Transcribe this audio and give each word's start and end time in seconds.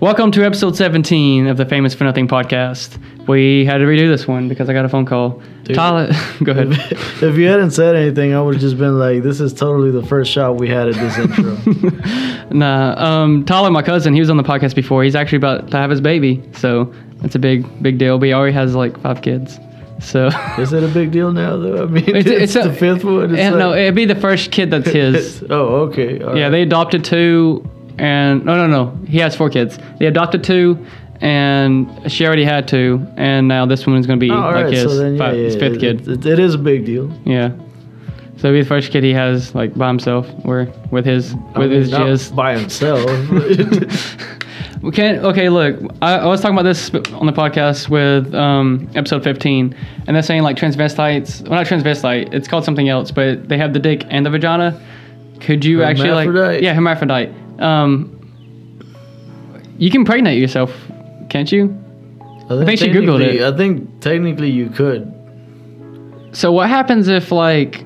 Welcome 0.00 0.30
to 0.32 0.44
episode 0.44 0.76
17 0.76 1.46
of 1.48 1.56
the 1.56 1.64
Famous 1.66 1.92
for 1.94 2.04
Nothing 2.04 2.28
podcast. 2.28 2.98
We 3.26 3.64
had 3.64 3.78
to 3.78 3.84
redo 3.84 4.08
this 4.08 4.28
one 4.28 4.48
because 4.48 4.68
I 4.68 4.72
got 4.72 4.84
a 4.84 4.88
phone 4.88 5.04
call. 5.06 5.42
Dude. 5.64 5.74
Tyler, 5.76 6.06
go 6.44 6.52
ahead. 6.52 6.68
if 7.22 7.36
you 7.36 7.48
hadn't 7.48 7.72
said 7.72 7.96
anything, 7.96 8.32
I 8.32 8.40
would 8.40 8.54
have 8.54 8.60
just 8.60 8.78
been 8.78 8.98
like, 8.98 9.22
"This 9.22 9.40
is 9.40 9.52
totally 9.52 9.90
the 9.90 10.04
first 10.06 10.30
shot 10.30 10.56
we 10.56 10.68
had 10.68 10.88
at 10.88 10.94
this 10.94 11.18
intro." 11.18 12.50
nah, 12.50 12.94
um, 12.96 13.44
Tyler, 13.44 13.70
my 13.70 13.82
cousin, 13.82 14.14
he 14.14 14.20
was 14.20 14.30
on 14.30 14.36
the 14.36 14.42
podcast 14.44 14.74
before. 14.74 15.02
He's 15.02 15.16
actually 15.16 15.36
about 15.38 15.70
to 15.72 15.76
have 15.76 15.90
his 15.90 16.00
baby, 16.00 16.42
so 16.52 16.92
it's 17.24 17.34
a 17.34 17.38
big, 17.40 17.82
big 17.82 17.98
deal. 17.98 18.18
But 18.18 18.26
he 18.26 18.32
already 18.32 18.54
has 18.54 18.74
like 18.76 18.98
five 19.00 19.20
kids, 19.20 19.58
so 20.00 20.28
is 20.58 20.72
it 20.72 20.84
a 20.84 20.88
big 20.88 21.10
deal 21.10 21.32
now? 21.32 21.56
Though 21.56 21.82
I 21.82 21.86
mean, 21.86 22.04
It's- 22.08 22.26
it's, 22.26 22.54
it's 22.54 22.56
a- 22.56 22.68
the 22.68 22.74
fifth 22.74 23.04
one. 23.04 23.30
It's 23.32 23.38
Yeah, 23.38 23.50
no, 23.50 23.74
it'd 23.74 23.94
be 23.96 24.04
the 24.06 24.14
first 24.14 24.52
kid 24.52 24.70
that's 24.70 24.88
his. 24.88 25.42
oh, 25.50 25.88
okay. 25.88 26.22
all 26.22 26.36
yeah, 26.36 26.44
right. 26.44 26.50
they 26.50 26.62
adopted 26.62 27.04
two, 27.04 27.68
and 27.98 28.44
no, 28.44 28.56
no, 28.56 28.66
no, 28.66 29.04
he 29.06 29.18
has 29.18 29.34
four 29.36 29.50
kids. 29.50 29.78
They 29.98 30.06
adopted 30.06 30.42
two, 30.44 30.84
and 31.20 31.88
she 32.10 32.26
already 32.26 32.44
had 32.44 32.68
two, 32.68 33.06
and 33.16 33.48
now 33.48 33.66
this 33.66 33.86
one 33.86 33.96
is 33.96 34.06
going 34.06 34.18
to 34.20 34.24
be 34.26 34.30
Oh, 34.30 34.36
like 34.38 34.54
right, 34.54 34.72
his, 34.72 34.82
so 34.84 34.96
then, 34.96 35.14
yeah, 35.14 35.18
five- 35.18 35.36
yeah, 35.36 35.42
his 35.44 35.56
fifth 35.56 35.74
it- 35.76 35.80
kid. 35.80 36.08
It, 36.08 36.26
it 36.26 36.38
is 36.38 36.54
a 36.54 36.58
big 36.58 36.84
deal. 36.84 37.10
Yeah. 37.24 37.50
So 38.36 38.46
it'll 38.48 38.52
be 38.58 38.62
the 38.62 38.68
first 38.68 38.92
kid 38.92 39.02
he 39.02 39.12
has 39.14 39.52
like 39.52 39.74
by 39.74 39.88
himself 39.88 40.30
or 40.44 40.68
with 40.92 41.04
his 41.04 41.34
I 41.56 41.58
with 41.58 41.70
mean, 41.72 41.80
his 41.80 41.90
not 41.90 42.02
jizz. 42.02 42.36
by 42.36 42.56
himself. 42.56 43.10
We 44.80 44.92
can't. 44.92 45.24
Okay, 45.24 45.48
look, 45.48 45.76
I, 46.00 46.18
I 46.18 46.26
was 46.26 46.40
talking 46.40 46.54
about 46.56 46.62
this 46.62 46.88
on 47.12 47.26
the 47.26 47.32
podcast 47.32 47.88
with 47.88 48.32
um, 48.32 48.88
episode 48.94 49.24
15, 49.24 49.74
and 50.06 50.14
they're 50.14 50.22
saying 50.22 50.42
like 50.44 50.56
transvestites. 50.56 51.42
Well, 51.42 51.58
not 51.58 51.66
transvestite. 51.66 52.32
It's 52.32 52.46
called 52.46 52.64
something 52.64 52.88
else, 52.88 53.10
but 53.10 53.48
they 53.48 53.58
have 53.58 53.72
the 53.72 53.80
dick 53.80 54.04
and 54.08 54.24
the 54.24 54.30
vagina. 54.30 54.80
Could 55.40 55.64
you 55.64 55.82
actually 55.82 56.10
like? 56.10 56.62
Yeah, 56.62 56.74
hermaphrodite. 56.74 57.32
Um, 57.58 58.14
you 59.78 59.90
can 59.90 60.04
pregnate 60.04 60.40
yourself, 60.40 60.74
can't 61.28 61.50
you? 61.50 61.76
I 62.50 62.64
think 62.64 62.78
she 62.78 62.88
Googled 62.88 63.20
it. 63.20 63.42
I 63.42 63.56
think 63.56 64.00
technically 64.00 64.50
you 64.50 64.70
could. 64.70 65.14
So 66.32 66.52
what 66.52 66.68
happens 66.68 67.08
if 67.08 67.30
like 67.30 67.84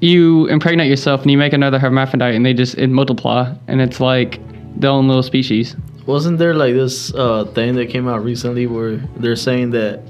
you 0.00 0.46
impregnate 0.46 0.88
yourself 0.88 1.22
and 1.22 1.30
you 1.30 1.38
make 1.38 1.52
another 1.52 1.78
hermaphrodite 1.78 2.34
and 2.34 2.44
they 2.44 2.54
just 2.54 2.76
it 2.76 2.88
multiply 2.88 3.52
and 3.66 3.80
it's 3.80 3.98
like 4.00 4.40
their 4.78 4.90
own 4.90 5.08
little 5.08 5.22
species? 5.22 5.76
Wasn't 6.06 6.38
there 6.38 6.54
like 6.54 6.74
this 6.74 7.12
uh, 7.14 7.44
thing 7.54 7.74
that 7.74 7.88
came 7.90 8.06
out 8.06 8.22
recently 8.22 8.66
where 8.66 8.96
they're 9.16 9.36
saying 9.36 9.70
that 9.70 10.02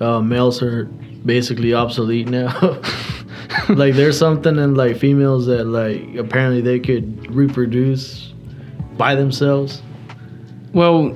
uh, 0.00 0.20
males 0.20 0.62
are 0.62 0.86
basically 1.24 1.74
obsolete 1.74 2.28
now? 2.28 2.80
like 3.68 3.94
there's 3.94 4.18
something 4.18 4.56
in 4.56 4.74
like 4.74 4.96
females 4.96 5.46
that 5.46 5.64
like 5.64 6.14
apparently 6.16 6.60
they 6.60 6.78
could 6.78 7.34
reproduce 7.34 8.32
by 8.96 9.14
themselves. 9.14 9.82
Well, 10.74 11.06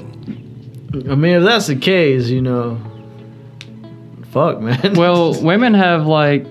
I 1.10 1.14
mean, 1.14 1.36
if 1.36 1.42
that's 1.42 1.66
the 1.66 1.76
case, 1.76 2.28
you 2.28 2.40
know, 2.40 2.80
fuck, 4.30 4.60
man. 4.60 4.94
well, 4.96 5.40
women 5.42 5.74
have 5.74 6.06
like, 6.06 6.46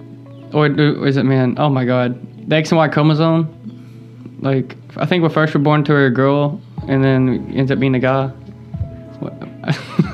or, 0.53 0.69
do- 0.69 1.03
is 1.03 1.17
it 1.17 1.23
man? 1.23 1.55
Oh 1.57 1.69
my 1.69 1.85
god, 1.85 2.47
the 2.47 2.55
X 2.55 2.71
and 2.71 2.77
Y 2.77 2.87
chromosome. 2.89 3.57
Like 4.41 4.75
I 4.97 5.05
think 5.05 5.23
we're 5.23 5.29
first 5.29 5.55
we're 5.55 5.61
born 5.61 5.83
to 5.85 6.05
a 6.05 6.09
girl 6.09 6.61
and 6.87 7.03
then 7.03 7.51
ends 7.55 7.71
up 7.71 7.79
being 7.79 7.95
a 7.95 7.99
guy. 7.99 8.31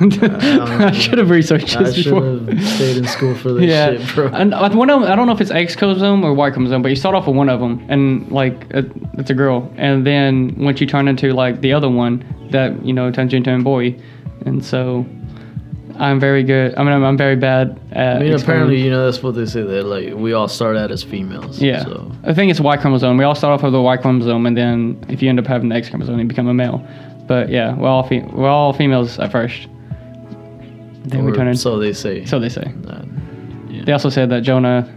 I 0.00 0.92
should 0.92 1.18
have 1.18 1.30
researched 1.30 1.76
I 1.76 1.82
this 1.84 1.94
should 1.96 2.04
before. 2.14 2.24
have 2.54 2.62
stayed 2.68 2.96
in 2.98 3.06
school 3.06 3.34
for 3.34 3.52
this 3.52 3.64
yeah, 3.64 3.96
shit, 3.96 4.14
bro. 4.14 4.26
and 4.28 4.54
uh, 4.54 4.68
one 4.70 4.88
of 4.90 5.02
'em- 5.02 5.08
I 5.10 5.16
don't 5.16 5.26
know 5.26 5.32
if 5.32 5.40
it's 5.40 5.50
X 5.50 5.74
chromosome 5.76 6.24
or 6.24 6.32
Y 6.34 6.50
chromosome, 6.50 6.82
but 6.82 6.88
you 6.90 6.96
start 6.96 7.14
off 7.14 7.26
with 7.26 7.36
one 7.36 7.48
of 7.48 7.58
them, 7.60 7.84
and 7.88 8.30
like 8.30 8.66
it, 8.70 8.90
it's 9.14 9.30
a 9.30 9.34
girl, 9.34 9.72
and 9.76 10.06
then 10.06 10.54
once 10.58 10.80
you 10.80 10.86
turn 10.86 11.08
into 11.08 11.32
like 11.32 11.60
the 11.60 11.72
other 11.72 11.88
one, 11.90 12.24
that 12.50 12.84
you 12.84 12.92
know 12.92 13.10
turns 13.10 13.32
you 13.32 13.38
into 13.38 13.54
a 13.54 13.58
boy, 13.58 13.96
and 14.46 14.64
so 14.64 15.04
I'm 15.98 16.20
very 16.20 16.44
good. 16.44 16.76
I 16.76 16.84
mean, 16.84 16.92
I'm, 16.92 17.02
I'm 17.02 17.16
very 17.16 17.34
bad 17.34 17.80
at. 17.90 18.18
I 18.18 18.20
mean, 18.20 18.32
explaining- 18.32 18.40
apparently, 18.42 18.80
you 18.82 18.90
know, 18.90 19.04
that's 19.04 19.20
what 19.22 19.34
they 19.34 19.46
say 19.46 19.62
that 19.62 19.84
like 19.84 20.14
we 20.14 20.32
all 20.32 20.46
start 20.48 20.76
out 20.76 20.92
as 20.92 21.02
females. 21.02 21.60
Yeah, 21.60 21.82
So 21.82 22.12
I 22.22 22.32
think 22.34 22.50
it's 22.52 22.60
Y 22.60 22.76
chromosome. 22.76 23.16
We 23.16 23.24
all 23.24 23.34
start 23.34 23.52
off 23.52 23.64
with 23.64 23.72
the 23.72 23.82
Y 23.82 23.96
chromosome, 23.96 24.46
and 24.46 24.56
then 24.56 25.04
if 25.08 25.22
you 25.22 25.28
end 25.28 25.40
up 25.40 25.46
having 25.46 25.70
the 25.70 25.74
X 25.74 25.88
chromosome, 25.90 26.18
you 26.20 26.24
become 26.26 26.46
a 26.46 26.54
male. 26.54 26.86
But 27.26 27.50
yeah, 27.50 27.74
we're 27.74 27.88
all 27.88 28.04
fe- 28.06 28.26
we're 28.32 28.48
all 28.48 28.72
females 28.72 29.18
at 29.18 29.32
first. 29.32 29.66
Then 31.04 31.24
we 31.24 31.32
or 31.32 31.34
turn 31.34 31.46
into. 31.48 31.60
so 31.60 31.78
they 31.78 31.92
say. 31.92 32.24
So 32.24 32.38
they 32.38 32.48
say. 32.48 32.72
Uh, 32.86 33.02
yeah. 33.68 33.84
They 33.84 33.92
also 33.92 34.08
said 34.10 34.30
that 34.30 34.42
Jonah 34.42 34.88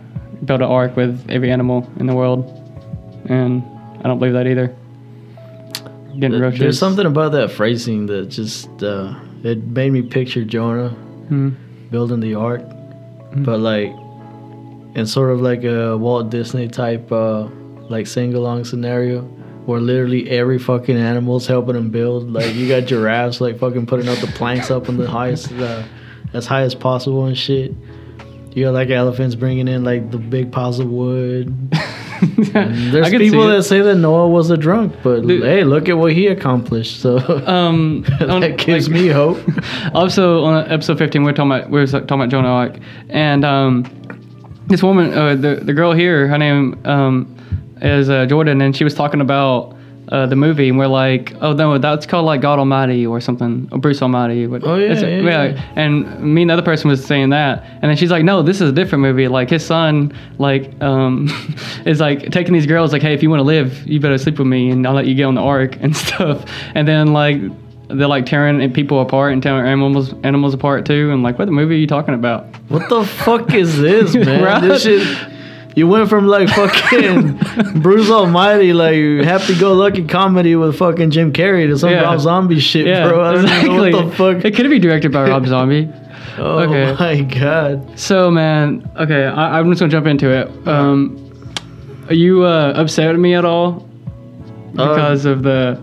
built 0.45 0.61
an 0.61 0.67
ark 0.67 0.95
with 0.95 1.23
every 1.29 1.51
animal 1.51 1.89
in 1.99 2.07
the 2.07 2.15
world, 2.15 2.45
and 3.29 3.63
I 3.99 4.07
don't 4.07 4.19
believe 4.19 4.33
that 4.33 4.47
either. 4.47 4.75
Getting 6.19 6.31
There- 6.31 6.41
roaches. 6.41 6.59
There's 6.59 6.79
something 6.79 7.05
about 7.05 7.31
that 7.33 7.51
phrasing 7.51 8.07
that 8.07 8.29
just 8.29 8.67
uh, 8.83 9.13
it 9.43 9.63
made 9.67 9.91
me 9.93 10.01
picture 10.01 10.43
Jonah 10.43 10.89
Hmm. 11.29 11.49
building 11.89 12.19
the 12.19 12.35
ark, 12.35 12.61
Mm-hmm. 12.61 13.43
but 13.43 13.59
like 13.61 13.93
in 14.95 15.05
sort 15.05 15.31
of 15.31 15.39
like 15.41 15.63
a 15.63 15.97
Walt 15.97 16.29
Disney 16.29 16.67
type 16.67 17.09
uh, 17.11 17.47
like 17.89 18.07
sing 18.07 18.33
along 18.33 18.65
scenario 18.65 19.21
where 19.65 19.79
literally 19.79 20.29
every 20.29 20.57
fucking 20.59 20.97
animal's 20.97 21.47
helping 21.47 21.73
them 21.75 21.89
build. 21.89 22.31
Like 22.31 22.53
you 22.55 22.67
got 22.67 22.81
giraffes 22.87 23.39
like 23.41 23.59
fucking 23.59 23.85
putting 23.85 24.07
up 24.09 24.17
the 24.19 24.27
planks 24.27 24.71
up 24.71 24.89
on 24.89 24.97
the 24.97 25.09
highest 25.09 25.51
uh, 25.53 25.83
as 26.33 26.45
high 26.45 26.61
as 26.61 26.75
possible 26.75 27.25
and 27.25 27.37
shit. 27.37 27.73
You 28.53 28.65
got 28.65 28.73
like 28.73 28.89
elephants 28.89 29.35
bringing 29.35 29.67
in 29.67 29.83
like 29.83 30.11
the 30.11 30.17
big 30.17 30.51
piles 30.51 30.79
of 30.79 30.87
wood. 30.89 31.71
There's 32.21 33.09
people 33.09 33.47
that 33.47 33.63
say 33.63 33.81
that 33.81 33.95
Noah 33.95 34.27
was 34.27 34.49
a 34.51 34.57
drunk, 34.57 34.93
but 35.03 35.21
Dude. 35.25 35.43
hey, 35.43 35.63
look 35.63 35.89
at 35.89 35.97
what 35.97 36.11
he 36.13 36.27
accomplished. 36.27 36.99
So 37.01 37.17
Um, 37.47 38.05
on- 38.21 38.41
that 38.41 38.57
gives 38.57 38.87
like- 38.89 38.93
me 39.01 39.07
hope. 39.07 39.39
also 39.93 40.43
on 40.43 40.69
episode 40.71 40.97
15 40.97 41.21
we 41.23 41.25
we're 41.31 41.33
talking 41.35 41.51
about 41.51 41.69
we 41.69 41.79
were 41.79 41.87
talking 41.87 42.11
about 42.11 42.29
Jonah 42.29 42.49
Ark 42.49 42.75
and 43.09 43.43
um, 43.45 43.85
this 44.67 44.83
woman 44.83 45.13
uh, 45.13 45.35
the 45.35 45.55
the 45.55 45.73
girl 45.73 45.93
here 45.93 46.27
her 46.27 46.37
name 46.37 46.79
um, 46.85 47.35
is 47.81 48.09
uh, 48.09 48.25
Jordan 48.25 48.61
and 48.61 48.75
she 48.75 48.83
was 48.83 48.93
talking 48.93 49.21
about 49.21 49.75
uh, 50.09 50.25
the 50.25 50.35
movie 50.35 50.67
and 50.67 50.77
we're 50.77 50.87
like 50.87 51.33
oh 51.41 51.53
no 51.53 51.77
that's 51.77 52.05
called 52.05 52.25
like 52.25 52.41
God 52.41 52.59
Almighty 52.59 53.05
or 53.07 53.21
something 53.21 53.69
or 53.71 53.77
Bruce 53.77 54.01
Almighty 54.01 54.45
What- 54.47 54.63
Oh, 54.65 54.75
yeah, 54.75 54.91
it's- 54.91 55.01
yeah, 55.03 55.43
yeah. 55.45 55.71
and 55.75 56.19
me 56.21 56.41
and 56.41 56.49
the 56.49 56.53
other 56.53 56.63
person 56.63 56.89
was 56.89 57.05
saying 57.05 57.29
that 57.29 57.63
and 57.81 57.83
then 57.83 57.95
she's 57.95 58.11
like 58.11 58.25
no 58.25 58.41
this 58.41 58.59
is 58.59 58.69
a 58.69 58.73
different 58.73 59.03
movie 59.03 59.27
like 59.29 59.49
his 59.49 59.65
son 59.65 60.11
like 60.37 60.73
um, 60.81 61.29
is 61.85 61.99
like 62.01 62.29
taking 62.31 62.53
these 62.53 62.65
girls 62.65 62.91
like 62.91 63.01
hey 63.01 63.13
if 63.13 63.23
you 63.23 63.29
want 63.29 63.39
to 63.39 63.43
live 63.45 63.87
you 63.87 63.99
better 63.99 64.17
sleep 64.17 64.37
with 64.39 64.47
me 64.47 64.69
and 64.71 64.85
I'll 64.85 64.93
let 64.95 65.05
you 65.05 65.15
get 65.15 65.23
on 65.25 65.35
the 65.35 65.41
ark 65.41 65.77
and 65.79 65.95
stuff 66.05 66.43
and 66.75 66.85
then 66.87 67.13
like 67.13 67.39
they're 67.87 68.07
like 68.07 68.25
tearing 68.25 68.71
people 68.73 69.01
apart 69.01 69.33
and 69.33 69.43
tearing 69.43 69.65
animals 69.67 70.13
animals 70.23 70.53
apart 70.53 70.85
too. 70.85 71.11
And 71.11 71.23
like, 71.23 71.37
what 71.37 71.43
the 71.43 71.51
movie 71.51 71.75
are 71.75 71.77
you 71.77 71.87
talking 71.87 72.13
about? 72.13 72.45
What 72.69 72.87
the 72.87 73.03
fuck 73.03 73.53
is 73.53 73.77
this, 73.81 74.15
man? 74.27 74.41
Right? 74.41 74.61
This 74.61 74.83
shit. 74.83 75.05
You 75.75 75.87
went 75.87 76.09
from 76.09 76.27
like 76.27 76.49
fucking 76.55 77.81
Bruce 77.81 78.09
Almighty, 78.09 78.73
like 78.73 79.25
happy-go-lucky 79.25 80.05
comedy 80.07 80.55
with 80.55 80.77
fucking 80.77 81.11
Jim 81.11 81.31
Carrey 81.31 81.67
to 81.67 81.77
some 81.77 81.91
Yeah. 81.91 82.01
Rob 82.01 82.19
Zombie 82.19 82.59
shit, 82.59 82.85
Yeah, 82.87 83.07
bro. 83.07 83.23
I 83.23 83.33
don't 83.33 83.43
exactly. 83.45 83.91
know 83.91 83.97
what 84.03 84.09
the 84.09 84.15
fuck. 84.15 84.45
It 84.45 84.55
could 84.55 84.69
be 84.69 84.79
directed 84.79 85.11
by 85.11 85.29
Rob 85.29 85.47
Zombie. 85.47 85.89
oh 86.37 86.59
okay. 86.59 86.95
my 86.99 87.21
god. 87.21 87.97
So 87.99 88.29
man, 88.31 88.89
okay, 88.99 89.25
I, 89.25 89.59
I'm 89.59 89.69
just 89.69 89.79
gonna 89.79 89.91
jump 89.91 90.07
into 90.07 90.29
it. 90.29 90.67
Um, 90.67 91.17
are 92.07 92.13
you 92.15 92.43
uh, 92.43 92.73
upset 92.75 93.11
with 93.11 93.21
me 93.21 93.33
at 93.35 93.45
all 93.45 93.87
because 94.73 95.25
of 95.25 95.43
the 95.43 95.81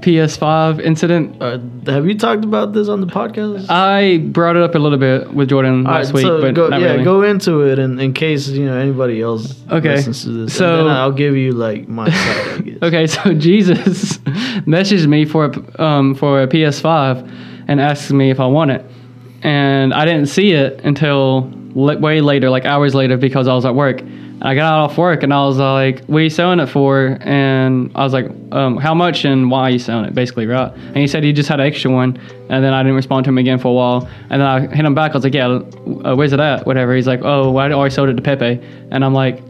PS5 0.00 0.80
incident? 0.80 1.40
Uh, 1.42 1.58
have 1.90 2.06
you 2.06 2.16
talked 2.16 2.44
about 2.44 2.72
this 2.72 2.88
on 2.88 3.00
the 3.00 3.06
podcast? 3.06 3.66
I 3.68 4.18
brought 4.18 4.56
it 4.56 4.62
up 4.62 4.74
a 4.74 4.78
little 4.78 4.98
bit 4.98 5.32
with 5.34 5.48
Jordan 5.48 5.86
All 5.86 5.92
last 5.92 6.06
right, 6.08 6.14
week, 6.14 6.22
so 6.22 6.40
but 6.40 6.54
go, 6.54 6.68
yeah, 6.70 6.92
really. 6.92 7.04
go 7.04 7.22
into 7.22 7.60
it, 7.62 7.78
and 7.78 8.00
in 8.00 8.12
case 8.12 8.48
you 8.48 8.64
know 8.66 8.76
anybody 8.76 9.20
else 9.20 9.60
Okay, 9.70 9.96
listens 9.96 10.22
to 10.24 10.30
this, 10.46 10.56
so- 10.56 10.86
I'll 10.88 11.12
give 11.12 11.36
you 11.36 11.52
like 11.52 11.88
my 11.88 12.08
side. 12.10 12.78
Okay, 12.82 13.06
so 13.06 13.34
Jesus 13.48 14.18
messaged 14.66 15.06
me 15.06 15.24
for 15.24 15.46
a, 15.46 15.82
um, 15.82 16.14
for 16.14 16.42
a 16.42 16.46
PS5 16.46 17.64
and 17.68 17.80
asked 17.80 18.10
me 18.12 18.30
if 18.30 18.40
I 18.40 18.46
want 18.46 18.70
it, 18.70 18.84
and 19.42 19.92
I 19.92 20.04
didn't 20.04 20.26
see 20.26 20.52
it 20.52 20.80
until 20.84 21.50
way 21.74 22.20
later, 22.20 22.50
like 22.50 22.64
hours 22.64 22.94
later, 22.94 23.16
because 23.16 23.46
I 23.48 23.54
was 23.54 23.64
at 23.64 23.74
work. 23.74 24.02
I 24.40 24.54
got 24.54 24.72
out 24.72 24.90
off 24.90 24.98
work 24.98 25.22
and 25.22 25.34
I 25.34 25.44
was 25.44 25.58
like, 25.58 26.04
"What 26.04 26.18
are 26.18 26.22
you 26.22 26.30
selling 26.30 26.60
it 26.60 26.68
for?" 26.68 27.18
And 27.20 27.90
I 27.94 28.04
was 28.04 28.12
like, 28.12 28.30
um, 28.52 28.76
"How 28.76 28.94
much 28.94 29.24
and 29.24 29.50
why 29.50 29.62
are 29.62 29.70
you 29.70 29.78
selling 29.78 30.04
it?" 30.04 30.14
Basically, 30.14 30.46
right? 30.46 30.72
And 30.72 30.96
he 30.96 31.06
said 31.06 31.24
he 31.24 31.32
just 31.32 31.48
had 31.48 31.58
an 31.60 31.66
extra 31.66 31.90
one, 31.90 32.18
and 32.48 32.62
then 32.62 32.72
I 32.72 32.82
didn't 32.82 32.96
respond 32.96 33.24
to 33.24 33.30
him 33.30 33.38
again 33.38 33.58
for 33.58 33.68
a 33.68 33.72
while. 33.72 34.08
And 34.30 34.40
then 34.40 34.48
I 34.48 34.60
hit 34.60 34.84
him 34.84 34.94
back. 34.94 35.12
I 35.12 35.14
was 35.14 35.24
like, 35.24 35.34
"Yeah, 35.34 35.48
uh, 35.48 36.14
where's 36.14 36.32
it 36.32 36.40
at?" 36.40 36.66
Whatever. 36.66 36.94
He's 36.94 37.06
like, 37.06 37.20
"Oh, 37.24 37.50
well, 37.50 37.66
I 37.66 37.74
already 37.74 37.94
sold 37.94 38.10
it 38.10 38.14
to 38.14 38.22
Pepe," 38.22 38.60
and 38.90 39.04
I'm 39.04 39.14
like, 39.14 39.42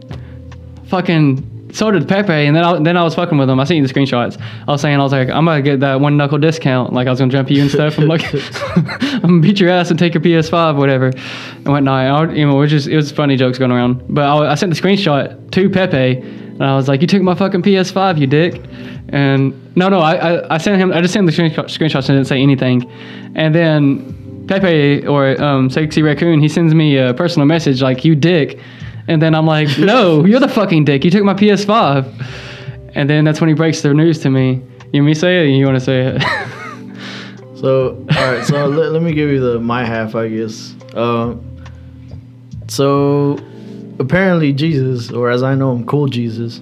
"Fucking." 0.87 1.58
So 1.71 1.91
did 1.91 2.07
Pepe, 2.07 2.31
and 2.33 2.55
then 2.55 2.63
I, 2.63 2.79
then 2.79 2.97
I 2.97 3.03
was 3.03 3.13
fucking 3.13 3.37
with 3.37 3.49
him. 3.49 3.59
I 3.59 3.63
you 3.65 3.85
the 3.85 3.93
screenshots. 3.93 4.41
I 4.67 4.71
was 4.71 4.81
saying, 4.81 4.99
I 4.99 5.03
was 5.03 5.11
like, 5.11 5.29
I'm 5.29 5.45
gonna 5.45 5.61
get 5.61 5.79
that 5.81 6.01
one 6.01 6.17
knuckle 6.17 6.39
discount. 6.39 6.93
Like 6.93 7.07
I 7.07 7.11
was 7.11 7.19
gonna 7.19 7.31
jump 7.31 7.51
you 7.51 7.61
and 7.61 7.69
stuff. 7.69 7.99
I'm 7.99 8.07
like, 8.07 8.23
I'm 9.13 9.21
gonna 9.21 9.39
beat 9.41 9.59
your 9.59 9.69
ass 9.69 9.91
and 9.91 9.99
take 9.99 10.15
your 10.15 10.23
PS5, 10.23 10.77
whatever, 10.77 11.07
and 11.07 11.67
whatnot. 11.67 12.29
I, 12.29 12.33
you 12.33 12.47
know, 12.47 12.57
it 12.57 12.59
was 12.59 12.71
just 12.71 12.87
it 12.87 12.95
was 12.95 13.11
funny 13.11 13.35
jokes 13.35 13.59
going 13.59 13.71
around. 13.71 14.03
But 14.09 14.25
I, 14.25 14.51
I 14.51 14.55
sent 14.55 14.73
the 14.73 14.81
screenshot 14.81 15.51
to 15.51 15.69
Pepe, 15.69 16.17
And 16.21 16.63
I 16.63 16.75
was 16.75 16.87
like, 16.87 17.01
"You 17.01 17.07
took 17.07 17.21
my 17.21 17.35
fucking 17.35 17.61
PS5, 17.61 18.17
you 18.19 18.25
dick." 18.25 18.61
And 19.09 19.53
no, 19.75 19.89
no, 19.89 19.99
I, 19.99 20.15
I, 20.15 20.55
I 20.55 20.57
sent 20.57 20.81
him. 20.81 20.91
I 20.91 21.01
just 21.01 21.13
sent 21.13 21.27
the 21.27 21.31
screenshot, 21.31 21.65
screenshots 21.65 22.09
and 22.09 22.17
didn't 22.17 22.27
say 22.27 22.41
anything. 22.41 22.89
And 23.35 23.53
then 23.53 24.45
Pepe 24.47 25.05
or 25.05 25.39
um, 25.41 25.69
Sexy 25.69 26.01
Raccoon, 26.01 26.39
he 26.39 26.49
sends 26.49 26.73
me 26.73 26.97
a 26.97 27.13
personal 27.13 27.45
message 27.45 27.83
like, 27.83 28.03
"You 28.03 28.15
dick." 28.15 28.59
And 29.09 29.21
then 29.21 29.35
I'm 29.35 29.45
like, 29.45 29.77
"No, 29.77 30.23
you're 30.29 30.39
the 30.39 30.47
fucking 30.47 30.85
dick. 30.85 31.03
You 31.03 31.11
took 31.11 31.23
my 31.23 31.33
PS5." 31.33 32.27
And 32.95 33.09
then 33.09 33.25
that's 33.25 33.41
when 33.41 33.49
he 33.49 33.53
breaks 33.53 33.81
the 33.81 33.93
news 33.93 34.19
to 34.19 34.29
me. 34.29 34.61
You 34.93 35.01
want 35.01 35.05
me 35.07 35.13
to 35.13 35.19
say 35.19 35.45
it? 35.45 35.49
You 35.51 35.65
want 35.65 35.75
to 35.75 35.83
say 35.83 36.01
it? 36.01 36.23
So, 37.59 38.05
all 38.15 38.31
right. 38.31 38.45
So 38.45 38.67
let, 38.67 38.93
let 38.93 39.01
me 39.01 39.11
give 39.11 39.29
you 39.29 39.41
the 39.41 39.59
my 39.59 39.83
half, 39.83 40.15
I 40.15 40.29
guess. 40.29 40.73
Uh, 40.93 41.35
so 42.69 43.37
apparently 43.99 44.53
Jesus, 44.53 45.11
or 45.11 45.29
as 45.29 45.43
I 45.43 45.55
know 45.55 45.73
him, 45.73 45.85
Cool 45.85 46.07
Jesus. 46.07 46.61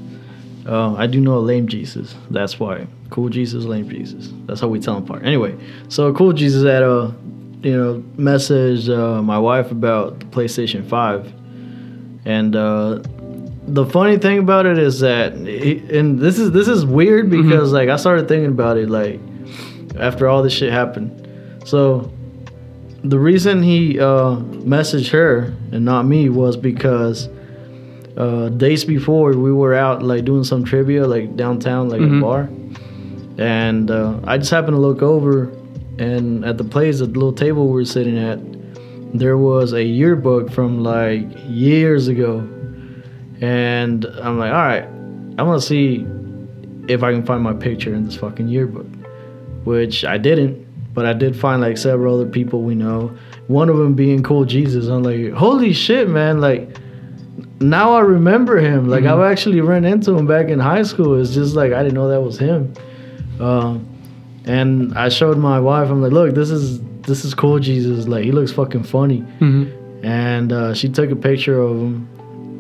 Uh, 0.66 0.96
I 0.96 1.06
do 1.06 1.22
know 1.22 1.38
a 1.38 1.40
lame 1.40 1.68
Jesus. 1.68 2.16
That's 2.32 2.60
why 2.60 2.88
Cool 3.12 3.30
Jesus, 3.30 3.64
lame 3.66 3.88
Jesus. 3.88 4.34
That's 4.48 4.60
how 4.60 4.70
we 4.70 4.80
tell 4.80 4.98
him 4.98 5.04
apart. 5.04 5.24
Anyway, 5.24 5.56
so 5.88 6.12
Cool 6.14 6.34
Jesus 6.34 6.64
had 6.64 6.82
a, 6.82 7.14
you 7.62 7.78
know, 7.78 8.04
message 8.16 8.90
uh, 8.90 9.22
my 9.22 9.38
wife 9.38 9.70
about 9.72 10.20
the 10.20 10.26
PlayStation 10.26 10.84
Five, 10.84 11.32
and 12.36 12.56
uh, 12.56 13.00
the 13.68 13.86
funny 13.86 14.18
thing 14.18 14.38
about 14.40 14.66
it 14.66 14.78
is 14.78 15.00
that, 15.00 15.36
he, 15.36 15.80
and 15.98 16.20
this 16.20 16.38
is 16.40 16.52
this 16.52 16.68
is 16.68 16.86
weird 16.86 17.30
because 17.30 17.72
like 17.72 17.90
I 17.90 17.96
started 17.98 18.28
thinking 18.28 18.52
about 18.52 18.78
it 18.78 18.90
like 18.90 19.20
after 19.98 20.28
all 20.28 20.44
this 20.44 20.54
shit 20.54 20.72
happened. 20.72 21.10
So 21.66 22.12
the 23.04 23.20
reason 23.20 23.62
he 23.64 24.00
uh, 24.00 24.38
messaged 24.76 25.12
her 25.12 25.54
and 25.72 25.86
not 25.86 26.06
me 26.06 26.30
was 26.30 26.58
because 26.58 27.30
uh, 28.18 28.50
days 28.50 28.84
before 28.86 29.32
we 29.34 29.52
were 29.54 29.76
out 29.76 30.02
like 30.04 30.26
doing 30.26 30.44
some 30.44 30.64
trivia 30.66 31.06
like 31.08 31.36
downtown 31.36 31.88
like 31.90 32.02
Mhm. 32.02 32.18
a 32.18 32.22
bar, 32.22 32.50
and 33.38 33.92
uh, 33.92 34.20
I 34.26 34.38
just 34.38 34.50
happened 34.52 34.76
to 34.76 34.82
look 34.82 35.02
over, 35.02 35.52
and 36.00 36.44
at 36.46 36.58
the 36.58 36.64
place 36.64 37.02
at 37.02 37.14
the 37.14 37.20
little 37.20 37.34
table 37.46 37.68
we 37.68 37.74
were 37.74 37.86
sitting 37.86 38.18
at, 38.18 38.40
there 39.20 39.38
was 39.38 39.74
a 39.74 39.84
yearbook 39.84 40.52
from 40.52 40.84
like 40.84 41.26
years 41.46 42.08
ago, 42.08 42.40
and 43.42 44.06
I'm 44.06 44.38
like, 44.38 44.52
all 44.52 44.66
right, 44.66 44.84
I'm 44.84 45.36
gonna 45.38 45.62
see 45.62 46.06
if 46.88 47.04
I 47.04 47.12
can 47.12 47.26
find 47.26 47.44
my 47.44 47.54
picture 47.54 47.94
in 47.94 48.06
this 48.06 48.16
fucking 48.16 48.48
yearbook 48.48 48.88
which 49.68 50.06
I 50.06 50.18
didn't, 50.18 50.66
but 50.94 51.06
I 51.06 51.12
did 51.12 51.36
find 51.36 51.62
like 51.62 51.78
several 51.78 52.16
other 52.16 52.30
people 52.30 52.62
we 52.62 52.74
know. 52.74 53.16
One 53.48 53.68
of 53.68 53.76
them 53.76 53.96
being 53.96 54.24
Cool 54.24 54.46
Jesus. 54.46 54.88
I'm 54.88 55.04
like, 55.04 55.34
holy 55.34 55.74
shit, 55.74 56.08
man! 56.08 56.40
Like 56.40 56.78
now 57.60 57.94
I 57.94 58.00
remember 58.00 58.58
him. 58.60 58.88
Like 58.88 59.04
I've 59.04 59.20
actually 59.20 59.60
ran 59.60 59.84
into 59.84 60.14
him 60.14 60.26
back 60.26 60.48
in 60.48 60.58
high 60.58 60.84
school. 60.84 61.20
It's 61.20 61.34
just 61.34 61.54
like 61.54 61.74
I 61.74 61.84
didn't 61.84 61.96
know 61.96 62.08
that 62.08 62.22
was 62.22 62.40
him. 62.40 62.74
Um, 63.42 63.86
and 64.46 64.98
I 64.98 65.10
showed 65.10 65.38
my 65.38 65.60
wife. 65.60 65.90
I'm 65.90 66.02
like, 66.02 66.14
look, 66.14 66.34
this 66.34 66.50
is 66.50 66.80
this 67.08 67.26
is 67.26 67.34
Cool 67.34 67.60
Jesus. 67.60 68.08
Like 68.08 68.24
he 68.24 68.32
looks 68.32 68.52
fucking 68.52 68.84
funny. 68.84 69.22
hmm 69.40 69.64
And 70.04 70.54
uh, 70.54 70.74
she 70.76 70.88
took 70.90 71.10
a 71.12 71.16
picture 71.16 71.60
of 71.60 71.76
him, 71.78 72.08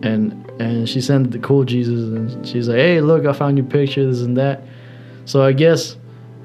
and 0.03 0.21
and 0.59 0.89
she 0.89 0.99
sent 1.01 1.27
it 1.27 1.31
to 1.33 1.39
Cool 1.39 1.63
Jesus, 1.65 1.99
and 2.17 2.45
she's 2.47 2.67
like, 2.67 2.77
"Hey, 2.79 2.99
look, 3.01 3.25
I 3.25 3.33
found 3.33 3.57
your 3.57 3.67
pictures 3.67 4.21
and 4.23 4.35
that." 4.37 4.61
So 5.25 5.43
I 5.43 5.51
guess, 5.53 5.95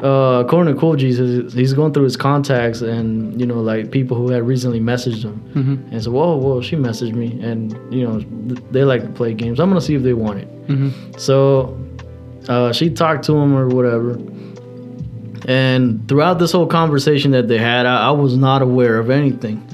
uh, 0.03 0.43
according 0.45 0.75
to 0.75 0.79
Cool 0.81 0.97
Jesus, 0.97 1.55
he's 1.55 1.73
going 1.73 1.93
through 1.95 2.05
his 2.05 2.17
contacts 2.17 2.83
and 2.83 3.41
you 3.41 3.47
know 3.47 3.61
like 3.61 3.91
people 3.91 4.17
who 4.17 4.29
had 4.31 4.43
recently 4.47 4.81
messaged 4.81 5.23
him, 5.25 5.37
hmm 5.55 5.77
and 5.93 6.03
so 6.05 6.11
whoa, 6.11 6.37
whoa, 6.37 6.61
she 6.61 6.77
messaged 6.77 7.15
me, 7.15 7.29
and 7.41 7.73
you 7.95 8.03
know 8.07 8.19
th- 8.49 8.61
they 8.73 8.85
like 8.85 9.03
to 9.03 9.09
play 9.21 9.33
games. 9.33 9.59
I'm 9.61 9.69
gonna 9.71 9.81
see 9.81 9.95
if 9.95 10.03
they 10.03 10.13
want 10.15 10.39
it. 10.41 10.49
hmm 10.67 10.91
So 11.17 11.79
uh, 12.49 12.73
she 12.73 12.91
talked 12.91 13.25
to 13.27 13.33
him 13.37 13.55
or 13.55 13.69
whatever. 13.69 14.19
And 15.47 16.07
throughout 16.09 16.39
this 16.39 16.53
whole 16.53 16.67
conversation 16.67 17.33
that 17.33 17.49
they 17.49 17.59
had, 17.59 17.87
I, 17.87 18.09
I 18.09 18.11
was 18.11 18.37
not 18.37 18.63
aware 18.63 18.99
of 18.99 19.11
anything. 19.11 19.67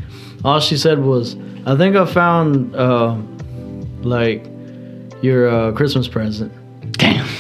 All 0.44 0.61
she 0.61 0.76
said 0.76 0.99
was, 1.00 1.37
I 1.67 1.76
think 1.76 1.97
I 1.97 2.06
found 2.06 2.75
uh, 2.75 3.17
like 4.03 4.47
your 5.20 5.49
uh, 5.49 5.73
Christmas 5.73 6.09
present. 6.09 6.53
Damn. 6.93 7.26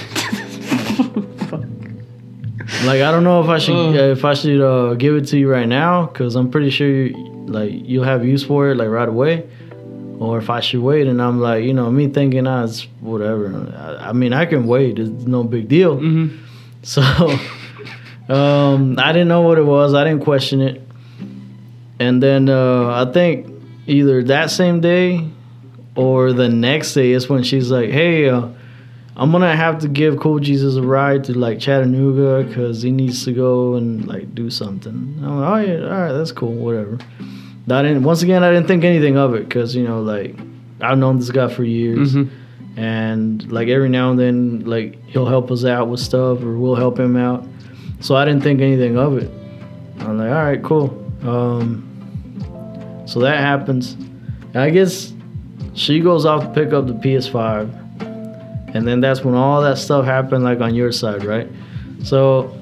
Like 2.84 3.00
I 3.00 3.10
don't 3.10 3.24
know 3.24 3.42
if 3.42 3.48
I 3.48 3.58
should 3.58 3.96
uh, 3.96 4.12
if 4.12 4.24
I 4.24 4.34
should 4.34 4.60
uh, 4.60 4.94
give 4.94 5.16
it 5.16 5.26
to 5.28 5.38
you 5.38 5.50
right 5.50 5.66
now 5.66 6.06
because 6.06 6.36
I'm 6.36 6.48
pretty 6.50 6.70
sure 6.70 6.86
you, 6.88 7.14
like 7.48 7.72
you'll 7.72 8.04
have 8.04 8.24
use 8.24 8.44
for 8.44 8.70
it 8.70 8.76
like 8.76 8.88
right 8.88 9.08
away, 9.08 9.48
or 10.20 10.38
if 10.38 10.48
I 10.48 10.60
should 10.60 10.80
wait. 10.80 11.08
And 11.08 11.20
I'm 11.20 11.40
like, 11.40 11.64
you 11.64 11.72
know, 11.72 11.90
me 11.90 12.08
thinking, 12.08 12.46
ah, 12.46 12.64
it's 12.64 12.86
whatever. 13.00 13.50
I, 13.76 14.10
I 14.10 14.12
mean, 14.12 14.32
I 14.32 14.44
can 14.46 14.66
wait. 14.66 14.98
It's 14.98 15.26
no 15.26 15.42
big 15.42 15.68
deal. 15.68 15.96
hmm 15.96 16.28
So 16.82 17.02
um, 18.28 18.96
I 18.98 19.12
didn't 19.12 19.28
know 19.28 19.42
what 19.42 19.58
it 19.58 19.64
was. 19.64 19.94
I 19.94 20.04
didn't 20.04 20.24
question 20.24 20.60
it. 20.60 20.82
And 22.00 22.22
then 22.22 22.48
uh, 22.48 23.06
I 23.06 23.12
think 23.12 23.50
either 23.86 24.22
that 24.24 24.50
same 24.50 24.80
day 24.80 25.28
or 25.96 26.32
the 26.32 26.48
next 26.48 26.94
day 26.94 27.12
is 27.12 27.28
when 27.28 27.42
she's 27.42 27.70
like, 27.70 27.90
"Hey, 27.90 28.28
uh, 28.28 28.48
I'm 29.16 29.32
gonna 29.32 29.56
have 29.56 29.80
to 29.80 29.88
give 29.88 30.18
Cool 30.18 30.38
Jesus 30.38 30.76
a 30.76 30.82
ride 30.82 31.24
to 31.24 31.36
like 31.36 31.58
Chattanooga 31.58 32.46
because 32.46 32.82
he 32.82 32.92
needs 32.92 33.24
to 33.24 33.32
go 33.32 33.74
and 33.74 34.06
like 34.06 34.32
do 34.34 34.50
something." 34.50 35.18
I'm 35.22 35.40
like, 35.40 35.50
"Oh 35.50 35.72
yeah, 35.72 35.84
all 35.84 36.00
right, 36.02 36.12
that's 36.12 36.30
cool, 36.30 36.52
whatever." 36.52 36.98
I 37.70 37.82
didn't. 37.82 38.04
Once 38.04 38.22
again, 38.22 38.44
I 38.44 38.52
didn't 38.52 38.68
think 38.68 38.84
anything 38.84 39.16
of 39.18 39.34
it 39.34 39.48
because 39.48 39.74
you 39.74 39.84
know, 39.84 40.00
like 40.00 40.38
I've 40.80 40.98
known 40.98 41.18
this 41.18 41.30
guy 41.30 41.48
for 41.48 41.64
years 41.64 42.12
hmm 42.12 42.24
and 42.76 43.50
like 43.50 43.66
every 43.66 43.88
now 43.88 44.12
and 44.12 44.20
then 44.20 44.60
like 44.60 45.04
he'll 45.06 45.26
help 45.26 45.50
us 45.50 45.64
out 45.64 45.88
with 45.88 45.98
stuff 45.98 46.40
or 46.44 46.56
we'll 46.56 46.76
help 46.76 46.96
him 46.96 47.16
out 47.16 47.44
so 48.00 48.14
i 48.16 48.24
didn't 48.24 48.42
think 48.42 48.60
anything 48.60 48.96
of 48.96 49.18
it. 49.18 49.30
I'm 50.00 50.18
like 50.18 50.30
all 50.30 50.44
right 50.44 50.62
cool. 50.62 50.90
Um, 51.22 51.84
so 53.06 53.20
that 53.20 53.38
happens. 53.38 53.92
And 53.92 54.58
i 54.58 54.70
guess 54.70 55.12
she 55.74 56.00
goes 56.00 56.24
off 56.24 56.42
to 56.42 56.48
pick 56.50 56.72
up 56.72 56.86
the 56.86 56.94
ps5 56.94 58.74
and 58.74 58.86
then 58.86 59.00
that's 59.00 59.24
when 59.24 59.34
all 59.34 59.62
that 59.62 59.78
stuff 59.78 60.04
happened 60.04 60.44
like 60.44 60.60
on 60.60 60.74
your 60.74 60.92
side 60.92 61.24
right? 61.24 61.48
So 62.04 62.54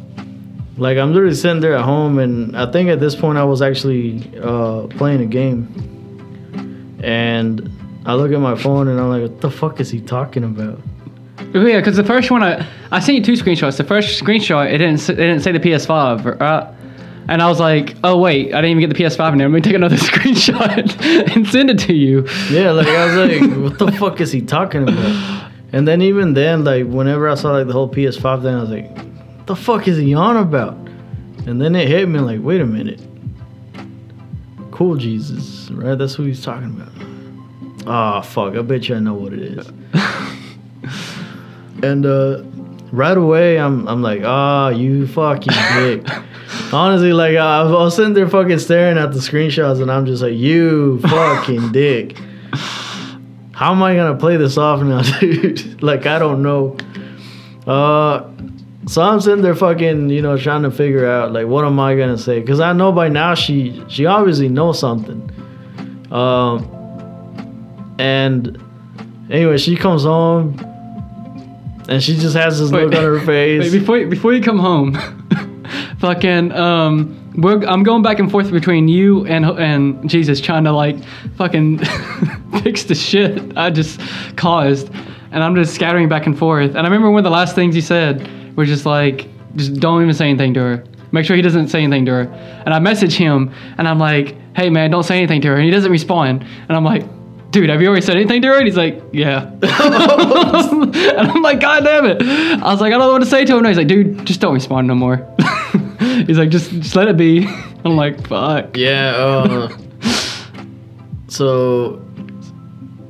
like 0.78 0.98
i'm 0.98 1.12
literally 1.12 1.34
sitting 1.34 1.60
there 1.60 1.74
at 1.74 1.84
home 1.84 2.18
and 2.18 2.54
i 2.56 2.70
think 2.70 2.90
at 2.90 3.00
this 3.00 3.16
point 3.16 3.38
i 3.38 3.44
was 3.44 3.62
actually 3.62 4.30
uh, 4.42 4.86
playing 4.88 5.20
a 5.22 5.26
game. 5.26 5.68
And 7.02 7.70
I 8.04 8.14
look 8.14 8.32
at 8.32 8.40
my 8.40 8.56
phone 8.56 8.88
and 8.88 8.98
I'm 8.98 9.10
like, 9.10 9.22
what 9.22 9.40
the 9.40 9.50
fuck 9.50 9.80
is 9.80 9.90
he 9.90 10.00
talking 10.00 10.44
about? 10.44 10.80
Yeah, 11.54 11.78
because 11.78 11.96
the 11.96 12.04
first 12.04 12.30
one 12.30 12.42
I 12.42 12.66
I 12.90 13.00
sent 13.00 13.18
you 13.18 13.24
two 13.24 13.42
screenshots. 13.42 13.76
The 13.76 13.84
first 13.84 14.22
screenshot 14.22 14.72
it 14.72 14.78
didn't 14.78 15.08
it 15.08 15.16
didn't 15.16 15.40
say 15.40 15.52
the 15.52 15.60
PS5, 15.60 16.40
uh, 16.40 16.72
and 17.28 17.42
I 17.42 17.48
was 17.48 17.58
like, 17.58 17.96
oh 18.04 18.18
wait, 18.18 18.54
I 18.54 18.60
didn't 18.60 18.78
even 18.78 18.88
get 18.88 18.96
the 18.96 19.02
PS5 19.02 19.32
in 19.32 19.38
there. 19.38 19.48
Let 19.48 19.54
me 19.54 19.60
take 19.60 19.74
another 19.74 19.96
screenshot 19.96 21.34
and 21.34 21.46
send 21.48 21.70
it 21.70 21.78
to 21.80 21.94
you. 21.94 22.26
Yeah, 22.50 22.70
like 22.70 22.86
I 22.86 23.06
was 23.06 23.16
like, 23.16 23.58
what 23.62 23.78
the 23.78 23.92
fuck 23.98 24.20
is 24.20 24.32
he 24.32 24.42
talking 24.42 24.84
about? 24.84 25.52
And 25.72 25.86
then 25.86 26.00
even 26.02 26.34
then, 26.34 26.64
like 26.64 26.86
whenever 26.86 27.28
I 27.28 27.34
saw 27.34 27.52
like 27.52 27.66
the 27.66 27.72
whole 27.72 27.88
PS5 27.88 28.42
thing, 28.42 28.54
I 28.54 28.60
was 28.60 28.70
like, 28.70 28.96
what 28.96 29.46
the 29.46 29.56
fuck 29.56 29.88
is 29.88 29.98
he 29.98 30.14
on 30.14 30.36
about? 30.36 30.74
And 31.46 31.60
then 31.60 31.74
it 31.74 31.88
hit 31.88 32.08
me 32.08 32.20
like, 32.20 32.40
wait 32.42 32.60
a 32.60 32.66
minute. 32.66 33.00
Cool 34.70 34.96
Jesus, 34.96 35.70
right? 35.70 35.96
That's 35.96 36.14
who 36.14 36.24
he's 36.24 36.44
talking 36.44 36.70
about. 36.70 36.92
Ah, 37.88 38.20
fuck. 38.20 38.54
I 38.54 38.62
bet 38.62 38.88
you 38.88 38.96
I 38.96 38.98
know 38.98 39.14
what 39.14 39.32
it 39.32 39.40
is. 39.40 39.68
and 41.82 42.04
uh, 42.04 42.42
right 42.92 43.16
away, 43.16 43.58
I'm 43.58 43.86
I'm 43.88 44.02
like, 44.02 44.22
ah, 44.24 44.68
you 44.68 45.06
fucking 45.06 45.52
dick. 45.74 46.06
Honestly, 46.72 47.12
like 47.12 47.36
I, 47.36 47.60
I 47.60 47.70
was 47.70 47.96
sitting 47.96 48.14
there 48.14 48.28
fucking 48.28 48.58
staring 48.58 48.98
at 48.98 49.12
the 49.12 49.18
screenshots, 49.18 49.80
and 49.80 49.90
I'm 49.90 50.06
just 50.06 50.22
like, 50.22 50.34
you 50.34 51.00
fucking 51.00 51.72
dick. 51.72 52.16
How 53.52 53.72
am 53.72 53.82
I 53.82 53.94
gonna 53.94 54.18
play 54.18 54.36
this 54.36 54.58
off 54.58 54.82
now, 54.82 55.02
dude? 55.20 55.82
like 55.82 56.06
I 56.06 56.18
don't 56.18 56.42
know. 56.42 56.76
Uh, 57.66 58.30
so 58.86 59.02
I'm 59.02 59.20
sitting 59.20 59.42
there 59.42 59.54
fucking, 59.54 60.10
you 60.10 60.22
know, 60.22 60.36
trying 60.36 60.62
to 60.62 60.70
figure 60.70 61.06
out 61.06 61.32
like 61.32 61.46
what 61.46 61.64
am 61.64 61.80
I 61.80 61.96
gonna 61.96 62.18
say? 62.18 62.42
Cause 62.42 62.60
I 62.60 62.72
know 62.72 62.92
by 62.92 63.08
now 63.08 63.34
she 63.34 63.82
she 63.88 64.06
obviously 64.06 64.48
knows 64.48 64.78
something. 64.78 65.30
Um, 66.12 66.72
and 67.98 68.62
anyway, 69.30 69.56
she 69.58 69.76
comes 69.76 70.04
home, 70.04 70.56
and 71.88 72.02
she 72.02 72.16
just 72.16 72.36
has 72.36 72.58
this 72.58 72.70
look 72.70 72.94
on 72.94 73.02
her 73.02 73.20
face. 73.26 73.62
Wait, 73.62 73.78
before 73.78 73.98
you- 73.98 74.06
before 74.08 74.32
you 74.32 74.40
come 74.42 74.58
home, 74.58 74.94
fucking 75.98 76.52
um, 76.52 77.32
we're, 77.36 77.62
I'm 77.66 77.82
going 77.82 78.02
back 78.02 78.18
and 78.18 78.30
forth 78.30 78.50
between 78.50 78.88
you 78.88 79.26
and 79.26 79.44
and 79.44 80.08
Jesus, 80.08 80.40
trying 80.40 80.64
to 80.64 80.72
like 80.72 80.96
fucking 81.36 81.78
fix 82.62 82.84
the 82.84 82.94
shit 82.94 83.56
I 83.56 83.70
just 83.70 84.00
caused, 84.36 84.90
and 85.32 85.42
I'm 85.42 85.54
just 85.54 85.74
scattering 85.74 86.08
back 86.08 86.26
and 86.26 86.38
forth. 86.38 86.70
And 86.70 86.78
I 86.78 86.84
remember 86.84 87.10
one 87.10 87.18
of 87.18 87.24
the 87.24 87.30
last 87.30 87.54
things 87.54 87.74
you 87.76 87.82
said 87.82 88.56
were 88.56 88.64
just 88.64 88.86
like, 88.86 89.28
just 89.56 89.74
don't 89.74 90.02
even 90.02 90.14
say 90.14 90.28
anything 90.28 90.54
to 90.54 90.60
her. 90.60 90.84
Make 91.12 91.24
sure 91.24 91.36
he 91.36 91.42
doesn't 91.42 91.68
say 91.68 91.82
anything 91.82 92.04
to 92.06 92.12
her. 92.12 92.22
And 92.64 92.74
I 92.74 92.78
message 92.78 93.14
him, 93.14 93.52
and 93.78 93.86
I'm 93.86 93.98
like, 93.98 94.34
hey 94.56 94.70
man, 94.70 94.90
don't 94.90 95.04
say 95.04 95.18
anything 95.18 95.40
to 95.42 95.48
her. 95.48 95.54
And 95.56 95.64
he 95.64 95.70
doesn't 95.70 95.90
respond, 95.92 96.42
and 96.68 96.76
I'm 96.76 96.84
like. 96.84 97.04
Dude, 97.56 97.70
have 97.70 97.80
you 97.80 97.88
already 97.88 98.04
said 98.04 98.16
anything 98.16 98.42
to 98.42 98.48
her? 98.48 98.58
And 98.58 98.66
he's 98.66 98.76
like, 98.76 99.02
yeah. 99.12 99.44
and 99.62 101.30
I'm 101.30 101.40
like, 101.40 101.58
God 101.58 101.84
damn 101.84 102.04
it. 102.04 102.20
I 102.20 102.70
was 102.70 102.82
like, 102.82 102.92
I 102.92 102.98
don't 102.98 103.06
know 103.06 103.12
what 103.12 103.20
to 103.20 103.26
say 103.26 103.46
to 103.46 103.52
him. 103.52 103.58
And 103.60 103.68
he's 103.68 103.78
like, 103.78 103.86
dude, 103.86 104.26
just 104.26 104.42
don't 104.42 104.52
respond 104.52 104.86
no 104.86 104.94
more. 104.94 105.26
he's 106.26 106.36
like, 106.36 106.50
just, 106.50 106.70
just 106.70 106.94
let 106.94 107.08
it 107.08 107.16
be. 107.16 107.46
I'm 107.46 107.96
like, 107.96 108.26
fuck. 108.28 108.76
Yeah. 108.76 109.14
Uh, 109.16 109.76
so, 111.28 112.04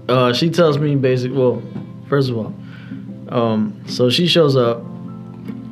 uh, 0.09 0.33
she 0.33 0.51
tells 0.51 0.79
me 0.79 0.95
basic. 0.95 1.33
Well, 1.35 1.61
first 2.09 2.31
of 2.31 2.39
all, 2.39 2.55
um, 3.29 3.83
so 3.89 4.11
she 4.11 4.29
shows 4.29 4.55
up, 4.55 4.79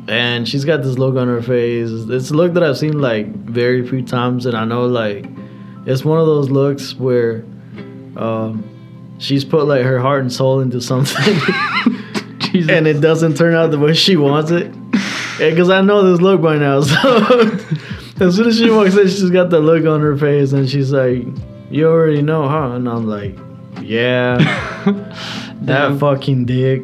and 0.08 0.48
she's 0.48 0.64
got 0.64 0.82
this 0.82 0.98
look 0.98 1.14
on 1.14 1.28
her 1.28 1.40
face. 1.40 1.90
It's 1.90 2.30
a 2.30 2.34
look 2.34 2.54
that 2.54 2.64
I've 2.64 2.76
seen 2.76 3.00
like 3.00 3.28
very 3.28 3.86
few 3.86 4.02
times, 4.02 4.46
and 4.46 4.56
I 4.56 4.64
know 4.64 4.86
like 4.86 5.26
it's 5.86 6.04
one 6.04 6.18
of 6.18 6.26
those 6.26 6.50
looks 6.50 6.96
where, 6.96 7.44
um, 8.16 8.64
she's 9.18 9.44
put 9.44 9.66
like 9.66 9.82
her 9.82 9.98
heart 9.98 10.22
and 10.22 10.32
soul 10.32 10.60
into 10.60 10.80
something, 10.80 11.34
Jesus. 12.38 12.70
and 12.70 12.86
it 12.86 13.00
doesn't 13.00 13.36
turn 13.36 13.54
out 13.54 13.70
the 13.70 13.78
way 13.78 13.94
she 13.94 14.16
wants 14.16 14.50
it. 14.50 14.72
Because 15.38 15.68
I 15.68 15.80
know 15.80 16.10
this 16.10 16.20
look 16.20 16.40
by 16.40 16.56
now, 16.58 16.80
so. 16.82 17.58
As 18.20 18.36
soon 18.36 18.46
as 18.46 18.56
she 18.56 18.70
walks 18.70 18.96
in, 18.96 19.08
she's 19.08 19.30
got 19.30 19.50
that 19.50 19.60
look 19.60 19.84
on 19.86 20.00
her 20.00 20.16
face, 20.16 20.52
and 20.52 20.70
she's 20.70 20.92
like, 20.92 21.24
"You 21.70 21.88
already 21.88 22.22
know, 22.22 22.48
huh?" 22.48 22.76
And 22.76 22.88
I'm 22.88 23.08
like, 23.08 23.36
"Yeah, 23.82 24.36
that 25.62 25.98
fucking 25.98 26.44
dick." 26.44 26.82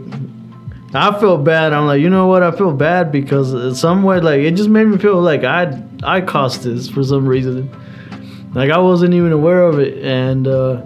I 0.93 1.17
feel 1.21 1.39
bad. 1.39 1.73
I'm 1.73 1.87
like, 1.87 2.01
you 2.01 2.11
know 2.11 2.27
what? 2.27 2.43
I 2.43 2.51
feel 2.51 2.73
bad 2.73 3.13
because 3.13 3.55
in 3.55 3.77
some 3.77 4.03
way, 4.03 4.19
like, 4.19 4.41
it 4.41 4.57
just 4.57 4.69
made 4.69 4.87
me 4.87 4.99
feel 4.99 5.21
like 5.23 5.45
I 5.45 5.81
I 6.03 6.21
caused 6.21 6.65
this 6.65 6.89
for 6.89 7.05
some 7.05 7.29
reason. 7.29 7.71
Like 8.53 8.71
I 8.71 8.79
wasn't 8.79 9.15
even 9.15 9.31
aware 9.31 9.63
of 9.63 9.79
it, 9.79 10.03
and 10.05 10.49
uh, 10.49 10.83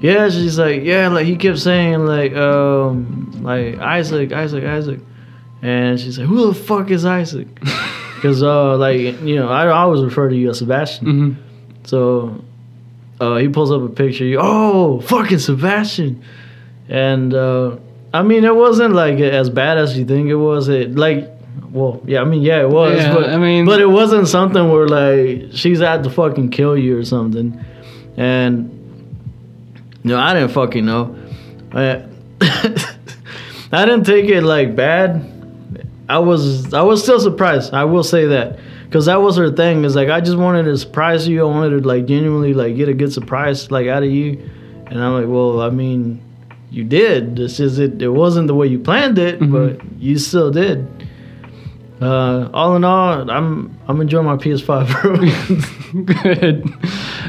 yeah, 0.00 0.28
she's 0.30 0.58
like, 0.58 0.82
yeah, 0.82 1.08
like 1.08 1.26
he 1.26 1.36
kept 1.36 1.58
saying 1.58 2.04
like, 2.06 2.34
um, 2.34 3.40
like 3.42 3.78
Isaac, 3.78 4.32
Isaac, 4.32 4.64
Isaac, 4.64 5.00
and 5.62 5.98
she's 6.00 6.18
like, 6.18 6.26
who 6.28 6.46
the 6.48 6.54
fuck 6.54 6.90
is 6.90 7.04
Isaac? 7.04 7.48
Because 8.20 8.42
uh, 8.42 8.76
like 8.76 9.00
you 9.22 9.36
know, 9.36 9.48
I 9.48 9.66
always 9.68 10.02
refer 10.02 10.28
to 10.28 10.36
you 10.36 10.50
as 10.50 10.58
Sebastian. 10.58 11.06
hmm 11.06 11.32
So 11.84 12.44
uh, 13.18 13.36
he 13.36 13.48
pulls 13.48 13.70
up 13.72 13.80
a 13.80 13.88
picture. 13.88 14.26
You, 14.26 14.38
oh, 14.42 15.00
fucking 15.00 15.38
Sebastian. 15.38 16.22
And 16.90 17.32
uh, 17.32 17.78
I 18.12 18.20
mean, 18.22 18.44
it 18.44 18.54
wasn't 18.54 18.92
like 18.94 19.18
as 19.20 19.48
bad 19.48 19.78
as 19.78 19.96
you 19.96 20.04
think 20.04 20.28
it 20.28 20.36
was. 20.36 20.68
It 20.68 20.96
like, 20.96 21.30
well, 21.70 22.02
yeah, 22.04 22.20
I 22.20 22.24
mean, 22.24 22.42
yeah, 22.42 22.60
it 22.60 22.68
was. 22.68 22.98
Yeah, 22.98 23.14
but 23.14 23.30
I 23.30 23.38
mean- 23.38 23.64
but 23.64 23.80
it 23.80 23.88
wasn't 23.88 24.28
something 24.28 24.68
where 24.70 24.86
like 24.86 25.52
she's 25.54 25.80
out 25.80 26.04
to 26.04 26.10
fucking 26.10 26.50
kill 26.50 26.76
you 26.76 26.98
or 26.98 27.04
something. 27.06 27.58
And 28.18 28.79
no, 30.04 30.18
I 30.18 30.34
didn't 30.34 30.50
fucking 30.52 30.84
know. 30.84 31.16
I, 31.72 32.04
I 33.72 33.84
didn't 33.84 34.04
take 34.04 34.26
it 34.26 34.42
like 34.42 34.74
bad. 34.74 35.26
I 36.08 36.18
was 36.18 36.72
I 36.74 36.82
was 36.82 37.02
still 37.02 37.20
surprised. 37.20 37.72
I 37.72 37.84
will 37.84 38.02
say 38.02 38.26
that 38.26 38.58
because 38.84 39.06
that 39.06 39.20
was 39.22 39.36
her 39.36 39.50
thing. 39.52 39.84
Is 39.84 39.94
like 39.94 40.08
I 40.08 40.20
just 40.20 40.36
wanted 40.38 40.64
to 40.64 40.76
surprise 40.76 41.28
you. 41.28 41.40
I 41.42 41.44
wanted 41.44 41.82
to 41.82 41.88
like 41.88 42.06
genuinely 42.06 42.52
like 42.54 42.76
get 42.76 42.88
a 42.88 42.94
good 42.94 43.12
surprise 43.12 43.70
like 43.70 43.86
out 43.86 44.02
of 44.02 44.10
you. 44.10 44.50
And 44.86 45.00
I'm 45.02 45.12
like, 45.14 45.28
well, 45.28 45.60
I 45.60 45.70
mean, 45.70 46.20
you 46.70 46.82
did. 46.82 47.36
This 47.36 47.60
is 47.60 47.78
it. 47.78 48.02
It 48.02 48.08
wasn't 48.08 48.48
the 48.48 48.54
way 48.56 48.66
you 48.66 48.80
planned 48.80 49.18
it, 49.18 49.38
Mhm. 49.38 49.52
but 49.52 49.86
you 50.02 50.18
still 50.18 50.50
did. 50.50 50.88
Uh, 52.02 52.48
all 52.52 52.74
in 52.74 52.82
all, 52.82 53.30
I'm 53.30 53.78
I'm 53.86 54.00
enjoying 54.00 54.26
my 54.26 54.36
PS5, 54.36 54.90
bro. 55.02 56.04
Good. 56.22 56.64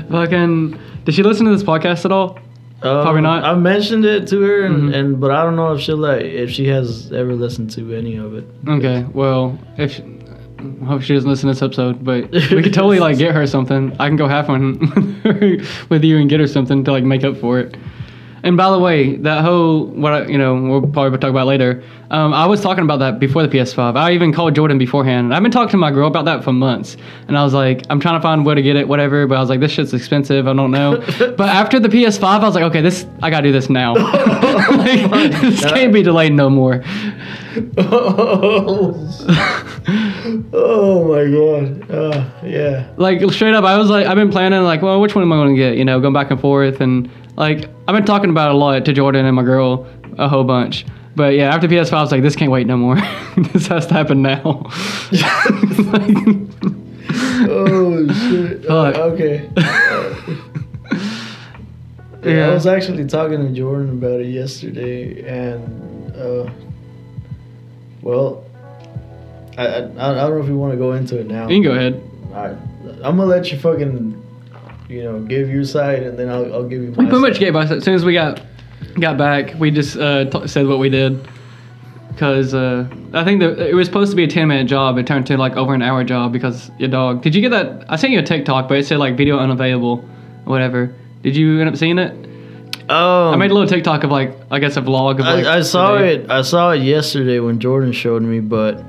Fucking. 0.09 0.79
Did 1.05 1.13
she 1.13 1.21
listen 1.23 1.45
to 1.45 1.51
this 1.51 1.63
podcast 1.63 2.05
at 2.05 2.11
all? 2.11 2.39
Um, 2.83 3.03
Probably 3.03 3.21
not. 3.21 3.43
I've 3.43 3.61
mentioned 3.61 4.05
it 4.05 4.27
to 4.29 4.41
her, 4.41 4.63
and, 4.65 4.89
Mhm. 4.89 4.95
and 4.95 5.19
but 5.19 5.29
I 5.31 5.43
don't 5.43 5.55
know 5.55 5.73
if 5.73 5.81
she'll 5.81 5.97
like 5.97 6.21
if 6.23 6.49
she 6.49 6.67
has 6.67 7.11
ever 7.11 7.33
listened 7.35 7.69
to 7.71 7.93
any 7.93 8.15
of 8.15 8.33
it. 8.35 8.43
Okay. 8.67 9.05
Well, 9.13 9.59
if 9.77 9.91
she, 9.91 10.03
I 10.81 10.85
hope 10.85 11.01
she 11.03 11.13
doesn't 11.13 11.29
listen 11.29 11.47
to 11.47 11.53
this 11.53 11.61
episode, 11.61 12.03
but 12.03 12.31
we 12.31 12.63
could 12.63 12.73
totally 12.73 12.99
like 12.99 13.17
get 13.19 13.35
her 13.35 13.45
something. 13.45 13.95
I 13.99 14.07
can 14.07 14.15
go 14.15 14.27
half 14.27 14.47
one 14.47 14.79
with 15.89 16.03
you 16.03 16.17
and 16.17 16.27
get 16.29 16.39
her 16.39 16.47
something 16.47 16.83
to 16.85 16.91
like 16.91 17.03
make 17.03 17.23
up 17.23 17.37
for 17.37 17.59
it. 17.59 17.75
And 18.43 18.57
by 18.57 18.71
the 18.71 18.79
way, 18.79 19.17
that 19.17 19.43
whole 19.43 19.85
what 19.85 20.13
I, 20.13 20.25
you 20.27 20.37
know 20.37 20.55
we'll 20.55 20.87
probably 20.87 21.17
talk 21.19 21.29
about 21.29 21.47
later. 21.47 21.83
Um, 22.09 22.33
I 22.33 22.45
was 22.45 22.59
talking 22.59 22.83
about 22.83 22.97
that 22.97 23.19
before 23.19 23.45
the 23.45 23.57
PS5. 23.57 23.95
I 23.95 24.11
even 24.11 24.33
called 24.33 24.55
Jordan 24.55 24.77
beforehand. 24.77 25.33
I've 25.33 25.43
been 25.43 25.51
talking 25.51 25.71
to 25.71 25.77
my 25.77 25.91
girl 25.91 26.07
about 26.07 26.25
that 26.25 26.43
for 26.43 26.51
months, 26.51 26.97
and 27.27 27.37
I 27.37 27.43
was 27.43 27.53
like, 27.53 27.83
I'm 27.89 27.99
trying 27.99 28.15
to 28.15 28.21
find 28.21 28.45
where 28.45 28.55
to 28.55 28.61
get 28.61 28.75
it, 28.75 28.87
whatever. 28.87 29.27
But 29.27 29.37
I 29.37 29.39
was 29.39 29.49
like, 29.49 29.59
this 29.59 29.71
shit's 29.71 29.93
expensive. 29.93 30.47
I 30.47 30.53
don't 30.53 30.71
know. 30.71 30.97
but 31.37 31.49
after 31.49 31.79
the 31.79 31.87
PS5, 31.87 32.23
I 32.23 32.39
was 32.39 32.55
like, 32.55 32.63
okay, 32.65 32.81
this 32.81 33.05
I 33.21 33.29
gotta 33.29 33.43
do 33.43 33.51
this 33.51 33.69
now. 33.69 33.93
like, 33.95 35.31
this 35.41 35.63
can't 35.71 35.93
be 35.93 36.01
delayed 36.03 36.33
no 36.33 36.49
more. 36.49 36.83
oh 40.53 41.05
my 41.07 41.25
god! 41.29 41.91
Uh, 41.91 42.29
yeah. 42.43 42.91
like 42.97 43.21
straight 43.31 43.53
up, 43.53 43.63
I 43.65 43.77
was 43.77 43.89
like, 43.89 44.07
I've 44.07 44.15
been 44.15 44.31
planning 44.31 44.63
like, 44.63 44.81
well, 44.81 44.99
which 44.99 45.15
one 45.15 45.23
am 45.23 45.31
I 45.31 45.35
going 45.35 45.55
to 45.55 45.61
get? 45.61 45.77
You 45.77 45.85
know, 45.85 45.99
going 45.99 46.13
back 46.13 46.31
and 46.31 46.41
forth, 46.41 46.81
and 46.81 47.09
like 47.41 47.67
I've 47.87 47.95
been 47.95 48.05
talking 48.05 48.29
about 48.29 48.49
it 48.49 48.55
a 48.55 48.57
lot 48.57 48.85
to 48.85 48.93
Jordan 48.93 49.25
and 49.25 49.35
my 49.35 49.43
girl 49.43 49.87
a 50.17 50.29
whole 50.29 50.43
bunch. 50.43 50.85
But 51.15 51.33
yeah, 51.33 51.53
after 51.53 51.67
PS5, 51.67 51.91
I 51.93 52.01
was 52.01 52.11
like, 52.11 52.21
this 52.21 52.35
can't 52.37 52.51
wait 52.51 52.67
no 52.67 52.77
more. 52.77 52.95
this 53.51 53.67
has 53.67 53.87
to 53.87 53.93
happen 53.93 54.21
now. 54.21 54.69
Oh 57.43 58.07
shit. 58.07 58.69
Uh, 58.69 58.93
okay. 59.11 59.49
Yeah. 62.23 62.49
I 62.49 62.53
was 62.53 62.67
actually 62.67 63.05
talking 63.07 63.39
to 63.39 63.51
Jordan 63.51 63.89
about 63.97 64.19
it 64.21 64.27
yesterday, 64.27 65.23
and 65.27 66.15
uh, 66.15 66.51
well, 68.03 68.43
I, 69.57 69.65
I 69.65 69.77
I 69.77 69.81
don't 69.81 70.37
know 70.37 70.43
if 70.43 70.47
you 70.47 70.55
want 70.55 70.71
to 70.73 70.77
go 70.77 70.91
into 70.93 71.19
it 71.19 71.25
now. 71.25 71.47
you 71.49 71.55
can 71.55 71.63
go 71.63 71.71
ahead. 71.71 71.99
Alright, 72.31 72.57
I'm 73.03 73.17
gonna 73.17 73.25
let 73.25 73.51
you 73.51 73.57
fucking, 73.57 74.21
you 74.91 75.03
know, 75.03 75.19
give 75.21 75.49
your 75.49 75.63
side, 75.63 76.03
and 76.03 76.19
then 76.19 76.29
I'll, 76.29 76.53
I'll 76.53 76.67
give 76.67 76.81
you 76.81 76.91
my. 76.91 77.03
We 77.03 77.09
pretty 77.09 77.21
much 77.21 77.39
gave 77.39 77.55
us 77.55 77.71
as 77.71 77.83
soon 77.83 77.95
as 77.95 78.03
we 78.03 78.13
got 78.13 78.41
got 78.99 79.17
back. 79.17 79.57
We 79.59 79.71
just 79.71 79.97
uh, 79.97 80.25
t- 80.25 80.47
said 80.47 80.67
what 80.67 80.79
we 80.79 80.89
did 80.89 81.27
because 82.09 82.53
uh, 82.53 82.87
I 83.13 83.23
think 83.23 83.39
that 83.39 83.57
it 83.57 83.73
was 83.73 83.87
supposed 83.87 84.11
to 84.11 84.17
be 84.17 84.25
a 84.25 84.27
ten 84.27 84.47
minute 84.49 84.67
job. 84.67 84.97
It 84.97 85.07
turned 85.07 85.25
to 85.27 85.37
like 85.37 85.55
over 85.55 85.73
an 85.73 85.81
hour 85.81 86.03
job 86.03 86.33
because 86.33 86.69
your 86.77 86.89
dog. 86.89 87.21
Did 87.21 87.33
you 87.33 87.41
get 87.41 87.49
that? 87.49 87.85
I 87.89 87.95
sent 87.95 88.13
you 88.13 88.19
a 88.19 88.23
TikTok, 88.23 88.67
but 88.67 88.77
it 88.77 88.85
said 88.85 88.99
like 88.99 89.15
video 89.15 89.37
unavailable, 89.37 90.03
or 90.45 90.49
whatever. 90.49 90.93
Did 91.23 91.35
you 91.35 91.59
end 91.59 91.69
up 91.69 91.77
seeing 91.77 91.97
it? 91.97 92.11
Um, 92.89 93.33
I 93.33 93.35
made 93.37 93.51
a 93.51 93.53
little 93.53 93.69
TikTok 93.69 94.03
of 94.03 94.11
like 94.11 94.35
I 94.51 94.59
guess 94.59 94.75
a 94.75 94.81
vlog 94.81 95.13
of 95.13 95.19
like 95.21 95.45
I, 95.45 95.59
I 95.59 95.61
saw 95.61 95.95
it. 95.95 96.29
I 96.29 96.41
saw 96.41 96.71
it 96.71 96.81
yesterday 96.81 97.39
when 97.39 97.59
Jordan 97.59 97.93
showed 97.93 98.21
me, 98.23 98.41
but 98.41 98.83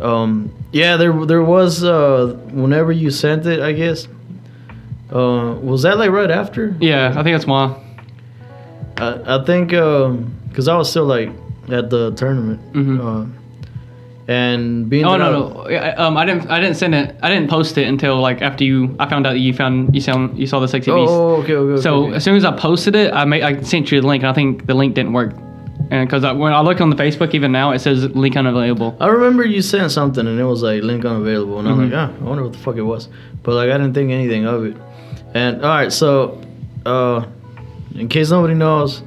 um, 0.00 0.52
yeah, 0.72 0.96
there 0.96 1.24
there 1.24 1.42
was 1.42 1.82
uh, 1.82 2.38
whenever 2.52 2.92
you 2.92 3.10
sent 3.10 3.46
it, 3.46 3.60
I 3.60 3.72
guess. 3.72 4.06
Uh, 5.12 5.54
was 5.60 5.82
that 5.82 5.98
like 5.98 6.10
right 6.10 6.30
after? 6.30 6.74
Yeah, 6.80 7.10
I 7.10 7.22
think 7.22 7.34
that's 7.34 7.46
why. 7.46 7.76
I, 8.96 9.36
I 9.40 9.44
think 9.44 9.70
because 9.70 10.68
I 10.68 10.76
was 10.76 10.88
still 10.90 11.04
like 11.04 11.30
at 11.70 11.90
the 11.90 12.12
tournament, 12.12 12.60
Mhm. 12.72 12.98
uh, 13.00 13.26
and 14.28 14.88
being 14.88 15.04
Oh 15.04 15.10
I- 15.10 15.16
no 15.18 15.32
no, 15.32 15.68
Yeah, 15.68 15.94
um, 15.98 16.16
I 16.16 16.24
didn't 16.24 16.48
I 16.50 16.60
didn't 16.60 16.76
send 16.76 16.94
it. 16.94 17.16
I 17.22 17.28
didn't 17.28 17.50
post 17.50 17.76
it 17.76 17.86
until 17.88 18.20
like 18.20 18.40
after 18.42 18.64
you. 18.64 18.94
I 18.98 19.08
found 19.08 19.26
out 19.26 19.32
that 19.34 19.40
you 19.40 19.52
found 19.52 19.94
you 19.94 20.00
saw 20.00 20.28
you 20.32 20.46
saw 20.46 20.60
the 20.60 20.68
sexy 20.68 20.90
beast. 20.92 21.10
Oh, 21.10 21.42
okay, 21.42 21.54
okay. 21.54 21.72
okay, 21.74 21.82
So 21.82 22.04
okay. 22.06 22.14
as 22.16 22.24
soon 22.24 22.36
as 22.36 22.44
I 22.44 22.52
posted 22.56 22.94
it, 22.96 23.12
I 23.12 23.24
made 23.24 23.42
I 23.42 23.60
sent 23.62 23.90
you 23.92 24.00
the 24.00 24.06
link, 24.06 24.22
and 24.22 24.30
I 24.30 24.32
think 24.32 24.66
the 24.66 24.74
link 24.74 24.94
didn't 24.94 25.12
work. 25.12 25.34
And 25.90 26.08
because 26.08 26.22
when 26.22 26.52
I 26.54 26.60
look 26.62 26.80
on 26.80 26.88
the 26.88 26.96
Facebook, 26.96 27.34
even 27.34 27.52
now 27.52 27.72
it 27.72 27.80
says 27.80 28.04
link 28.14 28.36
unavailable. 28.36 28.96
I 29.00 29.08
remember 29.08 29.44
you 29.44 29.60
sent 29.60 29.90
something 29.90 30.26
and 30.26 30.38
it 30.40 30.44
was 30.44 30.62
like 30.62 30.82
link 30.82 31.04
unavailable, 31.04 31.58
and 31.58 31.68
I 31.68 31.72
was 31.72 31.80
Mhm. 31.80 31.92
like, 31.92 32.10
ah, 32.10 32.10
I 32.18 32.24
wonder 32.24 32.44
what 32.44 32.52
the 32.52 32.58
fuck 32.58 32.76
it 32.76 32.82
was. 32.82 33.08
But 33.42 33.54
like, 33.56 33.68
I 33.70 33.76
didn't 33.76 33.92
think 33.92 34.10
anything 34.10 34.46
of 34.46 34.64
it. 34.64 34.76
And 35.34 35.64
all 35.64 35.70
right, 35.70 35.92
so 35.92 36.40
uh, 36.84 37.26
in 37.94 38.08
case 38.08 38.30
nobody 38.30 38.54
knows, 38.54 39.02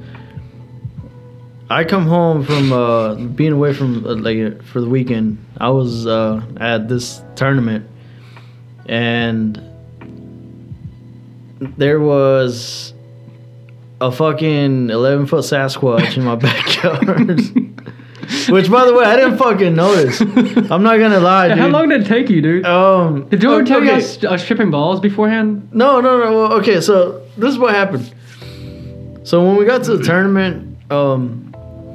I 1.70 1.84
come 1.84 2.06
home 2.06 2.44
from 2.44 2.72
uh, 2.72 3.16
being 3.16 3.54
away 3.54 3.74
from 3.74 4.06
uh, 4.06 4.16
like 4.16 4.64
for 4.64 4.82
the 4.82 4.90
weekend. 4.90 5.44
I 5.58 5.70
was 5.70 6.06
uh, 6.06 6.42
at 6.58 6.88
this 6.90 7.24
tournament, 7.36 7.88
and 8.88 9.60
there 11.60 12.00
was 12.00 12.94
a 14.00 14.12
fucking 14.12 14.90
eleven 14.90 15.26
foot 15.26 15.44
Sasquatch 15.44 16.18
in 16.18 16.24
my 16.24 16.36
backyard. 16.48 17.42
Which, 18.50 18.70
by 18.72 18.86
the 18.86 18.94
way, 18.94 19.06
I 19.06 19.16
didn't 19.16 19.38
fucking 19.46 19.76
notice. 19.76 20.20
I'm 20.22 20.84
not 20.84 20.98
gonna 21.00 21.20
lie, 21.20 21.50
dude. 21.50 21.58
How 21.58 21.68
long 21.68 21.90
did 21.90 22.02
it 22.02 22.08
take 22.08 22.30
you, 22.30 22.42
dude? 22.42 22.66
Um, 22.66 23.28
did 23.30 23.42
you 23.44 23.52
ever 23.54 23.64
tell 23.64 23.82
me 23.82 23.88
I 23.90 23.92
okay. 23.94 23.96
was, 24.02 24.26
I 24.26 24.32
was 24.34 24.42
stripping 24.44 24.72
balls 24.72 25.00
beforehand? 25.00 25.70
No, 25.74 26.00
no, 26.02 26.18
no. 26.20 26.32
Well, 26.34 26.54
okay, 26.60 26.82
so 26.82 27.22
this 27.38 27.50
is 27.52 27.58
what 27.60 27.74
happened. 27.76 28.14
So 29.24 29.44
when 29.46 29.56
we 29.58 29.66
got 29.66 29.84
to 29.86 29.98
the 29.98 30.04
tournament, 30.04 30.78
um, 30.92 31.52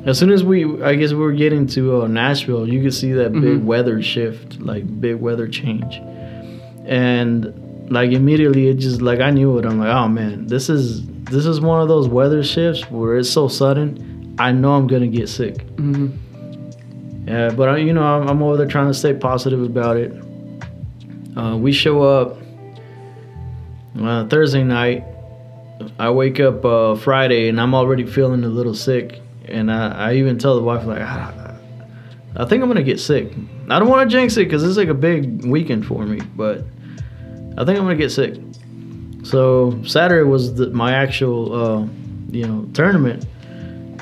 as 0.06 0.18
soon 0.18 0.30
as 0.30 0.42
we, 0.42 0.82
I 0.82 0.94
guess 0.96 1.10
we 1.10 1.18
were 1.18 1.32
getting 1.32 1.66
to 1.68 2.02
uh, 2.02 2.06
Nashville, 2.06 2.68
you 2.68 2.82
could 2.82 2.94
see 2.94 3.12
that 3.12 3.32
big 3.32 3.42
Mhm. 3.60 3.64
weather 3.64 4.02
shift, 4.02 4.60
like 4.60 5.00
big 5.00 5.16
weather 5.16 5.46
change, 5.46 6.00
and 6.86 7.54
like 7.90 8.10
immediately 8.12 8.68
it 8.68 8.74
just 8.74 9.02
like 9.02 9.20
I 9.20 9.30
knew 9.30 9.58
it. 9.58 9.64
I'm 9.66 9.78
like, 9.78 9.88
oh 9.94 10.08
man, 10.08 10.46
this 10.46 10.68
is 10.68 11.06
this 11.06 11.46
is 11.46 11.60
one 11.60 11.80
of 11.82 11.88
those 11.88 12.08
weather 12.08 12.42
shifts 12.42 12.90
where 12.90 13.16
it's 13.16 13.30
so 13.30 13.46
sudden. 13.48 14.06
I 14.40 14.52
know 14.52 14.72
I'm 14.72 14.86
gonna 14.86 15.06
get 15.08 15.28
sick. 15.28 15.60
hmm 15.78 16.08
Yeah, 17.26 17.50
but 17.50 17.68
I, 17.68 17.76
you 17.78 17.92
know, 17.92 18.02
I'm, 18.02 18.28
I'm 18.28 18.42
over 18.42 18.56
there 18.56 18.66
trying 18.66 18.88
to 18.88 18.94
stay 18.94 19.12
positive 19.14 19.62
about 19.62 19.96
it. 19.96 20.12
Uh, 21.36 21.56
we 21.56 21.72
show 21.72 22.02
up 22.02 22.38
uh, 24.00 24.26
Thursday 24.28 24.64
night. 24.64 25.04
I 25.98 26.10
wake 26.10 26.40
up 26.40 26.64
uh, 26.64 26.94
Friday 26.96 27.48
and 27.48 27.60
I'm 27.60 27.74
already 27.74 28.04
feeling 28.04 28.44
a 28.44 28.48
little 28.48 28.74
sick. 28.74 29.20
And 29.46 29.70
I, 29.70 30.10
I 30.10 30.14
even 30.14 30.38
tell 30.38 30.54
the 30.56 30.62
wife 30.62 30.84
like, 30.84 31.00
"Ah, 31.02 31.54
I 32.36 32.44
think 32.44 32.62
I'm 32.62 32.68
gonna 32.68 32.82
get 32.82 33.00
sick. 33.00 33.32
I 33.68 33.78
don't 33.78 33.88
want 33.88 34.08
to 34.08 34.16
jinx 34.16 34.36
it 34.36 34.44
because 34.44 34.62
it's 34.64 34.76
like 34.76 34.88
a 34.88 34.94
big 34.94 35.44
weekend 35.44 35.86
for 35.86 36.04
me, 36.04 36.20
but 36.36 36.64
I 37.58 37.64
think 37.64 37.78
I'm 37.78 37.84
gonna 37.84 37.96
get 37.96 38.10
sick. 38.10 38.34
So 39.22 39.82
Saturday 39.84 40.22
was 40.28 40.54
the, 40.54 40.70
my 40.70 40.92
actual, 40.92 41.52
uh, 41.54 41.86
you 42.30 42.46
know, 42.46 42.66
tournament, 42.74 43.26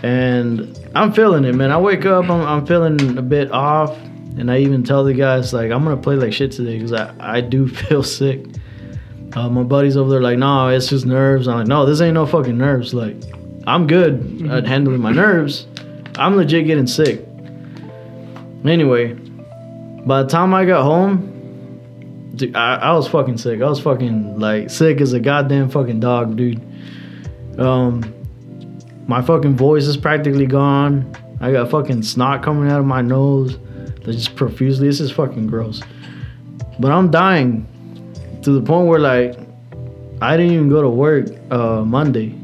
and 0.03 0.79
I'm 0.95 1.13
feeling 1.13 1.45
it, 1.45 1.55
man. 1.55 1.71
I 1.71 1.79
wake 1.79 2.07
up, 2.07 2.25
I'm, 2.25 2.43
I'm 2.43 2.67
feeling 2.67 3.19
a 3.19 3.23
bit 3.23 3.51
off, 3.51 3.97
and 4.37 4.51
I 4.51 4.59
even 4.59 4.85
tell 4.85 5.05
the 5.05 5.15
guys 5.15 5.53
like 5.53 5.71
I'm 5.71 5.85
gonna 5.85 5.97
play 5.97 6.17
like 6.17 6.33
shit 6.33 6.53
today 6.53 6.77
because 6.77 6.93
I, 6.93 7.15
I 7.19 7.41
do 7.41 7.67
feel 7.69 8.03
sick. 8.03 8.45
Uh, 9.35 9.49
my 9.49 9.63
buddies 9.63 9.97
over 9.97 10.11
there 10.11 10.23
like, 10.23 10.39
no, 10.39 10.69
it's 10.69 10.89
just 10.89 11.05
nerves. 11.05 11.49
I'm 11.49 11.59
like, 11.59 11.67
no, 11.67 11.85
this 11.85 12.01
ain't 12.01 12.15
no 12.15 12.25
fucking 12.25 12.57
nerves. 12.57 12.95
Like, 12.95 13.17
I'm 13.67 13.87
good 13.87 14.49
at 14.51 14.67
handling 14.67 15.01
my 15.01 15.13
nerves. 15.13 15.67
I'm 16.17 16.37
legit 16.37 16.67
getting 16.67 16.87
sick. 16.87 17.25
Anyway, 18.65 19.13
by 20.07 20.23
the 20.23 20.29
time 20.29 20.55
I 20.55 20.65
got 20.65 20.83
home, 20.83 22.33
dude, 22.35 22.57
I, 22.57 22.77
I 22.77 22.93
was 22.93 23.07
fucking 23.07 23.39
sick. 23.39 23.61
I 23.61 23.69
was 23.69 23.81
fucking 23.81 24.39
like 24.39 24.71
sick 24.71 25.01
as 25.01 25.13
a 25.13 25.21
goddamn 25.21 25.69
fucking 25.69 26.01
dog, 26.01 26.37
dude. 26.37 26.61
Um, 27.59 28.15
my 29.09 29.23
fucking 29.23 29.57
voice 29.57 29.87
is 29.87 29.97
practically 29.97 30.47
gone. 30.47 31.11
I 31.41 31.51
got 31.51 31.71
fucking 31.71 32.03
snot 32.03 32.43
coming 32.43 32.71
out 32.71 32.79
of 32.79 32.87
my 32.87 33.01
nose, 33.01 33.59
just 34.05 34.37
profusely. 34.37 34.87
This 34.87 35.01
is 35.01 35.11
fucking 35.11 35.47
gross. 35.47 35.83
But 36.79 36.93
I'm 36.93 37.11
dying 37.11 37.67
to 38.43 38.53
the 38.53 38.61
point 38.61 38.87
where 38.87 39.01
like 39.01 39.37
I 40.21 40.37
didn't 40.37 40.53
even 40.53 40.69
go 40.69 40.83
to 40.83 40.91
work 40.91 41.27
uh, 41.51 41.85
Monday. 41.85 42.39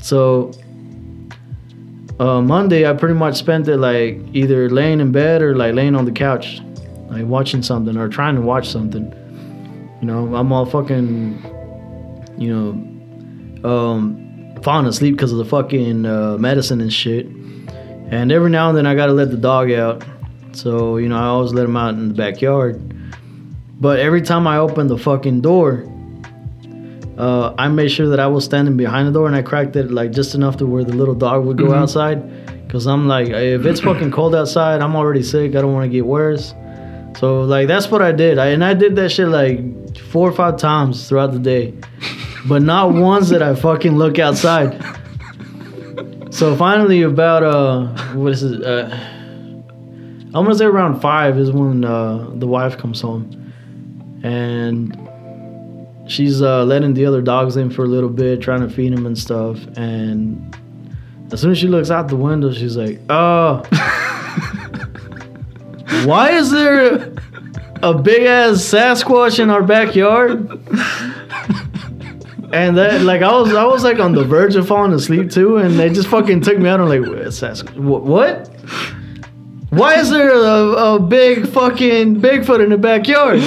So 0.00 0.50
uh, 2.18 2.42
Monday 2.42 2.88
I 2.88 2.92
pretty 2.92 3.14
much 3.14 3.36
spent 3.36 3.68
it 3.68 3.76
like 3.76 4.18
either 4.32 4.68
laying 4.68 5.00
in 5.00 5.12
bed 5.12 5.40
or 5.40 5.54
like 5.54 5.74
laying 5.74 5.94
on 5.94 6.04
the 6.04 6.12
couch, 6.12 6.60
like 7.08 7.26
watching 7.26 7.62
something 7.62 7.96
or 7.96 8.08
trying 8.08 8.34
to 8.34 8.40
watch 8.40 8.68
something. 8.68 9.04
You 10.00 10.06
know, 10.08 10.34
I'm 10.34 10.52
all 10.52 10.66
fucking, 10.66 12.34
you 12.38 12.52
know, 12.52 13.68
um, 13.70 14.31
falling 14.62 14.86
asleep 14.86 15.16
because 15.16 15.32
of 15.32 15.38
the 15.38 15.44
fucking 15.44 16.06
uh, 16.06 16.36
medicine 16.38 16.80
and 16.80 16.92
shit. 16.92 17.26
And 17.26 18.30
every 18.30 18.50
now 18.50 18.68
and 18.68 18.76
then 18.76 18.86
I 18.86 18.94
gotta 18.94 19.12
let 19.12 19.30
the 19.30 19.36
dog 19.36 19.70
out. 19.72 20.04
So, 20.52 20.98
you 20.98 21.08
know, 21.08 21.16
I 21.16 21.24
always 21.24 21.52
let 21.54 21.64
him 21.64 21.76
out 21.76 21.94
in 21.94 22.08
the 22.08 22.14
backyard. 22.14 22.80
But 23.80 23.98
every 23.98 24.22
time 24.22 24.46
I 24.46 24.58
open 24.58 24.86
the 24.86 24.98
fucking 24.98 25.40
door, 25.40 25.88
uh, 27.18 27.54
I 27.58 27.68
made 27.68 27.88
sure 27.88 28.08
that 28.08 28.20
I 28.20 28.26
was 28.26 28.44
standing 28.44 28.76
behind 28.76 29.08
the 29.08 29.12
door 29.12 29.26
and 29.26 29.36
I 29.36 29.42
cracked 29.42 29.76
it 29.76 29.90
like 29.90 30.12
just 30.12 30.34
enough 30.34 30.56
to 30.58 30.66
where 30.66 30.84
the 30.84 30.92
little 30.94 31.14
dog 31.14 31.44
would 31.44 31.58
go 31.58 31.68
Mhm. 31.68 31.76
outside. 31.76 32.22
Cause 32.68 32.86
I'm 32.86 33.06
like, 33.06 33.28
if 33.28 33.66
it's 33.66 33.80
fucking 33.80 34.10
cold 34.18 34.34
outside, 34.34 34.80
I'm 34.80 34.96
already 34.96 35.22
sick. 35.22 35.54
I 35.54 35.60
don't 35.60 35.74
want 35.74 35.84
to 35.84 35.90
get 35.90 36.06
worse. 36.06 36.54
So 37.18 37.42
like 37.42 37.66
that's 37.68 37.90
what 37.90 38.00
I 38.02 38.12
did. 38.12 38.38
I, 38.38 38.46
and 38.48 38.64
I 38.64 38.72
did 38.74 38.96
that 38.96 39.10
shit 39.10 39.28
like 39.28 39.60
four 39.98 40.28
or 40.28 40.32
five 40.32 40.56
times 40.56 41.06
throughout 41.08 41.32
the 41.32 41.38
day, 41.38 41.74
but 42.46 42.62
not 42.62 42.92
once 42.92 43.28
did 43.28 43.42
I 43.42 43.54
fucking 43.54 43.96
look 43.96 44.18
outside. 44.18 44.82
So 46.32 46.56
finally, 46.56 47.02
about 47.02 47.42
uh, 47.42 47.88
what 48.14 48.32
is 48.32 48.42
it? 48.42 48.64
Uh, 48.64 48.88
I'm 48.90 50.44
gonna 50.44 50.54
say 50.54 50.64
around 50.64 51.00
five 51.00 51.38
is 51.38 51.50
when 51.50 51.84
uh, 51.84 52.30
the 52.34 52.46
wife 52.46 52.78
comes 52.78 53.02
home, 53.02 53.52
and 54.22 54.96
she's 56.10 56.40
uh, 56.40 56.64
letting 56.64 56.94
the 56.94 57.04
other 57.04 57.20
dogs 57.20 57.58
in 57.58 57.70
for 57.70 57.84
a 57.84 57.88
little 57.88 58.08
bit, 58.08 58.40
trying 58.40 58.66
to 58.66 58.70
feed 58.70 58.94
them 58.94 59.04
and 59.04 59.18
stuff. 59.18 59.58
And 59.76 60.56
as 61.30 61.42
soon 61.42 61.50
as 61.50 61.58
she 61.58 61.68
looks 61.68 61.90
out 61.90 62.08
the 62.08 62.16
window, 62.16 62.50
she's 62.50 62.78
like, 62.78 62.98
"Oh, 63.10 63.56
why 66.06 66.30
is 66.30 66.50
there 66.50 67.12
a 67.82 67.92
big 67.92 68.22
ass 68.22 68.62
Sasquatch 68.62 69.38
in 69.38 69.50
our 69.50 69.62
backyard?" 69.62 70.48
And 72.52 72.76
then, 72.76 73.06
like, 73.06 73.22
I 73.22 73.32
was, 73.32 73.54
I 73.54 73.64
was 73.64 73.82
like 73.82 73.98
on 73.98 74.12
the 74.12 74.24
verge 74.24 74.56
of 74.56 74.68
falling 74.68 74.92
asleep 74.92 75.30
too, 75.30 75.56
and 75.56 75.78
they 75.78 75.88
just 75.90 76.08
fucking 76.08 76.42
took 76.42 76.58
me 76.58 76.68
out. 76.68 76.80
I'm 76.80 76.88
like, 76.88 77.00
"What? 77.00 77.18
Sasquatch? 77.28 77.74
What? 77.76 78.48
Why 79.70 79.94
is 79.98 80.10
there 80.10 80.30
a, 80.32 80.94
a 80.94 80.98
big 81.00 81.48
fucking 81.48 82.20
Bigfoot 82.20 82.62
in 82.62 82.68
the 82.70 82.76
backyard?" 82.78 83.40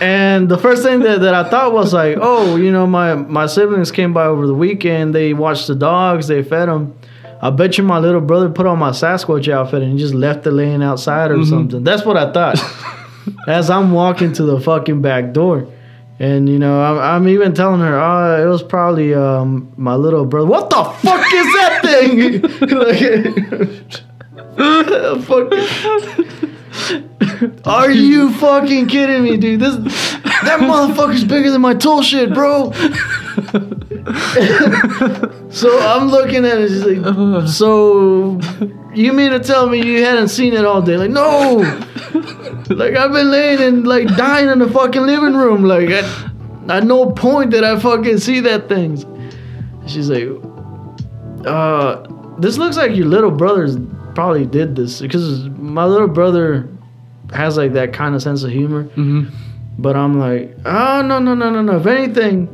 And 0.00 0.48
the 0.48 0.56
first 0.56 0.82
thing 0.82 1.00
that, 1.00 1.20
that 1.20 1.34
I 1.34 1.48
thought 1.48 1.72
was 1.74 1.92
like, 1.92 2.16
oh, 2.20 2.56
you 2.56 2.72
know, 2.72 2.86
my, 2.86 3.14
my 3.14 3.44
siblings 3.46 3.92
came 3.92 4.14
by 4.14 4.24
over 4.24 4.46
the 4.46 4.54
weekend. 4.54 5.14
They 5.14 5.34
watched 5.34 5.66
the 5.66 5.74
dogs. 5.74 6.26
They 6.26 6.42
fed 6.42 6.68
them. 6.68 6.98
I 7.42 7.50
bet 7.50 7.76
you 7.76 7.84
my 7.84 7.98
little 7.98 8.22
brother 8.22 8.48
put 8.48 8.66
on 8.66 8.78
my 8.78 8.90
Sasquatch 8.90 9.46
outfit 9.52 9.82
and 9.82 9.98
just 9.98 10.14
left 10.14 10.46
it 10.46 10.52
laying 10.52 10.82
outside 10.82 11.30
or 11.30 11.36
Mhm. 11.38 11.48
something. 11.48 11.84
That's 11.84 12.04
what 12.04 12.16
I 12.16 12.32
thought. 12.32 12.58
As 13.46 13.68
I'm 13.68 13.92
walking 13.92 14.32
to 14.34 14.42
the 14.44 14.58
fucking 14.58 15.02
back 15.02 15.32
door. 15.32 15.66
And, 16.20 16.48
you 16.48 16.58
know, 16.58 16.82
I'm, 16.82 16.98
I'm 16.98 17.28
even 17.28 17.54
telling 17.54 17.80
her, 17.80 17.98
oh, 17.98 18.44
it 18.44 18.48
was 18.48 18.62
probably 18.62 19.14
um, 19.14 19.72
my 19.76 19.94
little 19.94 20.24
brother. 20.26 20.48
What 20.48 20.68
the 20.68 20.82
fuck 20.82 21.24
is 21.32 21.46
that 21.54 21.80
thing? 21.84 22.42
fucking. 25.22 26.48
Are 27.64 27.90
you 27.90 28.32
fucking 28.34 28.88
kidding 28.88 29.22
me, 29.22 29.36
dude? 29.36 29.60
This 29.60 29.76
that 29.76 30.60
motherfucker's 30.60 31.24
bigger 31.24 31.50
than 31.50 31.60
my 31.60 31.74
tool 31.74 32.02
shed, 32.02 32.34
bro. 32.34 32.72
So 35.50 35.78
I'm 35.80 36.08
looking 36.08 36.44
at 36.44 36.58
it, 36.58 36.68
she's 36.68 36.84
like, 36.84 37.48
so 37.48 38.40
you 38.94 39.12
mean 39.12 39.30
to 39.32 39.40
tell 39.40 39.68
me 39.68 39.84
you 39.84 40.04
hadn't 40.04 40.28
seen 40.28 40.54
it 40.54 40.64
all 40.64 40.82
day? 40.82 40.96
Like, 40.96 41.10
no. 41.10 41.56
Like 42.70 42.96
I've 42.96 43.12
been 43.12 43.30
laying 43.30 43.60
and 43.60 43.86
like 43.86 44.08
dying 44.16 44.48
in 44.48 44.58
the 44.58 44.68
fucking 44.70 45.02
living 45.06 45.34
room. 45.34 45.64
Like 45.64 45.88
at, 45.90 46.04
at 46.68 46.84
no 46.84 47.10
point 47.12 47.50
did 47.50 47.64
I 47.64 47.78
fucking 47.78 48.18
see 48.18 48.40
that 48.40 48.68
thing. 48.68 48.96
She's 49.86 50.10
like, 50.10 50.28
uh, 51.46 52.06
this 52.38 52.58
looks 52.58 52.76
like 52.76 52.94
your 52.94 53.06
little 53.06 53.30
brother's 53.30 53.76
probably 54.14 54.44
did 54.46 54.76
this 54.76 55.00
because 55.00 55.44
my 55.50 55.84
little 55.84 56.08
brother 56.08 56.68
has 57.32 57.56
like 57.56 57.72
that 57.74 57.92
kind 57.92 58.14
of 58.14 58.22
sense 58.22 58.42
of 58.42 58.50
humor. 58.50 58.82
hmm 58.84 59.26
But 59.78 59.96
I'm 59.96 60.18
like, 60.18 60.54
oh 60.66 61.02
no 61.02 61.18
no 61.18 61.34
no 61.34 61.50
no 61.50 61.62
no. 61.62 61.76
If 61.78 61.86
anything, 61.86 62.48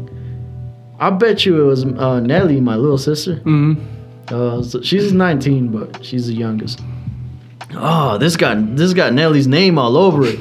I 1.04 1.10
bet 1.10 1.44
you 1.44 1.60
it 1.60 1.66
was 1.66 1.84
uh, 1.84 2.20
Nelly, 2.20 2.62
my 2.62 2.76
little 2.76 2.96
sister. 2.96 3.36
Mm-hmm. 3.36 4.34
Uh, 4.34 4.62
so 4.62 4.80
she's 4.80 5.12
19, 5.12 5.68
but 5.68 6.02
she's 6.02 6.28
the 6.28 6.32
youngest. 6.32 6.80
Oh, 7.74 8.16
this 8.16 8.36
got 8.36 8.74
this 8.74 8.94
got 8.94 9.12
Nelly's 9.12 9.46
name 9.46 9.78
all 9.78 9.98
over 9.98 10.24
it. 10.24 10.38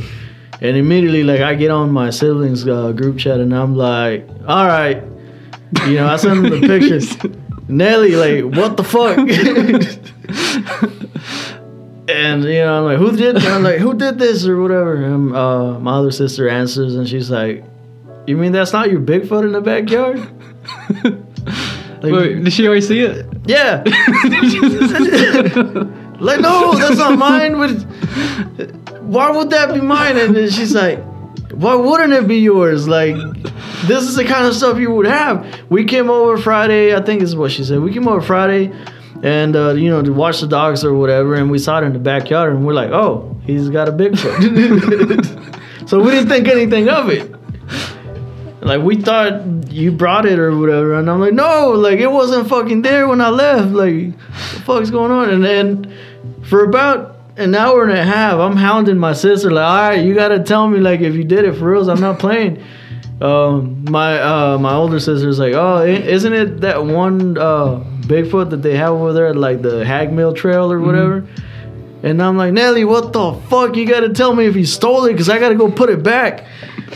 And 0.62 0.78
immediately, 0.78 1.23
like, 1.23 1.41
I 1.41 1.56
get 1.56 1.69
on 1.69 1.91
my 1.91 2.12
siblings 2.12 2.65
uh, 2.65 2.93
group 2.93 3.17
chat, 3.17 3.41
and 3.41 3.54
I'm 3.54 3.76
like, 3.76 4.26
all 4.47 4.65
right, 4.65 5.04
you 5.86 5.95
know, 5.95 6.08
I 6.08 6.15
send 6.15 6.45
them 6.45 6.62
the 6.62 6.67
pictures. 6.67 7.17
Nelly, 7.67 8.15
like, 8.15 8.45
what 8.56 8.78
the 8.78 8.86
fuck? 8.86 9.17
and 12.08 12.43
you 12.45 12.54
know, 12.54 12.78
I'm 12.78 12.86
like, 12.86 12.99
who 12.99 13.17
did? 13.17 13.45
I'm 13.45 13.63
like, 13.63 13.80
who 13.80 13.95
did 13.95 14.17
this 14.17 14.47
or 14.47 14.62
whatever? 14.62 14.95
And 14.95 15.36
uh, 15.36 15.78
my 15.80 15.95
other 15.95 16.12
sister 16.12 16.47
answers, 16.47 16.95
and 16.95 17.06
she's 17.06 17.30
like, 17.30 17.65
you 18.28 18.38
mean 18.38 18.54
that's 18.54 18.71
not 18.71 18.89
your 18.89 19.02
Bigfoot 19.02 19.43
in 19.43 19.52
the 19.52 19.60
backyard? 19.60 20.26
Like, 22.04 22.12
Wait, 22.12 22.43
did 22.43 22.52
she 22.52 22.67
already 22.67 22.82
see 22.82 22.99
it? 22.99 23.26
yeah. 23.45 23.78
like, 26.19 26.41
no, 26.41 26.76
that's 26.76 26.97
not 26.97 27.17
mine. 27.17 27.54
But 27.54 27.82
why 29.02 29.32
would 29.32 29.49
that 29.52 29.73
be 29.73 29.80
mine? 29.80 30.17
And 30.17 30.36
then 30.36 30.49
she's 30.49 30.76
like, 30.76 30.99
why 31.54 31.76
wouldn't 31.76 32.12
it 32.12 32.28
be 32.28 32.39
yours? 32.39 32.89
Like, 32.89 33.15
this 33.86 34.04
is 34.04 34.15
the 34.15 34.26
kind 34.26 34.45
of 34.45 34.54
stuff 34.54 34.80
you 34.80 34.91
would 34.91 35.06
have. 35.06 35.45
We 35.69 35.86
came 35.86 36.10
over 36.10 36.38
Friday. 36.38 36.93
I 36.93 37.02
think 37.02 37.21
is 37.21 37.38
what 37.38 37.52
she 37.52 37.63
said. 37.63 37.80
We 37.80 37.93
came 37.93 38.10
over 38.10 38.19
Friday, 38.19 38.73
and 39.21 39.56
uh, 39.56 39.71
you 39.73 39.89
know, 39.89 40.02
to 40.02 40.12
watch 40.12 40.41
the 40.41 40.47
dogs 40.47 40.84
or 40.84 40.93
whatever. 40.93 41.36
And 41.36 41.49
we 41.49 41.58
saw 41.58 41.80
it 41.80 41.86
in 41.86 41.93
the 41.93 41.99
backyard, 41.99 42.54
and 42.54 42.65
we're 42.65 42.73
like, 42.73 42.91
oh, 42.91 43.39
he's 43.45 43.69
got 43.69 43.88
a 43.88 43.93
Bigfoot. 43.93 45.88
so 45.89 46.02
we 46.02 46.12
didn't 46.12 46.28
think 46.28 46.49
anything 46.49 46.89
of 46.89 47.10
it. 47.10 47.34
Like 48.63 48.82
we 48.82 48.95
thought 48.95 49.71
you 49.71 49.91
brought 49.91 50.26
it 50.26 50.39
or 50.39 50.58
whatever, 50.58 50.93
and 50.95 51.10
I'm 51.10 51.19
like, 51.19 51.34
no, 51.34 51.71
like 51.71 51.99
it 51.99 52.10
wasn't 52.12 52.47
fucking 52.47 52.82
there 52.82 53.08
when 53.08 53.19
I 53.21 53.30
left. 53.30 53.69
Like, 53.69 54.12
what 54.12 54.54
the 54.54 54.62
fuck's 54.62 54.89
going 54.89 55.12
on? 55.12 55.30
And 55.30 55.43
then 55.43 55.93
for 56.49 56.63
about 56.63 57.17
an 57.36 57.56
hour 57.56 57.84
and 57.84 57.91
a 57.97 58.04
half, 58.04 58.36
I'm 58.39 58.56
hounding 58.56 58.97
my 58.97 59.13
sister, 59.13 59.52
like, 59.52 59.65
all 59.65 59.89
right, 59.89 60.06
you 60.06 60.13
gotta 60.15 60.39
tell 60.41 60.67
me 60.67 60.80
like 60.80 61.02
if 61.02 61.13
you 61.13 61.23
did 61.23 61.45
it 61.45 61.54
for 61.54 61.71
reals. 61.71 61.89
I'm 61.89 61.99
not 61.99 62.19
playing. 62.19 62.63
um, 63.21 63.86
my 63.89 64.19
uh, 64.19 64.58
my 64.58 64.73
older 64.73 64.99
sister's 64.99 65.39
like, 65.39 65.54
oh, 65.54 65.84
isn't 65.84 66.34
it 66.34 66.62
that 66.62 66.86
one 66.86 67.38
uh, 67.38 67.84
Bigfoot 68.02 68.49
that 68.49 68.62
they 68.62 68.76
have 68.76 68.91
over 68.91 69.13
there, 69.13 69.28
at, 69.28 69.36
like 69.36 69.62
the 69.62 69.84
Hagmill 69.84 70.36
Trail 70.36 70.71
or 70.71 70.80
whatever? 70.80 71.26
And 72.04 72.21
I'm 72.21 72.36
like, 72.36 72.52
Nelly, 72.54 72.84
what 72.84 73.13
the 73.13 73.34
fuck? 73.49 73.78
You 73.78 73.88
gotta 73.88 74.10
tell 74.10 74.36
me 74.36 74.45
if 74.45 74.56
he 74.56 74.65
stole 74.65 75.06
it, 75.06 75.15
cause 75.15 75.30
I 75.30 75.39
gotta 75.39 75.56
go 75.56 75.71
put 75.71 75.89
it 75.89 76.04
back. 76.04 76.45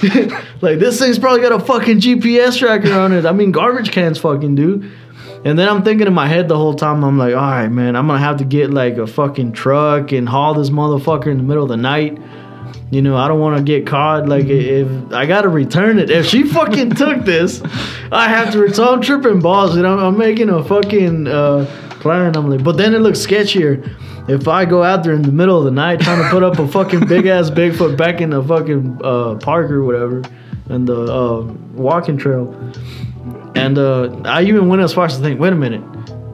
like 0.62 0.80
this 0.80 1.00
thing's 1.00 1.20
probably 1.20 1.42
got 1.42 1.52
a 1.52 1.60
fucking 1.60 2.00
GPS 2.00 2.58
tracker 2.58 2.94
on 2.94 3.14
it. 3.14 3.26
I 3.26 3.32
mean, 3.32 3.52
garbage 3.52 3.92
cans 3.92 4.18
fucking 4.18 4.56
do. 4.56 4.90
And 5.46 5.58
then 5.58 5.70
I'm 5.70 5.84
thinking 5.84 6.08
in 6.08 6.14
my 6.14 6.28
head 6.28 6.48
the 6.48 6.58
whole 6.58 6.74
time, 6.74 7.04
I'm 7.04 7.18
like, 7.18 7.34
all 7.34 7.42
right, 7.42 7.68
man, 7.68 7.96
I'm 7.96 8.08
gonna 8.08 8.20
have 8.20 8.38
to 8.38 8.46
get 8.46 8.72
like 8.72 8.98
a 8.98 9.08
fucking 9.08 9.54
truck 9.54 10.12
and 10.12 10.28
haul 10.28 10.54
this 10.54 10.70
motherfucker 10.70 11.28
in 11.28 11.38
the 11.38 11.44
middle 11.44 11.64
of 11.64 11.70
the 11.70 11.78
night. 11.78 12.20
You 12.90 13.02
know, 13.02 13.18
I 13.18 13.28
don't 13.28 13.40
want 13.40 13.58
to 13.58 13.64
get 13.64 13.86
caught. 13.86 14.30
Like, 14.30 14.46
if 14.46 14.88
I 15.12 15.26
gotta 15.26 15.50
return 15.50 16.00
it, 16.00 16.10
if 16.10 16.26
she 16.26 16.44
fucking 16.44 16.92
took 16.92 17.26
this, 17.26 17.62
I 18.12 18.30
have 18.30 18.54
to 18.54 18.60
return. 18.60 18.88
I'm 18.88 19.02
tripping 19.02 19.40
balls, 19.42 19.76
and 19.76 19.86
I'm, 19.86 20.00
I'm 20.00 20.18
making 20.18 20.50
a 20.50 20.64
fucking 20.64 21.28
uh, 21.28 21.87
plan. 22.00 22.36
I'm 22.36 22.50
like, 22.50 22.64
but 22.64 22.78
then 22.78 22.94
it 22.94 23.00
looks 23.00 23.20
sketchier. 23.20 23.88
If 24.30 24.48
I 24.48 24.66
go 24.66 24.84
out 24.84 25.04
there 25.04 25.14
in 25.14 25.22
the 25.22 25.32
middle 25.32 25.58
of 25.58 25.66
the 25.66 25.72
night 25.72 26.02
trying 26.02 26.22
to 26.22 26.30
put 26.30 26.44
up 26.44 26.60
a 26.60 26.68
fucking 26.68 27.08
big 27.08 27.26
ass 27.36 27.50
Bigfoot 27.50 27.98
back 27.98 28.22
in 28.22 28.32
the 28.32 28.44
fucking 28.44 29.00
uh, 29.04 29.36
park 29.36 29.72
or 29.72 29.84
whatever, 29.84 30.22
and 30.70 30.88
the 30.88 31.02
uh, 31.02 31.42
walking 31.74 32.18
trail, 32.18 32.54
and 33.56 33.78
uh, 33.78 34.10
I 34.26 34.44
even 34.44 34.68
went 34.68 34.82
as 34.82 34.94
far 34.94 35.06
as 35.06 35.16
to 35.18 35.22
think, 35.22 35.40
wait 35.40 35.54
a 35.54 35.56
minute. 35.56 35.82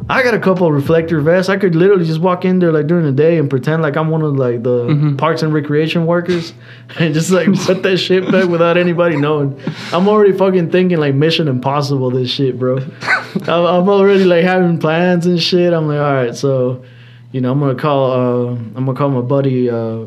I 0.10 0.22
got 0.22 0.34
a 0.34 0.40
couple 0.40 0.68
of 0.68 0.74
reflector 0.74 1.22
vests. 1.22 1.50
I 1.50 1.58
could 1.58 1.76
literally 1.76 2.06
just 2.06 2.20
walk 2.20 2.44
in 2.46 2.60
there 2.60 2.72
like 2.72 2.88
during 2.88 3.06
the 3.06 3.12
day 3.12 3.38
and 3.38 3.50
pretend 3.50 3.82
like 3.82 3.96
I'm 3.96 4.10
one 4.10 4.22
of 4.22 4.36
like 4.36 4.62
the 4.64 4.88
Mhm. 4.88 5.18
parks 5.18 5.44
and 5.44 5.54
recreation 5.54 6.06
workers 6.06 6.54
and 7.00 7.14
just 7.14 7.32
like 7.32 7.54
put 7.62 7.84
that 7.84 7.98
shit 7.98 8.30
back 8.32 8.50
without 8.50 8.76
anybody 8.78 9.16
knowing. 9.16 9.58
I'm 9.94 10.08
already 10.10 10.34
fucking 10.34 10.72
thinking 10.72 10.98
like 10.98 11.16
Mission 11.16 11.48
Impossible 11.48 12.12
this 12.12 12.30
shit, 12.30 12.60
bro. 12.60 12.78
I'm 13.48 13.48
I'm 13.66 13.90
already 13.90 14.26
like 14.26 14.44
having 14.44 14.78
plans 14.78 15.26
and 15.26 15.42
shit. 15.42 15.72
I'm 15.74 15.88
like, 15.88 16.00
all 16.00 16.14
right, 16.14 16.36
so 16.36 16.84
you 17.32 17.40
know, 17.42 17.52
I'm 17.52 17.60
gonna 17.60 17.74
call. 17.76 18.12
Uh, 18.12 18.52
I'm 18.76 18.86
gonna 18.86 18.94
call 18.94 19.10
my 19.10 19.22
buddy, 19.22 19.70
uh, 19.70 20.00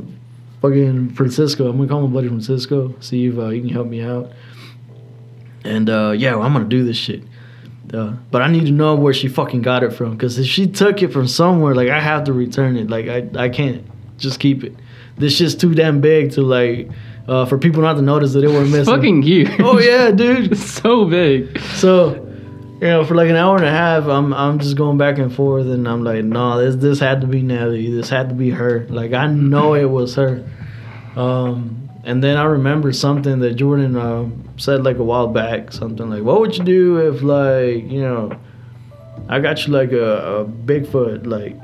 fucking 0.63 1.11
Francisco. 1.15 1.69
I'm 1.69 1.77
gonna 1.77 1.89
call 1.89 2.07
my 2.07 2.13
buddy 2.15 2.29
Francisco. 2.29 2.95
See 3.01 3.27
if 3.27 3.39
uh, 3.39 3.49
he 3.49 3.61
can 3.61 3.71
help 3.71 3.89
me 3.89 4.03
out. 4.03 4.31
And 5.65 5.89
uh, 5.91 6.13
yeah, 6.17 6.37
I'm 6.39 6.53
gonna 6.53 6.67
do 6.67 6.85
this 6.85 6.97
shit. 6.97 7.23
Uh, 7.93 8.15
but 8.31 8.43
I 8.43 8.49
need 8.49 8.67
to 8.67 8.73
know 8.73 8.95
where 8.95 9.15
she 9.15 9.29
fucking 9.29 9.63
got 9.63 9.83
it 9.83 9.93
from. 9.93 10.13
Because 10.13 10.39
if 10.39 10.47
she 10.47 10.67
took 10.67 11.03
it 11.03 11.13
from 11.13 11.29
somewhere, 11.29 11.75
like 11.75 11.89
I 11.89 12.01
have 12.01 12.25
to 12.25 12.33
return 12.33 12.77
it. 12.77 12.91
Like 12.91 13.09
I, 13.09 13.29
I 13.45 13.49
can't 13.49 13.85
just 14.19 14.41
keep 14.41 14.65
it. 14.65 14.75
This 15.19 15.37
shit's 15.37 15.55
too 15.55 15.75
damn 15.75 16.01
big 16.01 16.33
to 16.33 16.43
like 16.43 16.91
uh, 17.29 17.47
for 17.47 17.59
people 17.59 17.83
not 17.83 17.95
to 17.95 18.03
notice 18.03 18.33
that 18.35 18.45
it 18.45 18.49
went 18.49 18.71
missing. 18.71 18.95
Fucking 18.95 19.23
huge. 19.23 19.51
Oh 19.61 19.79
yeah, 19.79 20.11
dude. 20.11 20.53
It's 20.53 20.65
so 20.65 21.05
big. 21.07 21.59
So, 21.61 22.15
you 22.81 22.89
know, 22.89 23.05
for 23.05 23.15
like 23.15 23.29
an 23.31 23.37
hour 23.37 23.57
and 23.57 23.65
a 23.65 23.71
half, 23.71 24.05
I'm 24.05 24.33
I'm 24.35 24.59
just 24.59 24.77
going 24.77 24.99
back 24.99 25.19
and 25.19 25.35
forth, 25.35 25.67
and 25.67 25.89
I'm 25.89 26.05
like, 26.05 26.25
no, 26.25 26.59
this 26.59 26.77
this 26.77 27.01
had 27.01 27.21
to 27.23 27.27
be 27.27 27.43
Nelly. 27.43 27.95
This 27.95 28.11
had 28.11 28.29
to 28.29 28.35
be 28.35 28.51
her. 28.51 28.87
Like 28.89 29.13
I 29.13 29.27
know 29.27 29.75
it 29.75 29.87
was 29.91 30.15
her. 30.17 30.45
Um, 31.17 31.86
and 32.07 32.23
then 32.23 32.37
I 32.37 32.45
remember 32.45 32.93
something 32.93 33.41
that 33.41 33.55
Jordan 33.55 33.97
uh, 33.97 34.29
said 34.57 34.85
like 34.85 34.99
a 34.99 35.05
while 35.05 35.27
back. 35.27 35.73
Something 35.73 36.09
like, 36.09 36.23
"What 36.23 36.41
would 36.41 36.57
you 36.57 36.65
do 36.65 36.99
if 36.99 37.21
like 37.23 37.91
you 37.91 38.01
know, 38.01 38.39
I 39.29 39.41
got 39.41 39.67
you 39.67 39.73
like 39.73 39.91
a, 39.91 40.41
a 40.41 40.45
Bigfoot 40.45 41.27
like 41.27 41.57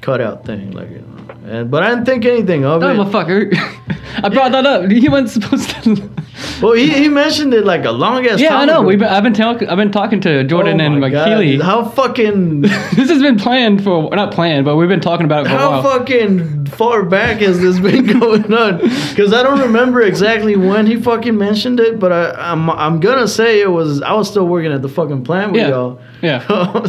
cutout 0.00 0.44
thing, 0.44 0.72
like." 0.72 0.90
You 0.90 0.98
know. 0.98 1.06
And 1.46 1.70
but 1.70 1.82
I 1.82 1.90
didn't 1.90 2.04
think 2.04 2.24
anything 2.26 2.64
of 2.64 2.82
Oh, 2.82 2.88
it. 2.88 2.94
motherfucker. 2.96 3.54
I 4.22 4.28
brought 4.28 4.52
that 4.52 4.66
up. 4.66 4.90
He 4.90 5.08
wasn't 5.08 5.30
supposed 5.42 5.70
to. 5.84 6.10
Well, 6.62 6.72
he, 6.72 6.88
he 6.90 7.08
mentioned 7.08 7.52
it 7.52 7.64
like 7.66 7.84
a 7.84 7.90
long 7.90 8.26
ass. 8.26 8.40
yeah, 8.40 8.56
I 8.56 8.64
know. 8.64 8.78
ago. 8.80 8.86
We've 8.88 8.98
been, 8.98 9.08
I've 9.08 9.22
been 9.22 9.34
talking. 9.34 9.68
I've 9.68 9.76
been 9.76 9.92
talking 9.92 10.20
to 10.22 10.42
Jordan 10.44 10.80
Oh 10.80 10.84
and 10.84 10.96
McKeely. 10.96 11.60
How 11.60 11.84
fucking 11.84 12.60
this 12.62 13.08
has 13.10 13.20
been 13.20 13.38
planned 13.38 13.82
for 13.84 14.08
not 14.14 14.32
planned, 14.32 14.64
but 14.64 14.76
we've 14.76 14.88
been 14.88 15.00
talking 15.00 15.26
about 15.26 15.44
it 15.46 15.50
for 15.50 15.54
a 15.54 15.58
How 15.58 15.82
fucking 15.82 16.66
far 16.66 17.02
back 17.04 17.38
has 17.40 17.60
this 17.60 17.78
been 17.78 18.06
going 18.18 18.52
on? 18.54 18.78
Because 18.78 19.34
I 19.34 19.42
don't 19.42 19.60
remember 19.60 20.00
exactly 20.00 20.56
when 20.56 20.86
he 20.86 20.96
fucking 20.96 21.36
mentioned 21.36 21.78
it, 21.78 21.98
but 21.98 22.10
I, 22.12 22.30
I'm 22.52 22.70
I'm 22.70 23.00
gonna 23.00 23.28
say 23.28 23.60
it 23.60 23.70
was 23.70 24.00
I 24.00 24.14
was 24.14 24.28
still 24.30 24.46
working 24.46 24.72
at 24.72 24.80
the 24.80 24.88
fucking 24.88 25.24
plant 25.24 25.52
with 25.52 25.60
Yeah. 25.62 25.68
y'all. 25.68 26.00
Yeah. 26.22 26.88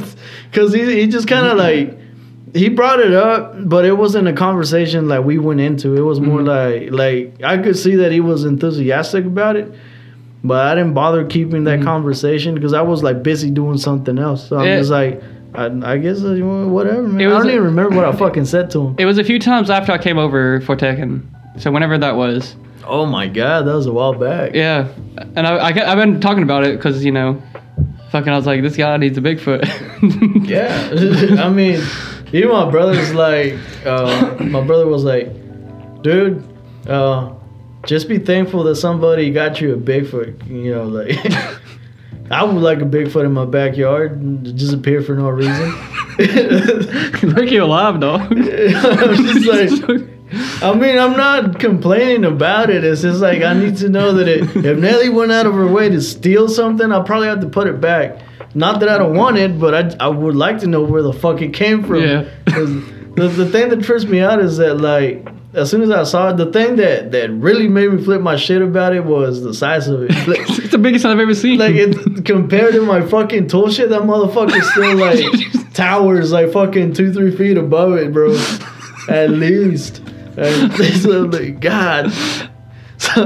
Because 0.50 0.74
he 0.74 0.96
he 1.02 1.08
just 1.08 1.28
kind 1.28 1.46
of 1.48 1.58
like 1.58 1.98
he 2.54 2.70
brought 2.70 3.00
it 3.00 3.14
up, 3.14 3.54
but 3.70 3.86
it 3.86 3.94
wasn't 3.98 4.28
a 4.28 4.34
conversation 4.34 5.08
like 5.08 5.24
we 5.24 5.38
went 5.38 5.60
into. 5.62 5.96
It 5.96 6.02
was 6.02 6.20
more 6.20 6.40
Mm-hmm. 6.42 6.94
like 6.96 7.40
like 7.40 7.44
I 7.44 7.58
could 7.62 7.78
see 7.78 7.96
that 7.98 8.12
he 8.12 8.20
was 8.20 8.44
enthusiastic 8.46 9.26
about 9.26 9.56
it. 9.56 9.72
But 10.44 10.66
I 10.66 10.76
didn't 10.76 10.94
bother 10.96 11.24
keeping 11.26 11.66
that 11.66 11.80
Mhm. 11.82 11.84
conversation 11.84 12.56
because 12.56 12.74
I 12.74 12.82
was 12.82 13.04
like 13.04 13.22
busy 13.22 13.52
doing 13.52 13.78
something 13.78 14.18
else. 14.18 14.48
So 14.50 14.58
I'm 14.58 14.68
It- 14.68 14.80
just 14.80 14.90
like, 14.90 15.22
I, 15.54 15.66
I 15.84 15.98
guess 15.98 16.24
uh, 16.24 16.34
whatever, 16.68 17.04
man. 17.04 17.28
I 17.28 17.30
don't 17.38 17.46
a- 17.46 17.50
even 17.52 17.64
remember 17.66 17.96
what 17.96 18.06
I 18.06 18.12
fucking 18.12 18.46
said 18.46 18.72
to 18.72 18.88
him. 18.88 18.96
It 18.98 19.06
was 19.06 19.18
a 19.20 19.24
few 19.24 19.38
times 19.38 19.70
after 19.70 19.92
I 19.92 20.00
came 20.00 20.18
over 20.18 20.60
for 20.62 20.76
Tekken. 20.76 21.22
So 21.60 21.72
whenever 21.72 21.98
that 22.00 22.16
was. 22.16 22.56
Oh 22.88 23.06
my 23.06 23.28
god, 23.28 23.68
that 23.68 23.76
was 23.76 23.86
a 23.86 23.94
while 23.94 24.14
back. 24.16 24.56
Yeah. 24.56 24.88
And 25.36 25.46
I, 25.46 25.68
I, 25.68 25.72
have 25.74 25.98
been 26.00 26.20
talking 26.20 26.42
about 26.42 26.66
it 26.66 26.76
because, 26.78 27.06
you 27.06 27.12
know, 27.12 27.40
fucking 28.10 28.34
I 28.34 28.36
was 28.36 28.48
like, 28.48 28.64
this 28.64 28.76
guy 28.76 28.98
needs 28.98 29.18
a 29.20 29.22
Bigfoot. 29.22 29.68
Yeah. 30.48 30.90
I 31.46 31.50
mean, 31.50 31.80
even 32.34 32.50
my 32.50 32.70
brother's 32.70 33.14
like, 33.14 33.54
uh, 33.86 34.38
my 34.40 34.62
brother 34.62 34.88
was 34.88 35.04
like, 35.04 35.28
dude, 36.02 36.44
uh, 36.88 37.34
just 37.86 38.08
be 38.08 38.20
thankful 38.20 38.64
that 38.64 38.76
somebody 38.76 39.32
got 39.32 39.60
you 39.60 39.74
a 39.74 39.78
Bigfoot. 39.78 40.48
You 40.48 40.76
know, 40.76 40.84
like, 40.86 41.18
I 42.32 42.44
would 42.44 42.62
like 42.62 42.80
a 42.80 42.86
Bigfoot 42.86 43.26
in 43.26 43.34
my 43.34 43.46
backyard 43.46 44.14
and 44.14 44.58
just 44.58 44.74
appear 44.74 45.02
for 45.02 45.16
no 45.16 45.30
reason. 45.30 45.72
Make 47.36 47.52
you 47.52 47.64
alive, 47.64 48.00
dog. 48.00 48.22
I'm 48.32 48.38
just 48.38 49.48
like, 49.48 50.10
I 50.64 50.74
mean, 50.74 50.98
I'm 50.98 51.18
not 51.18 51.60
complaining 51.60 52.24
about 52.24 52.70
it. 52.70 52.84
It's 52.84 53.02
just 53.02 53.20
like 53.20 53.42
I 53.42 53.54
need 53.54 53.78
to 53.78 53.90
know 53.90 54.14
that 54.14 54.28
it, 54.28 54.44
if 54.56 54.78
Nelly 54.78 55.10
went 55.10 55.32
out 55.32 55.46
of 55.46 55.54
her 55.54 55.68
way 55.68 55.90
to 55.90 56.02
steal 56.02 56.48
something, 56.48 56.92
I'll 56.92 57.04
probably 57.04 57.28
have 57.28 57.42
to 57.42 57.50
put 57.50 57.68
it 57.68 57.82
back. 57.82 58.22
Not 58.54 58.80
that 58.82 58.90
I 58.90 58.98
don't 58.98 59.16
want 59.16 59.38
it, 59.38 59.60
but 59.60 59.74
I, 59.74 60.06
I 60.06 60.08
would 60.10 60.36
like 60.36 60.60
to 60.60 60.68
know 60.68 60.84
where 60.84 61.02
the 61.02 61.14
fuck 61.14 61.42
it 61.42 61.54
came 61.54 61.84
from. 61.84 62.02
Yeah. 62.02 62.26
the, 62.46 63.32
the 63.36 63.50
thing 63.50 63.70
that 63.70 63.84
trips 63.84 64.06
me 64.06 64.20
out 64.20 64.40
is 64.40 64.58
that 64.58 64.76
like 64.76 65.28
as 65.54 65.70
soon 65.70 65.82
as 65.82 65.92
I 65.92 66.04
saw 66.04 66.30
it, 66.30 66.38
the 66.38 66.52
thing 66.52 66.78
that 66.78 67.12
that 67.12 67.30
really 67.32 67.68
made 67.68 67.92
me 67.92 68.04
flip 68.04 68.22
my 68.22 68.36
shit 68.38 68.62
about 68.62 68.96
it 68.96 69.04
was 69.04 69.42
the 69.42 69.54
size 69.54 69.88
of 69.88 70.04
it. 70.04 70.12
Like, 70.28 70.40
it's 70.50 70.72
the 70.72 70.78
biggest 70.78 71.06
I've 71.06 71.20
ever 71.20 71.36
seen. 71.36 71.60
like 71.60 71.76
it 71.76 72.26
compared 72.26 72.74
to 72.74 72.82
my 72.82 73.06
fucking 73.06 73.48
tool 73.48 73.70
shit, 73.70 73.90
that 73.90 74.02
motherfucker 74.02 74.62
still 74.72 74.98
like 74.98 75.74
towers 75.74 76.32
like 76.32 76.52
fucking 76.52 76.94
two, 76.94 77.14
three 77.14 77.36
feet 77.36 77.58
above 77.58 77.94
it, 77.98 78.14
bro. 78.14 78.34
At 79.10 79.32
least. 79.32 80.00
And 80.38 80.72
so 80.74 81.24
like, 81.24 81.60
God. 81.60 82.12
So, 83.02 83.24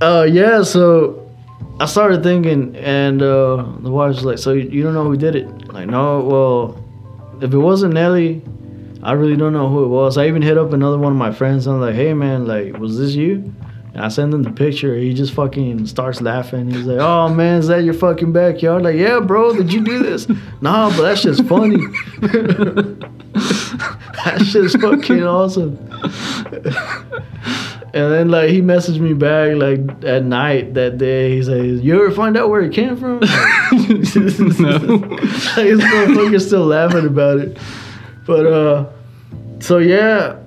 uh, 0.00 0.22
yeah, 0.22 0.62
so 0.62 1.21
I 1.80 1.86
started 1.86 2.22
thinking, 2.22 2.76
and 2.76 3.20
uh, 3.22 3.64
the 3.80 3.90
wife 3.90 4.14
was 4.14 4.24
like, 4.24 4.38
"So 4.38 4.52
you, 4.52 4.82
don't 4.82 4.94
know 4.94 5.04
who 5.04 5.16
did 5.16 5.34
it?" 5.34 5.72
Like, 5.72 5.88
no. 5.88 6.20
Well, 6.20 6.84
if 7.40 7.52
it 7.52 7.58
wasn't 7.58 7.94
Nelly, 7.94 8.42
I 9.02 9.12
really 9.12 9.36
don't 9.36 9.52
know 9.52 9.68
who 9.68 9.84
it 9.84 9.88
was. 9.88 10.16
I 10.16 10.28
even 10.28 10.42
hit 10.42 10.58
up 10.58 10.72
another 10.72 10.98
one 10.98 11.12
of 11.12 11.18
my 11.18 11.32
friends. 11.32 11.66
And 11.66 11.76
I'm 11.76 11.80
like, 11.80 11.94
"Hey, 11.94 12.14
man, 12.14 12.46
like, 12.46 12.78
was 12.78 12.98
this 12.98 13.14
you?" 13.14 13.52
And 13.94 14.02
I 14.02 14.08
send 14.08 14.32
him 14.32 14.42
the 14.42 14.50
picture. 14.50 14.96
He 14.96 15.12
just 15.12 15.34
fucking 15.34 15.86
starts 15.86 16.20
laughing. 16.20 16.70
He's 16.70 16.86
like, 16.86 17.00
"Oh 17.00 17.28
man, 17.28 17.58
is 17.58 17.66
that 17.68 17.84
your 17.84 17.94
fucking 17.94 18.32
backyard?" 18.32 18.82
Like, 18.84 18.96
"Yeah, 18.96 19.20
bro. 19.20 19.54
Did 19.54 19.72
you 19.72 19.80
do 19.80 19.98
this?" 19.98 20.28
nah, 20.60 20.90
but 20.90 21.02
that's 21.02 21.22
just 21.22 21.44
funny. 21.46 21.84
that's 24.24 24.52
just 24.52 24.80
fucking 24.80 25.24
awesome. 25.24 25.78
And 27.94 28.10
then 28.10 28.30
like 28.30 28.48
he 28.48 28.62
messaged 28.62 29.00
me 29.00 29.12
back 29.12 29.54
like 29.54 30.04
at 30.04 30.24
night 30.24 30.74
that 30.74 30.96
day. 30.96 31.36
He 31.36 31.42
says, 31.42 31.82
"You 31.82 32.02
ever 32.02 32.10
find 32.10 32.38
out 32.38 32.48
where 32.48 32.62
it 32.62 32.72
came 32.72 32.96
from?" 32.96 33.20
no. 33.20 33.26
like, 33.26 34.08
this 35.68 35.80
motherfucker's 35.80 36.46
still 36.46 36.64
laughing 36.64 37.06
about 37.06 37.38
it. 37.38 37.58
But 38.26 38.46
uh, 38.46 38.90
so 39.60 39.76
yeah, 39.76 40.38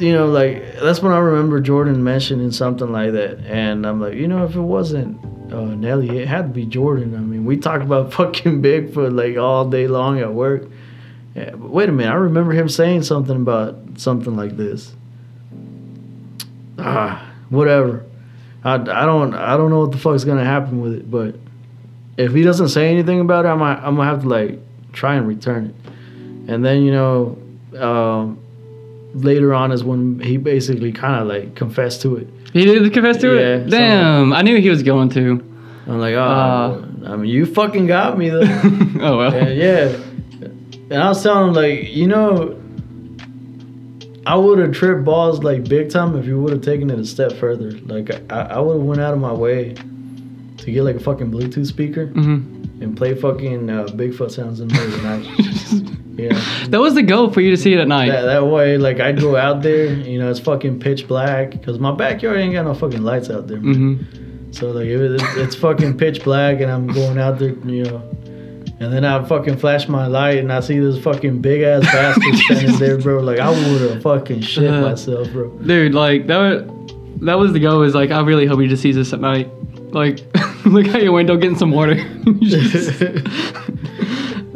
you 0.00 0.12
know, 0.12 0.26
like 0.26 0.80
that's 0.80 1.00
when 1.00 1.12
I 1.12 1.18
remember 1.18 1.60
Jordan 1.60 2.02
mentioning 2.02 2.50
something 2.50 2.90
like 2.90 3.12
that, 3.12 3.38
and 3.46 3.86
I'm 3.86 4.00
like, 4.00 4.14
you 4.14 4.26
know, 4.26 4.44
if 4.44 4.56
it 4.56 4.60
wasn't 4.60 5.18
uh, 5.52 5.74
Nelly, 5.74 6.18
it 6.18 6.28
had 6.28 6.42
to 6.42 6.48
be 6.48 6.66
Jordan. 6.66 7.14
I 7.14 7.20
mean, 7.20 7.44
we 7.44 7.56
talk 7.56 7.80
about 7.80 8.12
fucking 8.14 8.62
Bigfoot 8.62 9.14
like 9.14 9.36
all 9.36 9.68
day 9.68 9.86
long 9.86 10.20
at 10.20 10.32
work. 10.32 10.68
Yeah, 11.34 11.50
but 11.50 11.70
wait 11.70 11.88
a 11.88 11.92
minute, 11.92 12.10
I 12.10 12.16
remember 12.16 12.52
him 12.52 12.68
saying 12.68 13.02
something 13.04 13.36
about 13.36 13.76
something 13.96 14.36
like 14.36 14.56
this. 14.56 14.94
Ah, 16.78 17.28
whatever. 17.50 18.04
I, 18.64 18.74
I 18.74 19.06
don't 19.06 19.34
I 19.34 19.56
don't 19.56 19.70
know 19.70 19.80
what 19.80 19.92
the 19.92 19.98
fuck's 19.98 20.24
gonna 20.24 20.44
happen 20.44 20.80
with 20.80 20.94
it, 20.94 21.10
but 21.10 21.36
if 22.16 22.32
he 22.32 22.42
doesn't 22.42 22.68
say 22.68 22.90
anything 22.90 23.20
about 23.20 23.44
it, 23.44 23.48
I 23.48 23.54
might 23.54 23.76
I'm 23.78 23.96
gonna 23.96 24.04
have 24.08 24.22
to 24.22 24.28
like 24.28 24.58
try 24.92 25.14
and 25.14 25.26
return 25.28 25.66
it. 25.66 25.92
And 26.52 26.64
then 26.64 26.82
you 26.82 26.92
know, 26.92 27.38
um, 27.78 28.38
later 29.14 29.54
on 29.54 29.70
is 29.72 29.84
when 29.84 30.18
he 30.20 30.36
basically 30.36 30.92
kind 30.92 31.20
of 31.22 31.28
like 31.28 31.54
confessed 31.54 32.02
to 32.02 32.16
it. 32.16 32.28
He 32.52 32.64
did 32.64 32.92
confess 32.92 33.18
to 33.18 33.34
Yeah, 33.34 33.40
it. 33.56 33.70
Damn, 33.70 34.32
I 34.32 34.42
knew 34.42 34.58
he 34.60 34.70
was 34.70 34.82
going 34.82 35.10
to. 35.10 35.44
I'm 35.86 36.00
like, 36.00 36.14
oh, 36.14 36.20
Uh. 36.20 36.84
I 37.12 37.16
mean, 37.16 37.30
you 37.30 37.46
fucking 37.46 37.86
got 37.86 38.18
me 38.18 38.28
though. 38.30 38.40
oh 39.00 39.18
well. 39.18 39.34
yeah, 39.34 39.48
yeah. 39.48 39.96
And 40.90 40.94
I 41.02 41.08
was 41.08 41.22
telling 41.22 41.48
him 41.48 41.54
like, 41.54 41.88
you 41.88 42.06
know, 42.06 42.57
I 44.28 44.34
would 44.36 44.58
have 44.58 44.72
tripped 44.72 45.04
balls 45.04 45.42
like 45.42 45.68
big 45.68 45.88
time 45.90 46.14
if 46.16 46.26
you 46.26 46.38
would 46.40 46.52
have 46.52 46.60
taken 46.62 46.90
it 46.90 46.98
a 46.98 47.04
step 47.06 47.32
further. 47.32 47.70
Like 47.70 48.10
I, 48.30 48.40
I 48.42 48.58
would 48.58 48.76
have 48.76 48.86
went 48.86 49.00
out 49.00 49.14
of 49.14 49.20
my 49.20 49.32
way 49.32 49.74
to 50.58 50.70
get 50.70 50.82
like 50.82 50.96
a 50.96 51.00
fucking 51.00 51.30
Bluetooth 51.30 51.66
speaker 51.66 52.06
hmm 52.06 52.54
and 52.80 52.96
play 52.96 53.12
fucking 53.12 53.68
uh, 53.70 53.86
Bigfoot 53.86 54.30
sounds 54.30 54.60
in 54.60 54.68
the 54.68 54.74
middle 54.74 54.94
of 54.94 55.02
the 55.02 55.08
night. 55.08 55.94
Yeah. 56.18 56.66
That 56.70 56.80
was 56.80 56.94
the 56.94 57.02
goal 57.04 57.30
for 57.32 57.40
you 57.40 57.50
to 57.52 57.56
see 57.56 57.72
it 57.72 57.78
at 57.78 57.86
night. 57.86 58.08
That, 58.10 58.22
that 58.22 58.46
way, 58.46 58.76
like 58.76 58.98
I'd 58.98 59.20
go 59.20 59.36
out 59.36 59.62
there, 59.62 59.86
you 59.92 60.18
know, 60.18 60.28
it's 60.28 60.40
fucking 60.40 60.80
pitch 60.80 61.06
black 61.06 61.52
because 61.52 61.78
my 61.78 61.92
backyard 61.92 62.38
ain't 62.38 62.54
got 62.54 62.64
no 62.64 62.74
fucking 62.74 63.04
lights 63.04 63.30
out 63.30 63.46
there. 63.46 63.60
man. 63.60 63.98
hmm 64.02 64.50
So 64.50 64.72
like 64.72 64.86
it, 64.86 65.00
it's 65.36 65.54
fucking 65.54 65.96
pitch 65.96 66.24
black, 66.24 66.60
and 66.60 66.72
I'm 66.72 66.88
going 66.88 67.18
out 67.18 67.38
there, 67.38 67.50
you 67.50 67.84
know, 67.84 68.02
and 68.80 68.92
then 68.92 69.04
I 69.04 69.22
fucking 69.24 69.56
flash 69.58 69.88
my 69.88 70.06
light, 70.06 70.38
and 70.38 70.52
I 70.52 70.60
see 70.60 70.78
this 70.78 70.98
fucking 71.02 71.40
big 71.40 71.62
ass 71.62 71.82
bastard 71.92 72.34
standing 72.36 72.78
there, 72.78 72.98
bro. 72.98 73.20
Like 73.20 73.38
I 73.40 73.48
would 73.50 73.90
have 73.90 74.02
fucking 74.02 74.40
shit 74.42 74.70
Uh. 74.70 74.82
myself, 74.82 75.30
bro. 75.32 75.48
Dude, 75.58 75.94
like 75.94 76.26
that. 76.28 76.38
Was, 76.38 76.64
that 77.22 77.36
was 77.38 77.52
the 77.52 77.58
goal. 77.60 77.82
Is 77.82 77.94
like 77.94 78.10
I 78.12 78.20
really 78.20 78.46
hope 78.46 78.60
he 78.60 78.68
just 78.68 78.82
sees 78.82 78.94
this 78.94 79.12
at 79.12 79.20
night. 79.20 79.50
Like, 79.92 80.20
look 80.66 80.86
out 80.88 81.02
your 81.02 81.12
window, 81.12 81.36
getting 81.36 81.56
some 81.58 81.70
water. 81.72 81.94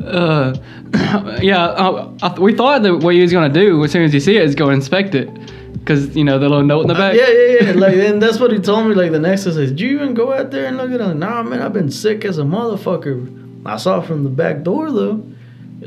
uh, 0.04 0.54
yeah, 1.42 1.64
uh, 1.64 2.12
I, 2.22 2.38
we 2.38 2.54
thought 2.54 2.82
that 2.82 2.98
what 2.98 3.14
he 3.14 3.22
was 3.22 3.32
gonna 3.32 3.48
do 3.52 3.82
as 3.84 3.90
soon 3.92 4.02
as 4.02 4.12
you 4.14 4.20
see 4.20 4.36
it 4.36 4.42
is 4.42 4.54
go 4.54 4.70
inspect 4.70 5.14
it, 5.14 5.28
because 5.72 6.14
you 6.14 6.22
know 6.24 6.38
the 6.38 6.48
little 6.48 6.64
note 6.64 6.82
in 6.82 6.88
the 6.88 6.94
back. 6.94 7.14
yeah, 7.16 7.28
yeah, 7.28 7.72
yeah. 7.72 7.72
Like, 7.80 7.94
and 7.96 8.20
that's 8.22 8.38
what 8.38 8.52
he 8.52 8.58
told 8.58 8.86
me. 8.86 8.94
Like 8.94 9.10
the 9.12 9.18
next 9.18 9.44
day, 9.44 9.52
says, 9.52 9.70
"Did 9.70 9.80
you 9.80 9.94
even 9.96 10.14
go 10.14 10.32
out 10.32 10.50
there 10.50 10.66
and 10.66 10.76
look 10.76 10.90
at 10.92 11.00
it?" 11.00 11.14
Nah, 11.14 11.42
man, 11.42 11.62
I've 11.62 11.72
been 11.72 11.90
sick 11.90 12.24
as 12.24 12.38
a 12.38 12.42
motherfucker. 12.42 13.41
I 13.64 13.76
saw 13.76 14.00
it 14.00 14.06
from 14.06 14.24
the 14.24 14.30
back 14.30 14.62
door 14.62 14.90
though. 14.90 15.24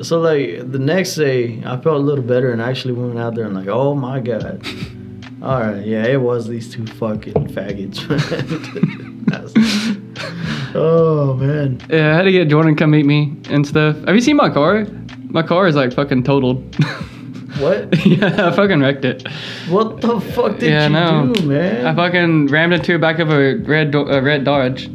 So 0.01 0.19
like 0.19 0.71
the 0.71 0.79
next 0.79 1.15
day, 1.15 1.61
I 1.65 1.77
felt 1.77 1.95
a 1.95 1.99
little 1.99 2.23
better 2.23 2.51
and 2.51 2.61
actually 2.61 2.93
went 2.93 3.17
out 3.19 3.35
there 3.35 3.45
and 3.45 3.55
like, 3.55 3.67
oh 3.67 3.95
my 3.95 4.19
god. 4.19 4.65
All 5.41 5.59
right, 5.59 5.85
yeah, 5.85 6.05
it 6.05 6.19
was 6.19 6.47
these 6.47 6.71
two 6.71 6.87
fucking 6.87 7.33
faggots. 7.49 8.07
man. 8.09 10.01
Oh 10.77 11.35
man, 11.35 11.79
Yeah, 11.89 12.11
I 12.11 12.15
had 12.17 12.23
to 12.23 12.31
get 12.33 12.49
Jordan 12.49 12.75
to 12.75 12.79
come 12.79 12.91
meet 12.91 13.05
me 13.05 13.37
and 13.49 13.65
stuff. 13.65 13.95
Have 14.05 14.13
you 14.13 14.19
seen 14.19 14.35
my 14.35 14.49
car? 14.49 14.85
My 15.29 15.41
car 15.41 15.67
is 15.67 15.75
like 15.75 15.93
fucking 15.93 16.23
totaled. 16.23 16.75
what? 17.59 18.05
yeah, 18.05 18.47
I 18.49 18.51
fucking 18.53 18.81
wrecked 18.81 19.05
it. 19.05 19.25
What 19.69 20.01
the 20.01 20.19
fuck 20.19 20.57
did 20.59 20.69
Yeah, 20.71 20.87
you 20.87 20.93
know. 20.93 21.33
do, 21.33 21.45
man? 21.47 21.85
I 21.87 21.95
fucking 21.95 22.47
rammed 22.47 22.73
into 22.73 22.91
the 22.91 22.99
back 22.99 23.19
of 23.19 23.29
a 23.29 23.55
red 23.55 23.91
do- 23.91 24.07
a 24.09 24.21
red 24.21 24.43
Dodge. 24.43 24.89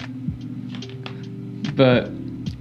But 1.76 2.10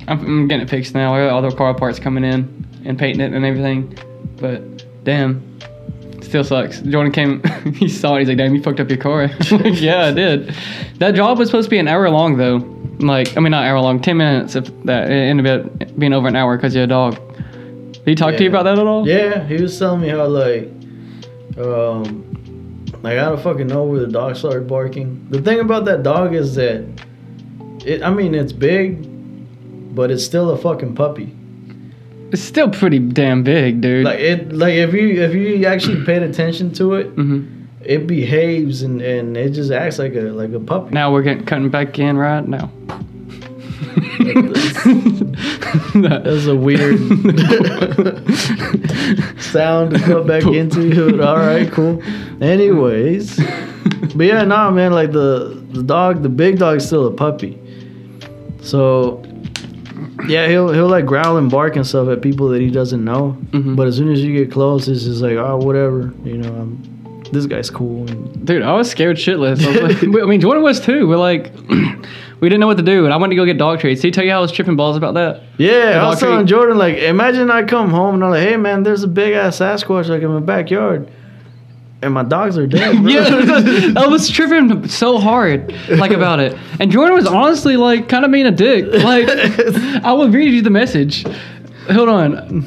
I'm, 0.10 0.20
I'm 0.26 0.48
getting 0.48 0.66
it 0.66 0.70
fixed 0.70 0.94
now. 0.94 1.14
I 1.14 1.26
got 1.26 1.34
all 1.34 1.42
the 1.42 1.56
car 1.56 1.74
parts 1.74 2.00
coming 2.00 2.24
in 2.24 2.68
and 2.86 2.98
painting 2.98 3.22
it 3.22 3.34
and 3.34 3.46
everything. 3.46 3.98
But 4.38 5.04
damn, 5.04 5.60
still 6.22 6.44
sucks. 6.44 6.82
Jordan 6.82 7.12
came, 7.12 7.44
he 7.74 7.88
saw 7.88 8.16
it. 8.16 8.20
He's 8.20 8.28
like, 8.30 8.38
"Damn, 8.38 8.56
you 8.56 8.62
fucked 8.62 8.80
up 8.80 8.90
your 8.90 8.98
car." 8.98 9.30
Like, 9.52 9.82
yeah, 9.82 10.06
I 10.06 10.12
did. 10.12 10.54
That 10.98 11.16
job 11.16 11.38
was 11.38 11.50
supposed 11.50 11.66
to 11.66 11.70
be 11.70 11.80
an 11.80 11.88
hour 11.88 12.10
long 12.10 12.38
though. 12.38 12.58
Like, 13.00 13.36
I 13.38 13.40
mean, 13.40 13.52
not 13.52 13.66
hour 13.66 13.80
long, 13.80 14.02
ten 14.02 14.18
minutes. 14.18 14.56
If 14.56 14.66
that 14.86 15.10
it 15.10 15.14
ended 15.14 15.48
up 15.48 15.98
being 15.98 16.14
over 16.14 16.28
an 16.28 16.36
hour 16.36 16.58
because 16.58 16.74
you 16.76 16.82
had 16.82 16.90
a 16.90 16.94
dog. 16.94 17.16
Did 17.94 18.02
he 18.06 18.16
talk 18.16 18.36
to 18.36 18.44
you 18.44 18.50
about 18.50 18.64
that 18.64 18.80
at 18.80 18.88
all? 18.88 19.08
Yeah, 19.08 19.46
he 19.46 19.62
was 19.62 19.78
telling 19.78 20.02
me 20.02 20.10
how 20.10 20.26
like, 20.26 20.64
um, 21.58 22.86
like 23.02 23.18
out 23.18 23.34
of 23.34 23.44
fucking 23.44 23.68
know 23.68 23.84
where 23.84 24.00
the 24.00 24.08
dog 24.08 24.36
started 24.36 24.68
barking. 24.68 25.28
The 25.30 25.42
thing 25.42 25.60
about 25.60 25.86
that 25.86 26.04
dog 26.04 26.34
is 26.34 26.56
that, 26.56 26.86
it. 27.86 28.02
I 28.02 28.10
mean, 28.10 28.36
it's 28.36 28.54
big, 28.54 29.09
but 29.90 30.12
it's 30.12 30.24
still 30.24 30.52
a 30.52 30.58
fucking 30.58 30.96
puppy. 30.96 31.36
It's 32.32 32.44
still 32.44 32.70
pretty 32.70 33.00
damn 33.00 33.44
big, 33.44 33.82
dude. 33.82 34.06
Like 34.06 34.20
it, 34.20 34.54
like 34.54 34.76
if 34.76 34.94
you 34.94 35.22
if 35.22 35.34
you 35.34 35.66
actually 35.66 36.06
paid 36.06 36.24
attention 36.24 36.72
to 36.74 36.94
it, 36.96 37.08
hmm 37.08 37.56
it 37.82 38.08
behaves 38.08 38.82
and 38.82 39.02
and 39.02 39.38
it 39.38 39.52
just 39.52 39.72
acts 39.72 40.00
like 40.00 40.14
a 40.14 40.22
like 40.22 40.52
a 40.52 40.60
puppy. 40.60 40.94
Now 40.94 41.12
we're 41.12 41.24
getting 41.24 41.46
cutting 41.46 41.70
back 41.70 41.98
in 41.98 42.18
right 42.18 42.48
now. 42.48 42.70
That's 45.96 46.46
a 46.46 46.56
weird 46.56 47.00
sound 49.42 49.92
to 49.92 50.00
come 50.04 50.28
back 50.28 50.44
into. 50.46 51.24
All 51.26 51.38
right, 51.38 51.72
cool. 51.72 52.02
Anyways, 52.44 53.38
but 54.16 54.26
yeah, 54.26 54.44
nah, 54.44 54.72
man. 54.72 54.92
Like 54.92 55.12
the 55.12 55.64
the 55.72 55.84
dog, 55.84 56.22
the 56.22 56.30
big 56.30 56.60
dog's 56.60 56.86
still 56.86 57.08
a 57.08 57.14
puppy. 57.14 57.58
So 58.62 59.24
yeah, 60.28 60.48
he'll 60.48 60.72
he'll 60.72 60.88
like 60.90 61.06
growl 61.06 61.38
and 61.38 61.50
bark 61.50 61.76
and 61.76 61.86
stuff 61.86 62.08
at 62.10 62.22
people 62.22 62.50
that 62.50 62.62
he 62.62 62.70
doesn't 62.70 63.04
know. 63.04 63.38
Mhm. 63.52 63.76
But 63.76 63.88
as 63.88 63.96
soon 63.98 64.12
as 64.12 64.22
you 64.24 64.34
get 64.38 64.52
close, 64.52 64.88
it's 64.88 65.04
just 65.04 65.22
like 65.22 65.38
oh 65.38 65.58
whatever, 65.58 66.14
you 66.24 66.38
know. 66.38 66.50
I'm, 66.50 67.00
this 67.32 67.46
guy's 67.46 67.70
cool. 67.70 68.10
And 68.10 68.44
Dude, 68.46 68.64
I 68.64 68.74
was 68.74 68.90
scared 68.90 69.18
shitless. 69.18 69.64
I, 69.64 69.88
like, 69.88 70.04
I 70.24 70.26
mean, 70.26 70.42
Jordan 70.42 70.64
was 70.64 70.80
too. 70.80 71.08
We're 71.08 71.18
like, 71.18 71.54
we 72.40 72.50
didn't 72.50 72.60
know 72.60 72.66
what 72.66 72.78
to 72.78 72.84
do, 72.84 73.06
and 73.06 73.14
I 73.14 73.18
went 73.18 73.30
to 73.30 73.36
go 73.36 73.46
get 73.46 73.60
dog 73.60 73.80
treats. 73.80 74.02
Did 74.02 74.08
he 74.08 74.12
tell 74.12 74.24
you 74.24 74.32
how 74.32 74.40
I 74.40 74.42
was 74.42 74.52
tripping 74.52 74.76
balls 74.76 74.98
about 74.98 75.14
that? 75.14 75.44
yeah, 75.60 76.02
I 76.04 76.08
was 76.08 76.20
telling 76.20 76.48
Jordan 76.48 76.78
like, 76.80 76.98
imagine 76.98 77.52
I 77.52 77.64
come 77.64 77.92
home 77.92 78.16
and 78.16 78.24
I'm 78.24 78.32
like, 78.32 78.48
hey 78.48 78.58
man, 78.58 78.82
there's 78.82 79.04
a 79.04 79.08
big 79.08 79.34
ass 79.34 79.60
Sasquatch 79.60 80.08
like 80.08 80.24
in 80.24 80.30
my 80.30 80.40
backyard, 80.40 81.08
and 82.02 82.14
my 82.14 82.24
dogs 82.24 82.58
are 82.58 82.68
dead. 82.68 83.04
Yeah, 83.04 83.94
I 84.02 84.08
was 84.08 84.30
tripping 84.30 84.88
so 84.88 85.18
hard, 85.18 85.74
like 85.90 86.12
about 86.12 86.40
it. 86.40 86.58
And 86.80 86.92
Jordan 86.92 87.16
was 87.16 87.28
honestly 87.28 87.78
like 87.78 88.08
kind 88.08 88.26
of 88.26 88.32
being 88.32 88.46
a 88.46 88.52
dick. 88.52 88.86
Like, 89.04 89.28
I 90.04 90.14
will 90.14 90.30
read 90.30 90.54
you 90.54 90.62
the 90.62 90.70
message. 90.70 91.26
Hold 91.92 92.10
on, 92.10 92.62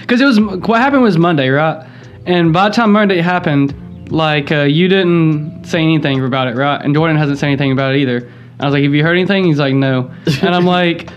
because 0.00 0.20
it 0.20 0.24
was 0.24 0.40
what 0.40 0.80
happened 0.80 1.02
was 1.02 1.18
Monday, 1.18 1.48
right? 1.48 1.86
And 2.24 2.52
by 2.52 2.68
the 2.68 2.74
time 2.74 2.92
Monday 2.92 3.20
happened, 3.20 4.10
like 4.10 4.50
uh, 4.50 4.62
you 4.62 4.88
didn't 4.88 5.64
say 5.64 5.80
anything 5.80 6.24
about 6.24 6.48
it, 6.48 6.56
right? 6.56 6.82
And 6.82 6.94
Jordan 6.94 7.16
hasn't 7.16 7.38
said 7.38 7.48
anything 7.48 7.72
about 7.72 7.94
it 7.94 7.98
either. 7.98 8.30
I 8.58 8.64
was 8.64 8.72
like, 8.72 8.82
"Have 8.82 8.94
you 8.94 9.02
heard 9.02 9.16
anything?" 9.16 9.44
He's 9.44 9.58
like, 9.58 9.74
"No," 9.74 10.10
and 10.40 10.54
I'm 10.54 10.64
like, 10.64 11.10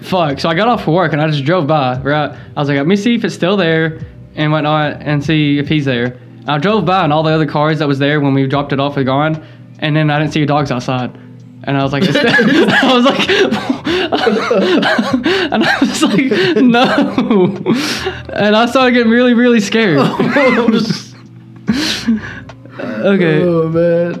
"Fuck!" 0.00 0.40
So 0.40 0.48
I 0.48 0.54
got 0.54 0.68
off 0.68 0.86
work 0.86 1.12
and 1.12 1.20
I 1.20 1.28
just 1.28 1.44
drove 1.44 1.66
by, 1.66 2.00
right? 2.00 2.30
I 2.30 2.60
was 2.60 2.68
like, 2.68 2.78
"Let 2.78 2.86
me 2.86 2.96
see 2.96 3.14
if 3.14 3.24
it's 3.24 3.34
still 3.34 3.58
there 3.58 4.00
and 4.34 4.50
whatnot, 4.50 5.02
and 5.02 5.22
see 5.22 5.58
if 5.58 5.68
he's 5.68 5.84
there." 5.84 6.18
I 6.48 6.58
drove 6.58 6.84
by 6.84 7.04
and 7.04 7.12
all 7.12 7.22
the 7.22 7.32
other 7.32 7.46
cars 7.46 7.78
that 7.80 7.88
was 7.88 7.98
there 7.98 8.20
when 8.20 8.34
we 8.34 8.46
dropped 8.46 8.72
it 8.72 8.78
off 8.80 8.96
were 8.96 9.04
gone, 9.04 9.44
and 9.78 9.96
then 9.96 10.10
I 10.10 10.18
didn't 10.18 10.32
see 10.32 10.40
your 10.40 10.46
dogs 10.46 10.70
outside. 10.70 11.14
And 11.64 11.76
I 11.76 11.82
was 11.82 11.92
like, 11.92 12.04
I 12.06 12.92
was 12.94 13.04
like, 13.04 13.28
and 15.52 15.64
I 15.64 15.78
was 15.80 16.02
like, 16.02 16.30
no. 16.62 16.84
And 18.32 18.54
I 18.54 18.66
started 18.66 18.92
getting 18.92 19.10
really, 19.10 19.34
really 19.34 19.58
scared. 19.60 19.98
okay. 22.78 23.42
Oh 23.42 23.68
man. 23.68 24.14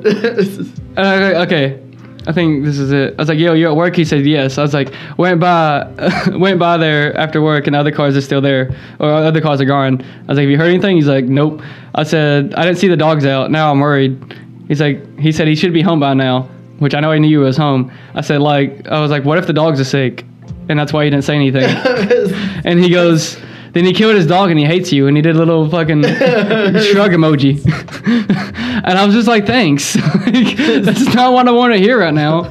Uh, 0.96 1.44
okay. 1.46 1.80
I 2.26 2.32
think 2.32 2.64
this 2.64 2.78
is 2.78 2.92
it. 2.92 3.14
I 3.16 3.22
was 3.22 3.28
like, 3.28 3.38
"Yo, 3.38 3.52
you 3.54 3.68
at 3.68 3.76
work?" 3.76 3.94
He 3.94 4.04
said, 4.04 4.26
"Yes." 4.26 4.58
I 4.58 4.62
was 4.62 4.74
like, 4.74 4.92
"Went 5.16 5.40
by, 5.40 5.86
went 6.32 6.58
by 6.58 6.76
there 6.76 7.16
after 7.16 7.40
work, 7.40 7.66
and 7.66 7.76
other 7.76 7.92
cars 7.92 8.16
are 8.16 8.20
still 8.20 8.40
there, 8.40 8.74
or 8.98 9.10
other 9.10 9.40
cars 9.40 9.60
are 9.60 9.64
gone." 9.64 10.02
I 10.02 10.28
was 10.28 10.36
like, 10.36 10.44
"Have 10.44 10.50
you 10.50 10.58
heard 10.58 10.70
anything?" 10.70 10.96
He's 10.96 11.06
like, 11.06 11.26
"Nope." 11.26 11.62
I 11.94 12.02
said, 12.02 12.54
"I 12.54 12.64
didn't 12.64 12.78
see 12.78 12.88
the 12.88 12.96
dogs 12.96 13.24
out. 13.24 13.50
Now 13.50 13.70
I'm 13.70 13.80
worried." 13.80 14.20
He's 14.68 14.80
like, 14.80 15.18
he 15.18 15.30
said 15.30 15.46
he 15.46 15.54
should 15.54 15.72
be 15.72 15.82
home 15.82 16.00
by 16.00 16.14
now, 16.14 16.42
which 16.80 16.94
I 16.94 17.00
know 17.00 17.12
he 17.12 17.20
knew 17.20 17.28
you 17.28 17.40
was 17.40 17.56
home. 17.56 17.92
I 18.14 18.20
said, 18.20 18.40
like, 18.40 18.88
I 18.88 19.00
was 19.00 19.10
like, 19.12 19.24
"What 19.24 19.38
if 19.38 19.46
the 19.46 19.52
dogs 19.52 19.80
are 19.80 19.84
sick?" 19.84 20.24
And 20.68 20.76
that's 20.78 20.92
why 20.92 21.04
he 21.04 21.10
didn't 21.10 21.24
say 21.24 21.36
anything. 21.36 21.62
And 22.64 22.80
he 22.80 22.90
goes, 22.90 23.38
then 23.76 23.84
he 23.84 23.92
killed 23.92 24.14
his 24.14 24.26
dog 24.26 24.48
and 24.48 24.58
he 24.58 24.64
hates 24.64 24.90
you. 24.90 25.06
And 25.06 25.18
he 25.18 25.22
did 25.22 25.36
a 25.36 25.38
little 25.38 25.68
fucking 25.68 26.02
shrug 26.02 27.10
emoji. 27.10 27.62
and 28.86 28.98
I 28.98 29.04
was 29.04 29.14
just 29.14 29.28
like, 29.28 29.46
thanks. 29.46 29.96
Like, 30.26 30.56
That's 30.82 31.14
not 31.14 31.32
what 31.32 31.46
I 31.46 31.52
want 31.52 31.72
to 31.74 31.78
hear 31.78 32.00
right 32.00 32.12
now. 32.12 32.50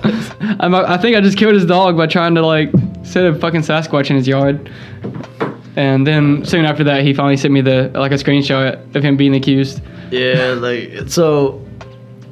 I'm, 0.59 0.73
I 0.73 0.97
think 0.97 1.17
I 1.17 1.21
just 1.21 1.37
killed 1.37 1.55
his 1.55 1.65
dog 1.65 1.97
by 1.97 2.07
trying 2.07 2.35
to 2.35 2.45
like 2.45 2.71
set 3.03 3.25
a 3.25 3.33
fucking 3.37 3.61
Sasquatch 3.61 4.09
in 4.09 4.15
his 4.15 4.27
yard. 4.27 4.71
And 5.75 6.05
then 6.07 6.45
soon 6.45 6.63
after 6.63 6.83
that, 6.85 7.03
he 7.03 7.13
finally 7.13 7.37
sent 7.37 7.53
me 7.53 7.61
the 7.61 7.91
like 7.95 8.11
a 8.11 8.15
screenshot 8.15 8.95
of 8.95 9.03
him 9.03 9.17
being 9.17 9.35
accused. 9.35 9.81
yeah, 10.11 10.55
like 10.57 11.09
so. 11.09 11.61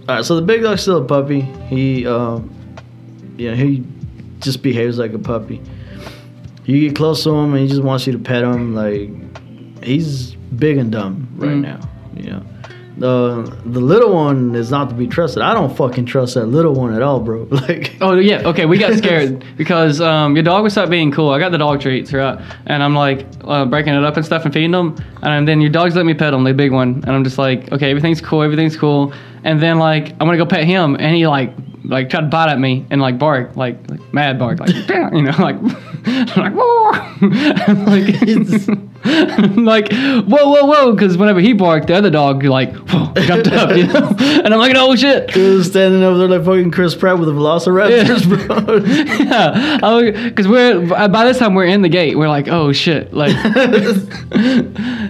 All 0.08 0.15
right, 0.15 0.25
so 0.25 0.36
the 0.36 0.41
big 0.41 0.62
dog's 0.62 0.82
still 0.82 1.03
a 1.03 1.06
puppy. 1.06 1.41
He, 1.41 2.08
um, 2.08 2.49
you 3.38 3.49
know, 3.49 3.56
he 3.56 3.84
just 4.39 4.62
behaves 4.63 4.97
like 4.97 5.13
a 5.13 5.19
puppy. 5.19 5.62
You 6.65 6.80
get 6.88 6.95
close 6.95 7.23
to 7.23 7.32
him 7.32 7.54
and 7.54 7.62
he 7.62 7.67
just 7.67 7.84
wants 7.84 8.08
you 8.08 8.13
to 8.13 8.19
pet 8.19 8.43
him. 8.43 8.73
Like 8.76 9.10
he's 9.84 10.36
big 10.36 10.78
and 10.78 10.91
dumb 10.91 11.28
right 11.36 11.52
Mm. 11.52 11.62
now. 11.62 11.80
You 12.15 12.30
know, 12.32 12.43
uh, 13.02 13.49
the 13.65 13.80
little 13.82 14.13
one 14.13 14.54
is 14.56 14.69
not 14.69 14.88
to 14.89 14.95
be 14.95 15.08
trusted. 15.08 15.41
I 15.41 15.54
don't 15.56 15.76
fucking 15.76 16.06
trust 16.06 16.36
that 16.36 16.45
little 16.45 16.73
one 16.76 16.93
at 16.93 17.02
all, 17.02 17.19
bro. 17.19 17.47
Like, 17.52 17.97
Oh 18.02 18.13
yeah, 18.15 18.41
okay. 18.49 18.65
We 18.65 18.78
got 18.78 18.93
scared 18.93 19.43
because 19.58 19.99
um, 19.99 20.36
your 20.36 20.43
dog 20.43 20.62
would 20.63 20.71
stop 20.71 20.89
being 20.89 21.12
cool. 21.12 21.32
I 21.32 21.39
got 21.39 21.52
the 21.52 21.58
dog 21.58 21.82
treats, 21.82 22.13
right? 22.13 22.39
And 22.67 22.84
I'm 22.84 22.93
like 22.95 23.26
uh, 23.43 23.65
breaking 23.65 23.93
it 23.95 24.04
up 24.04 24.15
and 24.15 24.26
stuff 24.26 24.45
and 24.45 24.54
feeding 24.54 24.71
them, 24.71 24.95
and 25.23 25.47
then 25.47 25.60
your 25.60 25.71
dogs 25.71 25.95
let 25.95 26.06
me 26.06 26.13
pet 26.13 26.34
him, 26.34 26.43
the 26.43 26.54
big 26.54 26.71
one, 26.71 27.04
and 27.06 27.10
I'm 27.10 27.23
just 27.23 27.38
like, 27.39 27.71
okay, 27.71 27.89
everything's 27.89 28.21
cool, 28.21 28.43
everything's 28.43 28.78
cool. 28.78 29.12
And 29.43 29.62
then 29.62 29.79
like 29.79 30.12
I'm 30.12 30.19
gonna 30.19 30.38
go 30.38 30.45
pet 30.45 30.63
him, 30.63 30.95
and 30.99 31.15
he 31.15 31.27
like 31.27 31.53
like 31.86 32.10
tried 32.10 32.21
to 32.21 32.27
bite 32.27 32.49
at 32.49 32.60
me 32.60 32.86
and 32.89 33.01
like 33.01 33.17
bark, 33.19 33.56
like, 33.56 33.89
like 33.89 34.13
mad 34.13 34.39
bark, 34.39 34.60
like 34.60 34.69
you 35.13 35.21
know, 35.21 35.36
like 35.39 35.62
like 36.38 36.53
whoa, 36.53 36.91
like 37.86 38.21
like 39.58 39.91
whoa 39.91 40.49
whoa 40.49 40.65
whoa, 40.65 40.93
because 40.93 41.17
whenever 41.17 41.39
he 41.39 41.53
barked, 41.53 41.88
the 41.88 41.95
other 41.95 42.10
dog 42.10 42.43
like 42.43 42.73
whoa, 42.73 43.13
jumped 43.23 43.47
up, 43.47 43.75
you 43.75 43.88
know, 43.88 44.15
and 44.19 44.53
I'm 44.53 44.60
like 44.60 44.75
oh 44.75 44.95
shit. 44.95 45.32
he 45.32 45.41
was 45.41 45.67
standing 45.67 46.03
over 46.03 46.17
there 46.17 46.27
like 46.27 46.45
fucking 46.45 46.71
Chris 46.71 46.95
Pratt 46.95 47.19
with 47.19 47.27
the 47.27 47.34
Velociraptors, 47.34 48.27
bro. 48.47 48.77
yeah, 49.25 49.79
oh, 49.84 50.12
because 50.12 50.47
we're 50.47 50.93
uh, 50.93 51.08
by 51.10 51.25
this 51.25 51.38
time 51.38 51.53
we're 51.53 51.65
in 51.65 51.82
the 51.82 51.89
gate. 51.89 52.17
We're 52.17 52.29
like, 52.29 52.47
oh 52.47 52.71
shit, 52.71 53.13
like, 53.13 53.36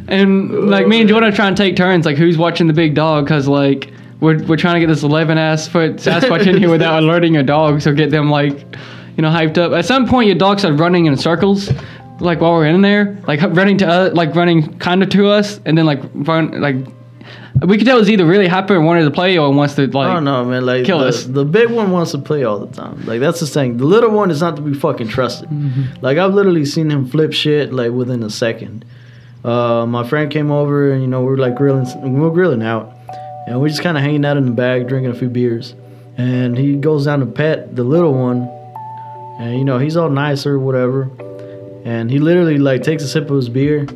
and 0.08 0.70
like 0.70 0.88
me 0.88 1.02
and 1.02 1.10
oh, 1.10 1.14
Jordan 1.14 1.32
are 1.32 1.36
trying 1.36 1.54
to 1.54 1.64
take 1.64 1.76
turns, 1.76 2.06
like 2.06 2.18
who's 2.18 2.38
watching 2.38 2.68
the 2.68 2.74
big 2.74 2.96
dog, 2.96 3.26
because 3.26 3.48
like 3.48 3.93
we're 4.24 4.42
we're 4.46 4.58
trying 4.58 4.76
to 4.76 4.80
get 4.80 4.88
this 4.88 5.04
eleven 5.04 5.38
ass 5.38 5.68
foot 5.68 5.98
Sasquatch 5.98 6.48
in 6.48 6.58
here 6.58 6.72
without 6.78 7.04
alerting 7.04 7.34
your 7.34 7.44
dog, 7.44 7.82
so 7.82 7.94
get 7.94 8.10
them 8.10 8.30
like, 8.30 8.54
you 9.18 9.22
know, 9.22 9.30
hyped 9.30 9.58
up. 9.58 9.74
At 9.74 9.86
some 9.86 10.08
point, 10.08 10.28
your 10.28 10.38
dog 10.38 10.60
started 10.60 10.80
running 10.80 11.06
in 11.06 11.18
circles. 11.18 11.70
Like 12.20 12.40
while 12.40 12.54
we're 12.54 12.68
in 12.68 12.82
there, 12.82 13.20
like 13.28 13.42
running 13.42 13.78
to 13.80 13.88
us, 13.88 14.14
like 14.14 14.34
running 14.34 14.80
kind 14.80 15.04
of 15.04 15.10
to 15.10 15.28
us, 15.28 15.60
and 15.66 15.78
then 15.78 15.86
like 15.86 16.00
run, 16.14 16.62
like 16.62 16.78
we 17.62 17.78
could 17.78 17.86
tell 17.86 17.98
it 17.98 18.00
was 18.00 18.10
either 18.10 18.26
really 18.26 18.48
happy 18.48 18.74
or 18.74 18.82
wanted 18.82 19.04
to 19.04 19.12
play 19.12 19.38
or 19.38 19.52
wants 19.52 19.76
to 19.76 19.88
like. 19.88 20.10
I 20.10 20.14
don't 20.14 20.24
know, 20.24 20.46
man. 20.46 20.66
Like 20.66 20.86
Kill 20.86 21.00
the, 21.00 21.08
us. 21.08 21.26
the 21.26 21.44
big 21.44 21.70
one 21.70 21.92
wants 21.92 22.12
to 22.12 22.18
play 22.18 22.44
all 22.44 22.60
the 22.60 22.74
time. 22.74 23.06
Like 23.06 23.20
that's 23.20 23.42
the 23.42 23.48
thing. 23.48 23.78
The 23.78 23.86
little 23.86 24.12
one 24.12 24.32
is 24.32 24.40
not 24.40 24.56
to 24.56 24.62
be 24.62 24.74
fucking 24.74 25.10
trusted. 25.10 25.50
Mm-hmm. 25.50 26.04
Like 26.04 26.18
I've 26.18 26.34
literally 26.34 26.66
seen 26.66 26.90
him 26.90 27.08
flip 27.08 27.34
shit 27.34 27.74
like 27.74 27.92
within 27.92 28.24
a 28.24 28.30
second. 28.30 28.86
Uh, 29.44 29.86
my 29.86 30.08
friend 30.08 30.32
came 30.32 30.52
over 30.52 30.94
and 30.94 31.02
you 31.02 31.08
know 31.08 31.20
we 31.22 31.28
were 31.28 31.38
like 31.38 31.56
grilling, 31.56 31.86
we 32.02 32.20
were 32.20 32.32
grilling 32.32 32.64
out, 32.64 32.96
and 33.48 33.60
we're 33.60 33.70
just 33.70 33.82
kind 33.82 33.98
of 33.98 34.04
hanging 34.04 34.26
out 34.26 34.38
in 34.38 34.46
the 34.46 34.52
bag, 34.52 34.88
drinking 34.88 35.12
a 35.12 35.16
few 35.16 35.30
beers. 35.30 35.76
And 36.18 36.58
he 36.58 36.76
goes 36.76 37.06
down 37.06 37.20
to 37.22 37.26
pet 37.26 37.76
the 37.76 37.84
little 37.84 38.14
one, 38.14 38.48
and 39.40 39.58
you 39.58 39.66
know 39.66 39.80
he's 39.80 39.98
all 39.98 40.10
nice 40.10 40.46
or 40.46 40.60
whatever. 40.60 41.10
And 41.86 42.10
he 42.10 42.20
literally 42.20 42.58
like 42.58 42.84
takes 42.84 43.04
a 43.04 43.08
sip 43.08 43.30
of 43.30 43.36
his 43.36 43.50
beer 43.50 43.88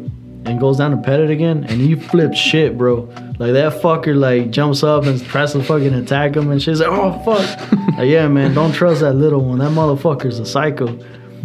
and 0.45 0.59
goes 0.59 0.77
down 0.77 0.91
to 0.91 0.97
pet 0.97 1.19
it 1.19 1.29
again, 1.29 1.65
and 1.65 1.79
he 1.79 1.95
flips 1.95 2.37
shit, 2.37 2.77
bro. 2.77 3.01
Like 3.39 3.53
that 3.53 3.81
fucker 3.81 4.15
like 4.15 4.49
jumps 4.49 4.83
up 4.83 5.03
and 5.03 5.23
tries 5.25 5.53
to 5.53 5.63
fucking 5.63 5.93
attack 5.93 6.35
him, 6.35 6.51
and 6.51 6.61
she's 6.61 6.79
like, 6.79 6.89
"Oh 6.89 7.19
fuck!" 7.23 7.71
like, 7.97 8.09
yeah, 8.09 8.27
man, 8.27 8.53
don't 8.53 8.73
trust 8.73 9.01
that 9.01 9.13
little 9.13 9.41
one. 9.41 9.59
That 9.59 9.71
motherfucker's 9.71 10.39
a 10.39 10.45
psycho. 10.45 10.97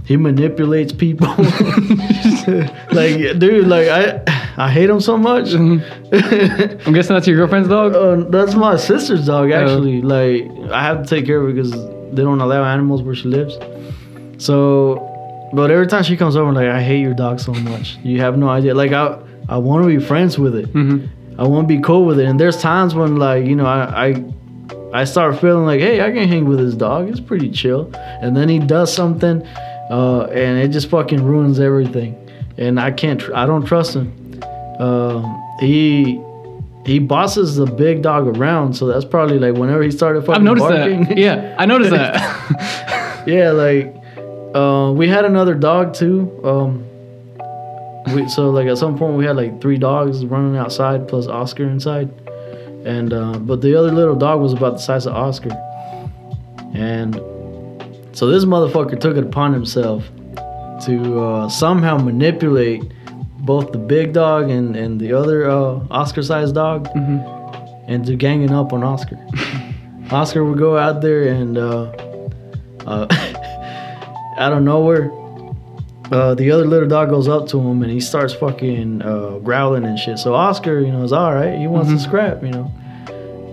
He 0.05 0.17
manipulates 0.17 0.93
people. 0.93 1.29
like, 2.93 3.39
dude, 3.39 3.67
like 3.67 3.89
I, 3.89 4.42
I 4.57 4.71
hate 4.71 4.91
him 4.91 5.01
so 5.01 5.17
much. 5.17 5.53
I'm 5.55 5.79
guessing 6.93 7.15
that's 7.15 7.27
your 7.27 7.37
girlfriend's 7.37 7.69
dog. 7.69 7.95
Uh, 7.95 8.29
that's 8.31 8.55
my 8.55 8.77
sister's 8.77 9.27
dog, 9.27 9.51
actually. 9.51 10.03
Like, 10.03 10.71
I 10.71 10.83
have 10.83 11.03
to 11.03 11.09
take 11.09 11.27
care 11.27 11.41
of 11.41 11.49
it 11.49 11.55
because 11.55 11.73
they 12.15 12.23
don't 12.23 12.41
allow 12.41 12.65
animals 12.65 13.03
where 13.03 13.15
she 13.15 13.29
lives. 13.29 13.57
So, 14.39 15.09
but 15.53 15.71
every 15.71 15.87
time 15.87 16.03
she 16.03 16.17
comes 16.17 16.37
over, 16.37 16.53
like, 16.53 16.69
I 16.69 16.83
hate 16.83 17.01
your 17.01 17.15
dog 17.15 17.41
so 17.41 17.53
much. 17.53 17.99
You 18.03 18.21
have 18.21 18.37
no 18.39 18.49
idea. 18.49 18.75
Like, 18.75 18.93
I, 18.93 19.19
I 19.49 19.59
want 19.59 19.85
to 19.85 19.89
be 19.89 20.05
friends 20.05 20.39
with 20.39 20.55
it. 20.55 20.67
hmm 20.67 21.07
I 21.39 21.45
want 21.47 21.67
to 21.67 21.75
be 21.75 21.81
cool 21.83 22.05
with 22.05 22.21
it. 22.21 22.27
And 22.27 22.39
there's 22.39 22.61
times 22.61 22.95
when, 22.95 23.17
like, 23.17 23.47
you 23.47 23.57
know, 23.57 23.65
I, 23.65 24.09
I, 24.09 24.25
I 24.93 25.05
start 25.05 25.41
feeling 25.41 25.65
like, 25.65 25.81
hey, 25.81 26.03
I 26.03 26.13
can 26.13 26.29
hang 26.29 26.45
with 26.45 26.59
this 26.59 26.75
dog. 26.75 27.09
It's 27.09 27.21
pretty 27.21 27.51
chill. 27.51 27.91
And 27.95 28.37
then 28.37 28.51
he 28.51 28.59
does 28.59 28.93
something, 28.93 29.43
uh, 29.91 30.25
and 30.25 30.59
it 30.59 30.69
just 30.69 30.91
fucking 30.91 31.25
ruins 31.25 31.59
everything. 31.59 32.19
And 32.59 32.79
I 32.79 32.91
can't, 32.91 33.19
tr- 33.19 33.35
I 33.35 33.47
don't 33.47 33.65
trust 33.65 33.95
him. 33.97 34.13
Um, 34.79 35.41
he, 35.61 36.21
he 36.85 36.99
bosses 36.99 37.57
the 37.57 37.67
big 37.67 38.03
dog 38.03 38.37
around, 38.37 38.75
so 38.75 38.87
that's 38.87 39.05
probably 39.05 39.39
like 39.39 39.55
whenever 39.55 39.83
he 39.83 39.91
started 39.91 40.23
fucking 40.23 40.35
I've 40.35 40.43
noticed 40.43 40.69
barking. 40.69 41.05
that. 41.05 41.19
Yeah, 41.19 41.55
I 41.59 41.67
noticed 41.67 41.91
that. 41.91 43.25
yeah, 43.27 43.51
like 43.51 43.95
uh, 44.55 44.93
we 44.95 45.09
had 45.09 45.25
another 45.25 45.55
dog 45.55 45.95
too. 45.95 46.31
Um, 46.45 46.85
we, 48.15 48.29
so 48.29 48.51
like 48.51 48.67
at 48.67 48.79
some 48.79 48.99
point 48.99 49.17
we 49.17 49.25
had 49.25 49.37
like 49.37 49.61
three 49.61 49.79
dogs 49.79 50.25
running 50.27 50.57
outside 50.57 51.07
plus 51.07 51.29
Oscar 51.29 51.65
inside, 51.65 52.11
and 52.85 53.13
uh, 53.13 53.39
but 53.39 53.61
the 53.61 53.79
other 53.79 53.93
little 53.93 54.17
dog 54.17 54.41
was 54.41 54.53
about 54.53 54.73
the 54.73 54.79
size 54.79 55.07
of 55.07 55.15
Oscar, 55.15 55.51
and 56.75 57.15
so 58.13 58.27
this 58.27 58.45
motherfucker 58.45 58.99
took 58.99 59.17
it 59.17 59.25
upon 59.25 59.53
himself 59.53 60.05
to 60.85 61.21
uh, 61.21 61.49
somehow 61.49 61.97
manipulate 61.97 62.83
both 63.43 63.73
the 63.73 63.79
big 63.79 64.13
dog 64.13 64.49
and, 64.51 64.77
and 64.77 65.01
the 65.01 65.13
other 65.13 65.49
uh, 65.51 65.81
Oscar-sized 65.91 66.55
dog 66.55 66.89
Mhm. 66.95 67.89
into 67.89 68.17
ganging 68.17 68.53
up 68.53 68.73
on 68.73 68.83
Oscar. 68.85 69.19
Oscar 70.11 70.45
would 70.45 70.59
go 70.59 70.77
out 70.79 71.01
there 71.03 71.23
and 71.25 71.59
uh, 71.59 71.91
uh, 72.87 73.07
out 74.39 74.53
of 74.53 74.63
nowhere, 74.63 75.11
uh, 76.11 76.35
the 76.35 76.51
other 76.51 76.67
little 76.67 76.89
dog 76.89 77.09
goes 77.09 77.27
up 77.29 77.49
to 77.49 77.59
him 77.59 77.83
and 77.83 77.91
he 77.91 78.01
starts 78.01 78.35
fucking 78.35 79.01
uh, 79.03 79.39
growling 79.39 79.85
and 79.85 79.99
shit. 79.99 80.19
So 80.19 80.35
Oscar, 80.35 80.81
you 80.81 80.93
know, 80.93 81.03
is 81.03 81.13
all 81.13 81.35
right. 81.35 81.59
He 81.59 81.67
wants 81.67 81.91
to 81.91 81.99
scrap, 81.99 82.43
you 82.43 82.51
know. 82.51 82.71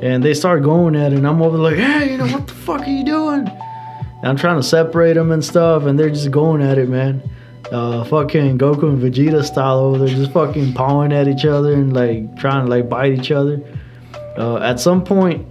And 0.01 0.23
they 0.23 0.33
start 0.33 0.63
going 0.63 0.95
at 0.95 1.11
it, 1.11 1.17
and 1.17 1.27
I'm 1.27 1.41
over 1.41 1.57
like, 1.57 1.75
hey, 1.75 2.11
you 2.11 2.17
know, 2.17 2.27
what 2.27 2.47
the 2.47 2.53
fuck 2.53 2.81
are 2.81 2.89
you 2.89 3.03
doing? 3.03 3.47
And 3.47 4.25
I'm 4.25 4.37
trying 4.37 4.55
to 4.57 4.63
separate 4.63 5.13
them 5.13 5.31
and 5.31 5.43
stuff, 5.43 5.83
and 5.83 5.99
they're 5.99 6.09
just 6.09 6.31
going 6.31 6.61
at 6.61 6.77
it, 6.77 6.87
man. 6.87 7.21
Uh, 7.71 8.03
fucking 8.05 8.57
Goku 8.57 8.83
and 8.83 8.97
Vegeta 8.99 9.43
style 9.43 9.77
over 9.79 9.99
there, 9.99 10.07
just 10.07 10.31
fucking 10.31 10.73
pawing 10.73 11.13
at 11.13 11.27
each 11.27 11.45
other 11.45 11.73
and 11.73 11.93
like 11.93 12.35
trying 12.37 12.65
to 12.65 12.69
like 12.71 12.89
bite 12.89 13.11
each 13.11 13.29
other. 13.31 13.61
Uh, 14.37 14.57
at 14.57 14.79
some 14.79 15.03
point, 15.03 15.45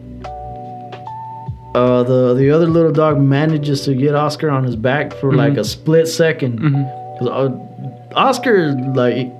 uh, 1.74 2.02
the 2.02 2.34
the 2.34 2.50
other 2.50 2.66
little 2.66 2.90
dog 2.92 3.20
manages 3.20 3.82
to 3.84 3.94
get 3.94 4.14
Oscar 4.14 4.50
on 4.50 4.64
his 4.64 4.74
back 4.74 5.12
for 5.14 5.32
like 5.32 5.56
a 5.56 5.64
split 5.64 6.06
2nd 6.08 6.58
Mhm. 6.58 7.18
'Cause, 7.18 7.28
uh, 7.28 8.14
Oscar, 8.16 8.72
like, 8.94 9.30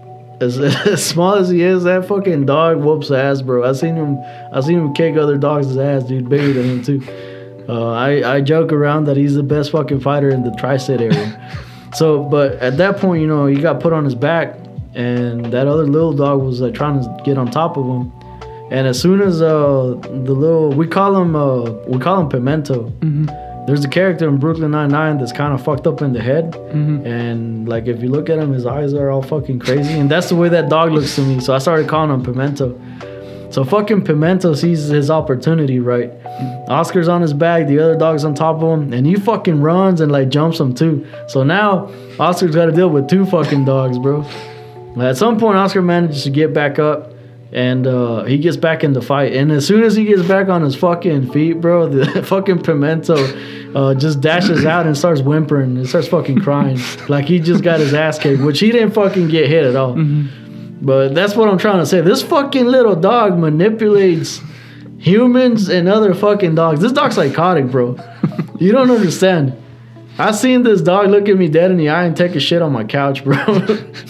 as, 0.40 0.58
as 0.86 1.04
small 1.04 1.34
as 1.34 1.48
he 1.48 1.62
is, 1.62 1.84
that 1.84 2.04
fucking 2.06 2.44
dog 2.46 2.76
whoops 2.78 3.10
ass, 3.10 3.40
bro. 3.42 3.68
I 3.68 3.72
seen 3.72 3.96
him, 3.96 4.18
I 4.52 4.60
seen 4.60 4.78
him 4.78 4.92
kick 4.94 5.16
other 5.16 5.36
dogs' 5.36 5.76
ass, 5.76 6.04
dude, 6.04 6.28
bigger 6.28 6.52
than 6.52 6.64
him 6.64 6.82
too. 6.84 7.02
Uh, 7.68 7.90
I 7.92 8.36
I 8.36 8.40
joke 8.40 8.72
around 8.72 9.04
that 9.06 9.16
he's 9.16 9.34
the 9.34 9.42
best 9.42 9.72
fucking 9.72 10.00
fighter 10.00 10.28
in 10.28 10.42
the 10.44 10.52
tri-state 10.52 11.00
area. 11.00 11.40
so, 11.94 12.22
but 12.22 12.52
at 12.54 12.76
that 12.78 12.98
point, 12.98 13.20
you 13.22 13.26
know, 13.26 13.46
he 13.46 13.60
got 13.60 13.80
put 13.80 13.92
on 13.92 14.04
his 14.04 14.14
back, 14.14 14.54
and 14.94 15.46
that 15.46 15.66
other 15.66 15.84
little 15.86 16.12
dog 16.12 16.42
was 16.42 16.60
like 16.60 16.74
trying 16.74 17.00
to 17.02 17.22
get 17.24 17.38
on 17.38 17.50
top 17.50 17.76
of 17.76 17.84
him. 17.86 18.12
And 18.70 18.86
as 18.86 19.00
soon 19.00 19.20
as 19.22 19.40
uh 19.40 19.96
the 20.02 20.32
little 20.34 20.70
we 20.72 20.86
call 20.86 21.16
him 21.20 21.34
uh 21.34 21.70
we 21.86 21.98
call 21.98 22.20
him 22.20 22.28
Pimento. 22.28 22.92
There's 23.66 23.84
a 23.84 23.88
character 23.88 24.26
in 24.28 24.38
Brooklyn 24.38 24.70
Nine 24.70 24.88
Nine 24.90 25.18
that's 25.18 25.32
kind 25.32 25.52
of 25.52 25.62
fucked 25.62 25.86
up 25.86 26.00
in 26.00 26.12
the 26.14 26.22
head, 26.22 26.52
Mhm. 26.52 27.04
and 27.06 27.68
like 27.68 27.86
if 27.86 28.02
you 28.02 28.08
look 28.08 28.30
at 28.30 28.38
him, 28.38 28.52
his 28.52 28.64
eyes 28.66 28.94
are 28.94 29.10
all 29.10 29.20
fucking 29.22 29.58
crazy, 29.58 29.92
and 29.98 30.10
that's 30.10 30.28
the 30.30 30.36
way 30.36 30.48
that 30.48 30.68
dog 30.70 30.92
looks 30.92 31.14
to 31.16 31.22
me. 31.22 31.38
So 31.40 31.54
I 31.54 31.58
started 31.58 31.86
calling 31.86 32.10
him 32.10 32.22
Pimento. 32.22 32.74
So 33.50 33.64
fucking 33.64 34.04
Pimento 34.04 34.54
sees 34.54 34.88
his 34.88 35.10
opportunity, 35.10 35.80
right? 35.80 36.12
Oscar's 36.68 37.08
on 37.08 37.22
his 37.22 37.32
back, 37.32 37.66
the 37.66 37.78
other 37.78 37.96
dog's 37.96 38.24
on 38.24 38.34
top 38.34 38.62
of 38.62 38.78
him, 38.78 38.92
and 38.92 39.06
he 39.06 39.14
fucking 39.14 39.60
runs 39.60 40.00
and 40.00 40.12
like 40.12 40.28
jumps 40.28 40.60
him 40.60 40.74
too. 40.74 41.06
So 41.28 41.42
now 41.42 41.90
Oscar's 42.18 42.54
got 42.54 42.66
to 42.66 42.72
deal 42.72 42.90
with 42.90 43.08
two 43.08 43.24
fucking 43.24 43.64
dogs, 43.64 43.98
bro. 43.98 44.24
At 45.00 45.16
some 45.16 45.38
point, 45.38 45.56
Oscar 45.56 45.80
manages 45.80 46.24
to 46.24 46.30
get 46.30 46.52
back 46.52 46.78
up, 46.78 47.12
and 47.52 47.86
uh, 47.86 48.24
he 48.24 48.36
gets 48.36 48.56
back 48.56 48.84
in 48.84 48.92
the 48.92 49.00
fight. 49.00 49.32
And 49.32 49.50
as 49.50 49.66
soon 49.66 49.82
as 49.82 49.96
he 49.96 50.04
gets 50.04 50.22
back 50.22 50.48
on 50.48 50.62
his 50.62 50.74
fucking 50.76 51.32
feet, 51.32 51.54
bro, 51.54 51.88
the 51.88 52.22
fucking 52.22 52.62
Pimento 52.62 53.16
uh, 53.74 53.94
just 53.94 54.20
dashes 54.20 54.64
out 54.66 54.86
and 54.86 54.96
starts 54.96 55.20
whimpering 55.22 55.76
and 55.76 55.88
starts 55.88 56.08
fucking 56.08 56.40
crying 56.40 56.78
like 57.08 57.26
he 57.26 57.38
just 57.38 57.62
got 57.64 57.80
his 57.80 57.94
ass 57.94 58.18
kicked, 58.18 58.42
which 58.42 58.60
he 58.60 58.70
didn't 58.72 58.90
fucking 58.92 59.28
get 59.28 59.48
hit 59.48 59.64
at 59.64 59.76
all. 59.76 59.94
But 60.80 61.14
that's 61.14 61.34
what 61.34 61.48
I'm 61.48 61.58
trying 61.58 61.78
to 61.78 61.86
say. 61.86 62.00
This 62.00 62.22
fucking 62.22 62.66
little 62.66 62.94
dog 62.94 63.38
manipulates 63.38 64.40
humans 64.98 65.68
and 65.68 65.88
other 65.88 66.14
fucking 66.14 66.54
dogs. 66.54 66.80
This 66.80 66.92
dog's 66.92 67.14
psychotic, 67.14 67.70
bro. 67.70 67.96
you 68.58 68.72
don't 68.72 68.90
understand. 68.90 69.56
I 70.20 70.32
seen 70.32 70.64
this 70.64 70.80
dog 70.80 71.10
look 71.10 71.28
at 71.28 71.36
me 71.36 71.48
dead 71.48 71.70
in 71.70 71.76
the 71.76 71.90
eye 71.90 72.04
and 72.04 72.16
take 72.16 72.34
a 72.34 72.40
shit 72.40 72.60
on 72.60 72.72
my 72.72 72.82
couch, 72.82 73.22
bro. 73.22 73.36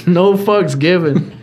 no 0.06 0.34
fucks 0.34 0.78
given. 0.78 1.38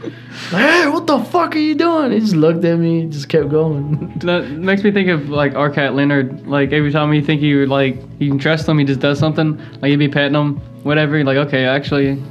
Like, 0.51 0.65
hey, 0.65 0.87
what 0.87 1.05
the 1.05 1.19
fuck 1.19 1.55
are 1.55 1.59
you 1.59 1.75
doing? 1.75 2.11
He 2.11 2.19
just 2.19 2.35
looked 2.35 2.65
at 2.65 2.77
me, 2.77 3.05
just 3.05 3.29
kept 3.29 3.49
going. 3.49 4.17
That 4.19 4.49
makes 4.49 4.83
me 4.83 4.91
think 4.91 5.09
of 5.09 5.29
like 5.29 5.53
our 5.53 5.69
cat 5.69 5.93
Leonard. 5.93 6.47
Like 6.47 6.71
every 6.71 6.91
time 6.91 7.13
you 7.13 7.23
think 7.23 7.41
you 7.41 7.67
like 7.67 8.01
you 8.19 8.29
can 8.29 8.39
trust 8.39 8.67
him, 8.67 8.79
he 8.79 8.85
just 8.85 8.99
does 8.99 9.19
something. 9.19 9.61
Like 9.81 9.91
you'd 9.91 9.99
be 9.99 10.09
petting 10.09 10.35
him, 10.35 10.57
whatever. 10.83 11.15
You're 11.15 11.25
like, 11.25 11.37
okay, 11.37 11.65
actually, 11.65 12.21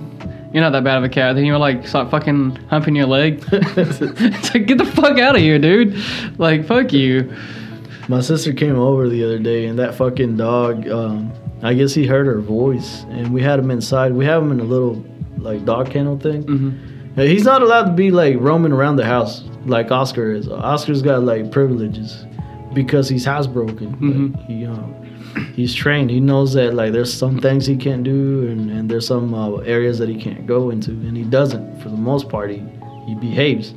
you're 0.54 0.62
not 0.62 0.70
that 0.70 0.84
bad 0.84 0.96
of 0.98 1.04
a 1.04 1.08
cat. 1.10 1.34
Then 1.34 1.44
you're 1.44 1.58
like 1.58 1.86
start 1.86 2.10
fucking 2.10 2.56
humping 2.70 2.94
your 2.96 3.06
leg. 3.06 3.44
it's 3.52 4.00
like 4.54 4.66
get 4.66 4.78
the 4.78 4.86
fuck 4.86 5.18
out 5.18 5.34
of 5.36 5.42
here, 5.42 5.58
dude. 5.58 5.96
Like 6.38 6.64
fuck 6.64 6.92
you. 6.92 7.34
My 8.08 8.20
sister 8.20 8.52
came 8.52 8.76
over 8.78 9.08
the 9.08 9.24
other 9.24 9.38
day, 9.38 9.66
and 9.66 9.78
that 9.78 9.94
fucking 9.94 10.36
dog. 10.38 10.88
Um, 10.88 11.32
I 11.62 11.72
guess 11.74 11.94
he 11.94 12.06
heard 12.06 12.26
her 12.26 12.40
voice, 12.40 13.04
and 13.10 13.32
we 13.32 13.42
had 13.42 13.58
him 13.58 13.70
inside. 13.70 14.12
We 14.12 14.24
have 14.26 14.42
him 14.42 14.52
in 14.52 14.60
a 14.60 14.64
little 14.64 15.04
like 15.38 15.64
dog 15.64 15.90
kennel 15.90 16.18
thing. 16.18 16.42
hmm 16.42 16.70
Uh, 17.18 17.22
He's 17.22 17.44
not 17.44 17.62
allowed 17.62 17.84
to 17.86 17.92
be 17.92 18.10
like 18.10 18.36
roaming 18.38 18.72
around 18.72 18.96
the 18.96 19.04
house 19.06 19.42
like 19.66 19.90
Oscar 19.90 20.30
is. 20.32 20.48
Oscar's 20.48 21.00
got 21.02 21.22
like 21.24 21.50
privileges 21.50 22.24
because 22.74 23.08
he's 23.08 23.24
housebroken. 23.26 23.96
Mhm. 23.98 24.34
Like, 24.36 24.46
he, 24.46 24.66
um, 24.66 24.94
he's 25.54 25.74
trained. 25.74 26.10
He 26.10 26.20
knows 26.20 26.54
that 26.54 26.74
like 26.74 26.92
there's 26.92 27.12
some 27.12 27.40
things 27.40 27.66
he 27.66 27.76
can't 27.76 28.02
do, 28.04 28.46
and, 28.48 28.70
and 28.70 28.90
there's 28.90 29.06
some 29.06 29.34
uh, 29.34 29.56
areas 29.58 29.98
that 29.98 30.08
he 30.08 30.20
can't 30.20 30.46
go 30.46 30.70
into, 30.70 30.90
and 30.90 31.16
he 31.16 31.24
doesn't. 31.24 31.80
For 31.82 31.88
the 31.88 31.96
most 31.96 32.28
part, 32.28 32.50
he 32.50 32.62
he 33.06 33.14
behaves. 33.14 33.74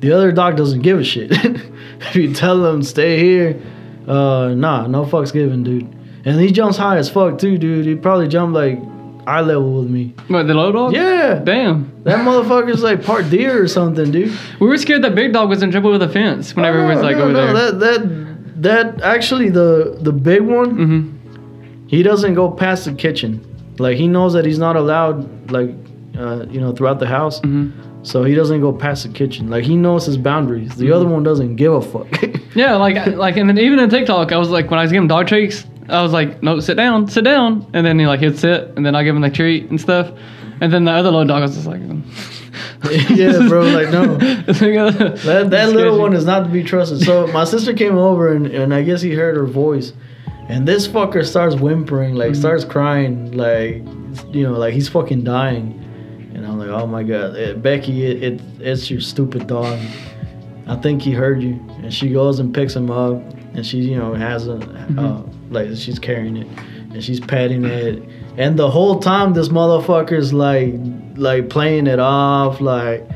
The 0.00 0.12
other 0.12 0.32
dog 0.32 0.56
doesn't 0.56 0.82
give 0.82 0.98
a 0.98 1.04
shit. 1.04 1.30
if 2.00 2.16
you 2.16 2.34
tell 2.34 2.64
him 2.66 2.82
stay 2.82 3.18
here, 3.20 3.62
uh, 4.08 4.48
nah, 4.48 4.86
no 4.86 5.04
fucks 5.04 5.32
given, 5.32 5.62
dude. 5.62 5.84
And 6.24 6.40
he 6.40 6.50
jumps 6.50 6.76
high 6.76 6.98
as 6.98 7.08
fuck 7.08 7.38
too, 7.38 7.58
dude. 7.58 7.86
He 7.86 7.94
probably 7.94 8.28
jumped 8.28 8.54
like 8.54 8.78
eye 9.26 9.40
level 9.40 9.80
with 9.80 9.90
me. 9.90 10.14
What 10.28 10.46
the 10.46 10.54
low 10.54 10.72
dog? 10.72 10.92
Yeah. 10.94 11.40
Damn. 11.42 12.02
That 12.04 12.18
motherfucker's 12.20 12.82
like 12.82 13.04
part 13.04 13.30
deer 13.30 13.62
or 13.62 13.68
something, 13.68 14.10
dude. 14.10 14.36
We 14.60 14.66
were 14.66 14.76
scared 14.78 15.02
that 15.02 15.14
big 15.14 15.32
dog 15.32 15.48
was 15.48 15.62
in 15.62 15.70
trouble 15.70 15.92
with 15.92 16.02
a 16.02 16.08
fence 16.08 16.54
whenever 16.54 16.80
Oh, 16.80 16.90
it 16.90 16.94
was 16.94 17.02
like 17.02 17.16
no, 17.16 17.24
over 17.24 17.32
no, 17.32 17.52
there. 17.52 17.72
That 17.72 17.80
that 17.80 18.31
that 18.62 19.00
actually 19.02 19.48
the 19.50 19.96
the 20.00 20.12
big 20.12 20.42
one, 20.42 20.70
hmm 20.76 21.00
he 21.92 22.02
doesn't 22.02 22.34
go 22.34 22.50
past 22.50 22.86
the 22.86 22.92
kitchen. 22.94 23.44
Like 23.78 23.96
he 23.98 24.08
knows 24.08 24.32
that 24.32 24.46
he's 24.46 24.58
not 24.58 24.76
allowed, 24.76 25.50
like 25.50 25.70
uh, 26.16 26.46
you 26.48 26.58
know, 26.60 26.72
throughout 26.72 26.98
the 27.00 27.06
house. 27.06 27.40
hmm 27.40 27.70
So 28.04 28.24
he 28.24 28.34
doesn't 28.34 28.60
go 28.60 28.72
past 28.72 29.02
the 29.06 29.12
kitchen. 29.12 29.48
Like 29.54 29.64
he 29.64 29.76
knows 29.76 30.06
his 30.06 30.16
boundaries. 30.16 30.74
The 30.76 30.90
other 30.90 31.06
one 31.06 31.22
doesn't 31.22 31.56
give 31.56 31.72
a 31.72 31.82
fuck. 31.82 32.08
Yeah, 32.54 32.76
like 32.76 32.96
like, 33.24 33.36
and 33.40 33.48
then 33.48 33.58
even 33.58 33.78
in 33.78 33.88
TikTok, 33.88 34.30
I 34.32 34.36
was 34.36 34.50
like, 34.56 34.70
when 34.70 34.78
I 34.78 34.82
was 34.82 34.92
giving 34.92 35.08
dog 35.08 35.26
treats, 35.26 35.64
I 35.88 36.02
was 36.02 36.12
like, 36.12 36.42
no, 36.42 36.60
sit 36.60 36.76
down, 36.76 37.08
sit 37.08 37.24
down, 37.24 37.66
and 37.74 37.82
then 37.86 37.98
he 37.98 38.06
like 38.06 38.20
he'd 38.20 38.38
sit, 38.38 38.60
and 38.76 38.84
then 38.84 38.94
I 38.94 39.02
give 39.04 39.16
him 39.16 39.22
the 39.22 39.30
treat 39.30 39.70
and 39.70 39.80
stuff, 39.80 40.06
and 40.62 40.72
then 40.72 40.84
the 40.84 40.92
other 40.92 41.10
little 41.10 41.26
dog 41.26 41.42
was 41.42 41.54
just 41.54 41.66
like, 41.66 41.80
yeah, 43.10 43.48
bro. 43.48 43.62
Like 43.62 43.90
no. 43.90 44.14
Uh, 44.14 44.92
That, 45.24 45.48
that 45.50 45.68
little 45.70 45.98
one 45.98 46.12
is 46.14 46.24
not 46.24 46.44
to 46.44 46.48
be 46.50 46.62
trusted. 46.62 47.00
So 47.02 47.26
my 47.28 47.44
sister 47.44 47.72
came 47.74 47.96
over 47.98 48.32
and, 48.32 48.46
and 48.46 48.72
I 48.74 48.82
guess 48.82 49.00
he 49.02 49.12
heard 49.14 49.36
her 49.36 49.46
voice, 49.46 49.92
and 50.48 50.66
this 50.66 50.86
fucker 50.88 51.24
starts 51.24 51.54
whimpering, 51.56 52.14
like 52.14 52.32
Mhm. 52.32 52.36
starts 52.36 52.64
crying, 52.64 53.32
like 53.32 53.82
you 54.34 54.42
know, 54.42 54.52
like 54.52 54.74
he's 54.74 54.88
fucking 54.88 55.24
dying. 55.24 55.78
And 56.34 56.46
I'm 56.46 56.58
like, 56.58 56.68
oh 56.70 56.86
my 56.86 57.02
god, 57.02 57.36
Eh, 57.36 57.52
Becky, 57.54 58.06
it, 58.06 58.22
it 58.22 58.40
it's 58.60 58.90
your 58.90 59.00
stupid 59.00 59.46
dog. 59.46 59.78
I 60.66 60.76
think 60.76 61.02
he 61.02 61.12
heard 61.12 61.42
you. 61.42 61.60
And 61.82 61.92
she 61.92 62.08
goes 62.10 62.38
and 62.40 62.54
picks 62.54 62.74
him 62.76 62.90
up, 62.90 63.14
and 63.54 63.64
she 63.66 63.78
you 63.78 63.96
know 63.98 64.14
has 64.14 64.46
a 64.48 64.56
uh, 64.98 65.22
like 65.50 65.68
she's 65.76 65.98
carrying 65.98 66.36
it, 66.36 66.46
and 66.92 67.02
she's 67.02 67.20
patting 67.20 67.64
it. 67.64 68.02
And 68.38 68.58
the 68.58 68.70
whole 68.70 68.98
time, 68.98 69.34
this 69.34 69.48
motherfucker's 69.48 70.32
like, 70.32 70.74
like 71.16 71.48
playing 71.50 71.86
it 71.86 71.98
off, 71.98 72.60
like 72.60 73.06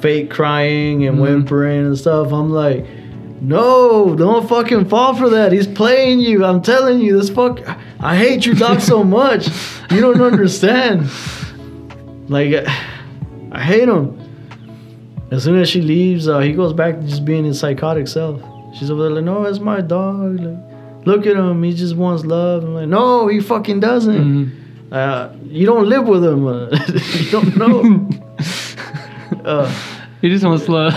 fake 0.00 0.30
crying 0.30 1.06
and 1.06 1.18
Mhm. 1.18 1.22
whimpering 1.22 1.86
and 1.86 1.96
stuff. 1.98 2.32
I'm 2.32 2.50
like, 2.50 2.84
no, 3.40 4.14
don't 4.16 4.48
fucking 4.48 4.86
fall 4.86 5.14
for 5.14 5.28
that. 5.30 5.52
He's 5.52 5.66
playing 5.66 6.20
you. 6.20 6.44
I'm 6.44 6.60
telling 6.62 6.98
you, 7.00 7.16
this 7.18 7.30
fuck. 7.30 7.60
I 8.00 8.16
hate 8.16 8.44
your 8.46 8.54
dog 8.56 8.80
so 8.80 9.04
much. 9.20 9.48
You 9.90 10.00
don't 10.00 10.20
understand. 10.20 11.08
Like, 12.28 12.66
I 13.52 13.60
hate 13.60 13.88
him. 13.88 14.18
As 15.30 15.42
soon 15.44 15.56
as 15.60 15.68
she 15.68 15.80
leaves, 15.82 16.26
uh, 16.28 16.38
he 16.40 16.52
goes 16.52 16.72
back 16.72 17.00
to 17.00 17.06
just 17.06 17.24
being 17.24 17.44
his 17.44 17.58
psychotic 17.60 18.08
self. 18.08 18.40
She's 18.74 18.90
over 18.90 19.02
there 19.04 19.10
like, 19.12 19.24
no, 19.24 19.44
it's 19.44 19.58
my 19.60 19.80
dog. 19.80 20.40
Like, 20.40 21.06
look 21.06 21.26
at 21.26 21.36
him. 21.36 21.62
He 21.62 21.74
just 21.74 21.96
wants 21.96 22.24
love. 22.24 22.64
I'm 22.64 22.74
like, 22.74 22.88
no, 22.88 23.28
he 23.28 23.40
fucking 23.40 23.80
doesn't. 23.80 24.24
Mhm. 24.24 24.50
Uh, 24.94 25.34
you 25.48 25.66
don't 25.66 25.88
live 25.88 26.06
with 26.06 26.24
him. 26.24 26.46
Uh, 26.46 26.68
you 27.18 27.30
don't 27.32 27.56
know. 27.56 28.08
uh, 29.44 29.68
he 30.20 30.28
just 30.28 30.44
wants 30.44 30.68
love. 30.68 30.94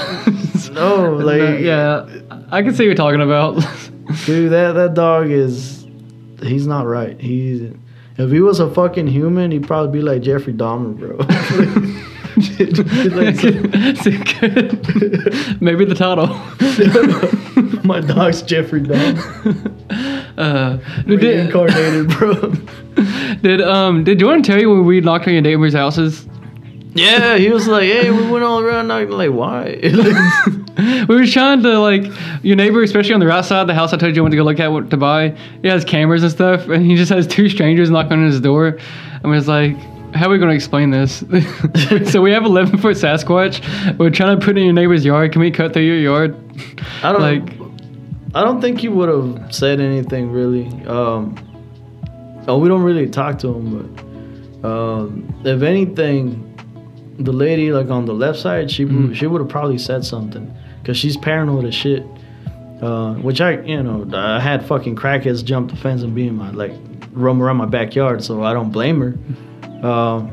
no, 0.71 1.13
like 1.13 1.59
yeah, 1.61 2.05
I 2.51 2.61
can 2.61 2.75
see 2.75 2.83
what 2.83 2.85
you're 2.85 2.93
talking 2.93 3.21
about. 3.21 3.55
dude, 4.27 4.51
that 4.51 4.73
that 4.73 4.93
dog 4.93 5.31
is 5.31 5.87
he's 6.43 6.67
not 6.67 6.85
right. 6.85 7.19
He's 7.19 7.73
if 8.19 8.31
he 8.31 8.39
was 8.39 8.59
a 8.59 8.69
fucking 8.69 9.07
human, 9.07 9.49
he'd 9.49 9.65
probably 9.65 9.99
be 9.99 10.03
like 10.03 10.21
Jeffrey 10.21 10.53
Dahmer, 10.53 10.95
bro. 10.95 11.17
Maybe 15.59 15.85
the 15.85 15.95
title. 15.95 16.27
my 17.83 17.99
dog's 18.01 18.43
Jeffrey 18.43 18.81
Dahmer, 18.81 20.16
Uh, 20.38 20.77
did, 21.07 21.21
reincarnated, 21.23 22.07
bro. 22.17 22.53
did 23.41 23.61
um 23.61 24.03
did 24.03 24.19
Jordan 24.19 24.43
tell 24.43 24.59
you 24.59 24.69
when 24.69 24.85
we 24.85 25.01
knocked 25.01 25.27
on 25.27 25.33
your 25.33 25.41
neighbors' 25.41 25.73
houses? 25.73 26.27
Yeah, 26.93 27.38
he 27.38 27.49
was 27.49 27.67
like, 27.67 27.83
hey, 27.83 28.09
we 28.09 28.27
went 28.31 28.43
all 28.43 28.59
around 28.59 28.88
knocking. 28.88 29.11
Like, 29.11 29.29
why? 29.31 29.77
we 31.07 31.15
were 31.15 31.27
trying 31.27 31.61
to 31.61 31.79
like 31.79 32.03
your 32.43 32.55
neighbor, 32.55 32.81
especially 32.81 33.13
on 33.13 33.19
the 33.19 33.27
right 33.27 33.45
side 33.45 33.61
of 33.61 33.67
the 33.67 33.73
house. 33.75 33.93
I 33.93 33.97
told 33.97 34.15
you 34.15 34.21
I 34.21 34.23
went 34.23 34.31
to 34.31 34.38
go 34.38 34.43
look 34.43 34.59
at 34.59 34.71
what 34.71 34.89
to 34.89 34.97
buy. 34.97 35.29
He 35.61 35.67
has 35.67 35.85
cameras 35.85 36.23
and 36.23 36.31
stuff, 36.31 36.67
and 36.69 36.83
he 36.85 36.95
just 36.95 37.11
has 37.11 37.27
two 37.27 37.49
strangers 37.49 37.89
knocking 37.91 38.13
on 38.13 38.25
his 38.25 38.39
door. 38.41 38.79
I 39.23 39.27
was 39.27 39.47
like, 39.47 39.75
"How 40.15 40.27
are 40.27 40.29
we 40.31 40.38
going 40.39 40.49
to 40.49 40.55
explain 40.55 40.89
this?" 40.89 41.23
so 42.11 42.21
we 42.21 42.31
have 42.31 42.45
11 42.45 42.79
foot 42.79 42.95
Sasquatch. 42.97 43.97
We're 43.99 44.09
trying 44.09 44.39
to 44.39 44.43
put 44.45 44.57
in 44.57 44.63
your 44.65 44.73
neighbor's 44.73 45.05
yard. 45.05 45.31
Can 45.33 45.41
we 45.41 45.51
cut 45.51 45.73
through 45.73 45.83
your 45.83 45.97
yard? 45.97 46.35
I 47.03 47.11
don't 47.11 47.21
Like- 47.21 47.66
I 48.36 48.43
don't 48.43 48.61
think 48.61 48.80
he 48.80 48.89
would 48.89 49.09
have 49.09 49.53
said 49.53 49.80
anything 49.80 50.32
really. 50.32 50.67
Um, 50.86 51.36
oh, 52.47 52.57
we 52.59 52.67
don't 52.67 52.84
really 52.84 53.09
talk 53.09 53.39
to 53.39 53.47
him, 53.53 53.65
but 54.61 54.67
um, 54.69 55.41
if 55.45 55.61
anything, 55.61 56.43
the 57.19 57.32
lady 57.34 57.71
like 57.71 57.89
on 57.89 58.05
the 58.05 58.13
left 58.13 58.39
side, 58.39 58.69
she 58.69 58.86
Mhm. 58.86 59.15
she 59.15 59.28
would 59.28 59.41
have 59.41 59.49
probably 59.49 59.78
said 59.78 60.03
something 60.05 60.53
because 60.82 60.97
she's 60.97 61.17
paranoid 61.17 61.65
as 61.65 61.73
shit. 61.75 62.05
Uh, 62.82 63.15
which 63.15 63.41
I 63.41 63.59
you 63.61 63.82
know 63.82 64.07
I 64.13 64.39
had 64.39 64.63
fucking 64.65 64.95
crackheads 64.97 65.43
jump 65.43 65.71
the 65.71 65.78
fence 65.78 66.03
and 66.03 66.13
be 66.13 66.28
in 66.28 66.36
my 66.36 66.51
like 66.51 66.73
roam 67.13 67.41
around 67.41 67.57
my 67.57 67.65
backyard, 67.65 68.23
so 68.23 68.43
I 68.43 68.53
don't 68.53 68.69
blame 68.71 69.01
her. 69.01 69.88
Um, 69.88 70.32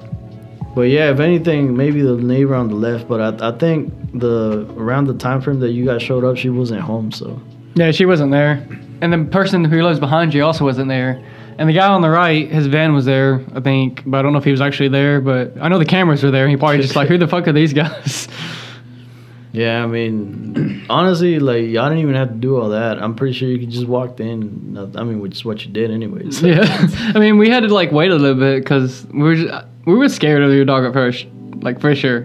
but 0.75 0.83
yeah, 0.83 1.11
if 1.11 1.21
anything, 1.21 1.75
maybe 1.77 2.03
the 2.03 2.17
neighbor 2.17 2.55
on 2.55 2.69
the 2.69 2.75
left. 2.75 3.09
But 3.09 3.41
I, 3.41 3.49
I 3.49 3.53
think 3.53 3.93
the 4.21 4.67
around 4.77 5.07
the 5.07 5.15
time 5.15 5.41
frame 5.41 5.61
that 5.61 5.71
you 5.71 5.87
guys 5.87 6.03
showed 6.03 6.23
up, 6.25 6.37
she 6.37 6.51
wasn't 6.51 6.83
home. 6.83 7.13
So 7.13 7.41
Yeah, 7.75 7.91
she 7.91 8.07
wasn't 8.07 8.31
there, 8.31 8.67
and 9.01 9.13
the 9.13 9.25
person 9.31 9.65
who 9.65 9.83
lives 9.83 9.99
behind 9.99 10.33
you 10.33 10.45
also 10.45 10.65
wasn't 10.65 10.89
there. 10.89 11.25
And 11.57 11.69
the 11.69 11.73
guy 11.73 11.89
on 11.89 12.03
the 12.03 12.11
right, 12.11 12.51
his 12.51 12.67
van 12.67 12.95
was 12.95 13.05
there, 13.05 13.45
I 13.55 13.61
think, 13.61 14.03
but 14.05 14.19
I 14.19 14.23
don't 14.23 14.33
know 14.33 14.39
if 14.39 14.45
he 14.45 14.51
was 14.51 14.61
actually 14.61 14.89
there. 14.89 15.21
But 15.21 15.57
I 15.61 15.69
know 15.69 15.79
the 15.79 15.85
cameras 15.85 16.23
were 16.23 16.33
there. 16.33 16.49
He 16.49 16.57
probably 16.57 16.81
just 16.81 16.97
like, 16.97 17.09
who 17.09 17.17
the 17.17 17.29
fuck 17.29 17.47
are 17.47 17.53
these 17.53 17.73
guys? 17.73 18.27
yeah, 19.53 19.85
I 19.85 19.87
mean, 19.87 20.85
honestly, 20.91 21.39
like 21.39 21.69
y'all 21.69 21.89
didn't 21.89 22.03
even 22.03 22.17
have 22.17 22.29
to 22.29 22.35
do 22.35 22.61
all 22.61 22.71
that. 22.71 23.01
I'm 23.01 23.15
pretty 23.15 23.35
sure 23.35 23.49
you 23.49 23.61
could 23.61 23.71
just 23.71 23.87
walked 23.87 24.19
in. 24.19 24.77
I 24.97 25.05
mean, 25.05 25.21
which 25.21 25.35
is 25.35 25.45
what 25.45 25.65
you 25.65 25.71
did 25.71 25.93
anyways. 25.93 26.43
yeah, 26.43 26.89
I 27.15 27.21
mean, 27.21 27.39
we 27.39 27.51
had 27.51 27.61
to 27.61 27.73
like 27.73 27.93
wait 27.93 28.11
a 28.11 28.17
little 28.17 28.39
bit 28.39 28.65
because 28.65 29.07
we 29.13 29.23
were 29.23 29.37
just, 29.37 29.67
we 29.87 29.95
were 29.95 30.09
scared 30.09 30.43
of 30.43 30.53
your 30.53 30.65
dog 30.65 30.85
at 30.85 30.93
first, 30.93 31.27
like 31.61 31.81
for 31.81 31.95
sure. 31.95 32.23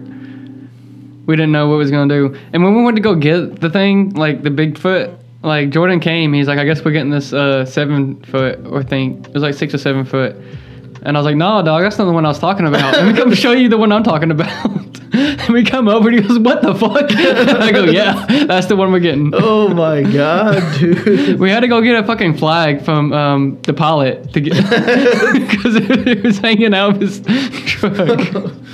We 1.26 1.36
didn't 1.36 1.52
know 1.52 1.68
what 1.68 1.76
was 1.76 1.92
gonna 1.92 2.12
do, 2.12 2.36
and 2.52 2.64
when 2.64 2.74
we 2.74 2.82
went 2.82 2.96
to 2.96 3.02
go 3.02 3.14
get 3.14 3.60
the 3.60 3.70
thing, 3.70 4.10
like 4.14 4.42
the 4.42 4.50
Bigfoot, 4.50 5.16
like 5.42 5.70
Jordan 5.70 6.00
came, 6.00 6.32
he's 6.32 6.48
like, 6.48 6.58
I 6.58 6.64
guess 6.64 6.84
we're 6.84 6.92
getting 6.92 7.10
this 7.10 7.32
uh, 7.32 7.64
seven 7.64 8.22
foot 8.24 8.60
or 8.66 8.82
thing. 8.82 9.24
It 9.24 9.32
was 9.34 9.42
like 9.42 9.54
six 9.54 9.72
or 9.74 9.78
seven 9.78 10.04
foot, 10.04 10.36
and 11.02 11.16
I 11.16 11.20
was 11.20 11.24
like, 11.24 11.36
No, 11.36 11.62
dog, 11.62 11.82
that's 11.82 11.98
not 11.98 12.04
the 12.06 12.12
one 12.12 12.24
I 12.26 12.28
was 12.28 12.38
talking 12.38 12.66
about. 12.66 12.94
Let 12.94 13.06
me 13.06 13.14
come 13.20 13.34
show 13.34 13.52
you 13.52 13.68
the 13.68 13.78
one 13.78 13.90
I'm 13.92 14.02
talking 14.02 14.30
about. 14.30 14.68
and 15.12 15.48
we 15.48 15.64
come 15.64 15.88
over, 15.88 16.08
and 16.08 16.20
he 16.20 16.28
goes, 16.28 16.38
What 16.38 16.62
the 16.62 16.74
fuck? 16.74 17.10
I 17.10 17.72
go, 17.72 17.84
Yeah, 17.84 18.26
that's 18.46 18.66
the 18.66 18.76
one 18.76 18.92
we're 18.92 19.00
getting. 19.00 19.30
oh 19.34 19.68
my 19.68 20.02
god, 20.02 20.62
dude. 20.78 21.40
We 21.40 21.50
had 21.50 21.60
to 21.60 21.68
go 21.68 21.80
get 21.80 22.02
a 22.02 22.06
fucking 22.06 22.36
flag 22.36 22.82
from 22.84 23.12
um, 23.12 23.58
the 23.62 23.72
pilot 23.72 24.32
to 24.34 24.40
get 24.40 24.54
because 24.54 25.76
it 25.76 26.22
was 26.22 26.38
hanging 26.38 26.74
out 26.74 26.96
of 26.96 27.00
his 27.00 27.20
truck. 27.66 28.20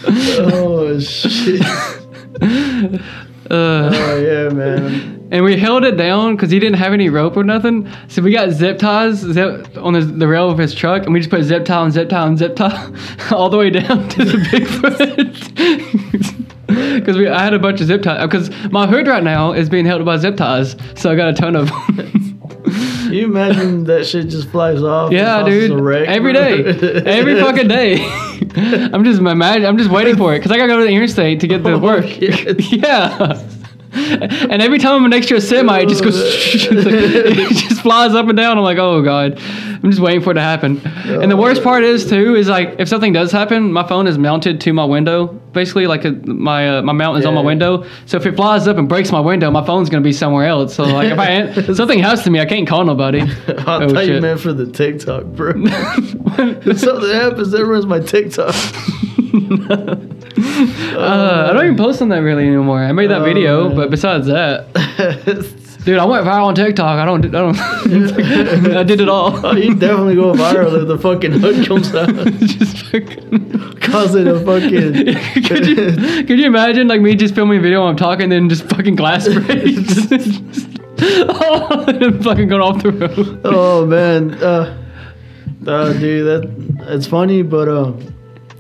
oh 0.08 0.98
shit. 1.00 1.62
Uh, 3.51 3.90
Oh 3.92 4.16
yeah, 4.18 4.49
man. 4.49 5.28
and 5.30 5.44
we 5.44 5.57
held 5.57 5.84
it 5.84 5.97
down 5.97 6.36
because 6.36 6.51
he 6.51 6.59
didn't 6.59 6.78
have 6.78 6.92
any 6.92 7.09
rope 7.09 7.36
or 7.36 7.44
nothing. 7.44 7.88
So 8.09 8.22
we 8.22 8.32
got 8.32 8.51
zip 8.51 8.78
ties 8.78 9.18
zip 9.18 9.76
on 9.76 9.94
his, 9.94 10.12
the 10.12 10.26
rail 10.28 10.51
of 10.51 10.59
his 10.59 10.74
truck, 10.74 11.05
and 11.05 11.12
we 11.12 11.20
just 11.20 11.30
put 11.30 11.42
zip 11.42 11.64
tie 11.64 11.84
and 11.84 11.92
zip 11.92 12.09
tie 12.09 12.26
and 12.26 12.38
zip 12.38 12.57
tie 12.57 12.90
all 13.30 13.49
the 13.49 13.59
way 13.59 13.70
down 13.70 14.09
to 14.09 14.24
the 14.24 14.38
Bigfoot. 14.51 15.53
Because 16.97 17.16
we, 17.16 17.28
I 17.28 17.44
had 17.44 17.55
a 17.55 17.59
bunch 17.59 17.80
of 17.80 17.86
zip 17.86 18.03
ties. 18.03 18.26
Because 18.26 18.51
my 18.70 18.86
hood 18.86 19.07
right 19.07 19.22
now 19.22 19.53
is 19.53 19.68
being 19.68 19.86
held 19.86 20.05
by 20.05 20.16
zip 20.16 20.36
ties, 20.36 20.76
so 20.94 21.11
I 21.11 21.16
got 21.16 21.28
a 21.28 21.32
ton 21.34 21.57
of 21.57 21.70
them. 21.97 22.40
You 23.11 23.24
imagine 23.26 23.84
that 23.84 24.07
shit 24.07 24.28
just 24.28 24.48
flies 24.48 24.82
off? 24.82 25.12
Yeah, 25.12 25.42
dude. 25.44 25.70
a 25.72 25.76
wreck, 25.82 26.09
Every. 26.09 26.36
Every 26.36 27.40
fucking 27.40 27.68
day. 27.68 27.96
I'm 28.57 29.04
just. 29.04 29.20
I'm 29.20 29.78
just 29.78 29.90
waiting 29.90 30.16
for 30.16 30.34
it 30.34 30.38
because 30.38 30.52
I 30.52 30.57
gotta 30.57 30.68
go 30.68 30.78
to 30.78 30.84
the 30.84 30.90
interstate 30.90 31.40
to 31.40 31.46
get 31.46 31.62
to 31.64 31.72
Oh, 31.72 31.78
work. 31.78 32.04
yeah. 32.20 33.42
And 34.51 34.62
every 34.62 34.78
time 34.78 35.03
I'm 35.05 35.11
next 35.11 35.28
to 35.28 35.36
a 35.36 35.40
semi, 35.40 35.80
it 35.80 35.88
just 35.88 36.03
goes. 36.05 36.14
it 36.20 37.49
just 37.57 37.80
flies 37.82 38.14
up 38.14 38.28
and 38.28 38.36
down. 38.36 38.59
I'm 38.59 38.64
like, 38.64 38.78
oh 38.78 39.03
god. 39.03 39.38
I'm 39.38 39.90
just 39.90 40.01
waiting 40.01 40.22
for 40.22 40.30
it 40.30 40.34
to 40.34 40.40
happen. 40.40 40.80
And 41.07 41.30
the 41.30 41.36
worst 41.36 41.62
part 41.62 41.84
is 41.84 42.09
too 42.09 42.34
is 42.34 42.49
like 42.49 42.76
if 42.78 42.88
something 42.88 43.12
does 43.12 43.30
happen, 43.32 43.72
my 43.72 43.86
phone 43.86 44.07
is 44.07 44.18
mounted 44.18 44.61
to 44.62 44.72
my 44.72 44.84
window. 44.84 45.26
Basically, 45.53 45.86
like 45.86 46.05
a, 46.05 46.12
my 46.12 46.78
uh, 46.78 46.82
my 46.82 46.92
mount 46.92 47.18
is 47.18 47.24
on 47.26 47.34
my 47.34 47.40
window. 47.40 47.86
So 48.07 48.16
if 48.18 48.26
it 48.26 48.36
flies 48.36 48.68
up 48.68 48.76
and 48.78 48.88
breaks 48.88 49.11
my 49.12 49.20
window, 49.20 49.51
my 49.51 49.64
phone's 49.64 49.88
gonna 49.90 50.03
be 50.03 50.12
somewhere 50.12 50.47
else. 50.47 50.74
So 50.74 50.84
like 50.84 51.11
if 51.12 51.18
I 51.18 51.72
something 51.74 51.99
happens 51.99 52.22
to 52.24 52.30
me, 52.30 52.40
I 52.40 52.47
can't 52.47 52.66
call 52.68 52.84
nobody. 52.84 53.20
I 53.22 53.26
Oh, 53.26 53.88
thought 53.88 54.07
you 54.07 54.14
shit. 54.14 54.22
meant 54.22 54.40
for 54.40 54.53
the 54.53 54.70
TikTok, 54.70 55.24
bro. 55.24 55.53
if 55.57 56.80
something 56.80 57.11
happens, 57.11 57.51
that 57.53 57.64
ruins 57.64 57.86
my 57.86 58.01
TikTok. 58.01 58.55
Uh, 60.97 61.49
I 61.51 61.53
don't 61.53 61.64
even 61.64 61.76
post 61.76 62.03
on 62.03 62.09
that 62.11 62.18
really 62.18 62.47
anymore. 62.47 62.80
I 62.82 62.93
made 62.93 63.11
that 63.11 63.22
Oh, 63.22 63.24
video, 63.24 63.68
man. 63.68 63.76
but 63.76 63.91
besides 63.91 64.26
that, 64.26 64.66
dude, 65.84 65.99
I 65.99 66.05
went 66.05 66.26
viral 66.26 66.47
on 66.47 66.55
TikTok. 66.55 66.99
I 66.99 67.05
don't, 67.05 67.24
I 67.24 67.28
don't, 67.28 67.57
I 68.76 68.82
did 68.82 69.01
it 69.01 69.09
all. 69.09 69.45
oh, 69.47 69.53
you 69.57 69.74
definitely 69.74 70.14
go 70.16 70.32
viral 70.34 70.80
if 70.82 70.89
the 70.89 70.99
fucking 70.99 71.32
hood 71.32 71.66
comes 71.66 71.95
out, 71.95 72.09
just 72.41 72.78
fucking. 72.87 73.78
causing 73.80 74.26
a 74.28 74.39
fucking. 74.45 75.43
could 75.45 75.66
you 75.66 76.24
could 76.24 76.39
you 76.39 76.47
imagine 76.47 76.89
like 76.89 77.01
me 77.01 77.14
just 77.14 77.34
filming 77.34 77.59
a 77.59 77.62
video 77.62 77.80
while 77.80 77.89
I'm 77.91 77.97
talking, 77.97 78.28
then 78.28 78.49
just 78.49 78.64
fucking 78.68 78.97
glass 78.97 79.26
breaks, 79.28 80.09
oh, 81.01 81.84
and 81.89 82.22
fucking 82.24 82.49
going 82.49 82.62
off 82.62 82.82
the 82.82 82.93
road. 82.93 83.41
oh 83.45 83.87
man, 83.87 84.34
uh, 84.34 84.82
uh, 85.66 85.93
dude, 85.95 86.26
that 86.26 86.87
it's 86.95 87.07
funny, 87.07 87.41
but 87.43 87.68
uh, 87.68 87.93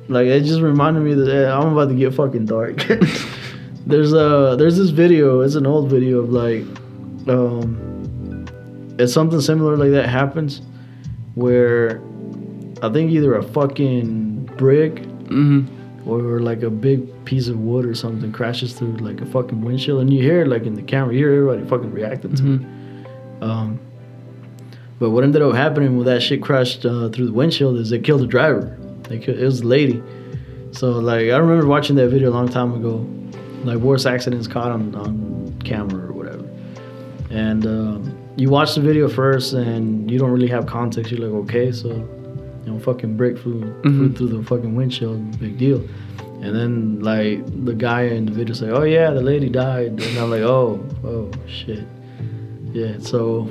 like 0.08 0.26
it 0.26 0.42
just 0.44 0.60
reminded 0.60 1.00
me 1.00 1.14
that 1.14 1.28
eh, 1.28 1.52
I'm 1.52 1.72
about 1.72 1.88
to 1.88 1.94
get 1.94 2.14
fucking 2.14 2.46
dark. 2.46 2.76
there's 3.86 4.12
a 4.12 4.56
there's 4.58 4.76
this 4.76 4.90
video. 4.90 5.40
It's 5.40 5.54
an 5.54 5.66
old 5.66 5.90
video 5.90 6.20
of 6.20 6.30
like, 6.30 6.62
um, 7.28 8.46
it's 8.98 9.12
something 9.12 9.40
similar 9.40 9.76
like 9.76 9.90
that 9.90 10.08
happens, 10.08 10.62
where 11.34 12.00
I 12.82 12.90
think 12.92 13.10
either 13.10 13.34
a 13.34 13.42
fucking 13.42 14.46
brick 14.56 15.04
hmm 15.28 15.66
or 16.06 16.38
like 16.38 16.62
a 16.62 16.70
big 16.70 17.24
piece 17.24 17.48
of 17.48 17.58
wood 17.58 17.84
or 17.84 17.92
something 17.92 18.30
crashes 18.30 18.72
through 18.72 18.96
like 18.98 19.20
a 19.20 19.26
fucking 19.26 19.60
windshield, 19.60 20.00
and 20.00 20.12
you 20.12 20.22
hear 20.22 20.42
it 20.42 20.48
like 20.48 20.64
in 20.64 20.74
the 20.74 20.82
camera, 20.82 21.12
you 21.12 21.18
hear 21.18 21.32
everybody 21.32 21.68
fucking 21.68 21.90
reacting 21.90 22.34
to 22.36 22.54
it. 22.54 23.42
Um, 23.42 23.80
but 24.98 25.10
what 25.10 25.24
ended 25.24 25.42
up 25.42 25.54
happening 25.54 25.96
when 25.96 26.06
that 26.06 26.22
shit 26.22 26.42
crashed 26.42 26.86
uh, 26.86 27.08
through 27.10 27.26
the 27.26 27.32
windshield 27.32 27.76
is 27.76 27.90
it 27.92 28.04
killed 28.04 28.22
the 28.22 28.26
driver. 28.26 28.78
Kill 29.08 29.38
it 29.38 29.44
was 29.44 29.60
a 29.60 29.66
lady. 29.66 30.02
So 30.72 30.92
like 30.92 31.30
I 31.30 31.36
remember 31.36 31.66
watching 31.66 31.96
that 31.96 32.08
video 32.08 32.30
a 32.30 32.34
long 32.34 32.48
time 32.48 32.72
ago, 32.74 33.06
like 33.64 33.78
worst 33.78 34.06
accidents 34.06 34.46
caught 34.46 34.70
on, 34.70 34.94
on 34.94 35.56
camera 35.64 36.06
or 36.08 36.12
whatever. 36.12 36.44
And 37.30 37.66
um, 37.66 38.18
you 38.36 38.50
watch 38.50 38.74
the 38.74 38.80
video 38.80 39.08
first 39.08 39.52
and 39.52 40.10
you 40.10 40.18
don't 40.18 40.30
really 40.30 40.48
have 40.48 40.66
context. 40.66 41.10
You're 41.12 41.28
like, 41.28 41.44
okay, 41.44 41.72
so 41.72 41.88
you 41.88 42.72
know, 42.72 42.78
fucking 42.80 43.16
brick 43.16 43.38
flew, 43.38 43.60
flew 43.82 44.08
Mhm. 44.10 44.16
through 44.16 44.28
the 44.28 44.42
fucking 44.44 44.74
windshield, 44.74 45.38
big 45.38 45.56
deal. 45.58 45.82
And 46.42 46.54
then 46.54 47.00
like 47.00 47.44
the 47.64 47.72
guy 47.74 48.02
in 48.02 48.26
the 48.26 48.32
video 48.32 48.54
say, 48.54 48.68
oh 48.70 48.82
yeah, 48.82 49.10
the 49.10 49.22
lady 49.22 49.48
died, 49.48 49.92
and 50.00 50.18
I'm 50.18 50.30
like, 50.30 50.42
oh, 50.42 50.84
oh 51.04 51.30
shit. 51.48 51.84
Yeah, 52.72 52.98
so 52.98 53.48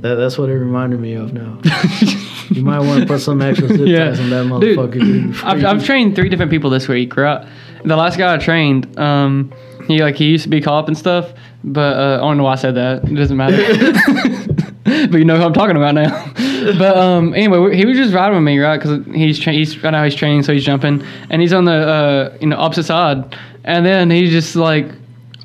that, 0.00 0.14
that's 0.14 0.38
what 0.38 0.48
it 0.48 0.54
reminded 0.54 0.98
me 1.00 1.12
of 1.14 1.34
now. 1.34 1.58
you 2.50 2.62
might 2.64 2.80
want 2.80 3.00
to 3.00 3.06
put 3.06 3.20
some 3.20 3.40
extra 3.42 3.68
zip 3.68 3.80
Yeah. 3.86 4.04
ties 4.10 4.20
on 4.20 4.30
that 4.30 4.46
motherfucker. 4.46 4.92
Dude, 4.92 5.36
I've, 5.44 5.64
I've 5.64 5.84
trained 5.84 6.14
three 6.16 6.28
different 6.28 6.50
people 6.50 6.70
this 6.70 6.88
week, 6.88 7.16
right? 7.16 7.46
The 7.84 7.96
last 7.96 8.18
guy 8.18 8.34
I 8.34 8.38
trained, 8.38 8.98
um, 8.98 9.52
he 9.86 10.02
like 10.02 10.16
he 10.16 10.26
used 10.26 10.44
to 10.44 10.50
be 10.50 10.60
cop 10.60 10.88
and 10.88 10.96
stuff, 10.98 11.32
but 11.64 11.96
uh, 11.96 12.16
I 12.16 12.20
don't 12.20 12.36
know 12.36 12.44
why 12.44 12.52
I 12.52 12.56
said 12.56 12.74
that. 12.74 13.04
It 13.04 13.14
doesn't 13.14 13.36
matter. 13.36 13.56
but 15.08 15.18
you 15.18 15.24
know 15.24 15.36
who 15.36 15.42
I'm 15.44 15.52
talking 15.52 15.76
about 15.76 15.94
now. 15.94 16.32
but 16.78 16.96
um, 16.96 17.34
anyway, 17.34 17.76
he 17.76 17.84
was 17.86 17.96
just 17.96 18.12
riding 18.14 18.34
with 18.34 18.44
me, 18.44 18.58
right? 18.58 18.78
Because 18.78 19.04
he's 19.14 19.38
tra- 19.38 19.52
he's 19.52 19.82
right 19.82 19.90
now 19.90 20.04
he's 20.04 20.14
training, 20.14 20.42
so 20.42 20.52
he's 20.52 20.64
jumping, 20.64 21.04
and 21.30 21.40
he's 21.42 21.52
on 21.52 21.64
the 21.64 21.72
uh, 21.72 22.36
you 22.40 22.46
know 22.48 22.56
opposite 22.56 22.84
side, 22.84 23.36
and 23.64 23.84
then 23.86 24.10
he 24.10 24.28
just 24.30 24.56
like 24.56 24.86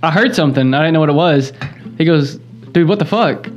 I 0.01 0.11
heard 0.11 0.35
something, 0.35 0.73
I 0.73 0.79
didn't 0.79 0.93
know 0.93 0.99
what 1.01 1.09
it 1.09 1.13
was. 1.13 1.53
He 1.97 2.05
goes, 2.05 2.35
"Dude, 2.71 2.87
what 2.87 2.99
the 2.99 3.05
fuck?" 3.05 3.49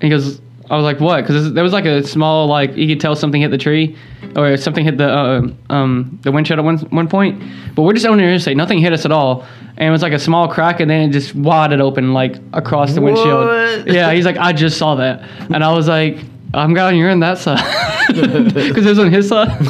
He 0.00 0.08
goes, 0.08 0.40
I 0.70 0.76
was 0.76 0.84
like, 0.84 1.00
what? 1.00 1.22
Because 1.22 1.52
there 1.52 1.64
was 1.64 1.72
like 1.72 1.84
a 1.84 2.06
small, 2.06 2.46
like 2.46 2.76
you 2.76 2.86
could 2.86 3.00
tell 3.00 3.16
something 3.16 3.42
hit 3.42 3.50
the 3.50 3.58
tree, 3.58 3.96
or 4.36 4.56
something 4.56 4.84
hit 4.84 4.98
the 4.98 5.10
uh, 5.10 5.42
um 5.68 6.20
the 6.22 6.30
windshield 6.30 6.60
at 6.60 6.64
one 6.64 6.78
one 6.90 7.08
point. 7.08 7.42
But 7.74 7.82
we're 7.82 7.92
just 7.92 8.06
on 8.06 8.18
the 8.18 8.22
interstate, 8.22 8.56
nothing 8.56 8.78
hit 8.78 8.92
us 8.92 9.04
at 9.04 9.10
all, 9.10 9.44
and 9.76 9.88
it 9.88 9.90
was 9.90 10.02
like 10.02 10.12
a 10.12 10.18
small 10.18 10.46
crack, 10.46 10.78
and 10.78 10.88
then 10.88 11.10
it 11.10 11.12
just 11.12 11.34
wadded 11.34 11.80
open 11.80 12.12
like 12.12 12.36
across 12.52 12.94
the 12.94 13.00
windshield. 13.00 13.46
What? 13.46 13.92
Yeah, 13.92 14.12
he's 14.12 14.24
like, 14.24 14.36
I 14.36 14.52
just 14.52 14.78
saw 14.78 14.94
that, 14.94 15.28
and 15.52 15.64
I 15.64 15.72
was 15.72 15.88
like, 15.88 16.18
I'm 16.54 16.72
glad 16.72 16.96
you're 16.96 17.10
on 17.10 17.18
that 17.20 17.38
side, 17.38 17.58
because 18.08 18.86
it 18.86 18.90
was 18.90 18.98
on 19.00 19.10
his 19.10 19.28
side. 19.28 19.58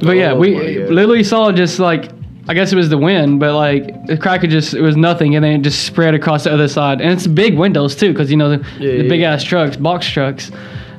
but 0.00 0.16
yeah, 0.16 0.32
Oh 0.32 0.38
we 0.38 0.86
literally 0.86 1.22
saw 1.22 1.52
just 1.52 1.78
like 1.78 2.10
I 2.48 2.54
guess 2.54 2.72
it 2.72 2.76
was 2.76 2.88
the 2.88 2.98
wind, 2.98 3.40
but 3.40 3.54
like 3.54 4.06
the 4.06 4.16
crack 4.16 4.42
had 4.42 4.50
just 4.50 4.72
it 4.74 4.80
was 4.80 4.96
nothing, 4.96 5.34
and 5.34 5.44
then 5.44 5.52
it 5.60 5.62
just 5.62 5.84
spread 5.84 6.14
across 6.14 6.44
the 6.44 6.52
other 6.52 6.68
side, 6.68 7.00
and 7.00 7.10
it's 7.10 7.26
big 7.26 7.56
windows 7.58 7.96
too, 7.96 8.12
because 8.12 8.30
you 8.30 8.36
know 8.36 8.50
the, 8.50 8.58
Yeah, 8.78 8.90
the 8.98 9.02
yeah, 9.02 9.08
big 9.08 9.20
yeah. 9.20 9.32
ass 9.32 9.42
trucks, 9.42 9.76
box 9.76 10.06
trucks, 10.08 10.50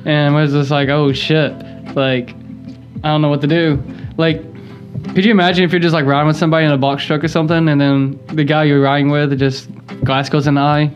and 0.04 0.36
I 0.36 0.42
was 0.42 0.52
just 0.52 0.70
like, 0.70 0.88
oh 0.90 1.12
shit, 1.12 1.52
like 1.96 2.30
I 3.02 3.08
don't 3.08 3.22
know 3.22 3.30
what 3.30 3.40
to 3.40 3.46
do. 3.46 3.82
Like, 4.18 4.42
could 5.14 5.24
you 5.24 5.30
imagine 5.30 5.64
if 5.64 5.72
you're 5.72 5.80
just 5.80 5.94
like 5.94 6.04
riding 6.04 6.26
with 6.26 6.36
somebody 6.36 6.66
in 6.66 6.72
a 6.72 6.76
box 6.78 7.04
truck 7.04 7.24
or 7.24 7.28
something, 7.28 7.68
and 7.68 7.80
then 7.80 8.20
the 8.34 8.44
guy 8.44 8.64
you're 8.64 8.82
riding 8.82 9.08
with 9.10 9.38
just 9.38 9.70
glass 10.04 10.28
goes 10.28 10.46
in 10.46 10.54
the 10.54 10.60
eye, 10.60 10.90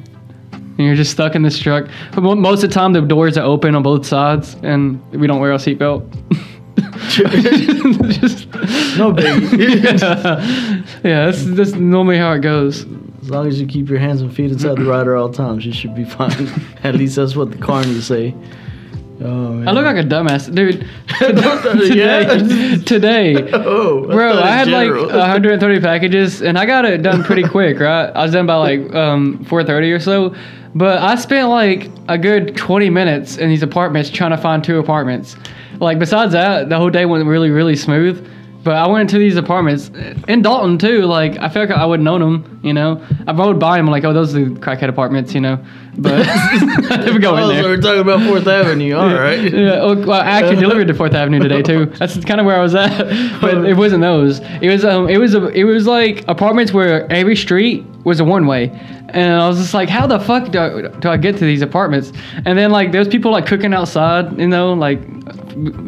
and 0.53 0.79
you're 0.79 0.97
just 0.97 1.13
stuck 1.13 1.35
in 1.35 1.43
this 1.43 1.59
truck. 1.59 1.87
But 2.15 2.21
most 2.23 2.63
of 2.63 2.69
the 2.69 2.75
time, 2.75 2.93
the 2.93 3.01
doors 3.01 3.39
are 3.39 3.45
open 3.45 3.75
on 3.75 3.83
both 3.83 4.05
sides, 4.05 4.55
and 4.63 5.01
we 5.13 5.27
don't 5.27 5.41
wear 5.41 5.53
a 5.53 5.57
seatbelt. 5.57 6.05
just, 6.79 8.49
no 8.97 9.13
biggie. 9.13 9.59
yeah, 9.85 10.85
yeah, 11.05 11.27
that's 11.27 11.45
that's 11.45 11.73
normally 11.75 12.19
how 12.19 12.33
it 12.33 12.41
goes. 12.41 12.87
As 13.23 13.31
long 13.31 13.47
as 13.47 13.61
you 13.61 13.67
keep 13.67 13.89
your 13.89 13.99
hands 13.99 14.21
and 14.21 14.35
feet 14.35 14.51
inside 14.51 14.79
the 14.79 14.85
rider 14.85 15.17
all 15.17 15.31
times, 15.31 15.65
you 15.65 15.73
should 15.73 15.95
be 15.95 16.05
fine. 16.05 16.49
At 16.83 16.95
least 16.95 17.17
that's 17.17 17.37
what 17.37 17.51
the 17.51 17.59
carnies 17.59 18.03
say. 18.03 18.35
Oh 19.21 19.53
man. 19.53 19.69
I 19.69 19.73
look 19.73 19.85
like 19.85 19.97
a 19.97 20.09
dumbass, 20.09 20.53
dude. 20.53 20.89
Yeah. 21.95 22.25
today, 22.83 22.83
today, 22.83 23.53
Oh, 23.53 24.05
bro, 24.07 24.39
I 24.39 24.63
in 24.63 24.69
had 24.69 24.69
like 24.69 24.91
130 24.91 25.81
packages, 25.81 26.43
and 26.43 26.59
I 26.59 26.67
got 26.67 26.85
it 26.85 27.03
done 27.03 27.23
pretty 27.23 27.45
quick, 27.45 27.79
right? 27.79 28.07
I 28.07 28.23
was 28.23 28.33
done 28.33 28.47
by 28.47 28.57
like 28.57 28.93
um 28.95 29.45
4:30 29.45 29.95
or 29.95 30.01
so, 30.01 30.35
but 30.75 30.99
I 30.99 31.15
spent 31.17 31.49
like 31.51 31.91
a 32.09 32.19
good 32.19 32.57
20 32.57 32.91
minutes 32.91 33.37
in 33.37 33.49
these 33.49 33.63
apartments 33.63 34.11
trying 34.11 34.33
to 34.33 34.39
find 34.39 34.65
two 34.65 34.79
apartments. 34.79 35.37
Like 35.83 35.99
besides 35.99 36.33
that, 36.33 36.69
the 36.69 36.77
whole 36.79 36.91
day 36.91 37.05
went 37.07 37.27
really 37.27 37.51
really 37.51 37.77
smooth. 37.77 38.29
But 38.65 38.77
I 38.77 38.87
went 38.87 39.01
into 39.11 39.19
these 39.19 39.35
apartments 39.37 39.91
in 40.29 40.41
Dalton 40.43 40.79
too. 40.79 41.03
Like 41.03 41.37
I 41.39 41.49
feel 41.49 41.63
like 41.67 41.73
I 41.73 41.85
wouldn't 41.85 42.05
know 42.05 42.17
them, 42.21 42.61
you 42.63 42.73
know. 42.73 43.05
I 43.27 43.33
rode 43.33 43.59
by 43.59 43.77
them 43.77 43.89
like, 43.89 44.05
oh, 44.05 44.13
those 44.13 44.37
are 44.37 44.45
the 44.45 44.51
crackhead 44.61 44.89
apartments, 44.89 45.35
you 45.35 45.41
know. 45.41 45.59
But 45.99 46.25
I 46.29 46.97
never 47.05 47.19
go 47.19 47.37
in 47.37 47.43
Oh, 47.43 47.49
there. 47.49 47.63
so 47.65 47.69
we're 47.71 47.81
talking 47.81 48.01
about 48.03 48.23
Fourth 48.23 48.47
Avenue. 48.47 48.95
All 48.95 49.13
right. 49.13 49.53
Yeah, 49.53 49.85
well, 49.85 50.13
I 50.13 50.21
actually 50.39 50.61
delivered 50.61 50.87
to 50.87 50.95
Fourth 50.95 51.13
Avenue 51.13 51.41
today 51.41 51.61
too. 51.63 51.87
That's 51.87 52.25
kind 52.25 52.39
of 52.39 52.47
where 52.47 52.57
I 52.57 52.63
was 52.63 52.77
at, 52.77 53.41
but 53.41 53.65
it 53.65 53.77
wasn't 53.77 54.03
those. 54.03 54.39
It 54.61 54.71
was 54.71 54.85
um, 54.85 55.09
it 55.09 55.19
was 55.19 55.35
a, 55.35 55.49
it 55.49 55.65
was 55.65 55.89
like 55.89 56.25
apartments 56.29 56.73
where 56.73 57.11
every 57.11 57.35
street 57.35 57.85
was 58.05 58.21
a 58.21 58.25
one 58.25 58.47
way, 58.47 58.69
and 59.13 59.35
I 59.35 59.47
was 59.47 59.59
just 59.59 59.75
like, 59.75 59.89
how 59.89 60.07
the 60.07 60.19
fuck 60.19 60.51
do 60.51 60.59
I, 60.59 60.89
do 60.89 61.09
I 61.09 61.17
get 61.17 61.37
to 61.37 61.45
these 61.45 61.63
apartments? 61.63 62.13
And 62.45 62.59
then 62.59 62.71
like 62.71 62.93
there's 62.93 63.09
people 63.09 63.31
like 63.31 63.47
cooking 63.47 63.75
outside, 63.75 64.39
you 64.39 64.49
know, 64.49 64.73
like 64.73 65.01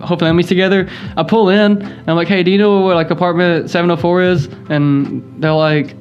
whole 0.02 0.18
families 0.18 0.46
together. 0.46 0.88
I 1.16 1.22
pull 1.22 1.48
in, 1.48 1.82
and 1.82 2.08
I'm 2.08 2.16
like, 2.16 2.28
hey, 2.28 2.42
do 2.42 2.50
you 2.50 2.58
know 2.58 2.84
where 2.84 2.94
like 2.94 3.10
apartment 3.10 3.70
704 3.70 4.22
is? 4.22 4.46
And 4.68 5.42
they're 5.42 5.52
like. 5.52 5.96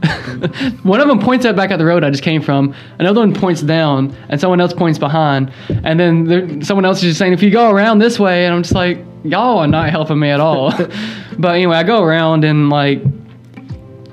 one 0.84 1.00
of 1.00 1.08
them 1.08 1.18
points 1.18 1.44
out 1.44 1.56
back 1.56 1.72
at 1.72 1.78
the 1.80 1.84
road 1.84 2.04
I 2.04 2.10
just 2.10 2.22
came 2.22 2.40
from. 2.40 2.72
Another 3.00 3.18
one 3.18 3.34
points 3.34 3.62
down, 3.62 4.16
and 4.28 4.40
someone 4.40 4.60
else 4.60 4.72
points 4.72 4.96
behind. 4.96 5.52
And 5.82 5.98
then 5.98 6.22
there, 6.22 6.62
someone 6.62 6.84
else 6.84 6.98
is 6.98 7.02
just 7.02 7.18
saying, 7.18 7.32
"If 7.32 7.42
you 7.42 7.50
go 7.50 7.68
around 7.68 7.98
this 7.98 8.16
way," 8.16 8.46
and 8.46 8.54
I'm 8.54 8.62
just 8.62 8.76
like, 8.76 9.04
"Y'all 9.24 9.58
are 9.58 9.66
not 9.66 9.90
helping 9.90 10.20
me 10.20 10.28
at 10.30 10.38
all." 10.38 10.70
but 11.38 11.56
anyway, 11.56 11.76
I 11.78 11.82
go 11.82 12.00
around 12.00 12.44
and 12.44 12.70
like 12.70 13.02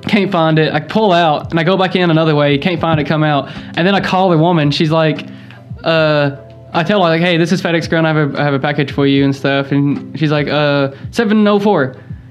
can't 0.05 0.31
find 0.31 0.59
it. 0.59 0.73
I 0.73 0.79
pull 0.79 1.11
out 1.11 1.51
and 1.51 1.59
I 1.59 1.63
go 1.63 1.77
back 1.77 1.95
in 1.95 2.09
another 2.09 2.35
way. 2.35 2.57
Can't 2.57 2.79
find 2.79 2.99
it. 2.99 3.07
Come 3.07 3.23
out, 3.23 3.49
and 3.55 3.87
then 3.87 3.95
I 3.95 4.01
call 4.01 4.29
the 4.29 4.37
woman. 4.37 4.71
She's 4.71 4.91
like, 4.91 5.27
uh. 5.83 6.41
I 6.73 6.83
tell 6.83 7.01
her 7.01 7.09
like, 7.09 7.21
"Hey, 7.21 7.37
this 7.37 7.53
is 7.53 7.61
FedEx 7.61 7.87
Ground. 7.89 8.05
I 8.05 8.13
have 8.13 8.35
a, 8.35 8.37
I 8.41 8.43
have 8.43 8.53
a 8.53 8.59
package 8.59 8.91
for 8.91 9.07
you 9.07 9.23
and 9.23 9.33
stuff." 9.33 9.71
And 9.71 10.19
she's 10.19 10.29
like, 10.29 10.49
"Uh, 10.49 10.91
704." 11.11 11.83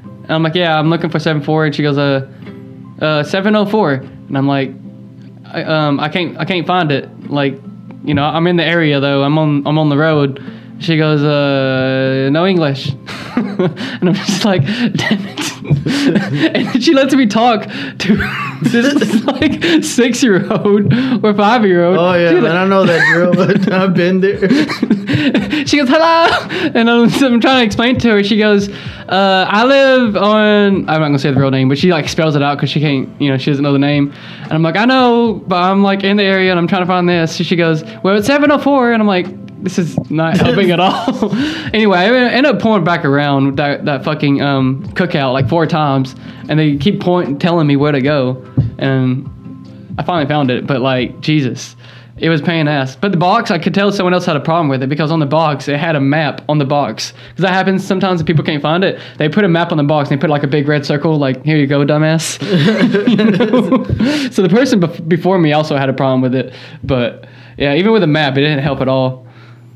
And 0.02 0.30
I'm 0.30 0.42
like, 0.42 0.54
"Yeah, 0.54 0.78
I'm 0.78 0.90
looking 0.90 1.08
for 1.08 1.18
74." 1.18 1.64
And 1.64 1.74
she 1.74 1.82
goes, 1.82 1.96
"Uh, 1.96 2.30
uh 3.00 3.22
704 3.24 3.92
and 3.92 4.38
i'm 4.38 4.46
like 4.46 4.70
I, 5.46 5.64
um 5.64 5.98
i 5.98 6.08
can't 6.08 6.38
i 6.38 6.44
can't 6.44 6.66
find 6.66 6.92
it 6.92 7.28
like 7.28 7.54
you 8.04 8.14
know 8.14 8.22
i'm 8.22 8.46
in 8.46 8.56
the 8.56 8.64
area 8.64 9.00
though 9.00 9.24
i'm 9.24 9.36
on 9.36 9.66
i'm 9.66 9.78
on 9.78 9.88
the 9.88 9.96
road 9.96 10.40
She 10.80 10.96
goes, 10.96 11.22
uh, 11.22 12.28
no 12.30 12.46
English. 12.46 12.90
and 13.36 14.08
I'm 14.08 14.14
just 14.14 14.44
like, 14.44 14.62
damn 14.66 15.26
it. 15.26 15.43
And 15.64 16.82
she 16.82 16.92
lets 16.92 17.14
me 17.14 17.26
talk 17.26 17.62
to 17.98 18.16
this 18.62 19.24
like 19.24 19.82
six 19.82 20.22
year 20.22 20.50
old 20.52 20.92
or 21.24 21.34
five 21.34 21.64
year 21.64 21.84
old. 21.84 21.98
Oh 21.98 22.14
yeah, 22.14 22.40
man, 22.40 22.56
I 22.56 22.66
know 22.66 22.84
that 22.84 23.12
drill. 23.12 23.34
But 23.34 23.72
I've 23.72 23.94
been 23.94 24.20
there. 24.20 24.38
she 25.66 25.78
goes, 25.78 25.88
hello. 25.88 26.26
And 26.74 26.90
I'm, 26.90 27.04
I'm 27.04 27.40
trying 27.40 27.60
to 27.60 27.64
explain 27.64 27.98
to 28.00 28.10
her. 28.10 28.24
She 28.24 28.36
goes, 28.36 28.68
uh, 29.08 29.46
I 29.48 29.64
live 29.64 30.16
on, 30.16 30.76
I'm 30.76 30.84
not 30.84 30.98
going 30.98 31.12
to 31.14 31.18
say 31.18 31.30
the 31.30 31.40
real 31.40 31.50
name, 31.50 31.68
but 31.68 31.78
she 31.78 31.90
like 31.90 32.08
spells 32.08 32.36
it 32.36 32.42
out 32.42 32.56
because 32.56 32.70
she 32.70 32.80
can't, 32.80 33.08
you 33.20 33.30
know, 33.30 33.38
she 33.38 33.50
doesn't 33.50 33.62
know 33.62 33.72
the 33.72 33.78
name. 33.78 34.12
And 34.42 34.52
I'm 34.52 34.62
like, 34.62 34.76
I 34.76 34.84
know, 34.84 35.42
but 35.46 35.56
I'm 35.56 35.82
like 35.82 36.04
in 36.04 36.16
the 36.16 36.24
area 36.24 36.50
and 36.50 36.58
I'm 36.58 36.68
trying 36.68 36.82
to 36.82 36.86
find 36.86 37.08
this. 37.08 37.36
So 37.36 37.44
she 37.44 37.56
goes, 37.56 37.84
well, 38.02 38.16
it's 38.16 38.26
704. 38.26 38.92
And 38.92 39.02
I'm 39.02 39.06
like, 39.06 39.26
this 39.64 39.78
is 39.78 39.98
not 40.10 40.36
helping 40.36 40.70
at 40.70 40.78
all. 40.78 41.34
anyway, 41.72 41.98
I 41.98 42.14
ended 42.14 42.54
up 42.54 42.60
pulling 42.60 42.84
back 42.84 43.04
around 43.04 43.56
that, 43.56 43.86
that 43.86 44.04
fucking 44.04 44.42
um, 44.42 44.84
cookout 44.88 45.32
like 45.32 45.48
four 45.48 45.66
times, 45.66 46.14
and 46.48 46.58
they 46.58 46.76
keep 46.76 47.00
point 47.00 47.40
telling 47.40 47.66
me 47.66 47.76
where 47.76 47.90
to 47.90 48.02
go, 48.02 48.44
and 48.78 49.26
I 49.98 50.02
finally 50.02 50.28
found 50.28 50.50
it. 50.50 50.66
But 50.66 50.82
like 50.82 51.18
Jesus, 51.20 51.76
it 52.18 52.28
was 52.28 52.42
paying 52.42 52.68
ass. 52.68 52.94
But 52.94 53.12
the 53.12 53.16
box, 53.16 53.50
I 53.50 53.58
could 53.58 53.72
tell 53.72 53.90
someone 53.90 54.12
else 54.12 54.26
had 54.26 54.36
a 54.36 54.40
problem 54.40 54.68
with 54.68 54.82
it 54.82 54.88
because 54.88 55.10
on 55.10 55.18
the 55.18 55.26
box 55.26 55.66
it 55.66 55.78
had 55.78 55.96
a 55.96 56.00
map 56.00 56.42
on 56.48 56.58
the 56.58 56.66
box. 56.66 57.14
Because 57.30 57.42
that 57.42 57.52
happens 57.52 57.84
sometimes 57.84 58.20
if 58.20 58.26
people 58.26 58.44
can't 58.44 58.62
find 58.62 58.84
it. 58.84 59.00
They 59.16 59.30
put 59.30 59.44
a 59.44 59.48
map 59.48 59.72
on 59.72 59.78
the 59.78 59.84
box 59.84 60.10
and 60.10 60.18
they 60.18 60.20
put 60.20 60.30
like 60.30 60.42
a 60.42 60.46
big 60.46 60.68
red 60.68 60.84
circle, 60.84 61.16
like 61.16 61.42
here 61.42 61.56
you 61.56 61.66
go, 61.66 61.84
dumbass. 61.86 62.40
You 63.08 63.16
know? 63.16 64.30
so 64.30 64.42
the 64.42 64.48
person 64.48 64.80
bef- 64.80 65.08
before 65.08 65.38
me 65.38 65.54
also 65.54 65.76
had 65.76 65.88
a 65.88 65.94
problem 65.94 66.20
with 66.20 66.34
it, 66.34 66.52
but 66.82 67.26
yeah, 67.56 67.74
even 67.74 67.92
with 67.92 68.02
a 68.02 68.08
map, 68.08 68.36
it 68.36 68.40
didn't 68.40 68.62
help 68.62 68.80
at 68.80 68.88
all. 68.88 69.23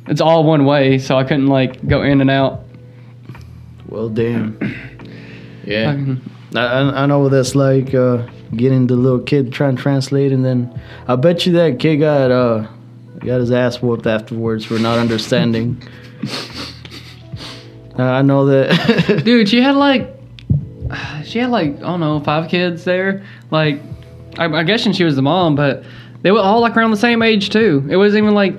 It's 0.08 0.20
all 0.20 0.44
one 0.44 0.64
way, 0.64 0.98
so 0.98 1.16
I 1.16 1.24
couldn't 1.24 1.46
like 1.48 1.86
go 1.86 2.02
in 2.02 2.20
and 2.20 2.30
out. 2.30 2.62
Well, 3.88 4.08
damn. 4.08 4.58
Yeah, 5.64 5.94
I, 6.54 6.60
I 6.60 7.02
I 7.02 7.06
know 7.06 7.18
what 7.18 7.30
that's 7.30 7.54
like. 7.54 7.92
Uh, 7.92 8.26
getting 8.56 8.86
the 8.86 8.96
little 8.96 9.18
kid 9.18 9.52
trying 9.52 9.76
to 9.76 9.82
translate, 9.82 10.32
and 10.32 10.42
then 10.42 10.80
I 11.06 11.16
bet 11.16 11.44
you 11.44 11.52
that 11.52 11.78
kid 11.78 11.98
got 11.98 12.30
uh 12.30 12.66
got 13.18 13.40
his 13.40 13.52
ass 13.52 13.82
whooped 13.82 14.06
afterwards 14.06 14.64
for 14.64 14.78
not 14.78 14.98
understanding. 14.98 15.82
Uh, 17.98 18.04
I 18.04 18.22
know 18.22 18.46
that. 18.46 19.22
Dude, 19.24 19.48
she 19.48 19.60
had 19.60 19.74
like, 19.74 20.14
she 21.24 21.40
had 21.40 21.50
like 21.50 21.76
I 21.78 21.80
don't 21.80 21.98
know 21.98 22.20
five 22.20 22.48
kids 22.48 22.84
there. 22.84 23.24
Like, 23.50 23.80
I, 24.38 24.44
I 24.44 24.62
guess 24.62 24.82
she 24.94 25.02
was 25.02 25.16
the 25.16 25.22
mom, 25.22 25.56
but 25.56 25.82
they 26.22 26.30
were 26.30 26.38
all 26.38 26.60
like 26.60 26.76
around 26.76 26.92
the 26.92 26.96
same 26.96 27.22
age 27.22 27.50
too. 27.50 27.84
It 27.90 27.96
wasn't 27.96 28.22
even 28.22 28.34
like, 28.34 28.54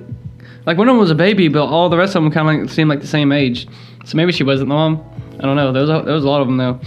like 0.66 0.78
one 0.78 0.88
of 0.88 0.93
them 0.93 0.99
was 0.99 1.12
a 1.12 1.16
baby, 1.16 1.47
but 1.47 1.66
all 1.66 1.89
the 1.89 1.97
rest 1.97 2.16
of 2.16 2.24
them 2.24 2.32
kind 2.32 2.49
of 2.49 2.62
like, 2.62 2.74
seemed 2.74 2.89
like 2.89 3.01
the 3.01 3.07
same 3.07 3.32
age. 3.32 3.68
So 4.05 4.18
maybe 4.18 4.32
she 4.32 4.43
wasn't 4.43 4.70
the 4.70 4.76
mom. 4.76 5.03
I 5.39 5.43
don't 5.43 5.55
know. 5.55 5.72
There 5.72 5.82
was 5.82 5.89
a, 5.89 6.01
there 6.03 6.14
was 6.14 6.24
a 6.24 6.28
lot 6.28 6.41
of 6.41 6.47
them 6.47 6.57
though. 6.57 6.80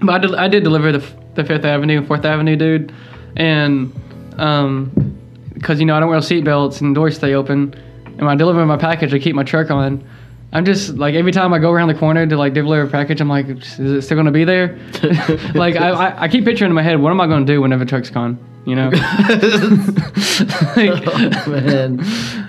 But 0.00 0.12
I 0.12 0.18
did, 0.18 0.34
I 0.34 0.48
did 0.48 0.64
deliver 0.64 0.92
the, 0.92 1.04
the 1.34 1.44
Fifth 1.44 1.64
Avenue, 1.64 2.06
Fourth 2.06 2.24
Avenue 2.24 2.56
dude, 2.56 2.92
and 3.36 3.92
um, 4.38 5.18
because 5.54 5.78
you 5.78 5.86
know 5.86 5.96
I 5.96 6.00
don't 6.00 6.08
wear 6.08 6.18
seatbelts 6.20 6.80
and 6.80 6.94
doors 6.94 7.16
stay 7.16 7.34
open, 7.34 7.74
and 8.06 8.18
when 8.18 8.28
I 8.28 8.34
deliver 8.34 8.64
my 8.64 8.78
package, 8.78 9.12
I 9.12 9.18
keep 9.18 9.34
my 9.34 9.42
truck 9.42 9.70
on. 9.70 10.02
I'm 10.52 10.64
just 10.64 10.96
like 10.96 11.14
every 11.14 11.30
time 11.30 11.52
I 11.52 11.60
go 11.60 11.70
around 11.70 11.88
the 11.88 11.94
corner 11.94 12.26
to 12.26 12.36
like 12.36 12.54
deliver 12.54 12.82
a 12.82 12.88
package, 12.88 13.20
I'm 13.20 13.28
like, 13.28 13.48
is 13.48 13.78
it 13.78 14.02
still 14.02 14.16
gonna 14.16 14.32
be 14.32 14.44
there? 14.44 14.78
like 15.54 15.76
I, 15.76 15.90
I, 15.90 16.22
I 16.22 16.28
keep 16.28 16.44
picturing 16.44 16.70
in 16.70 16.74
my 16.74 16.82
head, 16.82 17.00
what 17.00 17.10
am 17.10 17.20
I 17.20 17.28
gonna 17.28 17.44
do 17.44 17.60
whenever 17.60 17.84
truck's 17.84 18.10
gone? 18.10 18.38
You 18.66 18.74
know, 18.74 18.90
oh, 18.94 19.00
man. 21.46 22.00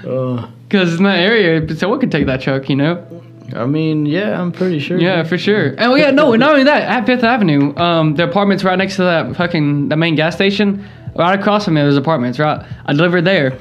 Oh. 0.05 0.51
because 0.67 0.95
in 0.97 1.03
that 1.03 1.19
area, 1.19 1.75
someone 1.75 1.99
could 1.99 2.11
take 2.11 2.25
that 2.25 2.41
truck. 2.41 2.69
You 2.69 2.75
know. 2.75 3.21
I 3.55 3.65
mean, 3.65 4.05
yeah, 4.05 4.39
I'm 4.39 4.51
pretty 4.51 4.79
sure. 4.79 4.99
Yeah, 4.99 5.23
for 5.23 5.37
sure. 5.37 5.67
And 5.67 5.79
oh 5.81 5.95
yeah, 5.95 6.11
no, 6.11 6.35
not 6.35 6.51
only 6.51 6.63
that, 6.63 6.83
at 6.83 7.05
Fifth 7.05 7.23
Avenue, 7.23 7.75
um, 7.77 8.15
the 8.15 8.23
apartments 8.23 8.63
right 8.63 8.77
next 8.77 8.97
to 8.97 9.03
that 9.03 9.35
fucking 9.35 9.89
the 9.89 9.95
main 9.95 10.15
gas 10.15 10.35
station, 10.35 10.85
right 11.15 11.39
across 11.39 11.65
from 11.65 11.75
me, 11.75 11.81
there's 11.81 11.97
apartments. 11.97 12.39
Right, 12.39 12.65
I 12.85 12.93
delivered 12.93 13.23
there. 13.23 13.57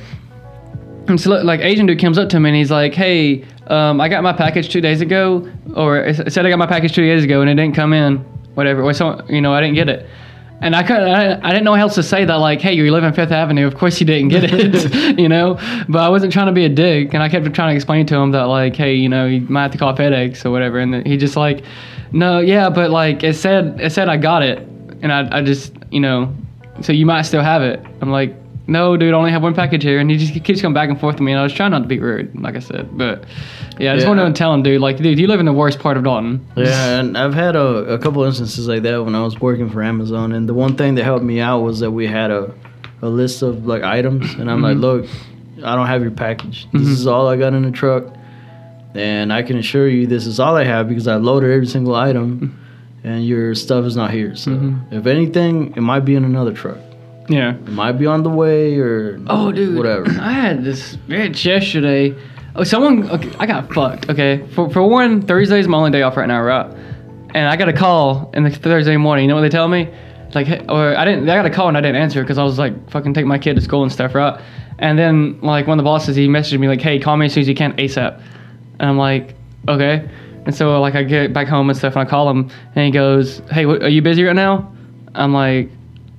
And 1.07 1.21
so 1.21 1.31
like 1.31 1.61
Asian 1.61 1.87
dude 1.87 2.01
comes 2.01 2.19
up 2.19 2.29
to 2.31 2.41
me 2.41 2.51
and 2.51 2.57
he's 2.57 2.71
like, 2.71 2.95
"Hey, 2.95 3.45
um, 3.71 4.01
I 4.01 4.09
got 4.09 4.23
my 4.23 4.33
package 4.33 4.69
two 4.69 4.81
days 4.81 5.01
ago, 5.01 5.51
or 5.75 5.99
it 5.99 6.33
said 6.33 6.45
I 6.45 6.51
got 6.51 6.59
my 6.59 6.67
package 6.67 6.95
two 6.95 7.07
days 7.07 7.25
ago 7.25 7.41
and 7.41 7.49
it 7.49 7.55
didn't 7.55 7.75
come 7.75 7.93
in, 7.93 8.19
whatever, 8.55 8.83
or 8.83 8.93
so 8.93 9.25
you 9.29 9.41
know 9.41 9.55
I 9.55 9.61
didn't 9.61 9.77
get 9.77 9.89
it." 9.89 10.09
And 10.63 10.77
I 10.77 10.83
couldn't, 10.83 11.09
I, 11.09 11.41
I 11.43 11.53
didn't 11.53 11.65
know 11.65 11.75
how 11.75 11.83
else 11.83 11.95
to 11.95 12.03
say 12.03 12.27
that. 12.27 12.35
Like, 12.35 12.61
hey, 12.61 12.75
you 12.75 12.93
live 12.93 13.03
in 13.03 13.15
Fifth 13.15 13.33
Avenue. 13.33 13.67
Of 13.67 13.79
course 13.79 13.99
you 13.99 14.05
didn't 14.05 14.29
get 14.29 14.45
it, 14.45 15.19
you 15.19 15.29
know. 15.29 15.55
But 15.89 16.01
I 16.01 16.09
wasn't 16.09 16.33
trying 16.33 16.49
to 16.49 16.53
be 16.53 16.65
a 16.67 16.69
dick, 16.69 17.15
and 17.15 17.23
I 17.23 17.29
kept 17.29 17.51
trying 17.55 17.71
to 17.71 17.75
explain 17.75 18.05
to 18.07 18.17
him 18.17 18.33
that, 18.33 18.45
like, 18.45 18.77
hey, 18.77 18.95
you 18.95 19.09
know, 19.09 19.27
you 19.27 19.41
might 19.43 19.63
have 19.63 19.71
to 19.73 19.79
call 19.79 19.97
FedEx 19.97 20.45
or 20.45 20.51
whatever. 20.51 20.79
And 20.79 21.07
he 21.07 21.17
just 21.17 21.37
like, 21.37 21.65
no, 22.13 22.41
yeah, 22.41 22.69
but 22.69 22.91
like 22.91 23.23
it 23.23 23.35
said, 23.35 23.81
it 23.81 23.91
said 23.93 24.09
I 24.09 24.17
got 24.17 24.43
it, 24.43 24.59
and 25.01 25.13
I, 25.13 25.39
I 25.39 25.43
just, 25.43 25.73
you 25.91 26.01
know, 26.01 26.35
so 26.83 26.93
you 26.93 27.07
might 27.07 27.23
still 27.23 27.43
have 27.43 27.63
it. 27.63 27.81
I'm 28.03 28.11
like, 28.11 28.35
no, 28.71 28.97
dude, 28.97 29.13
I 29.13 29.17
only 29.17 29.31
have 29.33 29.43
one 29.43 29.55
package 29.55 29.83
here, 29.83 29.99
and 30.01 30.11
he 30.11 30.17
just 30.17 30.33
keeps 30.45 30.61
coming 30.63 30.75
back 30.75 30.89
and 30.89 30.99
forth 30.99 31.17
with 31.17 31.23
me. 31.23 31.33
And 31.33 31.41
I 31.41 31.43
was 31.43 31.53
trying 31.53 31.73
not 31.73 31.81
to 31.83 31.89
be 31.89 31.99
rude, 31.99 32.41
like 32.41 32.57
I 32.57 32.61
said, 32.61 32.89
but 32.97 33.25
yeah, 33.79 33.93
I 33.93 33.97
just 33.97 34.05
Yeah. 34.05 34.09
wanted 34.11 34.27
to 34.27 34.33
tell 34.33 34.55
him, 34.55 34.63
dude, 34.63 34.81
like, 34.81 34.97
dude, 34.99 35.19
you 35.19 35.27
live 35.27 35.41
in 35.41 35.47
the 35.47 35.53
worst 35.53 35.79
part 35.81 35.97
of 35.97 36.05
Dalton. 36.05 36.41
Yeah, 36.57 37.01
and 37.01 37.19
I've 37.19 37.35
had 37.35 37.57
a, 37.57 37.67
a 37.95 37.99
couple 37.99 38.23
instances 38.25 38.67
like 38.69 38.83
that 38.83 39.05
when 39.05 39.15
I 39.15 39.23
was 39.23 39.41
working 39.41 39.69
for 39.69 39.83
Amazon. 39.83 40.33
And 40.33 40.49
the 40.49 40.55
one 40.55 40.77
thing 40.77 40.95
that 40.95 41.05
helped 41.05 41.25
me 41.25 41.41
out 41.41 41.61
was 41.61 41.81
that 41.81 41.91
we 41.91 42.07
had 42.07 42.31
a, 42.31 42.53
a 43.03 43.09
list 43.09 43.43
of 43.43 43.67
like 43.67 43.83
items, 43.83 44.35
and 44.35 44.51
I'm 44.51 44.63
like, 44.63 44.77
Mhm. 44.77 44.81
look, 44.81 45.07
I 45.65 45.75
don't 45.75 45.87
have 45.89 46.03
your 46.03 46.11
package. 46.13 46.67
This 46.73 46.83
Mhm. 46.89 46.93
is 46.93 47.07
all 47.07 47.29
I 47.29 47.37
got 47.37 47.53
in 47.55 47.63
the 47.63 47.71
truck, 47.71 48.05
and 48.95 49.33
I 49.33 49.43
can 49.43 49.57
assure 49.59 49.89
you 49.89 50.07
this 50.07 50.27
is 50.27 50.41
all 50.41 50.57
I 50.57 50.65
have 50.65 50.89
because 50.89 51.07
I 51.09 51.17
loaded 51.17 51.51
every 51.51 51.67
single 51.67 51.95
item, 51.95 52.57
and 53.05 53.25
your 53.27 53.55
stuff 53.55 53.85
is 53.87 53.97
not 53.97 54.11
here. 54.11 54.35
So 54.37 54.51
Mhm. 54.53 54.93
if 54.93 55.07
anything, 55.07 55.73
it 55.77 55.81
might 55.81 56.05
be 56.05 56.15
in 56.15 56.25
another 56.25 56.53
truck. 56.53 56.77
Yeah. 57.31 57.55
It 57.55 57.69
might 57.69 57.93
be 57.93 58.07
on 58.07 58.23
the 58.25 58.29
way 58.31 58.77
or 58.79 59.21
Oh, 59.29 59.53
dude. 59.53 59.77
whatever. 59.77 60.07
I 60.21 60.33
had 60.33 60.65
this 60.65 60.97
bitch 61.09 61.45
yesterday. 61.45 62.15
Oh, 62.57 62.65
someone. 62.65 63.09
Okay, 63.09 63.31
I 63.39 63.47
got 63.47 63.73
fucked. 63.73 64.11
Okay, 64.11 64.45
for 64.55 64.69
for 64.71 64.83
one, 64.83 65.23
Thursday's 65.23 65.69
my 65.69 65.79
only 65.79 65.93
day 65.93 66.03
off 66.03 66.17
right 66.17 66.27
now, 66.27 66.43
right? 66.43 66.67
And 67.33 67.49
I 67.49 67.55
got 67.57 67.69
a 67.69 67.73
call 67.73 68.31
in 68.35 68.43
the 68.43 68.51
Thursday 68.51 68.97
morning. 68.97 69.25
You 69.25 69.29
know 69.29 69.37
what 69.37 69.43
they 69.43 69.49
tell 69.49 69.69
me? 69.69 69.89
Like, 70.35 70.49
hey, 70.49 70.65
or 70.69 70.97
I 70.97 71.05
didn't. 71.05 71.29
I 71.31 71.37
got 71.37 71.47
a 71.47 71.51
call 71.51 71.69
and 71.69 71.77
I 71.77 71.81
didn't 71.81 72.03
answer 72.03 72.23
because 72.23 72.39
I 72.39 72.43
was 72.43 72.59
like, 72.59 72.91
fucking 72.91 73.15
take 73.15 73.27
my 73.27 73.39
kid 73.39 73.55
to 73.55 73.61
school 73.61 73.85
and 73.85 73.93
stuff, 73.93 74.15
right? 74.15 74.41
And 74.81 74.99
then 74.99 75.39
like 75.41 75.69
one 75.69 75.79
of 75.79 75.85
the 75.85 75.89
bosses, 75.89 76.17
he 76.17 76.27
messaged 76.27 76.59
me 76.59 76.67
like, 76.67 76.81
hey, 76.81 76.99
call 76.99 77.17
me 77.17 77.27
as 77.27 77.35
soon 77.35 77.43
as 77.43 77.49
you 77.49 77.55
can 77.55 77.73
ASAP. 77.77 78.21
And 78.81 78.89
I'm 78.91 78.99
like, 78.99 79.35
okay. 79.69 80.09
And 80.47 80.55
so 80.55 80.81
like 80.81 80.95
I 80.97 81.05
get 81.05 81.33
back 81.33 81.47
home 81.47 81.69
and 81.71 81.79
stuff, 81.79 81.95
and 81.95 82.03
I 82.07 82.11
call 82.11 82.29
him, 82.31 82.51
and 82.75 82.85
he 82.85 82.91
goes, 82.91 83.41
hey, 83.53 83.67
what, 83.67 83.83
are 83.83 83.89
you 83.89 84.03
busy 84.03 84.25
right 84.25 84.35
now? 84.35 84.73
I'm 85.15 85.33
like, 85.33 85.71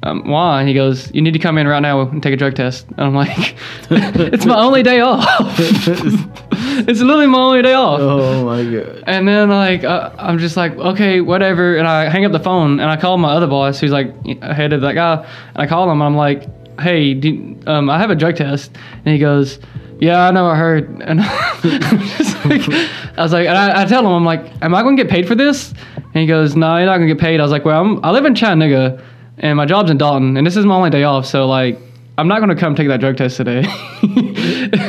um, 0.03 0.27
why? 0.27 0.59
And 0.59 0.67
he 0.67 0.73
goes, 0.73 1.13
you 1.13 1.21
need 1.21 1.33
to 1.33 1.39
come 1.39 1.57
in 1.57 1.67
right 1.67 1.79
now 1.79 2.01
and 2.01 2.23
take 2.23 2.33
a 2.33 2.37
drug 2.37 2.55
test. 2.55 2.87
And 2.97 3.01
I'm 3.01 3.13
like, 3.13 3.55
it's 3.89 4.45
my 4.45 4.59
only 4.63 4.81
day 4.81 4.99
off. 4.99 5.25
it's 5.59 6.99
literally 6.99 7.27
my 7.27 7.37
only 7.37 7.61
day 7.61 7.73
off. 7.73 7.99
Oh 7.99 8.45
my 8.45 8.63
god. 8.63 9.03
And 9.05 9.27
then 9.27 9.49
like 9.49 9.83
uh, 9.83 10.11
I'm 10.17 10.39
just 10.39 10.57
like 10.57 10.75
okay 10.77 11.21
whatever, 11.21 11.75
and 11.75 11.87
I 11.87 12.09
hang 12.09 12.25
up 12.25 12.31
the 12.31 12.39
phone 12.39 12.79
and 12.79 12.89
I 12.89 12.97
call 12.97 13.17
my 13.17 13.31
other 13.31 13.47
boss 13.47 13.79
who's 13.79 13.91
like 13.91 14.13
ahead 14.41 14.73
of 14.73 14.81
that 14.81 14.93
guy, 14.93 15.17
and 15.17 15.57
I 15.57 15.67
call 15.67 15.83
him 15.83 16.01
and 16.01 16.03
I'm 16.03 16.15
like, 16.15 16.47
hey, 16.79 17.13
do, 17.13 17.59
um, 17.67 17.89
I 17.89 17.99
have 17.99 18.09
a 18.09 18.15
drug 18.15 18.35
test, 18.35 18.75
and 19.05 19.13
he 19.13 19.19
goes, 19.19 19.59
yeah, 19.99 20.27
I 20.27 20.31
know, 20.31 20.47
I 20.47 20.55
heard, 20.55 21.01
and 21.01 21.21
just 22.17 22.43
like, 22.45 22.61
I 23.17 23.21
was 23.21 23.33
like, 23.33 23.47
and 23.47 23.55
I, 23.55 23.83
I 23.83 23.85
tell 23.85 23.99
him 24.01 24.11
I'm 24.11 24.25
like, 24.25 24.51
am 24.63 24.73
I 24.73 24.81
gonna 24.81 24.95
get 24.95 25.09
paid 25.09 25.27
for 25.27 25.35
this? 25.35 25.73
And 25.95 26.15
he 26.15 26.25
goes, 26.25 26.55
no, 26.55 26.77
you're 26.77 26.87
not 26.87 26.95
gonna 26.97 27.07
get 27.07 27.19
paid. 27.19 27.39
I 27.39 27.43
was 27.43 27.51
like, 27.51 27.65
well, 27.65 27.79
I'm, 27.79 28.03
I 28.03 28.09
live 28.09 28.25
in 28.25 28.33
Chattanooga, 28.33 29.03
and 29.41 29.57
my 29.57 29.65
job's 29.65 29.91
in 29.91 29.97
Dalton, 29.97 30.37
and 30.37 30.47
this 30.47 30.55
is 30.55 30.65
my 30.65 30.75
only 30.75 30.89
day 30.89 31.03
off, 31.03 31.25
so 31.25 31.47
like. 31.47 31.77
I'm 32.17 32.27
not 32.27 32.39
gonna 32.41 32.57
come 32.57 32.75
take 32.75 32.89
that 32.89 32.99
drug 32.99 33.17
test 33.17 33.37
today. 33.37 33.61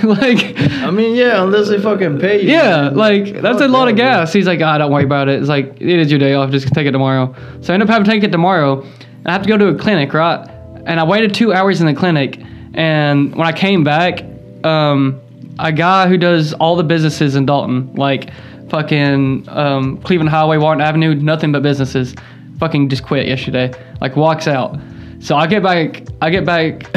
like, 0.02 0.58
I 0.82 0.90
mean, 0.90 1.14
yeah, 1.14 1.42
unless 1.42 1.68
they 1.68 1.80
fucking 1.80 2.18
pay 2.18 2.42
you. 2.42 2.50
yeah, 2.50 2.90
like 2.90 3.40
that's 3.40 3.60
a 3.62 3.68
lot 3.68 3.88
of 3.88 3.96
that, 3.96 4.02
gas. 4.02 4.32
He's 4.32 4.46
like, 4.46 4.60
ah, 4.60 4.76
don't 4.76 4.92
worry 4.92 5.04
about 5.04 5.28
it. 5.28 5.40
It's 5.40 5.48
like 5.48 5.80
it 5.80 5.98
is 5.98 6.10
your 6.10 6.18
day 6.18 6.34
off. 6.34 6.50
Just 6.50 6.66
take 6.74 6.86
it 6.86 6.90
tomorrow. 6.90 7.34
So 7.62 7.72
I 7.72 7.74
end 7.74 7.82
up 7.82 7.88
having 7.88 8.04
to 8.04 8.10
take 8.10 8.24
it 8.24 8.32
tomorrow. 8.32 8.82
And 8.82 9.28
I 9.28 9.32
have 9.32 9.42
to 9.42 9.48
go 9.48 9.56
to 9.56 9.68
a 9.68 9.74
clinic, 9.76 10.12
right? 10.12 10.46
And 10.84 10.98
I 10.98 11.04
waited 11.04 11.32
two 11.32 11.54
hours 11.54 11.80
in 11.80 11.86
the 11.86 11.94
clinic. 11.94 12.40
And 12.74 13.34
when 13.34 13.46
I 13.46 13.52
came 13.52 13.84
back, 13.84 14.24
um, 14.64 15.20
a 15.58 15.72
guy 15.72 16.08
who 16.08 16.16
does 16.16 16.52
all 16.54 16.76
the 16.76 16.84
businesses 16.84 17.36
in 17.36 17.46
Dalton, 17.46 17.94
like 17.94 18.30
fucking 18.68 19.48
um, 19.48 19.98
Cleveland 19.98 20.30
Highway, 20.30 20.56
Warren 20.56 20.80
Avenue, 20.80 21.14
nothing 21.14 21.52
but 21.52 21.62
businesses, 21.62 22.14
fucking 22.62 22.88
just 22.88 23.02
quit 23.02 23.26
yesterday. 23.26 23.72
Like 24.00 24.14
walks 24.14 24.46
out. 24.46 24.78
So 25.18 25.34
I 25.34 25.48
get 25.48 25.64
back, 25.64 26.04
I 26.20 26.30
get 26.30 26.44
back 26.44 26.88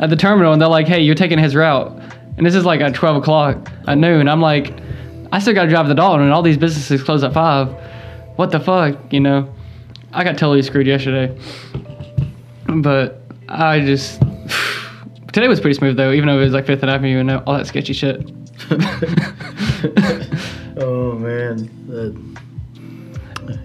at 0.00 0.10
the 0.10 0.16
terminal, 0.16 0.52
and 0.52 0.60
they're 0.60 0.68
like, 0.68 0.86
"Hey, 0.86 1.00
you're 1.00 1.14
taking 1.14 1.38
his 1.38 1.56
route." 1.56 1.98
And 2.36 2.44
this 2.44 2.54
is 2.54 2.66
like 2.66 2.82
at 2.82 2.94
12 2.94 3.16
o'clock 3.16 3.70
at 3.88 3.96
noon. 3.96 4.28
I'm 4.28 4.42
like, 4.42 4.74
I 5.32 5.38
still 5.38 5.54
gotta 5.54 5.70
drive 5.70 5.88
the 5.88 5.94
Dalton, 5.94 6.24
and 6.24 6.32
all 6.32 6.42
these 6.42 6.58
businesses 6.58 7.02
close 7.02 7.24
at 7.24 7.32
five. 7.32 7.70
What 8.36 8.50
the 8.50 8.60
fuck, 8.60 9.10
you 9.10 9.20
know? 9.20 9.50
I 10.12 10.24
got 10.24 10.36
totally 10.36 10.60
screwed 10.60 10.86
yesterday. 10.86 11.34
But 12.68 13.22
I 13.48 13.80
just 13.80 14.20
today 15.32 15.48
was 15.48 15.58
pretty 15.58 15.78
smooth 15.78 15.96
though, 15.96 16.12
even 16.12 16.26
though 16.26 16.38
it 16.38 16.44
was 16.44 16.52
like 16.52 16.66
Fifth 16.66 16.82
and 16.82 16.90
Avenue 16.90 17.20
and 17.20 17.30
all 17.30 17.56
that 17.56 17.66
sketchy 17.66 17.94
shit. 17.94 18.16
oh 20.76 21.12
man, 21.12 21.70
that, 21.86 22.35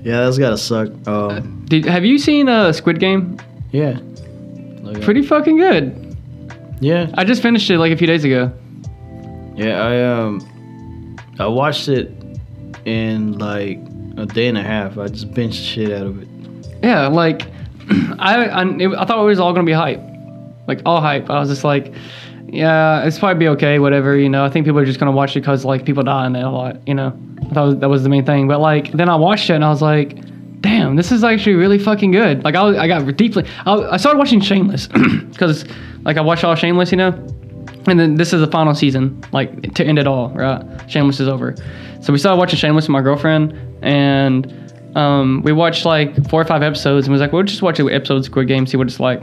yeah, 0.04 0.24
that's 0.24 0.38
gotta 0.38 0.58
suck. 0.58 0.90
Um, 1.08 1.66
Did 1.68 1.86
have 1.86 2.06
you 2.06 2.18
seen 2.18 2.50
uh, 2.50 2.72
Squid 2.74 3.00
Game? 3.00 3.38
yeah, 3.72 3.98
Like, 4.82 5.02
Pretty 5.02 5.22
fucking 5.22 5.58
good. 5.58 6.16
Yeah, 6.80 7.10
I 7.14 7.24
just 7.24 7.42
finished 7.42 7.70
it 7.70 7.78
like 7.78 7.92
a 7.92 7.98
few 7.98 8.08
days 8.08 8.24
ago. 8.24 8.52
yeah. 9.56 9.82
I 9.84 10.04
um, 10.04 11.18
I 11.40 11.48
watched 11.48 11.88
it 11.88 12.12
in 12.86 13.38
like 13.38 13.78
a 14.18 14.26
day 14.26 14.48
and 14.48 14.58
a 14.58 14.64
half. 14.64 14.98
I 14.98 15.08
just 15.08 15.32
binged 15.32 15.50
the 15.50 15.64
shit 15.64 15.92
out 15.92 16.08
of 16.08 16.22
it. 16.22 16.28
Yeah, 16.84 17.08
like 17.08 17.44
I 18.20 18.46
I, 18.48 18.66
it, 18.78 18.90
I 18.98 19.06
thought 19.06 19.22
it 19.22 19.26
was 19.26 19.40
all 19.40 19.54
gonna 19.54 19.66
be 19.66 19.72
hype, 19.74 20.02
like 20.68 20.82
all 20.86 21.02
hype. 21.02 21.30
I 21.30 21.40
was 21.40 21.50
just 21.50 21.64
like, 21.64 21.94
yeah, 22.52 23.06
it's 23.06 23.18
probably 23.18 23.40
be 23.40 23.48
okay, 23.50 23.80
whatever. 23.80 24.18
You 24.18 24.28
know, 24.28 24.44
I 24.44 24.50
think 24.50 24.66
people 24.66 24.80
are 24.80 24.86
just 24.86 25.00
gonna 25.00 25.14
watch 25.14 25.38
it 25.38 25.40
because 25.40 25.64
like 25.64 25.86
people 25.86 26.04
die 26.04 26.28
in 26.28 26.36
it 26.36 26.44
a 26.44 26.50
lot. 26.50 26.86
You 26.86 26.94
know, 26.94 27.18
that 27.54 27.62
was 27.62 27.78
that 27.78 27.90
was 27.90 28.04
the 28.04 28.10
main 28.10 28.26
thing. 28.26 28.48
But 28.48 28.60
like 28.60 28.92
then 28.92 29.08
I 29.08 29.16
watched 29.16 29.50
it 29.50 29.54
and 29.54 29.64
I 29.64 29.70
was 29.70 29.82
like, 29.82 30.18
damn, 30.60 30.98
this 30.98 31.14
is 31.14 31.24
actually 31.24 31.56
really 31.56 31.80
fucking 31.80 32.12
good. 32.12 32.44
Like 32.44 32.56
I 32.56 32.64
was, 32.64 32.78
I 32.78 32.88
got 32.88 33.16
deeply. 33.16 33.48
I, 33.66 33.74
I 33.76 33.98
started 33.98 34.20
watching 34.20 34.42
Shameless 34.42 34.88
because 35.30 35.66
like 36.04 36.18
I 36.18 36.22
watched 36.22 36.44
all 36.44 36.54
Shameless, 36.56 36.92
you 36.92 36.98
know. 36.98 37.12
And 37.88 38.00
then 38.00 38.16
this 38.16 38.34
is 38.34 38.42
the 38.42 38.52
final 38.52 38.76
season, 38.76 39.24
like 39.32 39.74
to 39.76 39.86
end 39.86 39.98
it 39.98 40.06
all, 40.06 40.30
right? 40.32 40.62
Shameless 40.92 41.20
is 41.22 41.30
over. 41.30 41.56
So 42.02 42.12
we 42.12 42.20
started 42.20 42.38
watching 42.38 42.58
Shameless 42.58 42.84
with 42.84 42.90
my 42.90 43.02
girlfriend, 43.02 43.54
and 43.82 44.98
um, 44.98 45.42
we 45.44 45.52
watched 45.54 45.86
like 45.86 46.28
four 46.30 46.42
or 46.42 46.46
five 46.46 46.64
episodes, 46.64 47.08
and 47.08 47.14
was 47.14 47.22
like, 47.22 47.32
we'll 47.32 47.44
just 47.44 47.62
watch 47.62 47.80
an 47.80 47.90
episode 47.90 48.18
of 48.18 48.26
Squid 48.26 48.50
Game, 48.50 48.68
see 48.68 48.78
what 48.78 48.88
it's 48.88 49.00
like. 49.00 49.22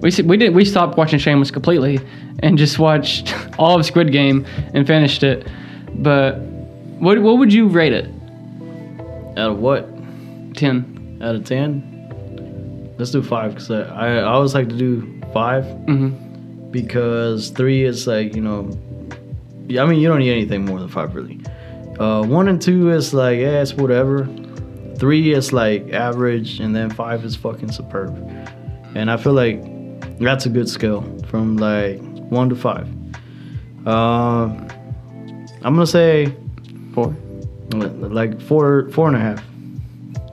We 0.00 0.10
we 0.22 0.36
did 0.36 0.54
we 0.54 0.64
stopped 0.64 0.96
watching 0.96 1.18
Shameless 1.18 1.50
completely, 1.50 1.98
and 2.40 2.56
just 2.56 2.78
watched 2.78 3.34
all 3.58 3.78
of 3.78 3.84
Squid 3.84 4.12
Game 4.12 4.46
and 4.74 4.86
finished 4.86 5.22
it. 5.22 5.46
But 5.94 6.38
what 7.00 7.20
what 7.20 7.38
would 7.38 7.52
you 7.52 7.68
rate 7.68 7.92
it? 7.92 8.06
Out 9.38 9.52
of 9.52 9.58
what? 9.58 9.88
Ten. 10.56 11.18
Out 11.22 11.34
of 11.34 11.44
ten? 11.44 12.94
Let's 12.98 13.10
do 13.12 13.22
five 13.22 13.54
because 13.54 13.70
I, 13.70 14.16
I 14.18 14.22
always 14.22 14.54
like 14.54 14.68
to 14.68 14.76
do 14.76 15.20
five 15.32 15.64
Mm-hmm. 15.64 16.70
because 16.72 17.50
three 17.50 17.84
is 17.84 18.06
like 18.06 18.34
you 18.34 18.40
know, 18.40 18.70
I 19.80 19.84
mean 19.86 20.00
you 20.00 20.08
don't 20.08 20.18
need 20.20 20.32
anything 20.32 20.64
more 20.64 20.78
than 20.80 20.88
five 20.88 21.14
really. 21.14 21.40
Uh, 21.98 22.22
one 22.24 22.46
and 22.48 22.60
two 22.62 22.90
is 22.90 23.12
like 23.14 23.38
yeah, 23.38 23.62
it's 23.62 23.74
whatever. 23.74 24.28
Three 24.96 25.32
is 25.32 25.52
like 25.52 25.92
average, 25.92 26.58
and 26.60 26.74
then 26.74 26.90
five 26.90 27.24
is 27.24 27.36
fucking 27.36 27.70
superb. 27.72 28.16
And 28.96 29.10
I 29.10 29.16
feel 29.16 29.32
like 29.32 29.62
that's 30.20 30.46
a 30.46 30.48
good 30.48 30.68
scale 30.68 31.02
from 31.28 31.56
like 31.56 32.00
one 32.30 32.48
to 32.48 32.56
five. 32.56 32.88
Uh, 33.86 34.46
I'm 35.62 35.74
gonna 35.74 35.86
say 35.86 36.34
Four. 36.94 37.14
like 37.72 38.40
four, 38.42 38.88
four 38.90 39.06
and 39.08 39.16
a 39.16 39.20
half. 39.20 39.42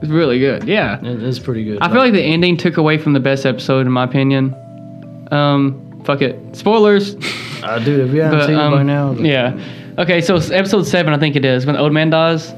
It's 0.02 0.10
really 0.10 0.38
good. 0.38 0.64
Yeah. 0.64 0.98
It's 1.02 1.38
pretty 1.38 1.64
good. 1.64 1.78
I 1.80 1.88
feel 1.88 1.98
like 1.98 2.12
the 2.12 2.22
ending 2.22 2.56
took 2.56 2.76
away 2.76 2.98
from 2.98 3.12
the 3.12 3.20
best 3.20 3.46
episode, 3.46 3.86
in 3.86 3.92
my 3.92 4.04
opinion. 4.04 4.54
Um, 5.30 6.02
fuck 6.04 6.22
it. 6.22 6.38
Spoilers. 6.56 7.14
uh, 7.62 7.78
do. 7.78 8.04
if 8.04 8.12
you 8.12 8.20
haven't 8.22 8.38
But, 8.40 8.46
seen 8.46 8.56
um, 8.56 8.72
it 8.74 8.76
by 8.76 8.82
now, 8.82 9.12
then- 9.14 9.24
yeah. 9.24 9.58
Okay, 9.98 10.20
so 10.20 10.36
episode 10.36 10.86
seven, 10.86 11.14
I 11.14 11.18
think 11.18 11.36
it 11.36 11.44
is, 11.46 11.64
when 11.64 11.74
the 11.74 11.80
old 11.80 11.92
man 11.92 12.10
dies. 12.10 12.52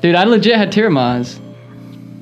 Dude, 0.00 0.14
I 0.14 0.22
legit 0.24 0.54
had 0.56 0.70
tear 0.70 0.88
in. 0.90 1.40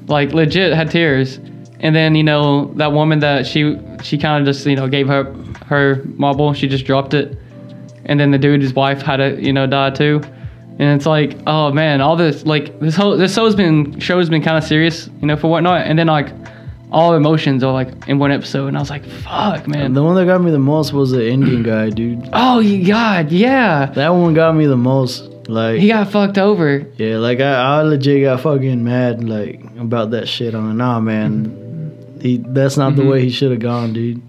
Like 0.06 0.32
legit 0.32 0.72
had 0.72 0.90
tears. 0.90 1.36
And 1.80 1.94
then 1.94 2.14
you 2.14 2.22
know 2.22 2.72
that 2.76 2.92
woman 2.92 3.18
that 3.18 3.46
she 3.46 3.76
she 4.04 4.18
kind 4.18 4.40
of 4.40 4.46
just 4.54 4.66
you 4.66 4.76
know 4.76 4.86
gave 4.88 5.08
her 5.08 5.24
her 5.66 6.02
marble. 6.16 6.52
She 6.54 6.68
just 6.68 6.84
dropped 6.84 7.14
it. 7.14 7.36
And 8.06 8.20
then 8.20 8.30
the 8.30 8.38
dude, 8.38 8.60
his 8.60 8.74
wife, 8.74 9.00
had 9.02 9.16
to 9.16 9.40
you 9.42 9.52
know 9.52 9.66
die 9.66 9.90
too. 9.90 10.20
And 10.78 10.82
it's 10.96 11.06
like, 11.06 11.38
oh 11.46 11.72
man, 11.72 12.00
all 12.00 12.16
this 12.16 12.44
like 12.44 12.78
this 12.80 12.96
whole 12.96 13.16
this 13.16 13.34
show's 13.34 13.54
been 13.54 13.98
show's 14.00 14.28
been 14.28 14.42
kind 14.42 14.58
of 14.58 14.64
serious, 14.64 15.08
you 15.20 15.26
know, 15.26 15.36
for 15.36 15.48
whatnot. 15.50 15.86
And 15.86 15.98
then 15.98 16.08
like 16.08 16.30
all 16.90 17.14
emotions 17.14 17.64
are 17.64 17.72
like 17.72 17.88
in 18.08 18.18
one 18.18 18.30
episode, 18.30 18.68
and 18.68 18.76
I 18.76 18.80
was 18.80 18.90
like, 18.90 19.04
fuck, 19.04 19.66
man. 19.66 19.94
the 19.94 20.02
one 20.02 20.14
that 20.16 20.26
got 20.26 20.40
me 20.40 20.50
the 20.52 20.58
most 20.60 20.92
was 20.92 21.10
the 21.10 21.28
Indian 21.28 21.62
guy, 21.64 21.90
dude. 21.90 22.28
Oh, 22.32 22.62
God, 22.86 23.32
yeah. 23.32 23.86
That 23.86 24.10
one 24.10 24.32
got 24.34 24.54
me 24.54 24.66
the 24.66 24.76
most. 24.76 25.24
Like, 25.48 25.80
He 25.80 25.88
got 25.88 26.10
fucked 26.12 26.38
over. 26.38 26.86
yeah, 26.96 27.16
like 27.18 27.40
I, 27.40 27.78
I 27.78 27.82
legit 27.82 28.22
got 28.22 28.40
fucking 28.42 28.84
mad, 28.84 29.24
like 29.28 29.60
about 29.76 30.12
that 30.12 30.28
shit. 30.28 30.54
On 30.54 30.76
nah, 30.76 31.00
man, 31.00 31.63
he 32.24 32.38
that's 32.38 32.76
not 32.76 32.92
Mhm. 32.94 32.96
the 32.96 33.04
way 33.04 33.20
he 33.22 33.30
should 33.30 33.52
have 33.52 33.60
gone, 33.60 33.92
dude. 33.92 34.20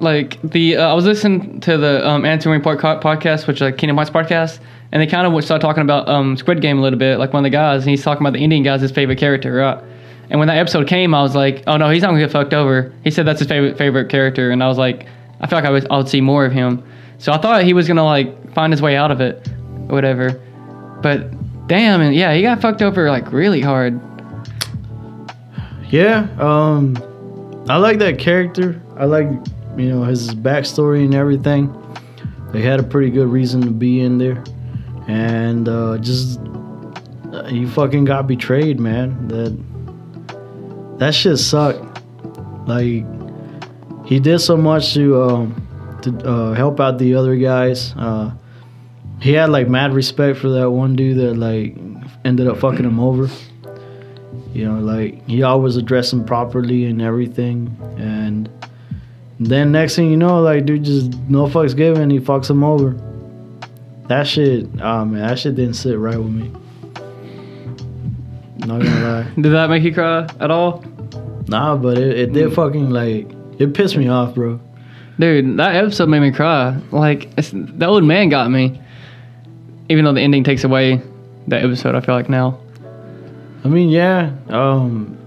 Like 0.00 0.38
the 0.42 0.76
uh, 0.78 0.88
I 0.90 0.94
was 0.94 1.04
listening 1.04 1.60
to 1.60 1.76
the 1.76 2.06
um, 2.08 2.24
Answering 2.24 2.62
Part 2.62 2.80
podcast, 2.80 3.46
which 3.46 3.56
is 3.58 3.60
like 3.62 3.76
Kingdom 3.76 3.96
Hearts 3.96 4.10
podcast, 4.10 4.58
and 4.92 5.00
they 5.02 5.06
kind 5.06 5.26
of 5.26 5.44
started 5.44 5.60
talking 5.62 5.82
about 5.82 6.08
um, 6.08 6.36
Squid 6.38 6.60
Game 6.62 6.78
a 6.78 6.82
little 6.82 6.98
bit. 6.98 7.18
Like 7.18 7.32
one 7.34 7.44
of 7.44 7.50
the 7.50 7.54
guys, 7.54 7.82
and 7.82 7.90
he's 7.90 8.02
talking 8.02 8.22
about 8.22 8.32
the 8.32 8.42
Indian 8.42 8.62
guy's 8.62 8.80
his 8.80 8.90
favorite 8.92 9.18
character, 9.18 9.52
right? 9.54 9.78
And 10.30 10.38
when 10.38 10.48
that 10.48 10.56
episode 10.56 10.86
came, 10.86 11.12
I 11.14 11.20
was 11.22 11.34
like, 11.34 11.64
oh 11.66 11.76
no, 11.76 11.90
he's 11.90 12.02
not 12.02 12.08
gonna 12.08 12.20
get 12.20 12.30
fucked 12.30 12.54
over. 12.54 12.92
He 13.04 13.10
said 13.10 13.26
that's 13.26 13.40
his 13.40 13.48
favorite 13.48 13.76
favorite 13.76 14.08
character, 14.08 14.50
and 14.50 14.62
I 14.62 14.68
was 14.68 14.78
like, 14.78 15.06
I 15.42 15.46
feel 15.46 15.58
like 15.58 15.66
I 15.66 15.70
would 15.70 15.86
I 15.90 15.96
would 15.98 16.08
see 16.08 16.20
more 16.22 16.46
of 16.46 16.52
him. 16.52 16.82
So 17.18 17.32
I 17.32 17.36
thought 17.38 17.62
he 17.64 17.74
was 17.74 17.86
gonna 17.86 18.04
like 18.04 18.54
find 18.54 18.72
his 18.72 18.80
way 18.80 18.96
out 18.96 19.10
of 19.10 19.20
it, 19.20 19.46
or 19.88 19.94
whatever. 19.94 20.40
But 21.02 21.30
damn, 21.68 22.00
and 22.00 22.14
yeah, 22.14 22.32
he 22.32 22.40
got 22.40 22.62
fucked 22.62 22.80
over 22.80 23.10
like 23.10 23.30
really 23.32 23.60
hard. 23.60 24.00
Yeah, 25.90 26.28
um, 26.38 26.96
I 27.68 27.76
like 27.76 27.98
that 27.98 28.18
character. 28.18 28.80
I 28.96 29.06
like, 29.06 29.26
you 29.76 29.88
know, 29.88 30.04
his 30.04 30.34
backstory 30.34 31.04
and 31.04 31.14
everything. 31.14 31.74
They 32.52 32.62
had 32.62 32.78
a 32.78 32.82
pretty 32.82 33.10
good 33.10 33.28
reason 33.28 33.60
to 33.62 33.70
be 33.70 34.00
in 34.00 34.18
there, 34.18 34.42
and 35.08 35.68
uh, 35.68 35.98
just 35.98 36.40
uh, 37.32 37.44
he 37.44 37.66
fucking 37.66 38.04
got 38.04 38.26
betrayed, 38.26 38.78
man. 38.78 39.28
That 39.28 40.98
that 40.98 41.14
shit 41.14 41.38
sucked. 41.38 41.84
Like 42.66 43.04
he 44.06 44.20
did 44.20 44.40
so 44.40 44.56
much 44.56 44.94
to 44.94 45.22
um, 45.22 45.98
to 46.02 46.28
uh, 46.28 46.54
help 46.54 46.80
out 46.80 46.98
the 46.98 47.14
other 47.14 47.36
guys. 47.36 47.94
Uh, 47.96 48.32
he 49.20 49.32
had 49.32 49.50
like 49.50 49.68
mad 49.68 49.92
respect 49.92 50.38
for 50.38 50.48
that 50.50 50.70
one 50.70 50.96
dude 50.96 51.18
that 51.18 51.34
like 51.34 51.76
ended 52.24 52.46
up 52.48 52.58
fucking 52.58 52.84
him 52.84 53.00
over. 53.00 53.28
You 54.52 54.66
know, 54.66 54.80
like 54.80 55.26
he 55.26 55.42
always 55.42 55.76
addressed 55.76 56.12
him 56.12 56.24
properly 56.24 56.86
and 56.86 57.00
everything. 57.00 57.76
And 57.98 58.48
then 59.38 59.72
next 59.72 59.96
thing 59.96 60.10
you 60.10 60.16
know, 60.16 60.40
like 60.40 60.66
dude 60.66 60.84
just 60.84 61.14
no 61.28 61.46
fucks 61.46 61.76
given, 61.76 62.10
he 62.10 62.18
fucks 62.18 62.50
him 62.50 62.64
over. 62.64 62.96
That 64.08 64.26
shit, 64.26 64.66
oh 64.82 65.04
man, 65.04 65.26
that 65.26 65.38
shit 65.38 65.54
didn't 65.54 65.74
sit 65.74 65.98
right 65.98 66.18
with 66.18 66.32
me. 66.32 66.52
Not 68.66 68.82
gonna 68.82 69.00
lie. 69.24 69.30
Did 69.40 69.50
that 69.52 69.70
make 69.70 69.82
you 69.82 69.94
cry 69.94 70.28
at 70.40 70.50
all? 70.50 70.84
Nah, 71.46 71.76
but 71.76 71.96
it, 71.96 72.18
it 72.18 72.32
did 72.32 72.50
mm. 72.50 72.54
fucking 72.54 72.90
like 72.90 73.28
it 73.60 73.74
pissed 73.74 73.96
me 73.96 74.08
off, 74.08 74.34
bro. 74.34 74.58
Dude, 75.20 75.58
that 75.58 75.76
episode 75.76 76.08
made 76.08 76.20
me 76.20 76.32
cry. 76.32 76.80
Like, 76.90 77.28
it's, 77.36 77.50
the 77.52 77.84
old 77.84 78.04
man 78.04 78.30
got 78.30 78.50
me. 78.50 78.80
Even 79.90 80.06
though 80.06 80.14
the 80.14 80.22
ending 80.22 80.44
takes 80.44 80.64
away 80.64 81.02
that 81.48 81.62
episode, 81.62 81.94
I 81.94 82.00
feel 82.00 82.14
like 82.14 82.30
now. 82.30 82.58
I 83.64 83.68
mean, 83.68 83.88
yeah. 83.88 84.32
Um, 84.48 85.18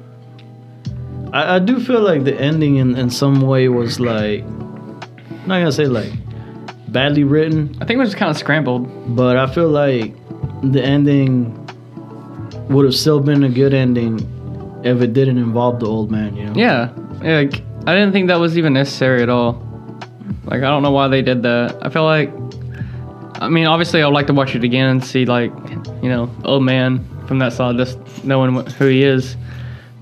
I, 1.32 1.56
I 1.56 1.60
do 1.60 1.80
feel 1.80 2.02
like 2.02 2.24
the 2.24 2.40
ending 2.40 2.78
in, 2.78 2.96
in 2.96 3.10
some 3.10 3.42
way 3.42 3.68
was 3.68 4.00
like, 4.00 4.44
I'm 4.44 5.48
not 5.48 5.60
gonna 5.60 5.72
say 5.72 5.86
like 5.86 6.12
badly 6.88 7.24
written, 7.24 7.76
I 7.82 7.86
think 7.86 7.98
it 7.98 8.00
was 8.00 8.10
just 8.10 8.18
kind 8.18 8.30
of 8.30 8.38
scrambled. 8.38 9.16
but 9.16 9.38
I 9.38 9.48
feel 9.48 9.70
like 9.70 10.14
the 10.62 10.82
ending 10.82 11.60
would 12.70 12.86
have 12.86 12.96
still 12.96 13.20
been 13.20 13.44
a 13.44 13.50
good 13.50 13.74
ending 13.74 14.20
if 14.84 15.02
it 15.02 15.14
didn't 15.14 15.38
involve 15.38 15.80
the 15.80 15.88
old 15.88 16.12
man. 16.12 16.36
You 16.36 16.46
know? 16.46 16.54
Yeah. 16.56 16.94
Like, 17.22 17.62
I 17.86 17.94
didn't 17.94 18.14
think 18.14 18.28
that 18.28 18.40
was 18.40 18.58
even 18.58 18.74
necessary 18.74 19.22
at 19.22 19.30
all. 19.30 19.62
Like, 20.46 20.62
I 20.62 20.70
don't 20.70 20.84
know 20.84 20.92
why 20.92 21.08
they 21.08 21.22
did 21.22 21.44
that. 21.44 21.78
I 21.86 21.90
feel 21.90 22.04
like, 22.04 22.32
I 23.42 23.50
mean, 23.50 23.66
obviously, 23.66 24.04
I'd 24.04 24.14
like 24.14 24.28
to 24.28 24.34
watch 24.34 24.56
it 24.56 24.64
again 24.64 24.90
and 24.90 25.04
see, 25.04 25.26
like, 25.26 25.52
you 26.02 26.10
know, 26.10 26.34
old 26.46 26.64
man 26.64 27.06
from 27.28 27.40
that 27.40 27.54
side, 27.54 27.78
just 27.78 27.98
knowing 28.24 28.56
what, 28.56 28.72
who 28.72 28.88
he 28.88 29.04
is. 29.04 29.36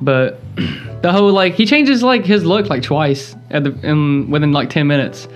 But 0.02 0.40
the 1.02 1.12
whole, 1.12 1.32
like, 1.32 1.54
he 1.54 1.66
changes, 1.66 2.04
like, 2.04 2.26
his 2.26 2.44
look, 2.44 2.70
like, 2.70 2.84
twice 2.84 3.36
at 3.50 3.64
the, 3.64 3.72
in, 3.88 4.30
within, 4.30 4.52
like, 4.52 4.70
10 4.70 4.88
minutes. 4.88 5.28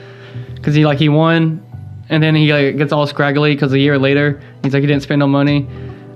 Because 0.55 0.75
he, 0.75 0.85
like, 0.85 0.97
he 0.97 1.09
won, 1.09 1.63
and 2.09 2.21
then 2.21 2.35
he, 2.35 2.51
like, 2.51 2.77
gets 2.77 2.91
all 2.91 3.05
scraggly 3.07 3.53
because 3.55 3.73
a 3.73 3.79
year 3.79 3.97
later, 3.97 4.41
he's 4.63 4.73
like, 4.73 4.81
he 4.81 4.87
didn't 4.87 5.03
spend 5.03 5.19
no 5.19 5.27
money. 5.27 5.67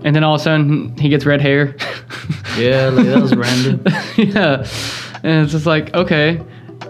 And 0.04 0.16
then 0.16 0.24
all 0.24 0.36
of 0.36 0.42
a 0.42 0.44
sudden, 0.44 0.98
he 0.98 1.10
gets 1.10 1.26
red 1.26 1.42
hair. 1.42 1.76
Yeah, 2.58 2.90
like 2.90 3.06
that 3.06 3.22
was 3.22 3.34
random. 3.36 3.82
yeah. 4.18 4.68
And 5.24 5.44
it's 5.44 5.54
just 5.54 5.66
like, 5.66 5.94
okay. 5.94 6.42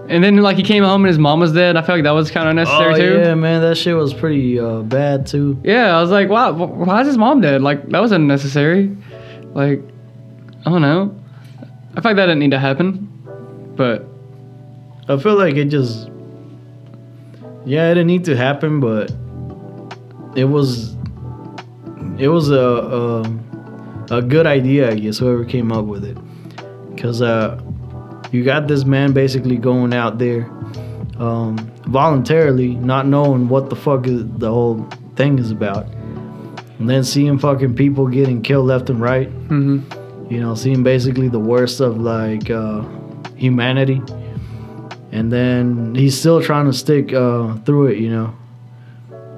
And 0.10 0.24
then 0.24 0.38
like 0.38 0.58
he 0.58 0.64
came 0.64 0.84
home 0.84 1.04
and 1.04 1.08
his 1.08 1.20
mom 1.20 1.40
was 1.40 1.54
dead. 1.54 1.78
I 1.78 1.82
felt 1.82 1.98
like 1.98 2.04
that 2.04 2.12
was 2.12 2.32
kind 2.32 2.50
of 2.50 2.56
necessary 2.56 2.94
oh 2.94 2.98
too. 2.98 3.20
yeah, 3.20 3.36
man, 3.36 3.62
that 3.62 3.76
shit 3.76 3.96
was 3.96 4.12
pretty 4.12 4.60
uh, 4.60 4.82
bad 4.82 5.28
too. 5.28 5.62
Yeah, 5.64 5.96
I 5.96 6.02
was 6.02 6.10
like, 6.10 6.30
wow, 6.30 6.52
why 6.52 7.02
is 7.02 7.08
his 7.08 7.18
mom 7.18 7.42
dead? 7.42 7.62
Like 7.62 7.88
that 7.90 8.00
was 8.00 8.12
unnecessary. 8.12 8.98
Like, 9.54 9.82
I 10.66 10.72
don't 10.72 10.82
know. 10.82 11.16
I 11.96 12.02
feel 12.02 12.12
like 12.12 12.16
that 12.16 12.26
didn't 12.26 12.40
need 12.40 12.52
to 12.52 12.60
happen. 12.60 13.06
But 13.76 14.04
I 15.08 15.18
feel 15.18 15.38
like 15.38 15.56
it 15.56 15.66
just, 15.66 16.10
yeah, 17.66 17.92
it 17.92 17.94
didn't 17.94 18.08
need 18.08 18.26
to 18.26 18.36
happen, 18.36 18.80
but 18.80 19.12
it 20.36 20.46
was 20.46 20.96
it 22.18 22.30
was 22.30 22.50
a, 22.50 22.56
a 22.56 24.16
a 24.18 24.22
good 24.24 24.48
idea, 24.48 24.90
I 24.90 24.96
guess, 24.96 25.20
whoever 25.20 25.46
came 25.46 25.72
up 25.72 25.86
with 25.86 26.04
it, 26.04 26.18
because 26.96 27.22
uh, 27.22 27.62
you 28.32 28.44
got 28.44 28.68
this 28.68 28.86
man 28.86 29.14
basically 29.14 29.58
going 29.58 29.94
out 29.94 30.18
there 30.18 30.44
um, 31.20 31.58
voluntarily, 31.88 32.76
not 32.76 33.08
knowing 33.08 33.50
what 33.50 33.70
the 33.70 33.76
fuck 33.76 34.08
is, 34.08 34.24
the 34.38 34.50
whole 34.50 34.88
thing 35.16 35.38
is 35.38 35.52
about, 35.52 35.86
and 36.80 36.90
then 36.90 37.04
seeing 37.04 37.38
fucking 37.38 37.76
people 37.76 38.08
getting 38.08 38.42
killed 38.42 38.68
left 38.68 38.90
and 38.90 39.02
right. 39.02 39.28
hmm 39.28 39.80
You 40.30 40.40
know, 40.40 40.56
seeing 40.56 40.84
basically 40.84 41.28
the 41.28 41.40
worst 41.40 41.82
of 41.82 41.98
like 42.00 42.50
uh, 42.50 42.84
humanity, 43.36 44.02
and 45.12 45.32
then 45.32 45.96
he's 45.96 46.18
still 46.18 46.42
trying 46.42 46.66
to 46.66 46.74
stick 46.74 47.12
uh, 47.12 47.56
through 47.66 47.88
it. 47.88 47.98
You 47.98 48.10
know, 48.12 48.34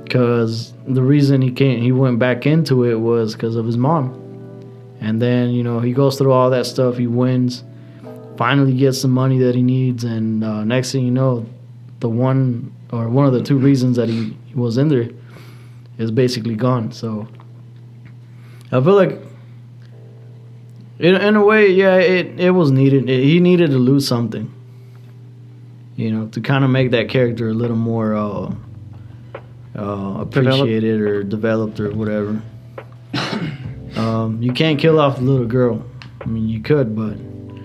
because 0.03 0.73
the 0.85 1.01
reason 1.01 1.41
he 1.41 1.51
can't, 1.51 1.81
he 1.81 1.91
went 1.91 2.19
back 2.19 2.45
into 2.45 2.83
it 2.83 2.95
was 2.95 3.33
because 3.33 3.55
of 3.55 3.65
his 3.65 3.77
mom. 3.77 4.17
And 4.99 5.19
then 5.19 5.49
you 5.49 5.63
know 5.63 5.79
he 5.79 5.93
goes 5.93 6.17
through 6.17 6.31
all 6.31 6.49
that 6.51 6.65
stuff. 6.67 6.97
He 6.97 7.07
wins, 7.07 7.63
finally 8.37 8.73
gets 8.73 9.01
the 9.01 9.07
money 9.07 9.39
that 9.39 9.55
he 9.55 9.61
needs, 9.61 10.03
and 10.03 10.43
uh, 10.43 10.63
next 10.63 10.91
thing 10.91 11.05
you 11.05 11.11
know, 11.11 11.45
the 11.99 12.09
one 12.09 12.73
or 12.91 13.07
one 13.09 13.25
of 13.25 13.33
the 13.33 13.41
two 13.41 13.57
reasons 13.57 13.95
that 13.97 14.09
he, 14.09 14.37
was 14.53 14.77
in 14.77 14.89
there 14.89 15.09
is 15.97 16.11
basically 16.11 16.55
gone. 16.55 16.91
So 16.91 17.25
I 18.69 18.81
feel 18.81 18.95
like 18.95 19.17
in, 20.99 21.15
in 21.15 21.35
a 21.37 21.45
way, 21.45 21.69
yeah, 21.69 21.95
it, 21.95 22.37
it 22.37 22.51
was 22.51 22.69
needed. 22.69 23.09
It, 23.09 23.23
he 23.23 23.39
needed 23.39 23.71
to 23.71 23.77
lose 23.77 24.05
something, 24.05 24.53
you 25.95 26.11
know, 26.11 26.27
to 26.27 26.41
kind 26.41 26.65
of 26.65 26.69
make 26.69 26.91
that 26.91 27.07
character 27.07 27.47
a 27.47 27.53
little 27.53 27.77
more 27.77 28.13
uh, 28.13 28.53
uh, 29.77 30.21
appreciated 30.21 30.99
or 30.99 31.23
developed 31.23 31.79
or 31.79 31.91
whatever. 31.91 32.41
um, 33.95 34.39
you 34.41 34.51
can't 34.51 34.79
kill 34.79 34.99
off 34.99 35.15
the 35.15 35.23
little 35.23 35.47
girl. 35.47 35.85
I 36.19 36.25
mean, 36.25 36.49
you 36.49 36.61
could, 36.61 36.93
but 36.93 37.17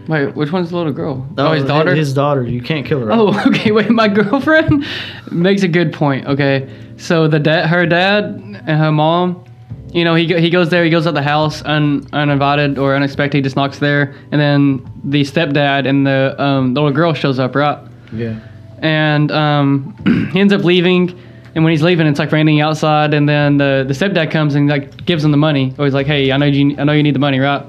Wait, 0.09 0.37
which 0.37 0.53
one's 0.53 0.71
the 0.71 0.77
little 0.77 0.93
girl? 0.93 1.27
oh, 1.37 1.53
his 1.53 1.65
daughter. 1.65 1.95
His 1.95 2.15
daughter. 2.15 2.45
You 2.45 2.63
can't 2.63 2.87
kill 2.87 3.01
her. 3.01 3.13
Oh, 3.13 3.43
okay. 3.49 3.73
Wait, 3.73 3.91
my 3.91 4.09
girlfriend 4.09 4.87
makes 5.33 5.63
a 5.63 5.69
good 5.69 5.93
point. 5.93 6.27
Okay, 6.27 6.69
so 6.97 7.27
the 7.27 7.41
dad, 7.41 7.67
her 7.67 7.87
dad, 7.87 8.25
and 8.25 8.79
her 8.79 8.93
mom. 8.93 9.45
You 9.93 10.05
know, 10.05 10.15
he 10.15 10.27
he 10.41 10.51
goes 10.51 10.69
there. 10.69 10.85
He 10.85 10.91
goes 10.91 11.07
out 11.07 11.15
the 11.15 11.23
house 11.23 11.63
un, 11.65 12.07
uninvited 12.13 12.77
or 12.79 12.95
unexpected. 12.95 13.39
He 13.39 13.43
just 13.43 13.57
knocks 13.57 13.79
there, 13.79 14.15
and 14.31 14.41
then 14.41 14.85
the 15.05 15.23
stepdad 15.23 15.89
and 15.89 16.07
the 16.07 16.35
um, 16.39 16.75
little 16.75 16.91
girl 16.91 17.15
shows 17.15 17.39
up, 17.39 17.55
right? 17.55 17.79
yeah. 18.13 18.39
And 18.81 19.33
um, 19.33 20.31
he 20.33 20.41
ends 20.41 20.53
up 20.53 20.63
leaving. 20.65 21.19
And 21.55 21.65
when 21.65 21.71
he's 21.71 21.83
leaving, 21.83 22.07
it's 22.07 22.19
like 22.19 22.33
raining 22.33 22.61
outside. 22.61 23.15
And 23.15 23.27
then 23.27 23.57
the, 23.57 23.87
the 23.89 23.95
stepdad 23.95 24.31
comes 24.31 24.55
and 24.55 24.69
like 24.69 25.07
gives 25.07 25.25
him 25.25 25.31
the 25.31 25.39
money. 25.39 25.75
Or 25.79 25.87
he's 25.87 25.95
like, 25.95 26.07
"Hey, 26.07 26.31
I 26.31 26.37
know 26.37 26.45
you 26.45 26.77
I 26.79 26.85
know 26.85 26.93
you 26.93 27.03
need 27.03 27.15
the 27.15 27.19
money, 27.19 27.39
right?" 27.39 27.65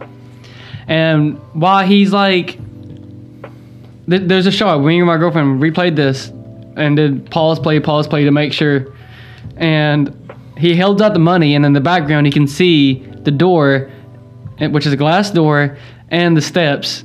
And 0.87 1.37
while 1.53 1.85
he's 1.85 2.13
like, 2.13 2.57
th- 4.09 4.23
there's 4.25 4.45
a 4.45 4.51
shot. 4.51 4.81
Me 4.81 4.97
and 4.97 5.07
my 5.07 5.17
girlfriend 5.17 5.61
replayed 5.61 5.95
this 5.95 6.29
and 6.75 6.95
did 6.95 7.29
pause 7.29 7.59
play, 7.59 7.79
pause 7.79 8.07
play 8.07 8.23
to 8.23 8.31
make 8.31 8.53
sure. 8.53 8.93
And 9.57 10.13
he 10.57 10.75
held 10.75 11.01
out 11.01 11.13
the 11.13 11.19
money, 11.19 11.55
and 11.55 11.65
in 11.65 11.73
the 11.73 11.81
background, 11.81 12.25
he 12.25 12.31
can 12.31 12.47
see 12.47 13.05
the 13.23 13.31
door, 13.31 13.91
eh, 14.59 14.67
which 14.67 14.85
is 14.85 14.93
a 14.93 14.97
glass 14.97 15.31
door, 15.31 15.77
and 16.09 16.35
the 16.35 16.41
steps. 16.41 17.03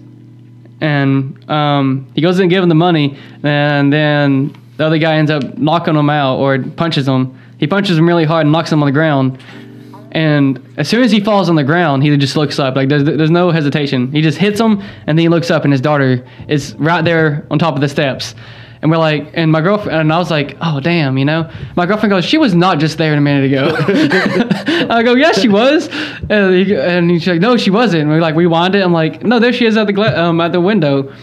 And 0.80 1.48
um, 1.50 2.10
he 2.14 2.20
goes 2.20 2.38
in 2.38 2.44
and 2.44 2.50
gives 2.50 2.62
him 2.62 2.68
the 2.68 2.74
money, 2.74 3.18
and 3.42 3.92
then 3.92 4.56
the 4.76 4.86
other 4.86 4.98
guy 4.98 5.16
ends 5.16 5.30
up 5.30 5.58
knocking 5.58 5.96
him 5.96 6.10
out 6.10 6.38
or 6.38 6.58
punches 6.58 7.06
him. 7.06 7.38
He 7.58 7.66
punches 7.66 7.96
him 7.96 8.06
really 8.06 8.24
hard 8.24 8.46
and 8.46 8.52
knocks 8.52 8.72
him 8.72 8.82
on 8.82 8.86
the 8.86 8.92
ground. 8.92 9.38
And 10.12 10.74
as 10.76 10.88
soon 10.88 11.02
as 11.02 11.10
he 11.10 11.20
falls 11.20 11.48
on 11.48 11.54
the 11.54 11.64
ground, 11.64 12.02
he 12.02 12.14
just 12.18 12.36
looks 12.36 12.58
up. 12.58 12.76
Like 12.76 12.90
there's, 12.90 13.04
there's 13.04 13.30
no 13.30 13.50
hesitation. 13.50 14.12
He 14.12 14.20
just 14.20 14.38
hits 14.38 14.60
him, 14.60 14.80
and 15.06 15.18
then 15.18 15.18
he 15.18 15.28
looks 15.28 15.50
up, 15.50 15.64
and 15.64 15.72
his 15.72 15.80
daughter 15.80 16.26
is 16.48 16.74
right 16.74 17.02
there 17.02 17.46
on 17.50 17.58
top 17.58 17.74
of 17.74 17.80
the 17.80 17.88
steps. 17.88 18.34
And 18.82 18.90
we're 18.90 18.98
like, 18.98 19.30
and 19.34 19.50
my 19.50 19.60
girlfriend, 19.60 20.00
and 20.00 20.12
I 20.12 20.18
was 20.18 20.30
like, 20.30 20.56
oh 20.60 20.80
damn, 20.80 21.16
you 21.16 21.24
know. 21.24 21.50
My 21.76 21.86
girlfriend 21.86 22.10
goes, 22.10 22.24
she 22.24 22.36
was 22.36 22.52
not 22.52 22.78
just 22.80 22.98
there 22.98 23.14
a 23.14 23.20
minute 23.20 23.50
ago. 23.50 23.74
I 24.90 25.04
go, 25.04 25.14
yeah, 25.14 25.32
she 25.32 25.48
was. 25.48 25.88
And, 26.28 26.54
he, 26.54 26.74
and 26.74 27.10
she's 27.10 27.28
like, 27.28 27.40
no, 27.40 27.56
she 27.56 27.70
wasn't. 27.70 28.02
And 28.02 28.12
we 28.12 28.18
like 28.18 28.34
rewind 28.34 28.74
it. 28.74 28.82
I'm 28.82 28.92
like, 28.92 29.22
no, 29.22 29.38
there 29.38 29.52
she 29.52 29.66
is 29.66 29.76
at 29.76 29.86
the 29.86 29.92
gla- 29.92 30.20
um, 30.20 30.40
at 30.40 30.50
the 30.50 30.60
window. 30.60 31.14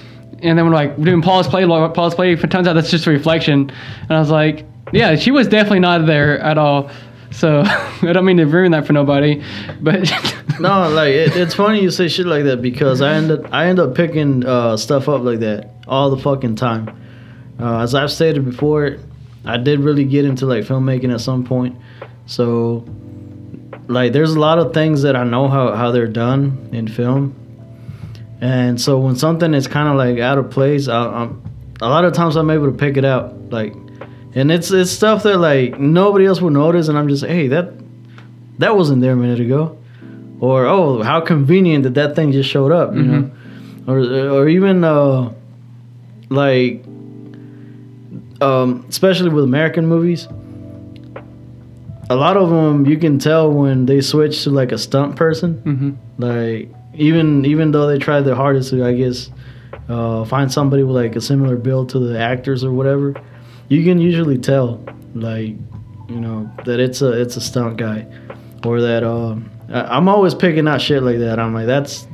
And 0.42 0.58
then 0.58 0.66
we're 0.66 0.74
like 0.74 0.98
we're 0.98 1.04
doing 1.04 1.22
pause 1.22 1.50
play, 1.50 1.66
pause 1.66 2.16
play. 2.16 2.32
It 2.32 2.50
turns 2.50 2.66
out 2.66 2.74
that's 2.74 2.90
just 2.90 3.06
a 3.08 3.12
reflection. 3.12 3.70
And 4.04 4.12
I 4.12 4.20
was 4.20 4.32
like, 4.32 4.66
yeah, 4.94 5.18
she 5.18 5.32
was 5.32 5.48
definitely 5.50 5.82
not 5.82 6.06
there 6.06 6.40
at 6.40 6.58
all. 6.58 6.90
So 7.32 7.62
I 7.66 8.14
don't 8.14 8.26
mean 8.26 8.38
to 8.38 8.46
ruin 8.46 8.72
that 8.72 8.88
for 8.88 8.94
nobody, 8.94 9.44
but 9.82 10.12
No, 10.60 10.90
like 10.90 11.14
it, 11.14 11.38
it's 11.38 11.54
funny 11.54 11.82
you 11.82 11.90
say 11.90 12.10
shit 12.10 12.26
like 12.26 12.44
that 12.44 12.62
because 12.62 13.02
I 13.02 13.14
end 13.14 13.32
up 13.32 13.54
I 13.54 13.68
end 13.68 13.80
up 13.80 13.96
picking 13.96 14.46
uh, 14.46 14.76
stuff 14.76 15.08
up 15.08 15.22
like 15.22 15.40
that 15.40 15.70
all 15.88 16.10
the 16.10 16.18
fucking 16.22 16.56
time. 16.56 16.90
Uh, 17.58 17.80
as 17.80 17.96
I've 17.96 18.12
stated 18.12 18.44
before, 18.44 18.98
I 19.46 19.58
did 19.58 19.80
really 19.80 20.04
get 20.04 20.26
into 20.26 20.46
like 20.46 20.66
filmmaking 20.66 21.14
at 21.14 21.22
some 21.22 21.46
point, 21.46 21.78
so 22.26 22.86
like 23.88 24.12
there's 24.12 24.34
a 24.34 24.40
lot 24.40 24.60
of 24.60 24.74
things 24.74 25.04
that 25.04 25.16
I 25.16 25.24
know 25.24 25.48
how 25.48 25.74
how 25.76 25.92
they're 25.92 26.08
done 26.08 26.70
in 26.74 26.90
film, 26.90 27.36
and 28.42 28.82
so 28.82 29.00
when 29.00 29.16
something 29.16 29.54
is 29.54 29.68
kind 29.68 29.88
of 29.88 29.96
like 29.96 30.20
out 30.20 30.38
of 30.38 30.52
place, 30.52 30.90
I, 30.90 31.06
I'm 31.06 31.42
a 31.82 31.88
lot 31.88 32.04
of 32.04 32.12
times 32.12 32.36
I'm 32.36 32.50
able 32.50 32.70
to 32.70 32.78
pick 32.78 32.98
it 32.98 33.06
out 33.06 33.50
like. 33.50 33.74
And 34.36 34.52
it's 34.52 34.70
it's 34.72 34.92
stuff 34.92 35.24
that 35.24 35.38
like 35.38 35.80
nobody 35.80 36.26
else 36.26 36.40
will 36.42 36.52
notice, 36.52 36.88
and 36.88 36.98
I'm 36.98 37.08
just 37.08 37.26
hey 37.26 37.48
that 37.48 37.74
that 38.60 38.76
wasn't 38.76 39.02
there 39.02 39.14
a 39.14 39.16
minute 39.16 39.40
ago, 39.40 39.78
or 40.40 40.66
oh 40.66 41.02
how 41.02 41.22
convenient 41.22 41.84
that 41.84 41.96
that 41.96 42.16
thing 42.16 42.32
just 42.32 42.50
showed 42.50 42.72
up, 42.72 42.94
you 42.94 43.04
know, 43.04 43.32
or 43.88 44.00
or 44.00 44.48
even 44.50 44.84
uh, 44.84 45.34
like 46.30 46.84
um, 48.42 48.86
especially 48.88 49.30
with 49.30 49.44
American 49.44 49.88
movies, 49.88 50.28
a 52.10 52.16
lot 52.16 52.38
of 52.38 52.50
them 52.50 52.86
you 52.86 52.98
can 52.98 53.20
tell 53.20 53.52
when 53.52 53.86
they 53.86 54.02
switch 54.02 54.44
to 54.44 54.52
like 54.52 54.72
a 54.72 54.78
stunt 54.78 55.16
person, 55.16 55.54
hmm 55.62 55.92
like 56.24 56.70
even 56.94 57.46
even 57.46 57.72
though 57.72 57.88
they 57.88 57.98
try 57.98 58.22
their 58.22 58.36
hardest 58.36 58.72
to 58.72 58.86
I 58.86 58.94
guess 58.94 59.32
uh, 59.88 60.24
find 60.26 60.52
somebody 60.52 60.84
with 60.84 60.96
like 60.96 61.16
a 61.16 61.22
similar 61.22 61.56
build 61.56 61.90
to 61.90 62.00
the 62.00 62.20
actors 62.20 62.64
or 62.64 62.72
whatever, 62.72 63.16
you 63.70 63.84
can 63.84 63.99
usually 63.99 64.38
tell 64.38 64.84
like 65.15 65.55
you 66.09 66.20
know 66.20 66.49
that 66.65 66.80
it's 66.80 67.01
a 67.01 67.11
it's 67.22 67.38
a 67.38 67.41
stunt 67.41 67.78
guy 67.78 68.05
or 68.65 68.82
that 68.82 69.03
um 69.03 69.49
I- 69.72 69.95
I'm 69.97 70.07
always 70.09 70.34
picking 70.34 70.67
out 70.67 70.82
shit 70.82 71.03
like 71.03 71.20
that. 71.20 71.39
I'm 71.39 71.53
like 71.53 71.67
that's 71.67 72.07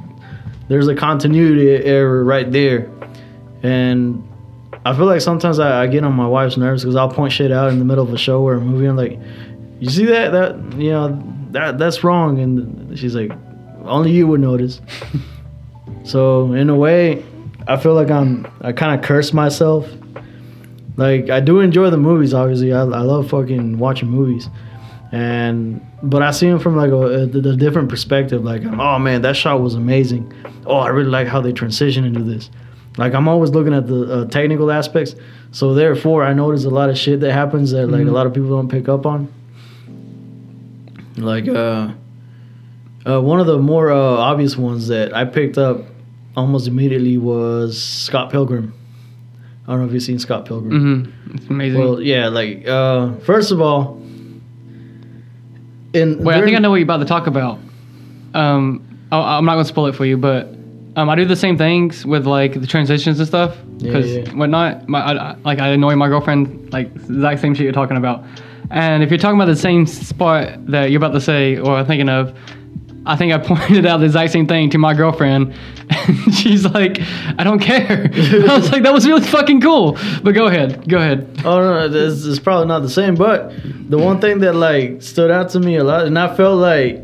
there's 0.67 0.87
a 0.87 0.95
continuity 0.95 1.69
error 1.85 2.23
right 2.23 2.51
there, 2.51 2.89
and 3.63 4.27
I 4.85 4.95
feel 4.95 5.05
like 5.05 5.21
sometimes 5.21 5.59
I, 5.59 5.83
I 5.83 5.87
get 5.87 6.03
on 6.03 6.13
my 6.13 6.27
wife's 6.27 6.57
nerves 6.57 6.83
because 6.83 6.95
I'll 6.95 7.09
point 7.09 7.31
shit 7.33 7.51
out 7.51 7.71
in 7.71 7.79
the 7.79 7.85
middle 7.85 8.03
of 8.03 8.11
a 8.13 8.17
show 8.17 8.41
or 8.41 8.55
a 8.55 8.59
movie. 8.61 8.85
I'm 8.87 8.95
like, 8.95 9.19
you 9.79 9.89
see 9.89 10.05
that 10.05 10.31
that 10.31 10.77
you 10.79 10.89
know 10.91 11.21
that 11.51 11.77
that's 11.77 12.03
wrong, 12.03 12.39
and 12.39 12.97
she's 12.97 13.15
like, 13.15 13.31
only 13.83 14.11
you 14.11 14.27
would 14.27 14.41
notice. 14.41 14.81
so 16.03 16.51
in 16.53 16.69
a 16.69 16.75
way, 16.75 17.23
I 17.67 17.77
feel 17.77 17.93
like 17.93 18.09
I'm 18.11 18.47
I 18.61 18.71
kind 18.71 18.99
of 18.99 19.05
curse 19.05 19.33
myself. 19.33 19.87
Like 20.97 21.29
I 21.29 21.39
do 21.41 21.59
enjoy 21.59 21.89
the 21.89 21.97
movies, 21.97 22.33
obviously. 22.33 22.71
I, 22.73 22.81
I 22.81 22.83
love 23.01 23.29
fucking 23.29 23.77
watching 23.77 24.09
movies, 24.09 24.49
and 25.11 25.85
but 26.01 26.21
I 26.21 26.31
see 26.31 26.47
them 26.49 26.59
from 26.59 26.75
like 26.77 26.91
a, 26.91 26.95
a, 26.95 27.23
a 27.23 27.55
different 27.55 27.89
perspective. 27.89 28.43
Like, 28.43 28.63
oh 28.65 28.99
man, 28.99 29.21
that 29.23 29.35
shot 29.35 29.59
was 29.61 29.75
amazing. 29.75 30.31
Oh, 30.65 30.77
I 30.77 30.87
really 30.89 31.09
like 31.09 31.27
how 31.27 31.41
they 31.41 31.51
transition 31.51 32.05
into 32.05 32.23
this. 32.23 32.49
Like 32.97 33.13
I'm 33.13 33.27
always 33.27 33.49
looking 33.49 33.73
at 33.73 33.87
the 33.87 34.03
uh, 34.21 34.25
technical 34.25 34.71
aspects. 34.71 35.15
So 35.51 35.73
therefore, 35.73 36.23
I 36.23 36.33
notice 36.33 36.63
a 36.65 36.69
lot 36.69 36.89
of 36.89 36.97
shit 36.97 37.19
that 37.21 37.31
happens 37.33 37.71
that 37.71 37.87
like 37.87 38.01
Mhm. 38.03 38.09
a 38.09 38.11
lot 38.11 38.25
of 38.25 38.33
people 38.33 38.49
don't 38.49 38.69
pick 38.69 38.87
up 38.87 39.05
on. 39.05 39.27
Like 41.17 41.47
uh, 41.47 41.91
uh, 43.05 43.21
one 43.21 43.39
of 43.39 43.47
the 43.47 43.57
more 43.57 43.91
uh, 43.91 43.97
obvious 43.97 44.57
ones 44.57 44.87
that 44.89 45.13
I 45.15 45.25
picked 45.25 45.57
up 45.57 45.81
almost 46.35 46.67
immediately 46.67 47.17
was 47.17 47.81
Scott 47.81 48.29
Pilgrim. 48.31 48.73
I 49.67 49.71
don't 49.71 49.79
know 49.81 49.87
if 49.87 49.93
you've 49.93 50.03
seen 50.03 50.19
Scott 50.19 50.45
Pilgrim. 50.45 51.09
hmm 51.25 51.35
It's 51.35 51.47
amazing. 51.47 51.79
Well, 51.81 51.99
yeah, 52.01 52.27
like 52.27 52.67
uh, 52.67 53.15
first 53.17 53.51
of 53.51 53.59
all, 53.61 53.99
in 55.93 56.23
Wait, 56.23 56.35
I 56.35 56.43
think 56.43 56.55
I 56.55 56.59
know 56.59 56.69
what 56.69 56.77
you're 56.77 56.83
about 56.83 56.97
to 56.97 57.05
talk 57.05 57.27
about. 57.27 57.59
Um, 58.33 58.83
I, 59.11 59.37
I'm 59.37 59.45
not 59.45 59.53
gonna 59.53 59.65
spoil 59.65 59.87
it 59.87 59.95
for 59.95 60.05
you, 60.05 60.17
but 60.17 60.47
um, 60.97 61.09
I 61.09 61.15
do 61.15 61.25
the 61.25 61.35
same 61.35 61.57
things 61.57 62.05
with 62.05 62.25
like 62.27 62.59
the 62.59 62.67
transitions 62.67 63.19
and 63.19 63.27
stuff 63.27 63.55
Yeah, 63.77 63.87
because 63.91 64.15
yeah. 64.15 64.33
whatnot. 64.33 64.87
My 64.87 64.99
I, 65.01 65.31
I- 65.31 65.35
like 65.43 65.59
I 65.59 65.69
annoy 65.69 65.95
my 65.95 66.07
girlfriend 66.07 66.71
like 66.73 66.93
the 66.93 67.13
exact 67.15 67.41
same 67.41 67.53
shit 67.55 67.63
you're 67.63 67.73
talking 67.73 67.97
about. 67.97 68.23
And 68.71 69.03
if 69.03 69.09
you're 69.11 69.19
talking 69.19 69.39
about 69.39 69.45
the 69.45 69.55
same 69.55 69.85
spot 69.85 70.65
that 70.67 70.89
you're 70.91 70.97
about 70.97 71.13
to 71.13 71.21
say 71.21 71.57
or 71.57 71.83
thinking 71.85 72.09
of, 72.09 72.37
I 73.05 73.15
think 73.15 73.33
I 73.33 73.37
pointed 73.55 73.85
out 73.85 73.97
the 73.99 74.05
exact 74.05 74.31
same 74.31 74.47
thing 74.47 74.69
to 74.71 74.77
my 74.77 74.93
girlfriend, 74.93 75.53
and 75.89 76.33
she's 76.33 76.65
like, 76.65 76.99
"I 77.37 77.43
don't 77.43 77.59
care." 77.59 78.09
I 78.13 78.57
was 78.57 78.71
like, 78.71 78.83
"That 78.83 78.93
was 78.93 79.05
really 79.07 79.21
fucking 79.25 79.61
cool." 79.61 79.97
But 80.23 80.33
go 80.33 80.47
ahead, 80.47 80.87
go 80.89 80.97
ahead. 80.97 81.41
Oh 81.45 81.59
no, 81.59 81.85
it's, 81.85 82.25
it's 82.25 82.39
probably 82.39 82.67
not 82.67 82.81
the 82.81 82.89
same. 82.89 83.15
But 83.15 83.53
the 83.89 83.97
one 83.97 84.19
thing 84.19 84.39
that 84.39 84.53
like 84.53 85.01
stood 85.01 85.31
out 85.31 85.49
to 85.49 85.59
me 85.59 85.75
a 85.77 85.83
lot, 85.83 86.05
and 86.05 86.17
I 86.17 86.35
felt 86.35 86.57
like 86.59 87.01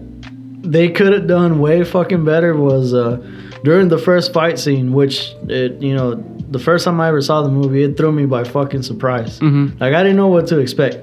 they 0.63 0.89
could 0.89 1.13
have 1.13 1.27
done 1.27 1.59
way 1.59 1.83
fucking 1.83 2.23
better 2.23 2.55
was 2.55 2.93
uh, 2.93 3.17
during 3.63 3.87
the 3.89 3.97
first 3.97 4.33
fight 4.33 4.59
scene, 4.59 4.93
which 4.93 5.33
it 5.47 5.81
you 5.81 5.93
know 5.95 6.15
the 6.49 6.59
first 6.59 6.83
time 6.85 6.99
I 6.99 7.07
ever 7.07 7.21
saw 7.21 7.41
the 7.43 7.49
movie, 7.49 7.83
it 7.83 7.95
threw 7.95 8.11
me 8.11 8.25
by 8.25 8.43
fucking 8.43 8.83
surprise. 8.83 9.39
Mhm. 9.39 9.79
Like 9.79 9.93
I 9.93 10.03
didn't 10.03 10.17
know 10.17 10.27
what 10.27 10.47
to 10.47 10.59
expect. 10.59 10.97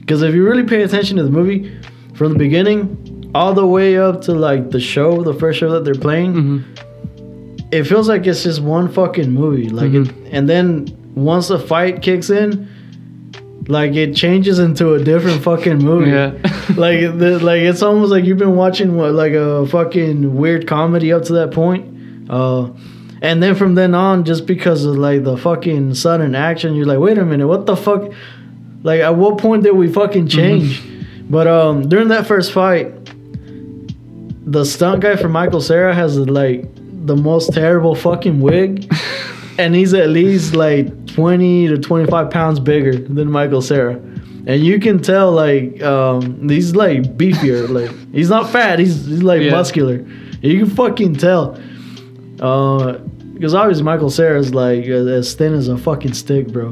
Because 0.00 0.22
if 0.22 0.34
you 0.34 0.44
really 0.44 0.62
pay 0.62 0.82
attention 0.82 1.16
to 1.16 1.24
the 1.24 1.30
movie 1.30 1.76
from 2.14 2.32
the 2.32 2.38
beginning 2.38 2.96
all 3.34 3.52
the 3.52 3.66
way 3.66 3.98
up 3.98 4.22
to 4.22 4.32
like 4.32 4.70
the 4.70 4.80
show, 4.80 5.22
the 5.22 5.34
first 5.34 5.58
show 5.58 5.70
that 5.72 5.84
they're 5.84 5.94
playing, 5.94 6.32
hmm 6.34 6.62
it 7.72 7.84
feels 7.84 8.08
like 8.08 8.26
it's 8.26 8.44
just 8.44 8.60
one 8.62 8.88
fucking 8.88 9.30
movie. 9.30 9.68
Like 9.68 9.92
it, 9.92 10.12
and 10.30 10.48
then 10.48 10.86
once 11.14 11.48
the 11.48 11.58
fight 11.58 12.00
kicks 12.02 12.30
in, 12.30 12.68
like 13.68 13.94
it 13.94 14.14
changes 14.14 14.58
into 14.58 14.94
a 14.94 15.02
different 15.02 15.42
fucking 15.42 15.78
movie. 15.78 16.10
Yeah. 16.10 16.26
like 16.76 17.00
the, 17.18 17.40
like 17.42 17.62
it's 17.62 17.82
almost 17.82 18.12
like 18.12 18.24
you've 18.24 18.38
been 18.38 18.56
watching 18.56 18.96
what, 18.96 19.12
like 19.14 19.32
a 19.32 19.66
fucking 19.66 20.36
weird 20.36 20.66
comedy 20.68 21.12
up 21.12 21.24
to 21.24 21.32
that 21.34 21.50
point. 21.50 22.30
Uh 22.30 22.70
and 23.22 23.42
then 23.42 23.54
from 23.54 23.74
then 23.74 23.94
on, 23.94 24.24
just 24.24 24.46
because 24.46 24.84
of 24.84 24.96
like 24.96 25.24
the 25.24 25.36
fucking 25.36 25.94
sudden 25.94 26.34
action, 26.34 26.74
you're 26.74 26.86
like, 26.86 26.98
wait 26.98 27.18
a 27.18 27.24
minute, 27.24 27.48
what 27.48 27.66
the 27.66 27.74
fuck? 27.74 28.12
Like, 28.82 29.00
at 29.00 29.16
what 29.16 29.38
point 29.38 29.64
did 29.64 29.72
we 29.72 29.90
fucking 29.90 30.28
change? 30.28 30.82
But 31.28 31.48
um, 31.48 31.88
during 31.88 32.08
that 32.08 32.26
first 32.26 32.52
fight, 32.52 33.05
the 34.46 34.64
stunt 34.64 35.02
guy 35.02 35.16
for 35.16 35.28
Michael 35.28 35.60
Cera 35.60 35.94
has 35.94 36.18
like 36.18 36.64
the 37.06 37.16
most 37.16 37.52
terrible 37.52 37.94
fucking 37.94 38.40
wig, 38.40 38.90
and 39.58 39.74
he's 39.74 39.92
at 39.94 40.08
least 40.08 40.54
like 40.54 41.06
20 41.08 41.68
to 41.68 41.78
25 41.78 42.30
pounds 42.30 42.60
bigger 42.60 42.96
than 42.96 43.30
Michael 43.30 43.60
Cera. 43.62 43.94
And 44.48 44.64
you 44.64 44.78
can 44.78 45.02
tell 45.02 45.32
like 45.32 45.82
um, 45.82 46.48
he's 46.48 46.74
like 46.76 47.02
beefier. 47.16 47.68
like 47.78 47.90
he's 48.12 48.30
not 48.30 48.50
fat. 48.50 48.78
He's 48.78 49.04
he's 49.06 49.22
like 49.22 49.42
Yeah. 49.42 49.50
muscular. 49.50 50.06
You 50.40 50.64
can 50.64 50.70
fucking 50.74 51.16
tell. 51.16 51.58
Uh, 52.40 52.98
because 53.34 53.54
obviously 53.54 53.82
Michael 53.84 54.08
Cera's 54.10 54.54
like 54.54 54.84
as 54.86 55.34
thin 55.34 55.52
as 55.54 55.68
a 55.68 55.76
fucking 55.76 56.14
stick, 56.14 56.48
bro. 56.48 56.68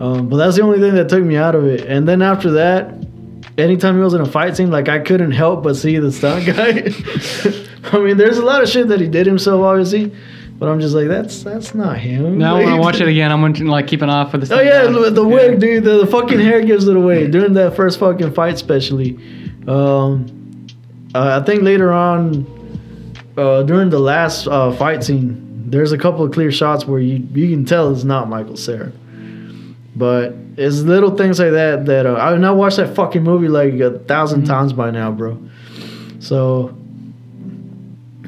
Um, 0.00 0.28
but 0.28 0.36
that's 0.38 0.56
the 0.56 0.62
only 0.62 0.78
thing 0.80 0.94
that 0.94 1.08
took 1.08 1.22
me 1.22 1.36
out 1.36 1.54
of 1.54 1.66
it. 1.66 1.82
And 1.86 2.08
then 2.08 2.22
after 2.22 2.50
that, 2.52 2.97
anytime 3.58 3.96
he 3.96 4.00
was 4.00 4.14
in 4.14 4.20
a 4.20 4.26
fight 4.26 4.56
scene, 4.56 4.70
like 4.70 4.88
I 4.88 5.00
couldn't 5.00 5.32
help 5.32 5.62
but 5.62 5.74
see 5.74 5.98
the 5.98 6.12
stunt 6.12 6.46
guy. 6.46 6.92
I 7.96 8.00
mean, 8.00 8.16
there's 8.16 8.38
a 8.38 8.44
lot 8.44 8.62
of 8.62 8.68
shit 8.68 8.88
that 8.88 9.00
he 9.00 9.08
did 9.08 9.26
himself, 9.26 9.62
obviously, 9.62 10.14
but 10.58 10.68
I'm 10.68 10.80
just 10.80 10.94
like, 10.94 11.08
that's 11.08 11.42
that's 11.42 11.74
not 11.74 11.98
him. 11.98 12.38
Now 12.38 12.58
when 12.58 12.68
I 12.68 12.78
watch 12.78 13.00
it 13.00 13.08
again, 13.08 13.30
I'm 13.32 13.52
to 13.52 13.64
like 13.64 13.86
keep 13.86 14.02
an 14.02 14.10
eye 14.10 14.30
for 14.30 14.38
the. 14.38 14.54
Oh 14.54 14.60
yeah, 14.60 14.86
the, 14.86 15.10
the 15.10 15.26
wig, 15.26 15.60
dude. 15.60 15.84
The, 15.84 15.98
the 15.98 16.06
fucking 16.06 16.38
hair 16.38 16.64
gives 16.64 16.86
it 16.86 16.96
away 16.96 17.26
during 17.26 17.54
that 17.54 17.76
first 17.76 17.98
fucking 17.98 18.32
fight, 18.32 18.54
especially. 18.54 19.18
Um, 19.66 20.66
uh, 21.14 21.40
I 21.40 21.44
think 21.44 21.62
later 21.62 21.92
on, 21.92 23.14
uh, 23.36 23.62
during 23.62 23.90
the 23.90 23.98
last 23.98 24.46
uh, 24.46 24.72
fight 24.72 25.04
scene, 25.04 25.70
there's 25.70 25.92
a 25.92 25.98
couple 25.98 26.24
of 26.24 26.32
clear 26.32 26.52
shots 26.52 26.86
where 26.86 27.00
you 27.00 27.26
you 27.34 27.50
can 27.50 27.64
tell 27.64 27.92
it's 27.92 28.04
not 28.04 28.28
Michael 28.28 28.56
Cera. 28.56 28.92
But 29.98 30.34
it's 30.56 30.80
little 30.80 31.16
things 31.16 31.38
like 31.40 31.50
that 31.52 31.86
that 31.86 32.06
uh, 32.06 32.14
I 32.14 32.34
I 32.34 32.50
watched 32.52 32.76
that 32.76 32.94
fucking 32.94 33.22
movie 33.24 33.48
like 33.48 33.74
a 33.80 33.90
1000 33.90 34.44
times 34.44 34.72
by 34.72 34.90
now, 34.90 35.10
bro. 35.10 35.38
So. 36.20 36.74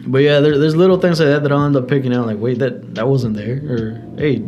But 0.07 0.19
yeah, 0.19 0.41
there, 0.41 0.59
there's 0.59 0.75
little 0.75 0.99
things 0.99 1.21
like 1.21 1.29
that 1.29 1.43
that 1.45 1.53
I'll 1.53 1.65
end 1.67 1.77
up 1.77 1.87
picking 1.87 2.13
out. 2.15 2.27
Like, 2.27 2.39
wait, 2.39 2.59
that 2.59 2.95
that 2.97 3.07
wasn't 3.07 3.37
there, 3.37 3.57
or 3.69 4.03
hey, 4.17 4.39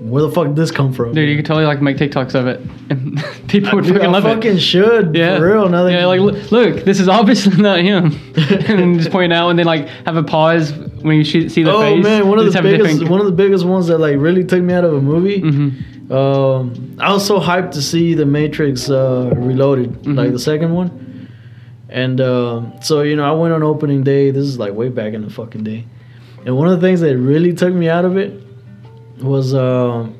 where 0.00 0.22
the 0.22 0.30
fuck 0.30 0.46
did 0.48 0.56
this 0.56 0.70
come 0.70 0.92
from? 0.92 1.12
Dude, 1.12 1.28
you 1.28 1.36
could 1.36 1.44
totally 1.44 1.66
like 1.66 1.80
make 1.82 1.96
TikToks 1.98 2.34
of 2.34 2.46
it, 2.46 2.58
and 2.90 3.22
people 3.48 3.72
would 3.76 3.84
Dude, 3.84 3.94
fucking 3.94 4.08
I 4.08 4.12
love 4.12 4.22
fucking 4.24 4.56
it. 4.56 4.60
should. 4.60 5.14
Yeah, 5.14 5.36
For 5.38 5.46
real. 5.52 5.68
Now 5.68 5.84
that 5.84 5.92
yeah, 5.92 6.06
like 6.06 6.20
look, 6.20 6.50
look, 6.50 6.84
this 6.84 6.98
is 6.98 7.08
obviously 7.08 7.56
not 7.62 7.80
him, 7.80 8.06
and 8.36 8.98
just 8.98 9.10
point 9.10 9.32
it 9.32 9.36
out, 9.36 9.50
and 9.50 9.58
then 9.58 9.66
like 9.66 9.86
have 10.06 10.16
a 10.16 10.24
pause 10.24 10.72
when 10.72 11.16
you 11.16 11.24
see 11.24 11.48
see 11.50 11.62
the 11.62 11.72
oh 11.72 11.80
face. 11.80 12.02
man, 12.02 12.26
one 12.26 12.38
of 12.38 12.50
the 12.50 12.62
biggest 12.62 12.90
different- 12.92 13.10
one 13.10 13.20
of 13.20 13.26
the 13.26 13.32
biggest 13.32 13.64
ones 13.66 13.86
that 13.88 13.98
like 13.98 14.16
really 14.16 14.44
took 14.44 14.62
me 14.62 14.72
out 14.74 14.82
of 14.84 14.94
a 14.94 15.00
movie. 15.00 15.42
Mhm. 15.42 15.82
Um, 16.10 16.96
I 16.98 17.12
was 17.12 17.26
so 17.26 17.38
hyped 17.38 17.72
to 17.72 17.82
see 17.82 18.14
the 18.14 18.24
Matrix 18.26 18.88
uh, 18.90 19.32
Reloaded, 19.36 20.06
like 20.06 20.28
Mhm. 20.28 20.32
the 20.32 20.38
second 20.38 20.72
one. 20.74 21.28
And 21.90 22.20
um, 22.20 22.72
so 22.82 23.02
you 23.02 23.16
know, 23.16 23.24
I 23.24 23.32
went 23.32 23.52
on 23.54 23.62
opening 23.62 24.02
day. 24.04 24.30
This 24.30 24.44
is 24.44 24.58
like 24.58 24.72
way 24.74 24.88
back 24.88 25.12
in 25.14 25.22
the 25.22 25.30
fucking 25.30 25.64
day. 25.64 25.84
And 26.46 26.56
one 26.56 26.68
of 26.68 26.80
the 26.80 26.86
things 26.86 27.00
that 27.00 27.16
really 27.18 27.52
took 27.52 27.74
me 27.74 27.88
out 27.88 28.04
of 28.04 28.16
it 28.16 28.32
was 29.20 29.54
um, 29.54 30.14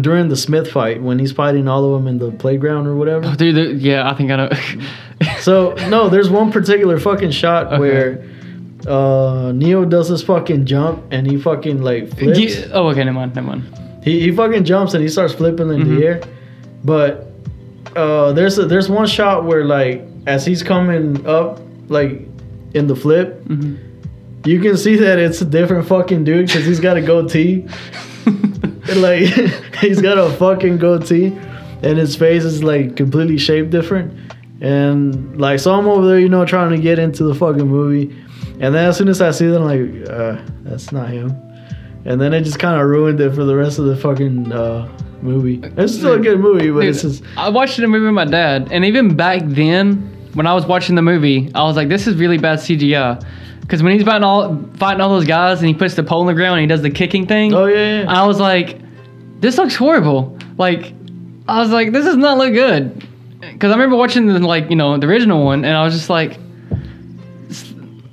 during 0.00 0.28
the 0.28 0.36
Smith 0.36 0.70
fight 0.70 1.02
when 1.02 1.18
he's 1.18 1.32
fighting 1.32 1.68
all 1.68 1.84
of 1.84 1.92
them 1.92 2.08
in 2.08 2.18
the 2.18 2.32
playground 2.32 2.86
or 2.86 2.96
whatever. 2.96 3.26
Oh, 3.26 3.34
dude, 3.34 3.54
the- 3.54 3.74
yeah, 3.74 4.08
I 4.10 4.14
think 4.14 4.30
I 4.30 4.36
know. 4.36 4.50
So 5.40 5.74
no, 5.88 6.08
there's 6.08 6.30
one 6.30 6.52
particular 6.52 6.96
fucking 6.98 7.32
shot 7.32 7.72
Okay. 7.72 7.78
where 7.80 8.24
uh 8.86 9.50
Neo 9.52 9.84
does 9.84 10.08
this 10.08 10.22
fucking 10.22 10.64
jump 10.66 11.02
and 11.10 11.26
he 11.28 11.36
fucking 11.36 11.82
like 11.82 12.16
flips. 12.16 12.38
Yeah, 12.38 12.66
oh, 12.72 12.86
okay, 12.90 13.02
never 13.02 13.14
mind, 13.18 13.34
never 13.34 13.48
mind. 13.48 13.64
He, 14.08 14.20
he 14.20 14.30
fucking 14.32 14.64
jumps 14.64 14.94
and 14.94 15.02
he 15.02 15.08
starts 15.08 15.34
flipping 15.34 15.68
in 15.70 15.80
Mhm. 15.82 15.88
the 15.98 16.06
air. 16.06 16.20
But 16.84 17.10
uh 17.96 18.32
there's 18.32 18.58
a, 18.58 18.64
there's 18.66 18.88
one 18.88 19.06
shot 19.06 19.44
where 19.44 19.64
like 19.64 20.02
as 20.26 20.44
he's 20.46 20.62
coming 20.62 21.26
up 21.26 21.60
like 21.88 22.12
in 22.74 22.86
the 22.86 22.96
flip, 22.96 23.42
hmm 23.46 23.74
you 24.44 24.60
can 24.60 24.76
see 24.76 24.96
that 24.96 25.18
it's 25.18 25.42
a 25.42 25.44
different 25.44 25.86
fucking 25.86 26.22
dude 26.24 26.46
because 26.46 26.64
he's 26.64 26.80
got 26.80 26.96
a 26.96 27.02
goatee. 27.02 27.66
Like 28.96 29.20
he's 29.82 30.00
got 30.00 30.16
a 30.16 30.30
fucking 30.36 30.78
goatee 30.78 31.26
and 31.82 31.98
his 31.98 32.16
face 32.16 32.44
is 32.44 32.62
like 32.64 32.96
completely 32.96 33.36
shaped 33.36 33.70
different 33.70 34.12
and 34.62 35.38
like 35.38 35.60
so 35.60 35.72
i'm 35.74 35.86
over 35.86 36.06
there 36.06 36.18
you 36.18 36.28
know 36.28 36.44
trying 36.46 36.70
to 36.74 36.78
get 36.82 36.98
into 36.98 37.22
the 37.24 37.34
fucking 37.34 37.66
movie 37.68 38.10
and 38.60 38.74
then 38.74 38.86
as 38.88 38.96
soon 38.96 39.08
as 39.08 39.20
i 39.20 39.30
see 39.30 39.46
that 39.46 39.60
i'm 39.60 39.64
like 39.64 40.08
uh 40.08 40.40
that's 40.64 40.90
not 40.90 41.10
him 41.10 41.30
and 42.08 42.20
then 42.20 42.32
it 42.34 42.42
just 42.42 42.58
kind 42.58 42.80
of 42.80 42.88
ruined 42.88 43.20
it 43.20 43.32
for 43.34 43.44
the 43.44 43.54
rest 43.54 43.78
of 43.78 43.84
the 43.84 43.96
fucking 43.96 44.50
uh 44.52 44.88
movie 45.22 45.60
it's 45.76 45.94
still 45.94 46.14
a 46.14 46.18
good 46.18 46.40
movie 46.40 46.70
but 46.70 46.80
Dude, 46.80 46.90
it's 46.90 47.02
just 47.02 47.22
I 47.36 47.48
watched 47.48 47.78
a 47.78 47.86
movie 47.86 48.06
with 48.06 48.14
my 48.14 48.24
dad, 48.24 48.68
and 48.72 48.84
even 48.84 49.14
back 49.16 49.42
then, 49.44 49.96
when 50.34 50.46
I 50.46 50.54
was 50.54 50.64
watching 50.66 50.94
the 50.94 51.02
movie, 51.02 51.50
I 51.54 51.62
was 51.64 51.76
like, 51.76 51.88
"This 51.88 52.06
is 52.06 52.16
really 52.16 52.38
bad 52.38 52.58
CGI." 52.60 53.24
Because 53.60 53.82
when 53.82 53.92
he's 53.92 54.04
fighting 54.04 54.24
all 54.24 54.56
fighting 54.76 55.00
all 55.00 55.10
those 55.10 55.26
guys, 55.26 55.58
and 55.58 55.68
he 55.68 55.74
puts 55.74 55.94
the 55.94 56.02
pole 56.04 56.22
in 56.22 56.26
the 56.28 56.34
ground, 56.34 56.54
and 56.54 56.62
he 56.62 56.66
does 56.66 56.82
the 56.82 56.90
kicking 56.90 57.26
thing. 57.26 57.52
oh 57.52 57.66
yeah, 57.66 58.02
yeah. 58.02 58.12
I 58.12 58.26
was 58.26 58.38
like, 58.40 58.78
"This 59.40 59.58
looks 59.58 59.74
horrible." 59.76 60.38
Like, 60.56 60.92
I 61.48 61.58
was 61.60 61.70
like, 61.70 61.92
"This 61.92 62.04
does 62.04 62.16
not 62.16 62.38
look 62.38 62.52
good." 62.54 63.06
Because 63.40 63.70
I 63.70 63.74
remember 63.74 63.96
watching 63.96 64.26
the 64.26 64.38
like 64.38 64.70
you 64.70 64.76
know 64.76 64.96
the 64.96 65.06
original 65.08 65.44
one, 65.44 65.64
and 65.64 65.76
I 65.76 65.82
was 65.84 65.94
just 65.94 66.08
like, 66.08 66.38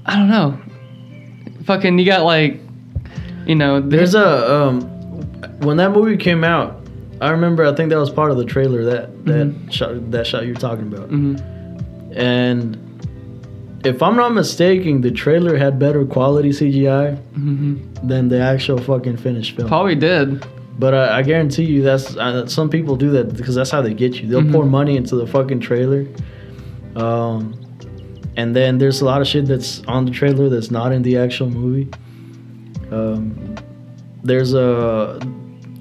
I 0.06 0.16
don't 0.16 0.30
know. 0.30 0.60
Fucking, 1.66 1.98
you 2.00 2.06
got 2.06 2.24
like, 2.24 2.60
you 3.46 3.56
know, 3.56 3.80
There's 3.82 4.16
a 4.16 4.54
um, 4.56 4.82
when 5.60 5.78
that 5.78 5.92
movie 5.92 6.18
came 6.18 6.44
out, 6.44 6.80
I 7.22 7.30
remember. 7.30 7.66
I 7.66 7.74
think 7.74 7.90
that 7.90 7.98
was 8.00 8.10
part 8.10 8.32
of 8.32 8.38
the 8.38 8.46
trailer 8.46 8.84
that 8.86 9.26
that 9.26 9.48
Mhm. 9.48 9.72
shot 9.72 10.12
that 10.12 10.28
shot 10.28 10.46
you're 10.46 10.56
talking 10.56 10.88
about. 10.92 11.10
Mhm. 11.10 11.42
And 12.16 12.78
if 13.84 14.02
I'm 14.02 14.16
not 14.16 14.34
mistaken, 14.34 15.02
the 15.02 15.12
trailer 15.12 15.58
had 15.58 15.78
better 15.80 16.04
quality 16.06 16.52
CGI 16.52 17.18
Mhm. 17.38 17.78
than 18.08 18.30
the 18.30 18.40
actual 18.40 18.78
fucking 18.80 19.18
finished 19.18 19.56
film. 19.56 19.68
probably 19.68 19.96
did. 19.96 20.44
But 20.78 20.94
I, 20.94 21.20
I 21.20 21.22
guarantee 21.22 21.64
you, 21.64 21.82
that's 21.84 22.18
uh, 22.18 22.46
some 22.48 22.70
people 22.70 22.96
do 22.98 23.10
that 23.12 23.36
because 23.38 23.56
that's 23.56 23.72
how 23.72 23.82
they 23.82 23.94
get 23.94 24.22
you. 24.22 24.28
They'll 24.28 24.42
Mhm. 24.42 24.52
pour 24.52 24.66
money 24.66 24.98
into 24.98 25.16
the 25.16 25.26
fucking 25.28 25.62
trailer. 25.62 26.06
Um, 26.98 27.54
and 28.36 28.54
then 28.56 28.78
there's 28.78 29.00
a 29.02 29.06
lot 29.06 29.22
of 29.22 29.28
shit 29.28 29.46
that's 29.46 29.82
on 29.88 30.04
the 30.06 30.12
trailer 30.12 30.50
that's 30.50 30.72
not 30.72 30.92
in 30.92 31.02
the 31.04 31.18
actual 31.18 31.50
movie. 31.50 31.88
Um, 32.92 33.56
there's 34.24 34.54
a 34.54 35.20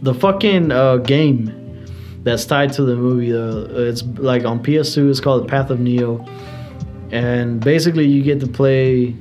the 0.03 0.15
fucking 0.15 0.71
uh, 0.73 0.99
game 0.99 1.53
that's 2.25 2.45
tied 2.45 2.73
to 2.75 2.85
the 2.85 2.97
movie. 2.97 3.33
Uh, 3.35 3.89
it's 3.89 4.03
like 4.19 4.45
on 4.45 4.63
PS2. 4.63 5.11
It's 5.11 5.21
called 5.21 5.49
Path 5.49 5.71
of 5.71 5.81
Neo, 5.81 6.25
and 7.11 7.61
basically 7.61 8.07
you 8.07 8.23
get 8.23 8.41
to 8.41 8.47
play 8.47 9.15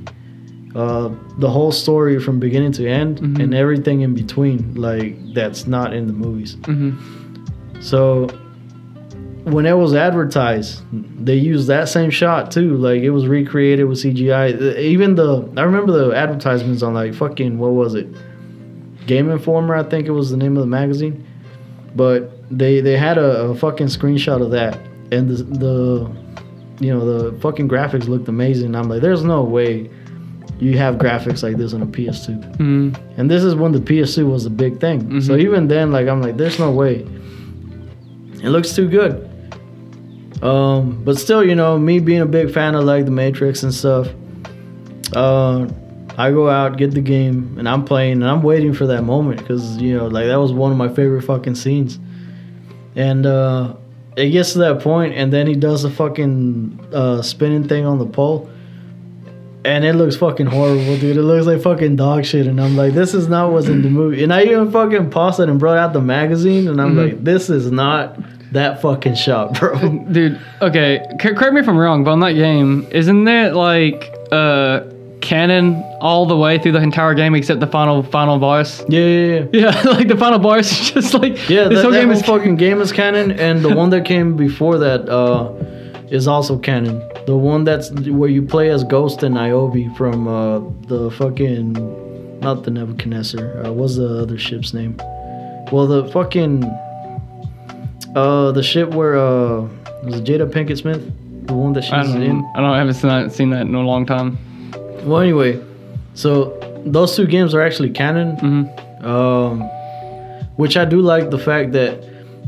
uh, 0.74 1.08
the 1.38 1.48
whole 1.48 1.70
story 1.72 2.18
from 2.18 2.40
beginning 2.40 2.72
to 2.72 2.88
end 2.88 3.20
Mhm. 3.20 3.38
and 3.42 3.54
everything 3.54 4.00
in 4.00 4.14
between. 4.14 4.74
Like 4.74 5.16
that's 5.34 5.66
not 5.66 5.94
in 5.94 6.06
the 6.06 6.12
movies. 6.12 6.56
hmm 6.64 6.90
So 7.80 8.26
when 9.44 9.66
it 9.66 9.74
was 9.76 9.94
advertised, 9.94 10.82
they 11.24 11.36
used 11.36 11.68
that 11.68 11.88
same 11.88 12.10
shot 12.10 12.50
too. 12.50 12.76
Like 12.76 13.02
it 13.02 13.10
was 13.10 13.26
recreated 13.26 13.86
with 13.86 13.98
CGI. 13.98 14.76
Even 14.78 15.14
the 15.14 15.48
I 15.56 15.62
remember 15.62 15.92
the 15.92 16.14
advertisements 16.14 16.82
on 16.82 16.94
like 16.94 17.14
fucking 17.14 17.58
what 17.58 17.72
was 17.72 17.94
it? 17.94 18.06
Game 19.06 19.30
Informer, 19.30 19.74
I 19.74 19.82
think 19.82 20.06
it 20.06 20.12
was 20.12 20.30
the 20.30 20.36
name 20.36 20.56
of 20.56 20.62
the 20.62 20.66
magazine. 20.66 21.26
But 21.96 22.30
they 22.50 22.80
they 22.80 22.96
had 22.96 23.18
a, 23.18 23.42
a 23.50 23.54
fucking 23.54 23.86
screenshot 23.88 24.42
of 24.42 24.50
that, 24.52 24.78
and 25.12 25.28
the 25.28 25.42
the 25.44 26.10
you 26.80 26.92
know, 26.92 27.04
the 27.30 27.38
fucking 27.40 27.68
graphics 27.68 28.08
looked 28.08 28.28
amazing. 28.28 28.74
I'm 28.74 28.88
like, 28.88 29.00
there's 29.00 29.22
no 29.24 29.42
way 29.44 29.88
you 30.58 30.76
have 30.78 30.96
graphics 30.96 31.42
like 31.42 31.56
this 31.56 31.72
on 31.72 31.82
a 31.82 31.86
PS2. 31.86 32.56
Mm. 32.56 32.98
And 33.16 33.30
this 33.30 33.44
is 33.44 33.54
when 33.54 33.70
the 33.72 33.78
PS2 33.78 34.28
was 34.28 34.44
a 34.46 34.50
big 34.50 34.80
thing. 34.80 35.20
So 35.20 35.34
Mhm. 35.34 35.40
even 35.40 35.68
then, 35.68 35.92
like 35.92 36.08
I'm 36.08 36.20
like, 36.20 36.36
there's 36.36 36.58
no 36.58 36.70
way. 36.72 37.06
It 38.42 38.48
looks 38.50 38.74
too 38.74 38.88
good. 38.88 39.28
Um, 40.42 41.02
but 41.04 41.18
still, 41.18 41.42
you 41.44 41.54
know, 41.54 41.78
me 41.78 41.98
being 42.00 42.20
a 42.20 42.26
big 42.26 42.52
fan 42.52 42.74
of 42.74 42.84
like 42.84 43.04
the 43.04 43.10
Matrix 43.10 43.62
and 43.62 43.72
stuff, 43.72 44.08
uh, 45.14 45.66
I 46.16 46.30
go 46.30 46.48
out, 46.48 46.76
get 46.76 46.92
the 46.92 47.00
game, 47.00 47.56
and 47.58 47.68
I'm 47.68 47.84
playing, 47.84 48.14
and 48.14 48.28
I'm 48.28 48.42
waiting 48.42 48.72
for 48.72 48.86
that 48.88 49.02
moment 49.02 49.40
because 49.40 49.78
you 49.80 49.96
know, 49.96 50.06
like 50.06 50.26
that 50.26 50.36
was 50.36 50.52
one 50.52 50.70
of 50.70 50.78
my 50.78 50.88
favorite 50.88 51.22
fucking 51.22 51.54
scenes. 51.54 51.98
And 52.96 53.26
uh, 53.26 53.74
it 54.16 54.30
gets 54.30 54.52
to 54.52 54.58
that 54.60 54.80
point, 54.80 55.14
and 55.14 55.32
then 55.32 55.46
he 55.46 55.54
does 55.54 55.82
the 55.82 55.90
fucking 55.90 56.88
uh, 56.92 57.22
spinning 57.22 57.66
thing 57.66 57.84
on 57.86 57.98
the 57.98 58.06
pole. 58.06 58.48
And 59.64 59.82
it 59.82 59.94
looks 59.94 60.14
fucking 60.16 60.44
horrible, 60.46 60.98
dude. 60.98 61.16
It 61.16 61.22
looks 61.22 61.46
like 61.46 61.62
fucking 61.62 61.96
dog 61.96 62.26
shit. 62.26 62.46
And 62.46 62.60
I'm 62.60 62.76
like, 62.76 62.92
this 62.92 63.14
is 63.14 63.28
not 63.28 63.50
what's 63.50 63.66
in 63.66 63.80
the 63.80 63.88
movie. 63.88 64.22
And 64.22 64.30
I 64.30 64.42
even 64.42 64.70
fucking 64.70 65.08
paused 65.08 65.40
it 65.40 65.48
and 65.48 65.58
brought 65.58 65.78
out 65.78 65.94
the 65.94 66.02
magazine. 66.02 66.68
And 66.68 66.82
I'm 66.82 66.94
Mhm. 66.94 67.02
like, 67.12 67.24
this 67.24 67.48
is 67.48 67.72
not 67.72 68.18
that 68.54 68.80
fucking 68.82 69.14
shot, 69.14 69.58
bro. 69.58 69.78
Dude, 70.12 70.40
okay, 70.62 71.04
c- 71.20 71.34
correct 71.34 71.52
me 71.52 71.60
if 71.60 71.68
I'm 71.68 71.76
wrong, 71.76 72.02
but 72.04 72.10
on 72.12 72.20
that 72.20 72.32
game, 72.32 72.86
isn't 72.90 73.28
it 73.28 73.54
like 73.54 74.12
uh 74.32 74.80
canon 75.20 75.82
all 76.02 76.26
the 76.26 76.36
way 76.36 76.58
through 76.58 76.72
the 76.72 76.82
entire 76.82 77.14
game 77.14 77.34
except 77.34 77.60
the 77.60 77.66
final 77.66 78.02
final 78.02 78.38
boss? 78.38 78.82
yeah, 78.88 79.00
yeah, 79.00 79.26
yeah. 79.52 79.82
Yeah, 79.84 79.90
like 79.90 80.08
the 80.08 80.16
final 80.16 80.38
boss 80.38 80.70
is 80.72 80.90
just 80.90 81.14
like 81.14 81.32
Yeah, 81.48 81.68
this 81.68 81.78
that, 81.78 81.82
whole 81.82 81.92
that 81.92 81.98
game 82.00 82.08
whole 82.08 82.16
is 82.18 82.22
fucking 82.26 82.56
game 82.56 82.80
is 82.80 82.92
canon. 82.92 83.30
And 83.32 83.62
the 83.64 83.74
one 83.74 83.90
that 83.90 84.04
came 84.04 84.36
before 84.36 84.78
that 84.78 85.08
uh, 85.08 85.50
is 86.10 86.26
also 86.28 86.58
canon. 86.58 86.98
The 87.26 87.36
one 87.36 87.64
that's 87.64 87.90
where 87.90 88.28
you 88.28 88.42
play 88.42 88.68
as 88.70 88.84
Ghost 88.84 89.22
and 89.22 89.34
Niobe 89.34 89.96
from 89.96 90.28
uh, 90.28 90.58
the 90.88 91.10
fucking. 91.12 91.72
Not 92.40 92.64
the 92.64 92.70
Nebuchadnezzar. 92.70 93.64
Uh, 93.64 93.72
what's 93.72 93.96
the 93.96 94.20
other 94.22 94.36
ship's 94.36 94.74
name? 94.74 94.96
Well, 95.72 95.86
the 95.86 96.06
fucking. 96.12 96.62
Uh, 98.14 98.52
the 98.52 98.62
ship 98.62 98.90
where 98.94 99.16
uh 99.16 99.62
was 100.04 100.16
it 100.20 100.24
Jada 100.24 100.46
Pinkett 100.50 100.78
Smith, 100.78 101.02
the 101.46 101.54
one 101.54 101.72
that 101.72 101.82
she's 101.82 101.92
I 101.92 102.02
don't, 102.04 102.22
in. 102.22 102.44
I 102.54 102.60
don't 102.60 102.70
I 102.70 102.78
haven't 102.78 102.94
seen 102.94 103.08
that, 103.08 103.32
seen 103.32 103.50
that 103.50 103.62
in 103.62 103.74
a 103.74 103.80
long 103.82 104.06
time. 104.06 104.38
Well, 105.04 105.20
anyway, 105.20 105.60
so 106.14 106.58
those 106.86 107.16
two 107.16 107.26
games 107.26 107.54
are 107.54 107.60
actually 107.62 107.90
canon. 107.90 108.36
hmm 108.36 109.06
Um, 109.06 109.62
which 110.56 110.76
I 110.76 110.84
do 110.84 111.00
like 111.00 111.30
the 111.30 111.38
fact 111.38 111.72
that 111.72 112.02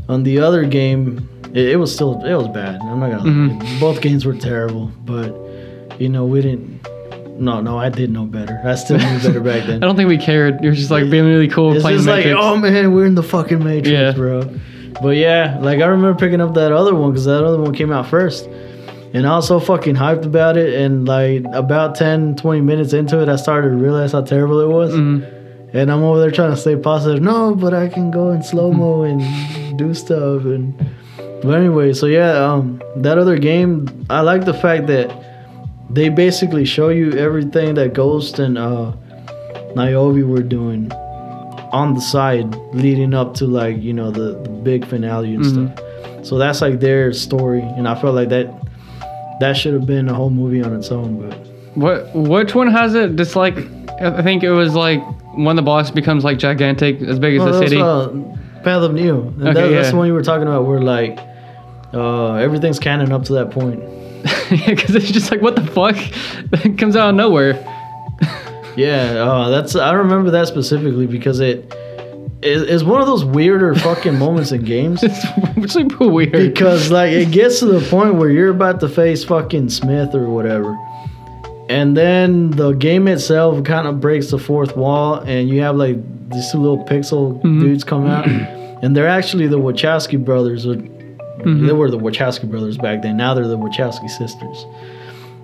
on 0.07 0.23
the 0.23 0.39
other 0.39 0.63
game, 0.65 1.27
it, 1.53 1.69
it 1.73 1.75
was 1.75 1.93
still 1.93 2.23
it 2.25 2.33
was 2.35 2.47
bad. 2.47 2.79
I'm 2.81 2.99
not 2.99 3.11
gonna. 3.11 3.23
Mhm. 3.29 3.59
lie. 3.61 3.79
Both 3.79 4.01
games 4.01 4.25
were 4.25 4.35
terrible, 4.35 4.89
but 5.05 5.35
you 5.99 6.07
know 6.09 6.25
we 6.25 6.41
didn't. 6.41 6.79
No, 7.39 7.61
no, 7.61 7.77
I 7.77 7.89
did 7.89 8.09
know 8.09 8.23
better. 8.25 8.59
I 8.63 8.73
still 8.75 8.97
knew 8.97 9.19
better 9.19 9.41
back 9.41 9.67
then. 9.67 9.83
I 9.83 9.85
don't 9.87 9.95
think 9.97 10.09
we 10.09 10.17
cared. 10.17 10.63
You're 10.63 10.73
just 10.73 10.89
like 10.89 11.09
being 11.11 11.25
really 11.25 11.47
cool 11.49 11.73
It's 11.73 11.83
playing 11.83 11.97
just 11.97 12.07
like, 12.07 12.25
oh 12.27 12.55
man, 12.57 12.93
we're 12.93 13.05
in 13.05 13.15
the 13.15 13.21
fucking 13.23 13.59
Matrix, 13.63 13.89
Yeah. 13.89 14.13
bro. 14.13 14.41
But 15.01 15.15
yeah, 15.17 15.57
like 15.61 15.79
I 15.81 15.85
remember 15.85 16.17
picking 16.17 16.41
up 16.41 16.53
that 16.55 16.71
other 16.71 16.95
one 16.95 17.11
because 17.11 17.25
that 17.25 17.43
other 17.43 17.61
one 17.61 17.73
came 17.73 17.91
out 17.91 18.07
first. 18.07 18.47
And 19.13 19.25
I 19.25 19.35
was 19.35 19.47
so 19.47 19.59
fucking 19.59 19.95
hyped 19.95 20.25
about 20.25 20.57
it. 20.57 20.73
And 20.81 21.07
like 21.07 21.43
about 21.53 21.95
10, 21.95 22.35
20 22.35 22.61
minutes 22.61 22.93
into 22.93 23.21
it, 23.21 23.29
I 23.29 23.35
started 23.35 23.69
to 23.69 23.75
realize 23.75 24.11
how 24.11 24.21
terrible 24.21 24.59
it 24.59 24.67
was. 24.67 24.93
Mhm. 24.93 25.25
And 25.73 25.91
I'm 25.91 26.03
over 26.03 26.19
there 26.19 26.31
trying 26.31 26.51
to 26.51 26.57
stay 26.57 26.75
positive. 26.75 27.21
No, 27.21 27.53
but 27.55 27.73
I 27.73 27.87
can 27.87 28.09
go 28.11 28.31
in 28.31 28.41
slow 28.41 28.71
mo 28.71 29.03
and 29.03 29.21
do 29.77 29.93
stuff. 29.93 30.43
And 30.45 30.73
but 31.41 31.51
anyway, 31.51 31.93
so 31.93 32.05
yeah, 32.07 32.31
um, 32.43 32.81
that 32.97 33.17
other 33.17 33.37
game, 33.37 33.87
I 34.09 34.21
like 34.21 34.45
the 34.45 34.53
fact 34.53 34.87
that 34.87 35.11
they 35.89 36.09
basically 36.09 36.65
show 36.65 36.89
you 36.89 37.13
everything 37.13 37.75
that 37.75 37.93
Ghost 37.93 38.39
and 38.39 38.57
uh, 38.57 38.91
Niobe 39.75 40.23
were 40.23 40.41
doing 40.41 40.91
on 41.71 41.93
the 41.93 42.01
side, 42.01 42.55
leading 42.73 43.13
up 43.13 43.33
to 43.35 43.45
like 43.45 43.81
you 43.81 43.93
know 43.93 44.11
the, 44.11 44.39
the 44.43 44.49
big 44.49 44.85
finale 44.85 45.35
and 45.35 45.43
Mhm. 45.43 45.73
stuff. 45.73 46.25
So 46.25 46.37
that's 46.37 46.61
like 46.61 46.79
their 46.79 47.13
story, 47.13 47.61
and 47.61 47.87
I 47.87 47.95
felt 47.95 48.15
like 48.15 48.29
that 48.29 48.53
that 49.39 49.55
should 49.55 49.73
have 49.73 49.85
been 49.85 50.09
a 50.09 50.13
whole 50.13 50.29
movie 50.29 50.63
on 50.63 50.73
its 50.75 50.91
own. 50.91 51.19
But 51.29 51.37
What 51.75 52.15
which 52.15 52.55
one 52.55 52.67
has 52.71 52.95
it? 52.95 53.15
Just 53.15 53.35
like 53.35 53.57
I 54.01 54.21
think 54.21 54.43
it 54.43 54.51
was 54.51 54.75
like 54.75 55.01
when 55.35 55.55
the 55.55 55.61
boss 55.61 55.91
becomes 55.91 56.23
like 56.23 56.37
gigantic, 56.39 57.01
as 57.01 57.19
big 57.19 57.35
as 57.37 57.41
Oh, 57.43 57.51
the 57.51 57.57
city. 57.67 57.81
uh, 57.81 58.09
Path 58.63 58.81
of 58.83 58.93
Neo. 58.93 59.21
And 59.21 59.49
Okay, 59.49 59.53
that, 59.53 59.69
That's 59.69 59.91
the 59.91 59.97
one 59.97 60.07
you 60.07 60.13
were 60.13 60.23
talking 60.23 60.47
about, 60.47 60.65
where 60.65 60.81
like 60.81 61.19
uh, 61.93 62.33
everything's 62.33 62.79
canon 62.79 63.11
up 63.11 63.23
to 63.25 63.33
that 63.33 63.51
point. 63.51 63.81
Because 64.49 64.95
it's 64.95 65.11
just 65.11 65.29
like 65.31 65.41
what 65.41 65.55
the 65.55 65.65
fuck? 65.67 65.95
it 66.65 66.77
comes 66.77 66.95
out 66.95 67.09
of 67.09 67.15
nowhere. 67.15 67.53
Yeah, 68.77 69.23
uh, 69.23 69.49
that's 69.49 69.75
I 69.75 69.91
remember 69.93 70.31
that 70.31 70.47
specifically 70.47 71.07
because 71.07 71.39
it 71.39 71.73
is 72.43 72.61
it's 72.63 72.83
one 72.83 73.01
of 73.01 73.07
those 73.07 73.25
weirder 73.25 73.73
fucking 73.75 74.17
moments 74.19 74.51
in 74.51 74.63
games. 74.63 74.99
It's 75.03 75.73
super 75.73 76.07
weird. 76.07 76.31
because 76.31 76.91
like 76.91 77.11
it 77.11 77.31
gets 77.31 77.59
to 77.59 77.65
the 77.65 77.81
point 77.89 78.15
where 78.15 78.29
you're 78.29 78.51
about 78.51 78.79
to 78.81 78.89
face 78.89 79.23
fucking 79.23 79.69
Smith 79.69 80.13
or 80.15 80.29
whatever. 80.29 80.77
And 81.69 81.97
then 81.97 82.51
the 82.51 82.71
game 82.71 83.07
itself 83.09 83.63
kind 83.65 83.87
of 83.87 83.99
breaks 83.99 84.31
the 84.31 84.37
fourth 84.39 84.77
wall 84.77 85.15
and 85.15 85.49
you 85.49 85.61
have 85.61 85.75
like 85.75 85.97
these 86.29 86.49
two 86.51 86.59
little 86.59 86.85
pixel 86.85 87.41
Mhm. 87.41 87.59
dudes 87.59 87.83
come 87.83 88.05
out 88.07 88.25
and 88.81 88.95
they're 88.95 89.07
actually 89.07 89.47
the 89.47 89.59
Wachowski 89.59 90.23
brothers. 90.23 90.65
Or, 90.65 90.75
Mhm. 90.75 91.67
They 91.67 91.73
were 91.73 91.91
the 91.91 91.99
Wachowski 91.99 92.49
brothers 92.49 92.77
back 92.77 93.01
then. 93.03 93.15
Now 93.17 93.33
they're 93.33 93.47
the 93.47 93.57
Wachowski 93.57 94.09
sisters. 94.09 94.65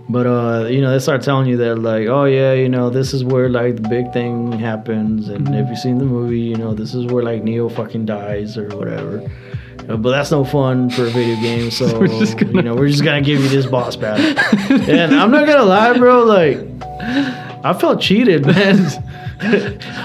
But 0.10 0.28
uh, 0.28 0.68
you 0.70 0.82
know, 0.82 0.91
they 0.91 0.99
start 0.99 1.22
telling 1.22 1.47
you 1.47 1.58
that 1.58 1.76
like, 1.80 2.08
oh 2.08 2.26
yeah, 2.26 2.54
you 2.54 2.68
know, 2.70 2.89
this 2.89 3.14
is 3.14 3.24
where 3.24 3.47
like 3.49 3.78
the 3.78 3.88
big 3.88 4.12
thing 4.12 4.51
happens, 4.51 5.30
and 5.30 5.47
Mhm. 5.47 5.64
if 5.64 5.70
you've 5.70 5.78
seen 5.80 5.97
the 5.97 6.06
movie, 6.06 6.39
you 6.41 6.56
know, 6.58 6.74
this 6.74 6.93
is 6.93 7.06
where 7.06 7.24
like 7.24 7.43
Neo 7.43 7.70
fucking 7.70 8.06
dies 8.06 8.58
or 8.58 8.68
whatever. 8.76 9.24
Uh, 9.89 9.95
but 9.97 10.12
that's 10.12 10.30
no 10.32 10.43
fun 10.43 10.89
for 10.89 11.04
a 11.06 11.10
video 11.10 11.36
game, 11.41 11.72
so 11.72 11.99
We're 11.99 12.08
just 12.08 12.38
gonna- 12.38 12.51
you 12.54 12.62
know, 12.62 12.76
we're 12.76 12.89
just 12.89 13.04
gonna 13.04 13.22
give 13.22 13.41
you 13.41 13.47
this 13.49 13.66
boss 13.66 13.95
battle. 13.95 14.26
and 14.89 15.16
I'm 15.16 15.32
not 15.32 15.47
gonna 15.47 15.64
lie, 15.64 15.97
bro, 15.97 16.24
like 16.24 16.60
I 17.64 17.74
felt 17.74 18.01
cheated, 18.01 18.45
man. 18.45 18.86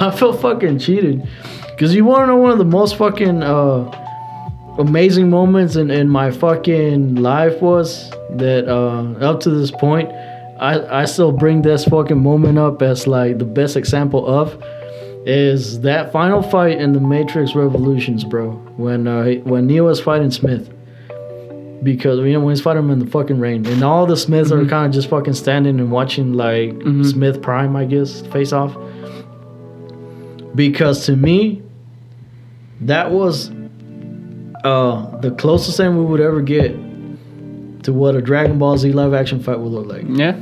I 0.01 0.11
felt 0.17 0.41
fucking 0.41 0.79
cheated. 0.79 1.27
Cause 1.79 1.93
you 1.95 2.05
wanna 2.05 2.29
know 2.29 2.37
one 2.37 2.51
of 2.53 2.59
the 2.59 2.65
most 2.65 2.97
fucking 2.97 3.43
uh 3.43 3.91
amazing 4.79 5.29
moments 5.31 5.75
in, 5.77 5.91
in 5.91 6.09
my 6.09 6.31
fucking 6.31 7.17
life 7.17 7.61
was 7.61 8.11
that 8.37 8.69
uh, 8.69 9.03
up 9.25 9.41
to 9.41 9.51
this 9.51 9.71
point, 9.71 10.11
I, 10.61 11.03
I 11.03 11.05
still 11.05 11.33
bring 11.33 11.63
this 11.63 11.85
fucking 11.85 12.21
moment 12.23 12.59
up 12.59 12.83
as 12.83 13.07
like 13.07 13.39
the 13.39 13.45
best 13.45 13.77
example 13.77 14.27
of 14.27 14.63
is 15.27 15.81
that 15.81 16.11
final 16.13 16.43
fight 16.43 16.79
in 16.81 16.93
the 16.93 17.01
Matrix 17.01 17.55
Revolutions, 17.55 18.25
bro. 18.25 18.51
When 18.77 19.07
uh, 19.07 19.35
when 19.45 19.67
Neo 19.67 19.89
is 19.89 20.01
fighting 20.01 20.31
Smith. 20.31 20.71
Because 21.81 22.19
you 22.19 22.33
know 22.33 22.41
when 22.41 22.51
he's 22.57 22.61
fighting 22.61 22.83
him 22.85 22.91
in 22.91 22.99
the 22.99 23.07
fucking 23.07 23.39
rain, 23.39 23.65
and 23.67 23.85
all 23.85 24.05
the 24.05 24.17
Smiths 24.17 24.51
are 24.51 24.59
Mhm. 24.65 24.69
kind 24.69 24.87
of 24.87 24.93
just 24.93 25.09
fucking 25.09 25.35
standing 25.35 25.79
and 25.79 25.93
watching 25.93 26.33
like 26.33 26.71
Mhm. 26.71 27.05
Smith 27.07 27.41
Prime, 27.41 27.77
I 27.77 27.85
guess, 27.85 28.21
face 28.33 28.53
off. 28.53 28.77
Because 30.55 31.07
to 31.07 31.15
me, 31.17 31.63
that 32.81 33.11
was 33.13 33.51
uh, 34.65 35.17
the 35.21 35.31
closest 35.31 35.77
thing 35.77 35.97
we 35.97 36.05
would 36.05 36.21
ever 36.21 36.41
get 36.41 36.75
to 37.89 37.95
what 37.95 38.15
a 38.15 38.21
Dragon 38.21 38.59
Ball 38.59 38.77
Z 38.77 38.93
live 38.93 39.15
action 39.15 39.43
fight 39.43 39.59
would 39.59 39.73
look 39.73 39.87
like. 39.87 40.05
Yeah. 40.07 40.37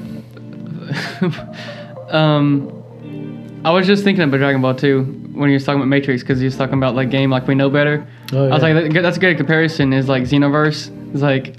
um, 2.10 2.72
I 3.64 3.70
was 3.70 3.86
just 3.86 4.02
thinking 4.02 4.24
about 4.24 4.38
Dragon 4.38 4.60
Ball 4.60 4.74
2 4.74 5.30
when 5.34 5.48
he 5.48 5.54
was 5.54 5.64
talking 5.64 5.80
about 5.80 5.88
Matrix 5.88 6.22
because 6.22 6.40
he 6.40 6.44
was 6.44 6.56
talking 6.56 6.74
about 6.74 6.96
like 6.96 7.08
game 7.08 7.30
like 7.30 7.46
we 7.46 7.54
know 7.54 7.70
better. 7.70 8.06
Oh, 8.32 8.48
yeah. 8.48 8.50
I 8.50 8.54
was 8.54 8.62
like, 8.62 8.92
that's 8.92 9.16
a 9.16 9.20
good 9.20 9.36
comparison. 9.36 9.92
Is 9.92 10.08
like 10.08 10.24
Xenoverse. 10.24 10.90
It's 11.12 11.22
like 11.22 11.54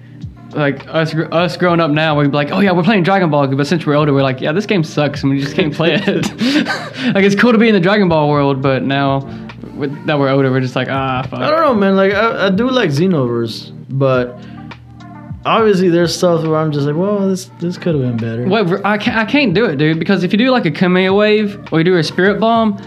like 0.52 0.86
us 0.88 1.16
us 1.16 1.56
growing 1.56 1.80
up 1.80 1.92
now, 1.92 2.20
we'd 2.20 2.32
be 2.32 2.36
like, 2.36 2.52
oh 2.52 2.60
yeah, 2.60 2.74
we're 2.74 2.84
playing 2.84 3.04
Dragon 3.04 3.30
Ball, 3.30 3.48
but 3.48 3.68
since 3.68 3.86
we're 3.86 3.96
older, 3.96 4.14
we're 4.14 4.24
like, 4.24 4.42
yeah, 4.42 4.52
this 4.52 4.66
game 4.66 4.84
sucks, 4.84 5.24
and 5.24 5.32
we 5.32 5.40
just 5.40 5.56
can't 5.56 5.74
play 5.74 5.94
it. 5.94 6.06
like 7.16 7.24
it's 7.24 7.36
cool 7.36 7.54
to 7.54 7.58
be 7.58 7.70
in 7.70 7.74
the 7.74 7.80
Dragon 7.80 8.10
Ball 8.10 8.30
world, 8.30 8.62
but 8.62 8.84
now 8.84 9.20
that 10.06 10.20
we're 10.20 10.30
older, 10.30 10.52
we're 10.52 10.60
just 10.60 10.76
like, 10.76 10.90
ah, 10.90 11.26
fuck. 11.30 11.40
I 11.40 11.50
don't 11.50 11.62
know, 11.62 11.76
man. 11.76 11.96
Like 11.96 12.14
I, 12.14 12.48
I 12.48 12.50
do 12.50 12.70
like 12.70 12.90
Xenoverse, 12.90 13.72
but 13.90 14.38
obviously 15.48 15.90
there's 15.90 16.16
stuff 16.16 16.44
where 16.44 16.58
I'm 16.58 16.72
just 16.72 16.86
like, 16.86 16.96
well, 16.96 17.28
this 17.30 17.46
this 17.60 17.78
could 17.78 17.96
have 17.96 18.04
been 18.04 18.18
better. 18.18 18.48
Wait, 18.48 18.82
I 18.86 18.98
can't, 18.98 19.18
I 19.18 19.26
can't 19.26 19.54
do 19.54 19.66
it, 19.66 19.78
dude, 19.78 20.00
because 20.00 20.24
if 20.24 20.32
you 20.32 20.38
do 20.38 20.52
like 20.52 20.66
a 20.66 20.72
Kamehameha 20.72 21.14
wave 21.14 21.60
or 21.72 21.80
you 21.80 21.84
do 21.84 21.98
a 21.98 22.04
Spirit 22.04 22.40
Bomb, 22.40 22.78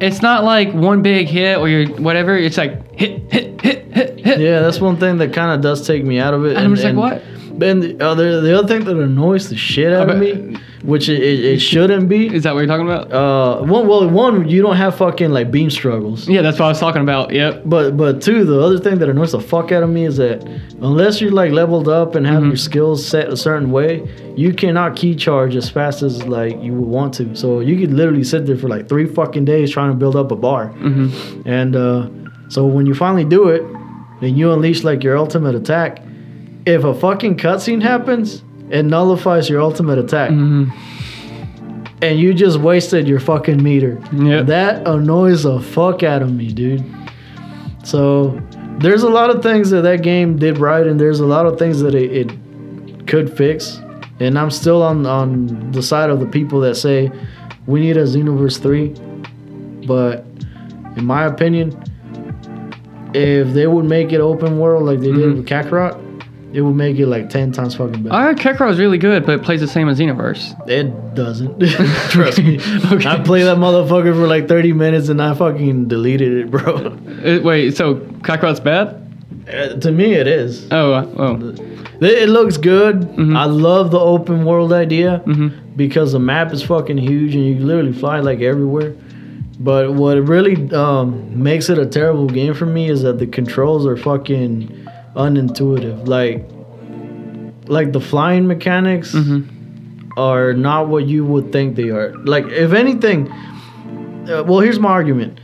it's 0.00 0.20
not 0.22 0.44
like 0.44 0.72
one 0.72 1.02
big 1.02 1.28
hit 1.28 1.58
or 1.58 1.68
you 1.68 1.94
whatever. 1.94 2.36
It's 2.36 2.56
like 2.56 2.94
hit, 2.96 3.32
hit, 3.32 3.60
hit, 3.60 3.92
hit, 3.92 4.20
hit. 4.20 4.40
Yeah, 4.40 4.60
that's 4.60 4.80
one 4.80 4.96
thing 4.98 5.18
that 5.18 5.32
kind 5.32 5.52
of 5.52 5.60
does 5.60 5.86
take 5.86 6.04
me 6.04 6.18
out 6.18 6.34
of 6.34 6.44
it. 6.44 6.56
And 6.56 6.64
I'm 6.64 6.74
just 6.74 6.84
like, 6.84 6.96
what? 6.96 7.22
Then 7.58 7.80
the 7.80 8.04
other 8.04 8.40
the 8.40 8.58
other 8.58 8.68
thing 8.68 8.84
that 8.84 8.96
annoys 8.96 9.48
the 9.48 9.56
shit 9.56 9.92
out 9.92 10.10
of 10.10 10.18
me 10.18 10.56
which 10.88 11.10
it, 11.10 11.22
it, 11.22 11.58
shouldn't 11.60 12.08
be. 12.08 12.34
Is 12.34 12.44
that 12.44 12.54
what 12.54 12.60
you're 12.60 12.66
talking 12.66 12.86
about? 12.90 13.12
Uh, 13.12 13.62
one, 13.62 13.86
well, 13.86 14.08
one, 14.08 14.48
you 14.48 14.62
don't 14.62 14.76
have 14.76 14.94
fucking 14.96 15.30
like 15.30 15.50
beam 15.50 15.68
struggles. 15.68 16.26
Yeah, 16.26 16.40
that's 16.40 16.58
what 16.58 16.64
I 16.64 16.68
was 16.70 16.80
talking 16.80 17.02
about. 17.02 17.30
Yep. 17.30 17.64
But 17.66 17.96
but 17.96 18.22
two, 18.22 18.44
the 18.44 18.58
other 18.58 18.78
thing 18.78 18.98
that 19.00 19.08
annoys 19.10 19.32
the 19.32 19.40
fuck 19.40 19.70
out 19.70 19.82
of 19.82 19.90
me 19.90 20.06
is 20.06 20.16
that 20.16 20.42
unless 20.80 21.20
you're 21.20 21.30
like 21.42 21.52
leveled 21.52 21.88
up 21.88 22.14
and 22.14 22.26
have 22.26 22.42
Mhm. 22.42 22.48
your 22.48 22.56
skills 22.56 23.06
set 23.06 23.28
a 23.28 23.36
certain 23.36 23.70
way, 23.70 24.02
you 24.34 24.54
cannot 24.54 24.96
ki 24.96 25.14
charge 25.14 25.54
as 25.56 25.68
fast 25.68 26.02
as 26.02 26.26
like 26.26 26.54
you 26.62 26.72
would 26.72 26.88
want 26.88 27.12
to. 27.14 27.34
So 27.36 27.60
you 27.60 27.76
could 27.78 27.92
literally 27.92 28.24
sit 28.24 28.46
there 28.46 28.56
for 28.56 28.68
like 28.68 28.88
three 28.88 29.06
fucking 29.06 29.44
days 29.44 29.70
trying 29.70 29.90
to 29.90 29.96
build 29.96 30.16
up 30.16 30.32
a 30.32 30.36
bar. 30.36 30.68
hmm 30.68 31.08
And 31.44 31.76
uh, 31.76 32.08
so 32.48 32.64
when 32.64 32.86
you 32.86 32.94
finally 32.94 33.24
do 33.24 33.48
it, 33.48 33.62
and 34.22 34.36
you 34.38 34.50
unleash 34.52 34.82
like 34.84 35.04
your 35.04 35.16
ultimate 35.18 35.54
attack, 35.54 36.02
if 36.66 36.82
a 36.84 36.94
fucking 36.94 37.36
cutscene 37.36 37.82
happens, 37.82 38.42
it 38.70 38.84
nullifies 38.84 39.48
your 39.48 39.60
ultimate 39.60 39.98
attack, 39.98 40.30
hmm 40.30 40.64
and 42.00 42.16
you 42.20 42.32
just 42.32 42.60
wasted 42.60 43.08
your 43.08 43.18
fucking 43.18 43.60
meter. 43.60 44.00
Yep. 44.12 44.46
That 44.46 44.86
annoys 44.86 45.42
the 45.42 45.58
fuck 45.60 46.04
out 46.04 46.22
of 46.22 46.32
me, 46.32 46.52
dude. 46.52 46.84
So 47.82 48.40
there's 48.78 49.02
a 49.02 49.08
lot 49.08 49.30
of 49.34 49.42
things 49.42 49.70
that 49.70 49.82
that 49.82 50.02
game 50.04 50.38
did 50.38 50.58
right, 50.58 50.86
and 50.86 51.00
there's 51.00 51.18
a 51.18 51.26
lot 51.26 51.46
of 51.46 51.58
things 51.58 51.80
that 51.80 51.96
it, 51.96 52.12
it 52.28 53.06
could 53.08 53.36
fix. 53.36 53.80
And 54.20 54.38
I'm 54.38 54.50
still 54.52 54.80
on 54.80 55.06
on 55.06 55.72
the 55.72 55.82
side 55.82 56.08
of 56.08 56.20
the 56.20 56.26
people 56.26 56.60
that 56.60 56.76
say 56.76 57.10
we 57.66 57.80
need 57.80 57.96
a 57.96 58.04
Xenoverse 58.04 58.60
three. 58.60 58.90
But 59.86 60.24
in 60.96 61.04
my 61.04 61.24
opinion, 61.26 61.82
if 63.12 63.52
they 63.54 63.66
would 63.66 63.86
make 63.86 64.12
it 64.12 64.20
open 64.20 64.58
world 64.60 64.84
like 64.84 65.00
they 65.00 65.12
did 65.12 65.16
Mhm. 65.32 65.36
with 65.38 65.46
Kakarot, 65.46 65.98
it 66.52 66.60
will 66.62 66.72
make 66.72 66.98
it 66.98 67.06
like 67.06 67.28
ten 67.30 67.52
times 67.52 67.74
fucking 67.74 68.02
better. 68.04 68.14
I 68.14 68.22
heard 68.22 68.38
Kakarot 68.38 68.68
was 68.68 68.78
really 68.78 68.98
good, 68.98 69.26
but 69.26 69.34
it 69.40 69.42
plays 69.42 69.60
the 69.60 69.68
same 69.68 69.88
as 69.88 69.98
Xenoverse. 69.98 70.68
It 70.68 71.14
doesn't. 71.14 71.58
Trust 72.10 72.38
me. 72.38 72.58
Okay. 72.92 73.08
I 73.08 73.22
played 73.22 73.44
that 73.44 73.58
motherfucker 73.58 74.14
for 74.14 74.26
like 74.26 74.48
30 74.48 74.72
minutes 74.72 75.08
and 75.08 75.20
I 75.22 75.34
fucking 75.34 75.88
deleted 75.88 76.32
it, 76.32 76.50
bro. 76.50 76.76
Uh, 76.76 77.40
wait, 77.42 77.76
so 77.76 77.96
Kakarot's 77.96 78.60
bad? 78.60 79.04
Uh, 79.48 79.74
to 79.80 79.92
me, 79.92 80.12
it 80.14 80.26
is. 80.26 80.66
Oh, 80.70 80.92
uh, 80.92 81.06
oh. 81.16 81.34
It, 82.00 82.22
it 82.24 82.28
looks 82.28 82.56
good. 82.56 83.00
Mhm. 83.00 83.36
I 83.36 83.44
love 83.44 83.90
the 83.90 84.00
open 84.00 84.44
world 84.44 84.72
idea 84.72 85.18
hmm 85.18 85.48
because 85.76 86.10
the 86.10 86.18
map 86.18 86.52
is 86.52 86.60
fucking 86.60 86.98
huge 86.98 87.36
and 87.36 87.44
you 87.46 87.54
literally 87.64 87.92
fly 87.92 88.18
like 88.18 88.40
everywhere. 88.40 88.94
But 89.60 89.92
what 89.94 90.16
really 90.26 90.70
um, 90.72 91.40
makes 91.40 91.68
it 91.68 91.78
a 91.78 91.86
terrible 91.86 92.26
game 92.26 92.52
for 92.52 92.66
me 92.66 92.88
is 92.90 93.02
that 93.02 93.20
the 93.20 93.28
controls 93.28 93.86
are 93.86 93.96
fucking 93.96 94.88
unintuitive. 95.18 96.06
Like, 96.08 96.46
like 97.68 97.92
the 97.92 98.00
flying 98.00 98.46
mechanics. 98.46 99.12
hmm 99.12 99.42
are 100.16 100.52
not 100.52 100.88
what 100.88 101.06
you 101.06 101.24
would 101.24 101.52
think 101.52 101.76
they 101.76 101.90
are. 101.90 102.12
Like, 102.24 102.44
if 102.46 102.72
anything, 102.72 103.30
uh, 103.30 104.42
well, 104.42 104.58
here's 104.58 104.80
my 104.80 104.88
argument. 104.88 105.38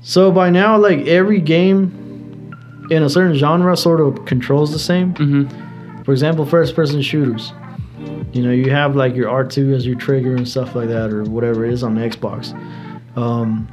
So 0.00 0.32
by 0.32 0.48
now, 0.48 0.78
like 0.78 1.06
every 1.06 1.42
game 1.42 2.54
in 2.90 3.02
a 3.02 3.10
certain 3.10 3.36
genre 3.36 3.76
sort 3.76 4.00
of 4.00 4.24
controls 4.24 4.72
the 4.72 4.78
same. 4.78 5.14
hmm 5.14 6.02
For 6.04 6.12
example, 6.12 6.46
first-person 6.46 7.02
shooters. 7.02 7.52
You 8.32 8.42
know, 8.42 8.50
you 8.50 8.70
have 8.70 8.96
like 8.96 9.14
your 9.14 9.28
R2 9.28 9.74
as 9.76 9.84
your 9.86 9.96
trigger 9.96 10.36
and 10.36 10.48
stuff 10.48 10.74
like 10.74 10.88
that, 10.88 11.12
or 11.12 11.24
whatever 11.24 11.66
it 11.66 11.74
is 11.74 11.82
on 11.82 11.94
the 11.94 12.00
Xbox. 12.00 12.54
Um, 13.18 13.68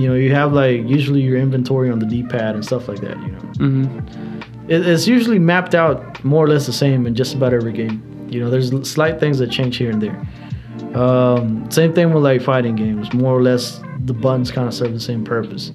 you 0.00 0.08
know, 0.08 0.14
you 0.14 0.34
have 0.34 0.52
like 0.52 0.86
usually 0.86 1.22
your 1.22 1.38
inventory 1.38 1.90
on 1.90 1.98
the 1.98 2.06
D-pad 2.06 2.54
and 2.54 2.64
stuff 2.64 2.88
like 2.88 3.00
that. 3.00 3.16
You 3.18 3.32
know, 3.32 3.38
hmm 3.58 4.36
it, 4.68 4.86
it's 4.86 5.06
usually 5.06 5.38
mapped 5.38 5.74
out 5.74 6.22
more 6.24 6.44
or 6.44 6.48
less 6.48 6.66
the 6.66 6.72
same 6.72 7.06
in 7.06 7.14
just 7.14 7.34
about 7.34 7.52
every 7.52 7.72
game. 7.72 8.02
You 8.28 8.40
know, 8.40 8.50
there's 8.50 8.70
slight 8.88 9.20
things 9.20 9.38
that 9.38 9.50
change 9.50 9.76
here 9.76 9.90
and 9.90 10.02
there. 10.02 11.00
Um, 11.00 11.70
same 11.70 11.92
thing 11.94 12.12
with 12.12 12.24
like 12.24 12.42
fighting 12.42 12.76
games. 12.76 13.12
More 13.12 13.36
or 13.36 13.42
less, 13.42 13.80
the 14.00 14.14
buttons 14.14 14.50
kind 14.50 14.66
of 14.66 14.74
serve 14.74 14.92
the 14.92 15.00
same 15.00 15.24
purpose. 15.24 15.72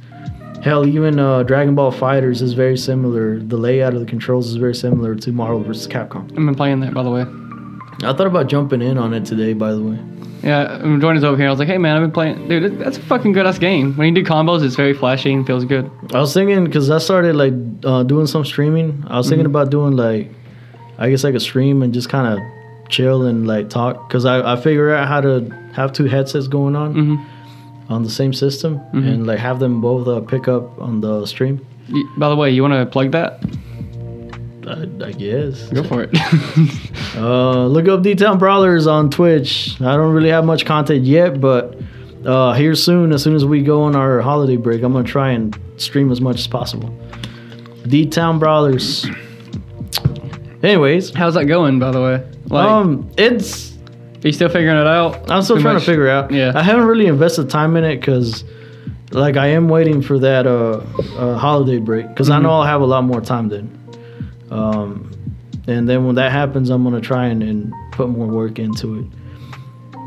Hell, 0.61 0.85
even 0.87 1.19
uh, 1.19 1.43
Dragon 1.43 1.73
Ball 1.73 1.91
FighterZ 1.91 2.41
is 2.41 2.53
very 2.53 2.77
similar. 2.77 3.39
The 3.39 3.57
layout 3.57 3.93
of 3.93 3.99
the 3.99 4.05
controls 4.05 4.49
is 4.49 4.57
very 4.57 4.75
similar 4.75 5.15
to 5.15 5.31
Marvel 5.31 5.63
vs. 5.63 5.87
Capcom. 5.87 6.29
I've 6.29 6.35
been 6.35 6.55
playing 6.55 6.81
that, 6.81 6.93
by 6.93 7.03
the 7.03 7.09
way. 7.09 7.21
I 8.03 8.13
thought 8.13 8.27
about 8.27 8.47
jumping 8.47 8.81
in 8.81 8.97
on 8.97 9.13
it 9.13 9.25
today, 9.25 9.53
by 9.53 9.71
the 9.71 9.81
way. 9.81 9.99
Yeah, 10.43 10.81
when 10.81 10.99
Jordan's 10.99 11.23
over 11.23 11.37
here. 11.37 11.47
I 11.47 11.49
was 11.51 11.59
like, 11.59 11.67
hey, 11.67 11.77
man, 11.77 11.95
I've 11.95 12.01
been 12.01 12.11
playing. 12.11 12.47
Dude, 12.47 12.79
that's 12.79 12.97
a 12.97 13.01
fucking 13.01 13.31
good 13.33 13.45
ass 13.45 13.59
game. 13.59 13.95
When 13.95 14.07
you 14.07 14.23
do 14.23 14.27
combos, 14.27 14.63
it's 14.63 14.75
very 14.75 14.93
flashy 14.93 15.31
and 15.33 15.45
feels 15.45 15.65
good. 15.65 15.89
I 16.13 16.19
was 16.19 16.33
thinking 16.33 16.65
because 16.65 16.89
I 16.89 16.97
started 16.97 17.35
like 17.35 17.53
uh, 17.83 18.03
doing 18.03 18.25
some 18.27 18.43
streaming. 18.43 19.03
I 19.07 19.17
was 19.17 19.29
thinking 19.29 19.45
Mhm. 19.45 19.49
about 19.49 19.69
doing 19.69 19.95
like, 19.95 20.29
I 20.97 21.09
guess 21.11 21.23
like 21.23 21.35
a 21.35 21.39
stream 21.39 21.83
and 21.83 21.93
just 21.93 22.09
kind 22.09 22.27
of 22.33 22.39
chill 22.89 23.23
and 23.23 23.45
like 23.47 23.69
talk 23.69 24.07
because 24.07 24.25
I 24.25 24.53
I 24.53 24.55
figured 24.57 24.91
out 24.93 25.07
how 25.07 25.21
to 25.21 25.49
have 25.73 25.93
two 25.93 26.05
headsets 26.05 26.47
going 26.47 26.75
on 26.75 26.93
hmm 26.93 27.15
on 27.89 28.03
the 28.03 28.09
same 28.09 28.31
system 28.33 28.79
Mhm. 28.93 29.07
and 29.07 29.27
like 29.27 29.39
have 29.39 29.59
them 29.59 29.79
both 29.81 30.07
uh, 30.07 30.21
pick 30.21 30.47
up 30.47 30.79
on 30.81 31.01
the 31.01 31.25
stream. 31.25 31.59
By 32.17 32.29
the 32.29 32.35
way, 32.35 32.49
you 32.51 32.61
want 32.61 32.73
to 32.73 32.85
plug 32.85 33.11
that? 33.11 33.41
I, 34.71 35.05
I 35.07 35.11
guess. 35.11 35.67
Go 35.69 35.83
for 35.83 36.03
it. 36.03 36.09
Uh, 37.13 37.65
look 37.67 37.87
up 37.89 38.01
D 38.03 38.15
Town 38.15 38.37
Brawlers 38.39 38.87
on 38.87 39.09
Twitch. 39.09 39.79
I 39.81 39.95
don't 39.97 40.13
really 40.13 40.29
have 40.29 40.45
much 40.45 40.65
content 40.65 41.03
yet, 41.03 41.41
but 41.41 41.77
uh, 42.25 42.53
here 42.53 42.73
soon, 42.73 43.11
as 43.11 43.21
soon 43.21 43.35
as 43.35 43.43
we 43.43 43.61
go 43.63 43.83
on 43.83 43.95
our 43.97 44.21
holiday 44.21 44.55
break, 44.55 44.81
I'm 44.81 44.93
gonna 44.93 45.03
try 45.07 45.31
and 45.31 45.57
stream 45.75 46.09
as 46.09 46.21
much 46.21 46.37
as 46.39 46.47
possible. 46.47 46.89
D 47.85 48.05
Town 48.07 48.39
Brawlers. 48.39 49.05
Anyways, 50.63 51.13
How's 51.13 51.33
that 51.33 51.45
going, 51.45 51.79
by 51.79 51.91
the 51.91 52.01
way? 52.01 52.23
Like, 52.47 52.67
um, 52.69 53.09
it's 53.17 53.73
are 54.23 54.27
you 54.27 54.31
still 54.31 54.49
figuring 54.49 54.77
it 54.77 54.87
out? 54.87 55.29
I'm 55.29 55.41
still 55.41 55.55
Pretty 55.57 55.63
trying 55.63 55.73
much? 55.75 55.83
to 55.85 55.91
figure 55.91 56.07
out. 56.09 56.31
Yeah. 56.31 56.53
I 56.55 56.61
haven't 56.63 56.85
really 56.85 57.07
invested 57.07 57.49
time 57.49 57.75
in 57.75 57.83
it 57.83 57.97
because, 57.97 58.43
like, 59.11 59.35
I 59.35 59.47
am 59.47 59.67
waiting 59.67 60.01
for 60.01 60.17
that 60.19 60.47
uh, 60.47 60.81
uh 61.17 61.37
holiday 61.37 61.79
break 61.79 62.07
because 62.07 62.29
I 62.29 62.39
Mhm. 62.39 62.43
know 62.43 62.51
I'll 62.51 62.63
have 62.63 62.81
a 62.81 62.85
lot 62.85 63.03
more 63.03 63.19
time 63.21 63.49
then. 63.49 63.69
Um, 64.51 65.11
and 65.67 65.87
then 65.87 66.05
when 66.05 66.15
that 66.15 66.31
happens, 66.31 66.69
I'm 66.69 66.83
gonna 66.83 67.01
try 67.01 67.27
and, 67.27 67.41
and 67.41 67.73
put 67.91 68.09
more 68.09 68.27
work 68.27 68.59
into 68.59 68.99
it. 68.99 69.05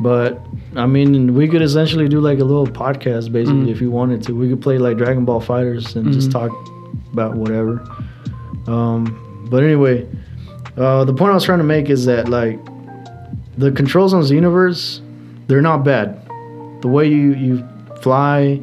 But 0.03 0.45
I 0.77 0.87
mean, 0.87 1.35
we 1.35 1.49
could 1.49 1.63
essentially 1.63 2.09
do 2.09 2.21
like 2.21 2.41
a 2.41 2.45
little 2.45 2.67
podcast, 2.67 3.31
basically, 3.33 3.67
Mhm. 3.67 3.71
if 3.71 3.81
you 3.81 3.91
wanted 3.91 4.23
to. 4.25 4.35
We 4.35 4.49
could 4.49 4.61
play 4.61 4.79
like 4.79 4.97
Dragon 4.99 5.25
Ball 5.25 5.41
FighterZ 5.41 5.97
and 5.97 6.13
just 6.13 6.31
Mhm. 6.31 6.33
talk 6.33 6.51
about 7.13 7.37
whatever. 7.37 7.83
Um, 8.67 9.17
but 9.51 9.63
anyway, 9.63 10.07
uh, 10.77 11.05
the 11.05 11.15
point 11.15 11.31
I 11.31 11.35
was 11.35 11.45
trying 11.45 11.59
to 11.59 11.65
make 11.65 11.91
is 11.91 12.07
that 12.07 12.29
like 12.29 12.59
the 13.57 13.71
controls 13.71 14.13
on 14.13 14.23
Xenoverse, 14.23 15.01
they're 15.47 15.63
not 15.63 15.85
bad. 15.85 16.19
The 16.81 16.89
way 16.89 17.07
you, 17.09 17.35
you 17.35 17.63
fly, 18.01 18.61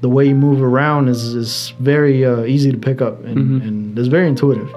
the 0.00 0.08
way 0.08 0.28
you 0.28 0.34
move 0.36 0.62
around 0.62 1.08
is, 1.08 1.34
is 1.34 1.72
very 1.80 2.24
uh, 2.24 2.44
easy 2.44 2.70
to 2.70 2.78
pick 2.78 3.02
up 3.02 3.24
and, 3.24 3.36
Mhm. 3.62 3.66
and 3.68 3.98
it's 3.98 4.06
very 4.08 4.28
intuitive. 4.28 4.72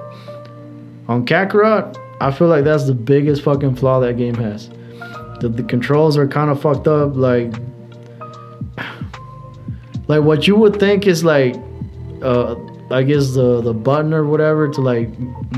On 1.08 1.24
Kakarot, 1.26 1.96
I 2.20 2.30
feel 2.30 2.48
like 2.48 2.64
that's 2.64 2.86
the 2.86 2.94
biggest 2.94 3.42
fucking 3.42 3.76
flaw 3.76 4.00
that 4.00 4.16
game 4.16 4.34
has. 4.36 4.68
The, 5.40 5.48
the 5.48 5.62
controls 5.64 6.16
are 6.16 6.28
kind 6.28 6.50
of 6.50 6.60
fucked 6.62 6.86
up. 6.86 7.16
Like, 7.16 7.52
like 10.08 10.22
what 10.22 10.46
you 10.46 10.56
would 10.56 10.78
think 10.78 11.06
is 11.06 11.24
like, 11.24 11.56
uh, 12.22 12.54
I 12.90 13.02
guess 13.02 13.34
the 13.34 13.60
the 13.62 13.72
button 13.72 14.12
or 14.12 14.24
whatever 14.26 14.68
to 14.68 14.80
like 14.80 15.08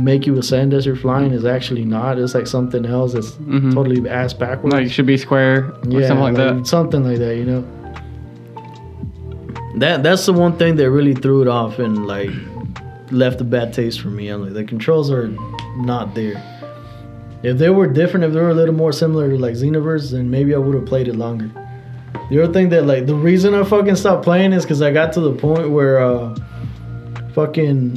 make 0.01 0.25
you 0.25 0.39
ascend 0.39 0.73
as 0.73 0.87
you're 0.87 0.95
flying 0.97 1.33
is 1.33 1.45
actually 1.45 1.85
not. 1.85 2.19
It's 2.19 2.35
like 2.35 2.47
something 2.47 2.87
else 2.87 3.13
that's 3.15 3.33
Mhm. 3.33 3.75
totally 3.75 4.09
ass 4.09 4.33
backwards. 4.33 4.73
Like, 4.73 4.87
it 4.87 4.91
should 4.91 5.07
be 5.07 5.17
square 5.17 5.73
or 5.93 6.03
something 6.07 6.19
like, 6.21 6.37
that. 6.37 6.67
Something 6.67 7.05
like 7.05 7.19
that, 7.19 7.37
you 7.37 7.45
know. 7.45 7.65
That 9.79 10.03
that's 10.05 10.25
the 10.27 10.33
one 10.33 10.57
thing 10.57 10.77
that 10.77 10.91
really 10.91 11.15
threw 11.15 11.43
it 11.43 11.49
off 11.49 11.81
and 11.81 12.07
like 12.07 12.31
left 13.15 13.41
a 13.41 13.45
bad 13.45 13.73
taste 13.73 14.01
for 14.01 14.09
me. 14.09 14.29
I'm 14.29 14.43
like 14.43 14.53
the 14.55 14.65
controls 14.65 15.11
are 15.11 15.29
not 15.77 16.15
there. 16.15 16.43
If 17.43 17.59
they 17.59 17.71
were 17.71 17.87
different, 17.87 18.25
if 18.25 18.33
they 18.33 18.41
were 18.41 18.51
a 18.51 18.55
little 18.55 18.75
more 18.75 18.93
similar 18.93 19.29
to 19.31 19.37
like 19.37 19.55
Xenoverse, 19.55 20.13
then 20.13 20.31
maybe 20.31 20.55
I 20.55 20.59
would 20.59 20.75
have 20.75 20.87
played 20.87 21.09
it 21.09 21.17
longer. 21.17 21.51
The 22.31 22.43
other 22.43 22.53
thing 22.53 22.71
that 22.71 22.87
like 22.87 23.07
the 23.07 23.15
reason 23.15 23.55
I 23.55 23.65
fucking 23.65 23.97
stopped 23.97 24.25
playing 24.25 24.53
is 24.53 24.65
because 24.65 24.81
I 24.81 24.93
got 24.93 25.13
to 25.15 25.21
the 25.21 25.33
point 25.35 25.71
where 25.71 25.99
uh 26.01 26.35
fucking 27.35 27.97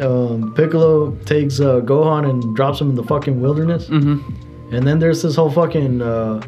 um, 0.00 0.54
Piccolo 0.54 1.12
takes 1.24 1.60
uh, 1.60 1.80
Gohan 1.80 2.28
and 2.28 2.54
drops 2.54 2.80
him 2.80 2.90
in 2.90 2.94
the 2.94 3.02
fucking 3.04 3.40
wilderness. 3.40 3.88
hmm 3.88 4.18
And 4.72 4.86
then 4.86 4.98
there's 4.98 5.22
this 5.22 5.34
whole 5.36 5.50
fucking 5.50 6.00
uh, 6.00 6.40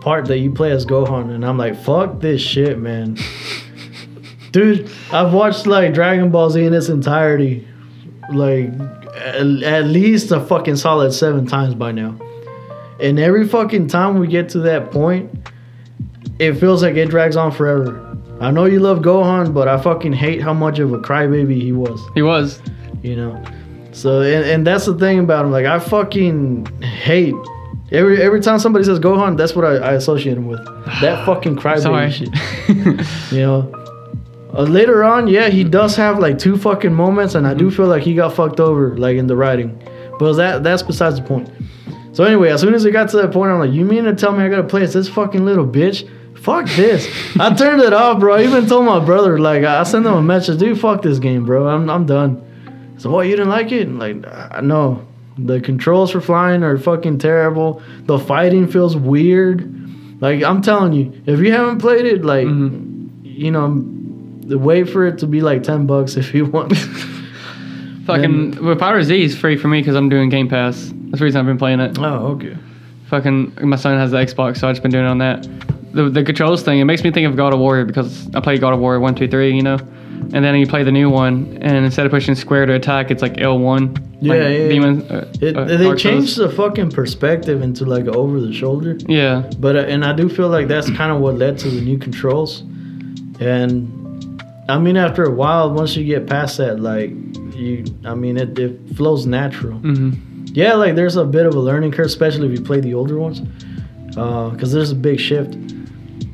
part 0.00 0.26
that 0.26 0.38
you 0.38 0.52
play 0.52 0.70
as 0.70 0.86
Gohan, 0.86 1.34
and 1.34 1.44
I'm 1.44 1.58
like, 1.58 1.76
fuck 1.82 2.20
this 2.20 2.40
shit, 2.40 2.78
man. 2.78 3.16
Dude, 4.54 4.88
I've 5.10 5.32
watched 5.32 5.66
like 5.66 5.92
Dragon 5.94 6.30
Ball 6.30 6.48
Z 6.48 6.64
in 6.64 6.72
its 6.72 6.88
entirety, 6.88 7.66
like 8.32 8.68
at, 9.16 9.34
at 9.64 9.86
least 9.86 10.30
a 10.30 10.38
fucking 10.38 10.76
solid 10.76 11.12
seven 11.12 11.44
times 11.44 11.74
by 11.74 11.90
now. 11.90 12.16
And 13.00 13.18
every 13.18 13.48
fucking 13.48 13.88
time 13.88 14.20
we 14.20 14.28
get 14.28 14.48
to 14.50 14.60
that 14.60 14.92
point, 14.92 15.28
it 16.38 16.54
feels 16.54 16.84
like 16.84 16.94
it 16.94 17.10
drags 17.10 17.34
on 17.34 17.50
forever. 17.50 18.16
I 18.40 18.52
know 18.52 18.66
you 18.66 18.78
love 18.78 19.00
Gohan, 19.00 19.52
but 19.52 19.66
I 19.66 19.76
fucking 19.76 20.12
hate 20.12 20.40
how 20.40 20.54
much 20.54 20.78
of 20.78 20.92
a 20.92 20.98
crybaby 20.98 21.60
he 21.60 21.72
was 21.72 22.00
He 22.14 22.22
was. 22.22 22.62
you 23.02 23.16
know. 23.16 23.44
So 23.90 24.20
and, 24.22 24.44
and 24.44 24.64
that's 24.64 24.86
the 24.86 24.94
thing 24.96 25.18
about 25.18 25.46
him. 25.46 25.50
Like 25.50 25.66
I 25.66 25.80
fucking 25.80 26.66
hate 26.80 27.34
Every 27.90 28.22
every 28.22 28.40
time 28.40 28.60
somebody 28.60 28.84
says 28.84 29.00
Gohan, 29.00 29.36
that's 29.36 29.54
what 29.56 29.64
I, 29.64 29.76
I 29.78 29.92
associate 29.94 30.36
him 30.36 30.46
with. 30.46 30.64
That 31.00 31.26
fucking 31.26 31.56
crybaby 31.62 32.12
shit. 32.12 33.32
You 33.32 33.40
know. 33.40 33.83
Uh, 34.54 34.62
later 34.62 35.02
on, 35.02 35.26
yeah, 35.26 35.48
he 35.48 35.64
does 35.64 35.96
have 35.96 36.18
like 36.18 36.38
two 36.38 36.56
fucking 36.56 36.94
moments, 36.94 37.34
and 37.34 37.46
I 37.46 37.54
do 37.54 37.70
feel 37.70 37.86
like 37.86 38.02
he 38.02 38.14
got 38.14 38.34
fucked 38.34 38.60
over, 38.60 38.96
like 38.96 39.16
in 39.16 39.26
the 39.26 39.36
writing. 39.36 39.82
But 40.18 40.34
that 40.34 40.62
that's 40.62 40.82
besides 40.82 41.16
the 41.16 41.22
point. 41.22 41.50
So 42.12 42.22
anyway, 42.22 42.50
as 42.50 42.60
soon 42.60 42.74
as 42.74 42.84
it 42.84 42.92
got 42.92 43.08
to 43.10 43.16
that 43.18 43.32
point, 43.32 43.50
I'm 43.50 43.58
like, 43.58 43.72
you 43.72 43.84
mean 43.84 44.04
to 44.04 44.14
tell 44.14 44.32
me 44.32 44.44
I 44.44 44.48
gotta 44.48 44.62
play 44.62 44.82
as 44.82 44.92
this 44.92 45.08
fucking 45.08 45.44
little 45.44 45.66
bitch? 45.66 46.08
Fuck 46.38 46.68
this. 46.70 47.08
I 47.40 47.52
turned 47.54 47.82
it 47.82 47.92
off, 47.92 48.20
bro. 48.20 48.34
I 48.34 48.44
even 48.44 48.66
told 48.66 48.84
my 48.84 49.04
brother, 49.04 49.38
like, 49.38 49.64
I 49.64 49.82
sent 49.82 50.06
him 50.06 50.12
a 50.12 50.22
message, 50.22 50.58
dude, 50.58 50.78
fuck 50.78 51.02
this 51.02 51.18
game, 51.18 51.44
bro. 51.44 51.66
I'm 51.66 51.90
I'm 51.90 52.06
done. 52.06 52.94
So 52.98 53.10
what, 53.10 53.26
you 53.26 53.32
didn't 53.34 53.48
like 53.50 53.72
it? 53.72 53.90
Like, 53.90 54.24
I 54.26 54.60
know. 54.60 55.04
The 55.36 55.60
controls 55.60 56.12
for 56.12 56.20
flying 56.20 56.62
are 56.62 56.78
fucking 56.78 57.18
terrible. 57.18 57.82
The 58.04 58.18
fighting 58.20 58.68
feels 58.68 58.96
weird. 58.96 59.68
Like 60.20 60.44
I'm 60.44 60.62
telling 60.62 60.92
you, 60.92 61.22
if 61.26 61.40
you 61.40 61.50
haven't 61.50 61.80
played 61.80 62.06
it, 62.06 62.24
like 62.24 62.46
you 62.46 63.50
know, 63.50 63.68
wait 64.46 64.88
for 64.88 65.06
it 65.06 65.18
to 65.18 65.26
be 65.26 65.40
like 65.40 65.62
ten 65.62 65.86
bucks 65.86 66.16
if 66.16 66.34
you 66.34 66.46
want. 66.46 66.72
Fucking 68.06 68.62
with 68.62 68.78
Power 68.78 69.02
Z 69.02 69.22
is 69.22 69.36
free 69.36 69.56
for 69.56 69.68
me 69.68 69.80
because 69.80 69.96
I'm 69.96 70.08
doing 70.10 70.28
Game 70.28 70.48
Pass. 70.48 70.92
That's 70.92 71.18
the 71.20 71.24
reason 71.24 71.40
I've 71.40 71.46
been 71.46 71.58
playing 71.58 71.80
it. 71.80 71.98
oh, 71.98 72.36
okay. 72.36 72.56
Fucking 73.06 73.58
my 73.62 73.76
son 73.76 73.98
has 73.98 74.10
the 74.10 74.18
Xbox, 74.18 74.58
so 74.58 74.68
I've 74.68 74.74
just 74.74 74.82
been 74.82 74.90
doing 74.90 75.04
it 75.04 75.08
on 75.08 75.18
that. 75.18 75.42
The 75.92 76.10
the 76.10 76.22
controls 76.24 76.62
thing 76.62 76.80
it 76.80 76.84
makes 76.84 77.02
me 77.04 77.10
think 77.10 77.26
of 77.26 77.36
God 77.36 77.52
of 77.54 77.60
War 77.60 77.84
because 77.84 78.28
I 78.34 78.40
play 78.40 78.58
God 78.58 78.74
of 78.74 78.80
War 78.80 78.98
one 79.00 79.14
two 79.14 79.28
three, 79.28 79.54
you 79.54 79.62
know, 79.62 79.76
and 79.76 80.44
then 80.44 80.54
you 80.56 80.66
play 80.66 80.82
the 80.82 80.92
new 80.92 81.08
one, 81.08 81.56
and 81.62 81.84
instead 81.84 82.04
of 82.04 82.12
pushing 82.12 82.34
square 82.34 82.66
to 82.66 82.74
attack, 82.74 83.10
it's 83.10 83.22
like 83.22 83.40
L 83.40 83.58
one. 83.58 83.94
Yeah, 84.20 84.32
like 84.32 84.42
yeah, 84.42 84.48
yeah. 84.48 84.68
Demon, 84.68 85.02
uh, 85.10 85.32
It, 85.40 85.56
uh, 85.56 85.64
they 85.64 85.94
changed 85.94 86.36
the 86.36 86.50
fucking 86.50 86.90
perspective 86.90 87.62
into 87.62 87.84
like 87.84 88.06
over 88.06 88.40
the 88.40 88.52
shoulder, 88.52 88.98
Yeah, 89.06 89.48
but 89.58 89.76
uh, 89.76 89.80
and 89.80 90.04
I 90.04 90.12
do 90.12 90.28
feel 90.28 90.48
like 90.48 90.66
that's 90.66 90.90
kind 90.90 91.12
of 91.12 91.20
what 91.20 91.36
led 91.36 91.58
to 91.58 91.68
the 91.70 91.80
new 91.80 91.98
controls. 91.98 92.64
And 93.40 94.03
I 94.68 94.78
mean, 94.78 94.96
after 94.96 95.24
a 95.24 95.30
while, 95.30 95.70
once 95.72 95.94
you 95.96 96.04
get 96.04 96.26
past 96.26 96.56
that, 96.58 96.80
like 96.80 97.10
you, 97.54 97.84
I 98.04 98.14
mean, 98.14 98.36
it, 98.38 98.58
it 98.58 98.96
flows 98.96 99.26
natural. 99.26 99.78
hmm 99.78 100.44
Yeah, 100.46 100.74
like 100.74 100.94
there's 100.94 101.16
a 101.16 101.24
bit 101.24 101.46
of 101.46 101.54
a 101.54 101.60
learning 101.60 101.92
curve, 101.92 102.06
especially 102.06 102.46
if 102.52 102.58
you 102.58 102.64
play 102.64 102.80
the 102.80 102.94
older 102.94 103.18
ones, 103.18 103.40
because 104.08 104.72
there's 104.72 104.90
a 104.90 104.94
big 104.94 105.20
shift. 105.20 105.56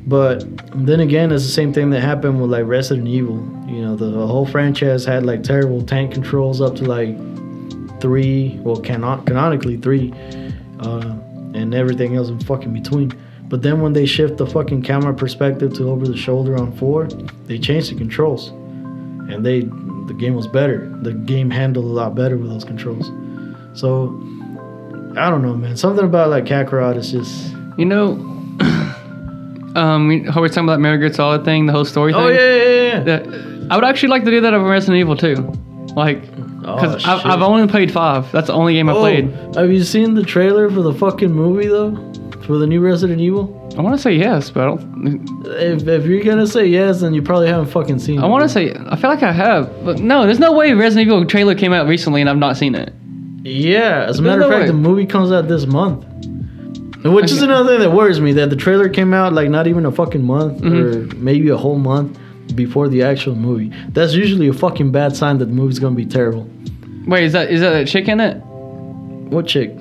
But 0.07 0.43
then 0.73 0.99
again, 0.99 1.31
it's 1.31 1.43
the 1.45 1.51
same 1.51 1.73
thing 1.73 1.89
that 1.91 2.01
happened 2.01 2.41
with 2.41 2.49
like 2.51 2.65
Resident 2.65 3.07
Evil. 3.07 3.37
You 3.67 3.81
know, 3.83 3.95
the, 3.95 4.09
the 4.11 4.27
whole 4.27 4.45
franchise 4.45 5.05
had 5.05 5.25
like 5.25 5.43
terrible 5.43 5.81
tank 5.83 6.13
controls 6.13 6.59
up 6.61 6.75
to 6.77 6.85
like 6.85 7.15
three, 8.01 8.57
well, 8.61 8.77
canon- 8.77 9.23
canonically 9.25 9.77
three, 9.77 10.11
uh, 10.79 11.15
and 11.53 11.73
everything 11.75 12.15
else 12.15 12.29
in 12.29 12.39
fucking 12.39 12.73
between. 12.73 13.11
But 13.51 13.61
then 13.61 13.81
when 13.81 13.91
they 13.93 14.05
shift 14.07 14.37
the 14.37 14.47
fucking 14.47 14.81
camera 14.81 15.13
perspective 15.13 15.73
to 15.73 15.89
over 15.91 16.07
the 16.07 16.15
shoulder 16.17 16.55
on 16.57 16.71
four, 16.71 17.07
they 17.47 17.59
changed 17.59 17.91
the 17.91 17.95
controls, 17.95 18.47
and 19.29 19.45
they 19.45 19.59
the 20.07 20.15
game 20.17 20.35
was 20.35 20.47
better. 20.47 20.87
The 21.03 21.13
game 21.13 21.49
handled 21.51 21.85
a 21.85 21.89
lot 21.89 22.15
better 22.15 22.37
with 22.37 22.49
those 22.49 22.63
controls. 22.63 23.11
So 23.77 24.07
I 25.17 25.29
don't 25.29 25.41
know, 25.41 25.53
man. 25.53 25.75
Something 25.75 26.05
about 26.05 26.29
like 26.29 26.45
Kakarot 26.45 26.95
is 26.97 27.11
just. 27.11 27.53
you 27.77 27.85
know, 27.85 28.13
um, 29.75 30.07
we, 30.07 30.23
how 30.23 30.41
we're 30.41 30.47
talking 30.47 30.63
about 30.63 30.73
that 30.77 30.79
Metal 30.79 30.97
Gear 30.97 31.13
Solid 31.13 31.43
thing, 31.45 31.65
the 31.65 31.73
whole 31.73 31.85
story 31.85 32.13
thing. 32.13 32.21
Oh 32.21 32.29
yeah, 32.29 32.55
yeah, 32.55 32.83
yeah. 32.83 33.03
that 33.03 33.67
I 33.69 33.75
would 33.75 33.85
actually 33.85 34.09
like 34.09 34.23
to 34.25 34.31
do 34.31 34.41
that 34.41 34.53
over 34.53 34.67
Resident 34.67 34.97
Evil 34.99 35.15
too, 35.15 35.35
like 35.95 36.21
because 36.61 37.05
Oh, 37.05 37.11
I've. 37.11 37.25
I've 37.25 37.41
only 37.41 37.67
played 37.67 37.91
five. 37.91 38.31
That's 38.31 38.47
the 38.47 38.53
only 38.53 38.73
game 38.75 38.87
I 38.87 38.93
Oh, 38.93 38.99
played. 39.01 39.29
have 39.55 39.71
you 39.71 39.83
seen 39.83 40.13
the 40.13 40.23
trailer 40.23 40.69
for 40.69 40.81
the 40.81 40.93
fucking 40.93 41.31
movie 41.31 41.67
though? 41.67 42.10
For 42.45 42.57
the 42.57 42.65
new 42.67 42.81
Resident 42.81 43.21
Evil? 43.21 43.73
I 43.77 43.81
want 43.81 43.95
to 43.95 44.01
say 44.01 44.13
yes, 44.13 44.49
but 44.49 44.63
I 44.63 44.65
don't. 44.67 45.45
If, 45.45 45.87
if 45.87 46.05
you're 46.05 46.23
gonna 46.23 46.47
say 46.47 46.65
yes, 46.65 47.01
then 47.01 47.13
you 47.13 47.21
probably 47.21 47.47
haven't 47.47 47.67
fucking 47.67 47.99
seen 47.99 48.19
it. 48.19 48.23
I 48.23 48.25
want 48.27 48.43
to 48.43 48.49
say 48.49 48.73
I 48.73 48.95
feel 48.95 49.09
like 49.09 49.23
I 49.23 49.31
have, 49.31 49.85
but 49.85 49.99
no, 49.99 50.25
there's 50.25 50.39
no 50.39 50.51
way 50.53 50.73
Resident 50.73 51.07
Evil 51.07 51.25
trailer 51.25 51.55
came 51.55 51.71
out 51.71 51.87
recently 51.87 52.19
and 52.21 52.29
I've 52.29 52.37
not 52.37 52.57
seen 52.57 52.75
it. 52.75 52.93
Yeah, 53.43 54.05
as 54.07 54.19
a 54.19 54.21
matter 54.21 54.41
of 54.41 54.49
no 54.49 54.53
fact, 54.55 54.61
way. 54.63 54.67
the 54.67 54.73
movie 54.73 55.05
comes 55.05 55.31
out 55.31 55.47
this 55.47 55.65
month. 55.65 56.05
Which 57.03 57.31
is 57.31 57.41
another 57.41 57.69
thing 57.71 57.79
that 57.79 57.91
worries 57.95 58.19
me 58.21 58.33
that 58.33 58.49
the 58.51 58.55
trailer 58.55 58.87
came 58.87 59.13
out 59.13 59.33
like 59.33 59.49
not 59.49 59.65
even 59.67 59.85
a 59.87 59.91
fucking 59.91 60.23
month 60.23 60.61
Mhm. 60.61 61.13
or 61.13 61.15
maybe 61.15 61.49
a 61.49 61.57
whole 61.57 61.79
month 61.79 62.17
before 62.53 62.87
the 62.89 63.01
actual 63.01 63.33
movie. 63.35 63.71
That's 63.89 64.13
usually 64.13 64.47
a 64.47 64.53
fucking 64.53 64.91
bad 64.91 65.15
sign 65.15 65.37
that 65.39 65.45
the 65.45 65.53
movie's 65.53 65.79
gonna 65.79 65.95
be 65.95 66.05
terrible. 66.05 66.47
Wait, 67.07 67.23
is 67.23 67.33
that 67.33 67.49
is 67.49 67.61
that 67.61 67.73
a 67.81 67.85
chick 67.85 68.07
in 68.07 68.19
it? 68.19 68.35
What 68.45 69.47
chick? 69.47 69.71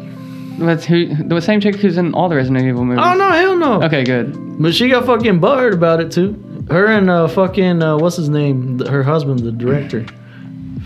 That's 0.60 0.84
who 0.84 1.06
the 1.24 1.40
same 1.40 1.60
chick 1.60 1.76
who's 1.76 1.96
in 1.96 2.12
all 2.14 2.28
the 2.28 2.36
Resident 2.36 2.64
Evil 2.66 2.84
movies. 2.84 3.02
Oh 3.04 3.14
no, 3.14 3.30
hell 3.30 3.56
no. 3.56 3.82
Okay, 3.84 4.04
good. 4.04 4.34
But 4.62 4.74
she 4.74 4.88
got 4.90 5.06
fucking 5.06 5.40
butthurt 5.40 5.72
about 5.72 6.00
it 6.00 6.12
too. 6.12 6.36
Her 6.70 6.86
and 6.86 7.08
uh, 7.10 7.26
fucking 7.28 7.82
uh, 7.82 7.96
what's 7.98 8.16
his 8.16 8.28
name? 8.28 8.78
Her 8.80 9.02
husband, 9.02 9.40
the 9.40 9.52
director, 9.52 10.04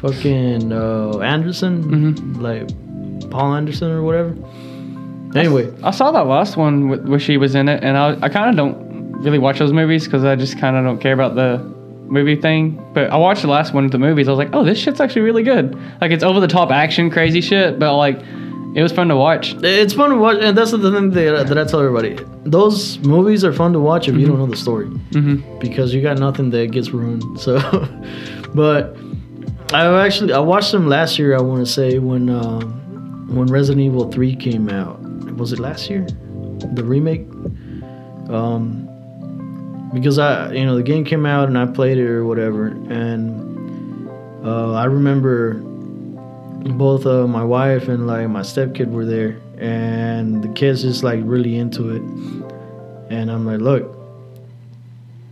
fucking 0.01 0.72
uh, 0.72 1.18
Anderson, 1.18 1.82
Mhm. 2.16 2.40
like 2.40 3.30
Paul 3.30 3.55
Anderson 3.55 3.90
or 3.90 4.02
whatever. 4.02 4.34
Anyway, 5.34 5.72
I 5.82 5.90
saw 5.90 6.12
that 6.12 6.26
last 6.26 6.56
one 6.56 6.88
wh- 6.88 7.09
where 7.09 7.18
she 7.18 7.36
was 7.36 7.55
in 7.55 7.68
it, 7.68 7.82
and 7.82 7.96
I 7.96 8.16
I 8.22 8.28
kind 8.28 8.51
of 8.51 8.56
don't 8.56 9.22
really 9.22 9.38
watch 9.38 9.59
those 9.59 9.72
movies 9.72 10.05
because 10.05 10.24
I 10.24 10.36
just 10.36 10.59
kind 10.59 10.76
of 10.76 10.84
don't 10.84 11.01
care 11.01 11.12
about 11.12 11.34
the 11.34 11.59
movie 12.06 12.36
thing. 12.36 12.80
But 12.94 13.10
I 13.10 13.16
watched 13.16 13.42
the 13.42 13.48
last 13.48 13.74
one 13.74 13.84
of 13.84 13.90
the 13.90 13.98
movies. 13.98 14.28
I 14.28 14.30
was 14.30 14.38
like, 14.38 14.51
oh, 14.52 14.62
this 14.64 14.78
shit's 14.78 15.01
actually 15.01 15.22
really 15.22 15.42
good. 15.42 15.76
Like 16.01 16.12
it's 16.12 16.22
over 16.22 16.38
the 16.38 16.46
top 16.48 16.70
action, 16.70 17.10
crazy 17.10 17.40
shit, 17.40 17.78
but 17.78 17.96
like 17.96 18.20
it 18.74 18.82
was 18.82 18.92
fun 18.92 19.09
to 19.09 19.16
watch. 19.16 19.55
it's 19.62 19.94
fun 19.94 20.10
to 20.10 20.16
watch, 20.16 20.38
and 20.40 20.56
that's 20.59 20.72
the 20.72 20.78
thing 20.78 21.10
that, 21.10 21.46
that 21.48 21.59
I 21.59 21.64
tell 21.64 21.80
everybody. 21.80 22.18
Those 22.44 22.98
movies 22.98 23.44
are 23.44 23.52
fun 23.52 23.72
to 23.72 23.80
watch 23.80 24.09
if 24.09 24.16
you 24.16 24.26
don't 24.26 24.38
know 24.38 24.46
the 24.46 24.56
story, 24.56 24.86
hmm 24.86 25.36
because 25.60 25.94
you 25.94 26.02
got 26.02 26.18
nothing 26.18 26.51
that 26.51 26.70
gets 26.72 26.90
ruined. 26.90 27.40
So, 27.40 27.59
but 28.55 28.96
I 29.72 30.05
actually 30.05 30.32
I 30.32 30.40
watched 30.40 30.72
them 30.72 30.88
last 30.88 31.18
year. 31.18 31.36
I 31.36 31.40
want 31.40 31.64
to 31.66 31.70
say 31.72 31.98
when 31.98 32.28
um, 32.28 33.26
when 33.34 33.46
Resident 33.46 33.84
Evil 33.84 34.10
Three 34.10 34.34
came 34.36 34.68
out. 34.68 35.01
Was 35.34 35.52
it 35.52 35.59
last 35.59 35.90
year? 35.90 36.06
The 36.74 36.84
remake. 36.84 37.26
Um, 38.30 38.88
because 39.92 40.18
I 40.18 40.52
you 40.52 40.64
know 40.64 40.76
the 40.76 40.82
game 40.82 41.05
came 41.05 41.26
out 41.26 41.48
and 41.48 41.56
I 41.59 41.66
played 41.66 41.98
it 41.98 42.06
or 42.06 42.24
whatever, 42.24 42.66
and 42.66 44.46
uh, 44.46 44.72
I 44.74 44.84
remember 44.84 45.55
both 46.65 47.07
uh, 47.07 47.27
my 47.27 47.45
wife 47.45 47.89
and 47.89 48.07
like 48.07 48.28
my 48.28 48.41
stepkid 48.41 48.91
were 48.91 49.05
there, 49.05 49.39
and 49.59 50.43
the 50.43 50.49
kids 50.49 50.82
just 50.82 51.03
like 51.03 51.20
really 51.23 51.57
into 51.57 51.91
it, 51.91 52.03
and 53.11 53.31
I'm 53.31 53.47
like, 53.47 53.61
look, 53.61 53.97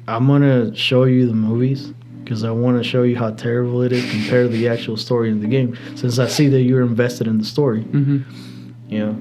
I'm 0.08 0.26
gonna 0.26 0.74
show 0.76 1.04
you 1.04 1.26
the 1.26 1.34
movies 1.34 1.92
because 2.22 2.44
I 2.44 2.50
want 2.50 2.76
to 2.82 2.88
show 2.88 3.02
you 3.02 3.16
how 3.16 3.30
terrible 3.30 3.82
it 3.82 3.92
is 3.92 4.08
compared 4.10 4.50
to 4.50 4.56
the 4.56 4.68
actual 4.68 4.96
story 4.96 5.30
in 5.30 5.40
the 5.40 5.48
game. 5.48 5.76
Since 5.96 6.18
I 6.18 6.28
see 6.28 6.48
that 6.48 6.62
you're 6.62 6.82
invested 6.82 7.26
in 7.26 7.38
the 7.38 7.44
story, 7.44 7.82
hmm 7.82 8.18
you 8.88 8.98
know. 8.98 9.18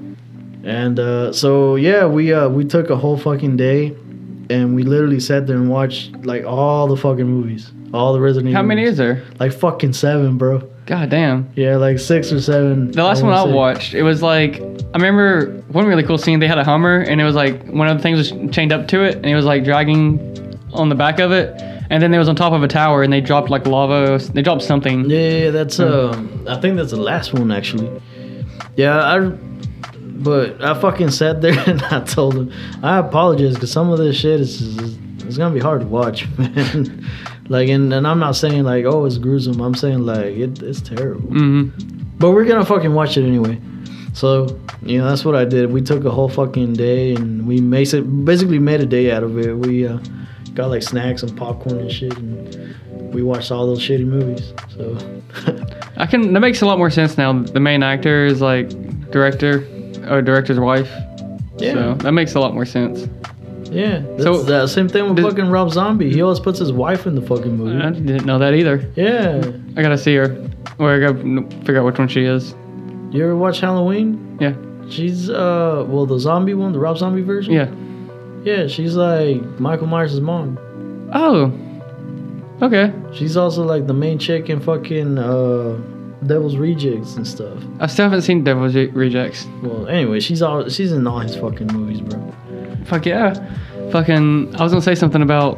And 0.64 1.00
uh, 1.00 1.32
so 1.32 1.76
yeah, 1.76 2.06
we 2.06 2.32
uh, 2.32 2.48
we 2.48 2.64
took 2.64 2.90
a 2.90 2.96
whole 2.96 3.16
fucking 3.16 3.56
day, 3.56 3.96
and 4.50 4.74
we 4.74 4.82
literally 4.84 5.18
sat 5.18 5.46
there 5.46 5.56
and 5.56 5.68
watched 5.70 6.12
like 6.24 6.44
all 6.44 6.86
the 6.86 6.96
fucking 6.96 7.26
movies, 7.26 7.72
all 7.92 8.12
the 8.12 8.20
Resident 8.20 8.50
Evil. 8.50 8.62
How 8.62 8.66
many 8.66 8.82
movies. 8.82 8.92
is 8.92 8.98
there? 8.98 9.24
Like 9.40 9.52
fucking 9.52 9.94
seven, 9.94 10.38
bro. 10.38 10.68
God 10.86 11.10
damn. 11.10 11.48
Yeah, 11.54 11.76
like 11.76 11.98
six 11.98 12.32
or 12.32 12.40
seven. 12.40 12.90
The 12.90 13.02
last 13.02 13.22
one 13.22 13.32
I 13.32 13.44
say. 13.44 13.52
watched, 13.52 13.94
it 13.94 14.02
was 14.02 14.22
like 14.22 14.60
I 14.60 14.98
remember 14.98 15.62
one 15.68 15.86
really 15.86 16.02
cool 16.02 16.18
scene. 16.18 16.40
They 16.40 16.48
had 16.48 16.58
a 16.58 16.64
Hummer, 16.64 16.98
and 17.00 17.20
it 17.20 17.24
was 17.24 17.34
like 17.34 17.64
one 17.66 17.88
of 17.88 17.96
the 17.96 18.02
things 18.02 18.18
was 18.18 18.54
chained 18.54 18.72
up 18.72 18.88
to 18.88 19.02
it, 19.04 19.16
and 19.16 19.26
it 19.26 19.34
was 19.34 19.44
like 19.44 19.64
dragging 19.64 20.58
on 20.72 20.88
the 20.88 20.94
back 20.94 21.18
of 21.18 21.32
it. 21.32 21.60
And 21.90 22.02
then 22.02 22.10
they 22.10 22.18
was 22.18 22.28
on 22.28 22.36
top 22.36 22.52
of 22.52 22.62
a 22.62 22.68
tower, 22.68 23.02
and 23.02 23.12
they 23.12 23.20
dropped 23.20 23.48
like 23.48 23.66
lava. 23.66 24.18
They 24.18 24.42
dropped 24.42 24.62
something. 24.62 25.08
Yeah, 25.08 25.50
that's 25.50 25.78
uh, 25.78 26.10
I 26.48 26.60
think 26.60 26.76
that's 26.76 26.90
the 26.90 27.00
last 27.00 27.32
one 27.32 27.50
actually. 27.52 28.02
Yeah, 28.76 28.98
I. 28.98 29.30
But 30.00 30.62
I 30.62 30.80
fucking 30.80 31.10
sat 31.10 31.40
there 31.40 31.58
and 31.66 31.82
I 31.82 32.00
told 32.04 32.36
him 32.36 32.52
I 32.80 32.98
apologize 32.98 33.54
because 33.54 33.72
some 33.72 33.90
of 33.90 33.98
this 33.98 34.16
shit 34.16 34.40
is, 34.40 34.60
is 34.62 34.98
it's 35.32 35.38
gonna 35.38 35.54
be 35.54 35.60
hard 35.60 35.80
to 35.80 35.86
watch, 35.86 36.28
man. 36.38 37.06
like, 37.48 37.68
and, 37.68 37.92
and 37.92 38.06
I'm 38.06 38.18
not 38.18 38.36
saying 38.36 38.64
like 38.64 38.84
oh 38.84 39.04
it's 39.06 39.18
gruesome. 39.18 39.60
I'm 39.60 39.74
saying 39.74 40.00
like 40.06 40.36
it, 40.36 40.62
it's 40.62 40.80
terrible. 40.80 41.28
hmm 41.28 41.70
But 42.18 42.32
we're 42.32 42.44
gonna 42.44 42.64
fucking 42.64 42.92
watch 42.94 43.16
it 43.16 43.24
anyway. 43.26 43.60
So 44.14 44.58
you 44.82 44.98
know 44.98 45.08
that's 45.08 45.24
what 45.24 45.34
I 45.34 45.44
did. 45.46 45.72
We 45.72 45.80
took 45.80 46.04
a 46.04 46.10
whole 46.10 46.28
fucking 46.28 46.74
day 46.74 47.14
and 47.14 47.46
we 47.46 47.60
made 47.60 47.92
it 47.94 48.02
basically 48.24 48.58
made 48.58 48.80
a 48.80 48.86
day 48.86 49.10
out 49.10 49.22
of 49.22 49.38
it. 49.38 49.56
We 49.56 49.86
uh, 49.88 49.98
got 50.54 50.66
like 50.68 50.82
snacks 50.82 51.22
and 51.22 51.34
popcorn 51.36 51.78
and 51.80 51.90
shit, 51.90 52.16
and 52.18 53.14
we 53.14 53.22
watched 53.22 53.50
all 53.50 53.66
those 53.66 53.80
shitty 53.80 54.04
movies. 54.06 54.52
So 54.76 54.96
I 55.96 56.04
can. 56.06 56.34
That 56.34 56.40
makes 56.40 56.60
a 56.60 56.66
lot 56.66 56.76
more 56.78 56.90
sense 56.90 57.16
now. 57.16 57.32
The 57.42 57.60
main 57.60 57.82
actor 57.82 58.26
is 58.26 58.40
like 58.42 58.68
director 59.10 59.66
or 60.10 60.20
director's 60.20 60.60
wife. 60.60 60.90
yeah, 61.56 61.72
So 61.72 61.94
that 62.04 62.12
makes 62.12 62.34
a 62.34 62.40
lot 62.40 62.52
more 62.54 62.66
sense. 62.66 63.08
Yeah. 63.72 64.00
That's 64.00 64.22
So- 64.24 64.42
the 64.42 64.66
same 64.66 64.88
thing 64.88 65.06
with 65.08 65.16
Does- 65.16 65.26
fucking 65.26 65.50
Rob 65.50 65.70
Zombie. 65.70 66.10
He 66.12 66.22
always 66.22 66.40
puts 66.40 66.58
his 66.58 66.72
wife 66.72 67.06
in 67.06 67.14
the 67.14 67.22
fucking 67.22 67.56
movie. 67.56 67.82
I 67.82 67.90
didn't 67.90 68.26
know 68.26 68.38
that 68.38 68.54
either. 68.54 68.84
Yeah. 68.96 69.40
I 69.76 69.82
gotta 69.82 69.98
see 69.98 70.14
her, 70.16 70.36
or 70.78 70.90
I 70.90 70.98
gotta 71.00 71.14
figure 71.64 71.78
out 71.78 71.84
which 71.86 71.98
one 71.98 72.08
she 72.08 72.24
is. 72.24 72.54
You 73.10 73.24
ever 73.24 73.36
watch 73.36 73.60
Halloween? 73.60 74.38
Yeah. 74.40 74.54
She's 74.88 75.30
uh, 75.30 75.84
well, 75.88 76.06
the 76.06 76.18
zombie 76.18 76.54
one, 76.54 76.72
the 76.72 76.78
Rob 76.78 76.98
Zombie 76.98 77.22
version. 77.22 77.52
Yeah. 77.54 77.68
Yeah, 78.44 78.66
she's 78.66 78.96
like 78.96 79.40
Michael 79.60 79.86
Myers' 79.86 80.20
mom. 80.20 80.58
Oh. 81.14 81.52
Okay. 82.60 82.92
She's 83.12 83.36
also 83.36 83.64
like 83.64 83.86
the 83.86 83.94
main 83.94 84.18
chick 84.18 84.48
in 84.50 84.60
fucking 84.60 85.18
uh, 85.18 85.78
Devil's 86.26 86.56
Rejects 86.56 87.16
and 87.16 87.26
stuff. 87.26 87.58
I 87.80 87.86
still 87.86 88.04
haven't 88.06 88.22
seen 88.22 88.44
Devil's 88.44 88.74
Re- 88.74 88.88
Rejects. 88.88 89.46
Well, 89.62 89.86
anyway, 89.88 90.20
she's 90.20 90.42
all 90.42 90.68
she's 90.68 90.92
in 90.92 91.06
all 91.06 91.18
his 91.20 91.36
fucking 91.36 91.66
movies, 91.68 92.00
bro. 92.00 92.32
Fuck 92.84 93.06
yeah. 93.06 93.34
Fucking. 93.90 94.54
I 94.56 94.62
was 94.62 94.72
gonna 94.72 94.82
say 94.82 94.94
something 94.94 95.22
about 95.22 95.56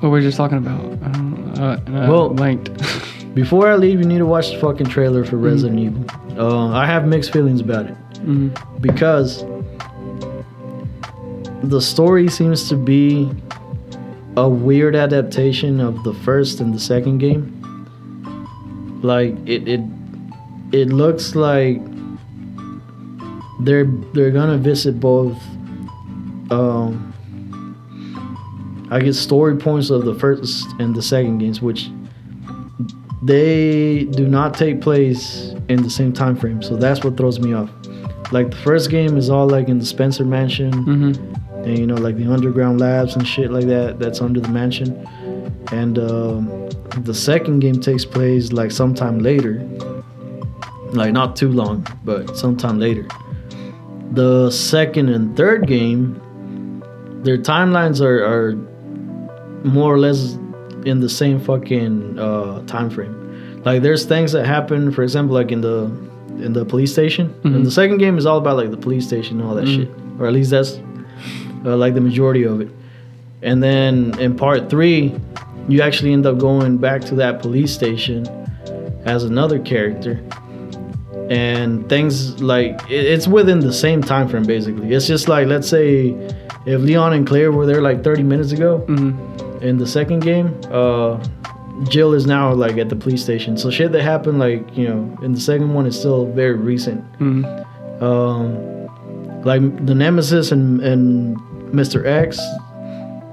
what 0.00 0.02
we 0.04 0.08
were 0.10 0.20
just 0.20 0.36
talking 0.36 0.58
about. 0.58 0.80
I 0.80 1.08
don't. 1.12 1.58
Uh, 1.58 1.62
uh, 1.62 2.08
Well- 2.10 2.28
blanked. 2.30 2.70
Before 3.34 3.68
I 3.68 3.76
leave, 3.76 4.00
you 4.00 4.06
need 4.06 4.18
to 4.18 4.26
watch 4.26 4.50
the 4.52 4.58
fucking 4.58 4.86
trailer 4.86 5.24
for 5.24 5.36
Resident 5.36 5.78
Evil. 5.78 6.04
Uh, 6.40 6.68
I 6.70 6.86
have 6.86 7.06
mixed 7.06 7.32
feelings 7.32 7.60
about 7.60 7.86
it 7.86 7.94
Mhm. 8.24 8.50
because 8.80 9.44
the 11.62 11.80
story 11.80 12.28
seems 12.28 12.68
to 12.68 12.76
be 12.76 13.30
a 14.36 14.48
weird 14.48 14.96
adaptation 14.96 15.80
of 15.80 16.02
the 16.04 16.14
first 16.14 16.60
and 16.60 16.72
the 16.74 16.78
second 16.80 17.18
game. 17.18 17.57
Like 19.02 19.34
it, 19.46 19.68
it, 19.68 19.80
it 20.72 20.88
looks 20.88 21.34
like 21.34 21.80
they're 23.60 23.86
they're 24.14 24.30
gonna 24.30 24.58
visit 24.58 24.98
both. 25.00 25.36
Um, 26.50 27.04
I 28.90 29.00
guess 29.00 29.18
story 29.18 29.56
points 29.56 29.90
of 29.90 30.04
the 30.04 30.14
first 30.14 30.66
and 30.78 30.94
the 30.94 31.02
second 31.02 31.38
games, 31.38 31.60
which 31.60 31.90
they 33.22 34.04
do 34.04 34.26
not 34.28 34.54
take 34.54 34.80
place 34.80 35.54
in 35.68 35.82
the 35.82 35.90
same 35.90 36.12
time 36.12 36.36
frame. 36.36 36.62
So 36.62 36.76
that's 36.76 37.04
what 37.04 37.16
throws 37.16 37.38
me 37.40 37.52
off. 37.52 37.70
Like 38.32 38.50
the 38.50 38.56
first 38.58 38.90
game 38.90 39.16
is 39.16 39.28
all 39.30 39.46
like 39.48 39.68
in 39.68 39.78
the 39.78 39.84
Spencer 39.86 40.24
Mansion, 40.24 40.72
Mhm. 40.72 41.64
and 41.66 41.78
you 41.78 41.86
know 41.86 41.96
like 41.96 42.16
the 42.16 42.32
underground 42.32 42.80
labs 42.80 43.16
and 43.16 43.26
shit 43.26 43.50
like 43.50 43.66
that. 43.66 43.98
That's 43.98 44.20
under 44.20 44.40
the 44.40 44.48
mansion, 44.48 45.06
and 45.72 45.98
um, 45.98 46.68
the 47.02 47.14
second 47.14 47.60
game 47.60 47.80
takes 47.80 48.04
place 48.04 48.52
like 48.52 48.70
sometime 48.70 49.18
later, 49.20 49.60
like 50.92 51.12
not 51.12 51.36
too 51.36 51.50
long, 51.50 51.86
but 52.04 52.36
sometime 52.36 52.78
later. 52.78 53.06
The 54.12 54.50
second 54.50 55.10
and 55.10 55.36
third 55.36 55.66
game, 55.66 56.20
their 57.22 57.36
timelines 57.38 58.00
are, 58.00 58.24
are 58.24 58.52
more 59.66 59.92
or 59.92 59.98
less 59.98 60.34
in 60.86 61.00
the 61.00 61.08
same 61.08 61.38
fucking 61.40 62.18
uh, 62.18 62.62
time 62.66 62.88
frame. 62.88 63.62
Like 63.64 63.82
there's 63.82 64.06
things 64.06 64.32
that 64.32 64.46
happen, 64.46 64.90
for 64.92 65.02
example, 65.02 65.34
like 65.34 65.52
in 65.52 65.60
the 65.60 65.90
in 66.42 66.52
the 66.52 66.64
police 66.64 66.92
station. 66.92 67.34
And 67.42 67.56
Mhm. 67.56 67.64
the 67.64 67.70
second 67.70 67.98
game 67.98 68.16
is 68.16 68.24
all 68.24 68.38
about 68.38 68.56
like 68.56 68.70
the 68.70 68.76
police 68.76 69.04
station 69.06 69.40
and 69.40 69.48
all 69.48 69.56
that 69.56 69.64
Mhm. 69.64 69.74
shit, 69.76 69.88
or 70.20 70.26
at 70.26 70.32
least 70.32 70.50
that's 70.50 70.80
uh, 71.66 71.76
like 71.76 71.94
the 71.94 72.00
majority 72.00 72.44
of 72.44 72.60
it. 72.60 72.68
And 73.42 73.60
then 73.62 74.14
in 74.20 74.36
part 74.36 74.70
three, 74.70 75.14
you 75.68 75.82
actually 75.82 76.12
end 76.12 76.26
up 76.26 76.38
going 76.38 76.78
back 76.78 77.02
to 77.02 77.14
that 77.16 77.40
police 77.40 77.72
station 77.72 78.26
as 79.04 79.24
another 79.24 79.58
character. 79.58 80.20
And 81.30 81.86
things 81.90 82.40
like 82.42 82.80
it's 82.88 83.28
within 83.28 83.60
the 83.60 83.72
same 83.72 84.02
time 84.02 84.28
frame 84.28 84.44
basically. 84.44 84.92
It's 84.94 85.06
just 85.06 85.28
like 85.28 85.46
let's 85.46 85.68
say 85.68 86.10
if 86.64 86.80
Leon 86.80 87.12
and 87.12 87.26
Claire 87.26 87.52
were 87.52 87.66
there 87.66 87.82
like 87.82 88.02
30 88.02 88.22
minutes 88.22 88.52
ago, 88.52 88.82
Mhm. 88.88 89.62
in 89.62 89.76
the 89.76 89.86
second 89.86 90.20
game, 90.20 90.54
uh, 90.72 91.18
Jill 91.84 92.14
is 92.14 92.26
now 92.26 92.52
like 92.54 92.78
at 92.78 92.88
the 92.88 92.96
police 92.96 93.22
station. 93.22 93.56
So 93.58 93.70
shit 93.70 93.92
that 93.92 94.02
happened 94.02 94.38
like 94.38 94.74
you 94.76 94.88
know 94.88 95.18
in 95.22 95.32
the 95.32 95.40
second 95.40 95.74
one 95.74 95.84
is 95.86 95.98
still 95.98 96.24
very 96.26 96.54
recent. 96.54 97.04
Mhm. 97.20 97.44
Um, 98.02 98.56
like 99.44 99.60
the 99.86 99.94
Nemesis 99.94 100.50
and 100.50 100.80
and 100.80 101.36
Mr. 101.72 102.06
X, 102.06 102.40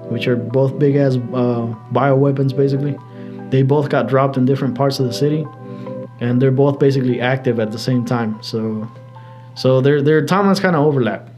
which 0.10 0.28
are 0.28 0.36
both 0.36 0.78
big 0.80 0.96
ass 0.96 1.18
uh, 1.34 1.66
bio 1.92 2.16
weapons 2.16 2.54
basically. 2.54 2.96
They 3.50 3.64
both 3.64 3.90
got 3.90 4.08
dropped 4.08 4.38
in 4.38 4.46
different 4.46 4.76
parts 4.76 5.00
of 5.00 5.06
the 5.06 5.14
city, 5.14 5.46
and 6.20 6.42
they're 6.42 6.52
both 6.52 6.80
basically 6.80 7.22
active 7.22 7.60
at 7.60 7.72
the 7.72 7.80
same 7.80 8.04
time. 8.06 8.42
So, 8.42 8.90
so 9.56 9.82
their 9.82 10.02
their 10.02 10.26
timelines 10.26 10.60
kind 10.62 10.76
of 10.76 10.86
overlap. 10.86 11.30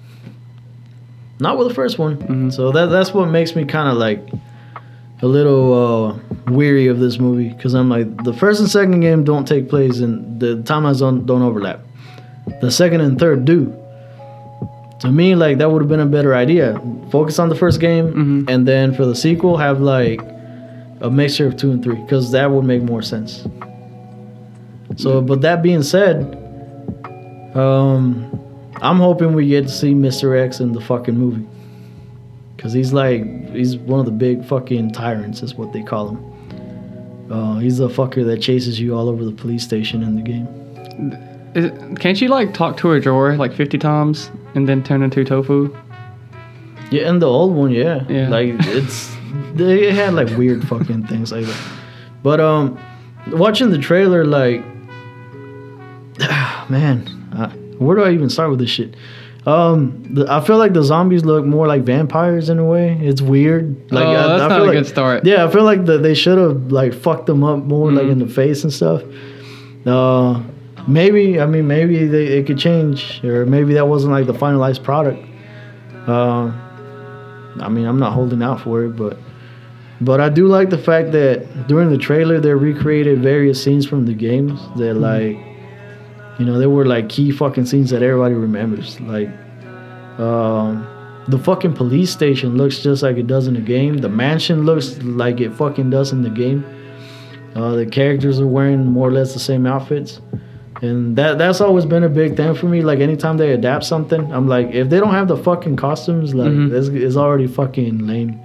Not 1.40 1.58
with 1.58 1.68
the 1.68 1.74
first 1.74 2.00
one. 2.00 2.18
Mhm. 2.18 2.54
So 2.54 2.72
that 2.72 2.88
that's 2.88 3.14
what 3.14 3.28
makes 3.30 3.56
me 3.56 3.66
kind 3.66 3.90
of 3.90 3.98
like 3.98 4.28
a 5.22 5.28
little 5.28 5.74
uh, 5.74 6.52
weary 6.52 6.88
of 6.88 7.00
this 7.00 7.20
movie 7.20 7.50
because 7.50 7.74
I'm 7.74 7.90
like 7.90 8.24
the 8.24 8.34
first 8.34 8.60
and 8.60 8.70
second 8.70 9.00
game 9.02 9.24
don't 9.24 9.48
take 9.48 9.68
place 9.70 10.00
and 10.00 10.40
the 10.40 10.58
timelines 10.58 11.00
don't 11.00 11.26
don't 11.26 11.42
overlap. 11.42 11.82
The 12.62 12.72
second 12.72 13.02
and 13.02 13.20
third 13.20 13.46
do. 13.46 13.76
To 15.02 15.12
me, 15.12 15.36
like 15.36 15.58
that 15.60 15.70
would 15.72 15.82
have 15.82 15.90
been 15.90 16.00
a 16.00 16.06
better 16.08 16.34
idea. 16.36 16.82
Focus 17.12 17.38
on 17.40 17.50
the 17.50 17.56
first 17.56 17.80
game, 17.80 18.14
Mhm. 18.14 18.50
and 18.50 18.68
then 18.68 18.94
for 18.94 19.06
the 19.06 19.16
sequel, 19.16 19.58
have 19.58 19.80
like 19.80 20.22
a 21.02 21.10
mixture 21.12 21.46
of 21.46 21.56
two 21.56 21.70
and 21.72 21.84
three 21.84 21.96
because 22.02 22.32
that 22.32 22.50
would 22.52 22.66
make 22.66 22.82
more 22.82 23.02
sense. 23.04 23.48
So, 24.96 25.22
but 25.22 25.42
that 25.42 25.62
being 25.62 25.84
said, 25.84 26.36
um, 27.54 28.26
I'm 28.82 28.98
hoping 28.98 29.34
we 29.34 29.48
get 29.48 29.64
to 29.68 29.70
see 29.72 29.94
Mr. 29.94 30.40
X 30.40 30.60
in 30.60 30.72
the 30.74 30.82
fucking 30.82 31.16
movie. 31.18 31.46
Cause 32.58 32.74
he's 32.74 32.92
like 32.92 33.24
he's 33.54 33.78
one 33.78 34.00
of 34.00 34.08
the 34.08 34.12
big 34.12 34.44
fucking 34.44 34.92
tyrants, 34.92 35.44
is 35.44 35.54
what 35.54 35.74
they 35.74 35.84
call 35.84 36.10
him. 36.10 37.32
Uh, 37.32 37.60
he's 37.60 37.78
the 37.78 37.88
fucker 37.88 38.26
that 38.26 38.42
chases 38.42 38.80
you 38.80 38.96
all 38.96 39.10
over 39.10 39.24
the 39.24 39.32
police 39.32 39.64
station 39.64 40.02
in 40.02 40.16
the 40.16 40.22
game. 40.24 40.48
Is, 41.58 41.72
can't 42.00 42.22
you 42.22 42.28
like 42.28 42.54
talk 42.54 42.78
to 42.78 42.92
a 42.92 43.00
drawer 43.00 43.36
like 43.36 43.54
50 43.54 43.78
times 43.80 44.30
and 44.56 44.68
then 44.70 44.84
turn 44.84 45.02
into 45.04 45.24
tofu? 45.26 45.76
Yeah, 46.92 47.10
in 47.10 47.20
the 47.20 47.28
old 47.28 47.56
one, 47.56 47.72
yeah, 47.72 48.04
Yeah. 48.08 48.30
like 48.30 48.54
it's 48.60 49.14
they 49.56 49.92
had 49.94 50.14
like 50.14 50.30
weird 50.38 50.68
fucking 50.68 51.08
things 51.08 51.32
like 51.32 51.46
that. 51.46 51.62
But 52.24 52.40
um, 52.40 52.78
watching 53.32 53.70
the 53.72 53.78
trailer, 53.78 54.24
like, 54.26 54.62
man, 56.70 57.08
uh, 57.36 57.50
where 57.78 57.96
do 57.98 58.04
I 58.04 58.12
even 58.12 58.30
start 58.30 58.50
with 58.50 58.60
this 58.60 58.70
shit? 58.70 58.96
Um, 59.46 60.04
the, 60.14 60.26
I 60.30 60.42
feel 60.42 60.58
like 60.58 60.74
the 60.74 60.84
zombies 60.84 61.24
look 61.24 61.46
more 61.46 61.68
like 61.68 61.84
vampires 61.84 62.50
in 62.50 62.60
a 62.60 62.66
way. 62.66 62.98
It's 63.02 63.22
weird. 63.22 63.92
Like, 63.92 64.06
Oh, 64.06 64.10
I, 64.12 64.28
that's 64.28 64.42
I 64.44 64.48
not 64.50 64.62
a 64.62 64.64
like, 64.66 64.74
good 64.74 64.88
start. 64.88 65.26
Yeah, 65.26 65.46
I 65.46 65.50
feel 65.52 65.64
like 65.64 65.86
the, 65.86 65.98
they 65.98 66.14
should 66.14 66.38
have 66.38 66.72
like 66.72 66.94
fucked 66.94 67.28
them 67.28 67.44
up 67.44 67.60
more, 67.64 67.92
like 67.92 68.06
Mhm. 68.06 68.12
in 68.12 68.20
the 68.20 68.28
face 68.28 68.64
and 68.64 68.74
stuff. 68.74 69.04
Uh, 69.86 70.42
maybe 70.88 71.40
I 71.40 71.46
mean 71.46 71.68
maybe 71.68 72.08
they 72.08 72.28
it 72.38 72.48
could 72.48 72.58
change, 72.58 73.24
or 73.24 73.46
maybe 73.46 73.74
that 73.76 73.88
wasn't 73.88 74.14
like 74.14 74.26
the 74.26 74.34
finalized 74.34 74.84
product. 74.84 75.24
Uh, 76.08 76.52
I 77.60 77.70
mean, 77.70 77.86
I'm 77.86 78.00
not 78.00 78.14
holding 78.14 78.42
out 78.42 78.62
for 78.62 78.84
it, 78.84 78.96
but 78.96 79.18
but 80.00 80.22
I 80.22 80.30
do 80.30 80.48
like 80.48 80.70
the 80.70 80.78
fact 80.78 81.12
that 81.12 81.68
during 81.68 81.90
the 81.90 81.98
trailer 81.98 82.40
they 82.40 82.54
recreated 82.54 83.22
various 83.22 83.64
scenes 83.64 83.86
from 83.86 84.06
the 84.06 84.14
games 84.14 84.60
that 84.78 84.94
like 84.94 85.38
you 86.40 86.46
know 86.46 86.60
they 86.60 86.68
were 86.68 86.86
like 86.86 87.10
key 87.10 87.32
fucking 87.32 87.66
scenes 87.66 87.90
that 87.90 88.02
everybody 88.02 88.36
remembers. 88.36 89.00
Like 89.02 89.30
um, 90.20 90.88
the 91.28 91.40
fucking 91.40 91.74
police 91.74 92.12
station 92.12 92.58
looks 92.58 92.80
just 92.80 93.04
like 93.04 93.18
it 93.18 93.28
does 93.28 93.48
in 93.48 93.56
the 93.56 93.62
game. 93.62 93.98
The 93.98 94.10
mansion 94.10 94.64
looks 94.64 94.98
like 95.00 95.42
it 95.42 95.54
fucking 95.54 95.90
does 95.90 96.12
in 96.12 96.22
the 96.22 96.30
game. 96.30 96.66
Uh, 97.56 97.72
the 97.72 97.86
characters 97.88 98.40
are 98.40 98.48
wearing 98.48 98.86
more 98.86 99.08
or 99.08 99.12
less 99.12 99.34
the 99.34 99.40
same 99.40 99.66
outfits. 99.66 100.22
And 100.82 101.16
that 101.18 101.38
that's 101.38 101.60
always 101.62 101.86
been 101.86 102.04
a 102.04 102.10
big 102.10 102.36
thing 102.38 102.54
for 102.54 102.68
me. 102.68 102.82
Like 102.82 103.00
anytime 103.00 103.38
they 103.38 103.52
adapt 103.52 103.84
something, 103.84 104.32
I'm 104.32 104.48
like, 104.48 104.68
if 104.74 104.90
they 104.90 105.00
don't 105.00 105.12
have 105.12 105.28
the 105.28 105.38
fucking 105.38 105.76
costumes, 105.76 106.36
like 106.36 106.52
Mhm. 106.52 106.72
it's, 106.72 106.88
it's 106.90 107.16
already 107.16 107.48
fucking 107.48 108.06
lame. 108.06 108.40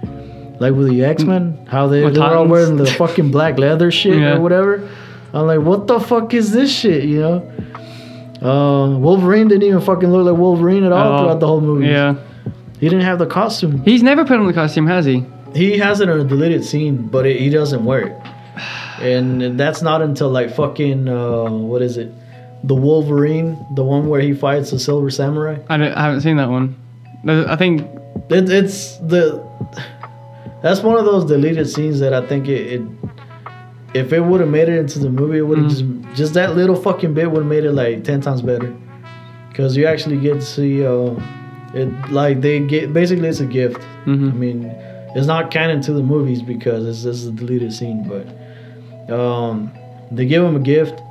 Like 0.59 0.73
with 0.73 0.89
the 0.89 1.03
X 1.03 1.23
Men, 1.23 1.57
how 1.67 1.87
they 1.87 2.09
they're 2.09 2.23
all 2.23 2.47
wearing 2.47 2.77
the 2.77 2.85
fucking 2.87 3.29
black 3.31 3.57
leather 3.59 3.91
shit 3.99 4.17
Yeah. 4.19 4.37
or 4.37 4.41
whatever. 4.41 4.87
I'm 5.33 5.47
like, 5.47 5.59
what 5.61 5.87
the 5.87 5.99
fuck 5.99 6.33
is 6.33 6.51
this 6.51 6.71
shit? 6.71 7.03
You 7.05 7.19
know? 7.19 7.51
Uh, 8.41 8.97
Wolverine 8.97 9.47
didn't 9.47 9.63
even 9.63 9.79
fucking 9.81 10.11
look 10.11 10.25
like 10.25 10.37
Wolverine 10.37 10.83
at 10.83 10.91
all 10.91 11.13
Oh, 11.13 11.17
throughout 11.23 11.39
the 11.39 11.47
whole 11.47 11.61
movie. 11.61 11.87
Yeah. 11.87 12.15
he 12.79 12.89
didn't 12.89 13.05
have 13.05 13.17
the 13.19 13.25
costume. 13.25 13.81
He's 13.85 14.03
never 14.03 14.25
put 14.25 14.37
on 14.39 14.45
the 14.47 14.53
costume, 14.53 14.85
has 14.87 15.05
he? 15.05 15.25
He 15.55 15.77
has 15.77 16.01
it 16.01 16.09
in 16.09 16.19
a 16.19 16.23
deleted 16.23 16.65
scene, 16.65 17.07
but 17.07 17.25
it, 17.25 17.39
he 17.39 17.49
doesn't 17.49 17.83
wear 17.85 18.07
it. 18.07 18.17
And 19.01 19.59
that's 19.59 19.81
not 19.81 20.01
until 20.01 20.29
like 20.29 20.51
fucking 20.55 21.07
uh, 21.09 21.49
what 21.49 21.81
is 21.81 21.97
it? 21.97 22.13
The 22.63 22.75
Wolverine, 22.75 23.57
the 23.75 23.83
one 23.83 24.07
where 24.07 24.21
he 24.21 24.33
fights 24.33 24.71
the 24.71 24.79
Silver 24.79 25.09
Samurai. 25.09 25.57
I, 25.69 25.77
don't, 25.77 25.91
I 25.93 26.01
haven't 26.03 26.21
seen 26.21 26.37
that 26.37 26.49
one. 26.49 26.75
I 27.27 27.55
think. 27.55 27.81
It, 28.29 28.49
it's 28.49 28.97
the 28.97 29.43
that's 30.63 30.79
one 30.81 30.97
of 30.97 31.03
those 31.03 31.25
deleted 31.25 31.69
scenes 31.69 31.99
that 31.99 32.13
I 32.13 32.25
think 32.25 32.47
it, 32.47 32.73
it 32.73 32.81
if 33.93 34.13
it 34.13 34.21
would 34.21 34.39
have 34.39 34.49
made 34.49 34.69
it 34.69 34.79
into 34.79 34.97
the 34.97 35.09
movie, 35.09 35.39
it 35.39 35.41
would 35.41 35.57
have 35.57 35.69
just 35.69 35.83
just 36.15 36.33
that 36.35 36.55
little 36.55 36.75
fucking 36.75 37.13
bit 37.13 37.29
would 37.29 37.39
have 37.39 37.49
made 37.49 37.65
it 37.65 37.73
like 37.73 38.03
ten 38.03 38.21
times 38.21 38.41
better. 38.41 38.73
Because 39.49 39.75
you 39.77 39.85
actually 39.85 40.19
get 40.19 40.35
to 40.35 40.41
see 40.41 40.85
uh, 40.85 41.15
it 41.73 42.11
like 42.11 42.41
they 42.41 42.59
get 42.59 42.93
basically 42.93 43.27
it's 43.27 43.41
a 43.41 43.45
gift. 43.45 43.77
I 44.05 44.09
mhm. 44.09 44.35
mean, 44.35 44.65
it's 45.15 45.27
not 45.27 45.51
canon 45.51 45.81
to 45.81 45.93
the 45.93 46.01
movies 46.01 46.41
because 46.41 46.87
it's 46.87 47.03
this 47.03 47.17
is 47.17 47.27
a 47.27 47.31
deleted 47.31 47.73
scene, 47.73 48.07
but 48.07 49.13
um, 49.13 49.71
they 50.11 50.25
give 50.25 50.43
him 50.43 50.55
a 50.55 50.59
gift, 50.59 51.01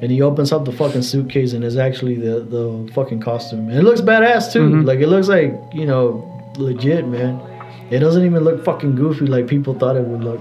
and 0.00 0.10
he 0.10 0.20
opens 0.22 0.52
up 0.52 0.64
the 0.64 0.72
fucking 0.72 1.02
suitcase 1.02 1.52
and 1.52 1.64
it's 1.64 1.76
actually 1.76 2.16
the 2.16 2.40
the 2.40 2.90
fucking 2.94 3.20
costume. 3.20 3.68
And 3.68 3.78
it 3.78 3.82
looks 3.82 4.00
badass 4.00 4.52
too. 4.52 4.68
Mhm. 4.68 4.86
Like 4.86 5.00
it 5.00 5.08
looks 5.08 5.28
like 5.28 5.54
you 5.72 5.86
know 5.86 6.24
legit, 6.58 7.06
man. 7.08 7.40
It 7.90 8.00
doesn't 8.00 8.24
even 8.24 8.42
look 8.44 8.64
fucking 8.64 8.96
goofy 8.96 9.26
like 9.26 9.46
people 9.46 9.74
thought 9.74 9.96
it 9.96 10.04
would 10.04 10.24
look. 10.24 10.40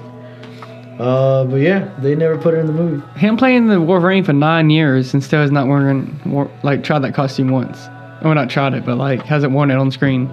Uh, 1.00 1.44
but 1.46 1.58
yeah, 1.58 1.90
they 2.00 2.16
never 2.16 2.38
put 2.38 2.54
it 2.54 2.58
in 2.58 2.68
the 2.68 2.74
movie. 2.74 3.04
Him 3.20 3.36
playing 3.36 3.68
the 3.68 3.82
Wolverine 3.82 4.24
for 4.24 4.32
nine 4.34 4.70
years 4.70 5.14
and 5.14 5.22
still 5.24 5.42
has 5.42 5.52
not 5.52 5.68
wearing 5.68 6.20
like 6.64 6.84
tried 6.84 7.00
that 7.00 7.14
costume 7.14 7.50
once. 7.50 7.78
Well, 8.24 8.34
not 8.34 8.50
tried 8.50 8.74
it, 8.74 8.86
but 8.86 8.98
like 8.98 9.22
hasn't 9.24 9.52
worn 9.54 9.72
it 9.72 9.76
on 9.76 9.92
screen. 9.92 10.28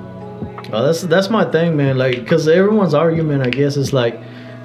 Uh, 0.73 0.83
that's 0.83 1.03
that's 1.03 1.29
my 1.31 1.45
thing, 1.51 1.77
man. 1.77 1.99
Like, 1.99 2.15
because 2.21 2.47
everyone's 2.49 2.95
argument, 2.95 3.45
I 3.47 3.51
guess, 3.51 3.77
is 3.77 3.93
like, 3.93 4.19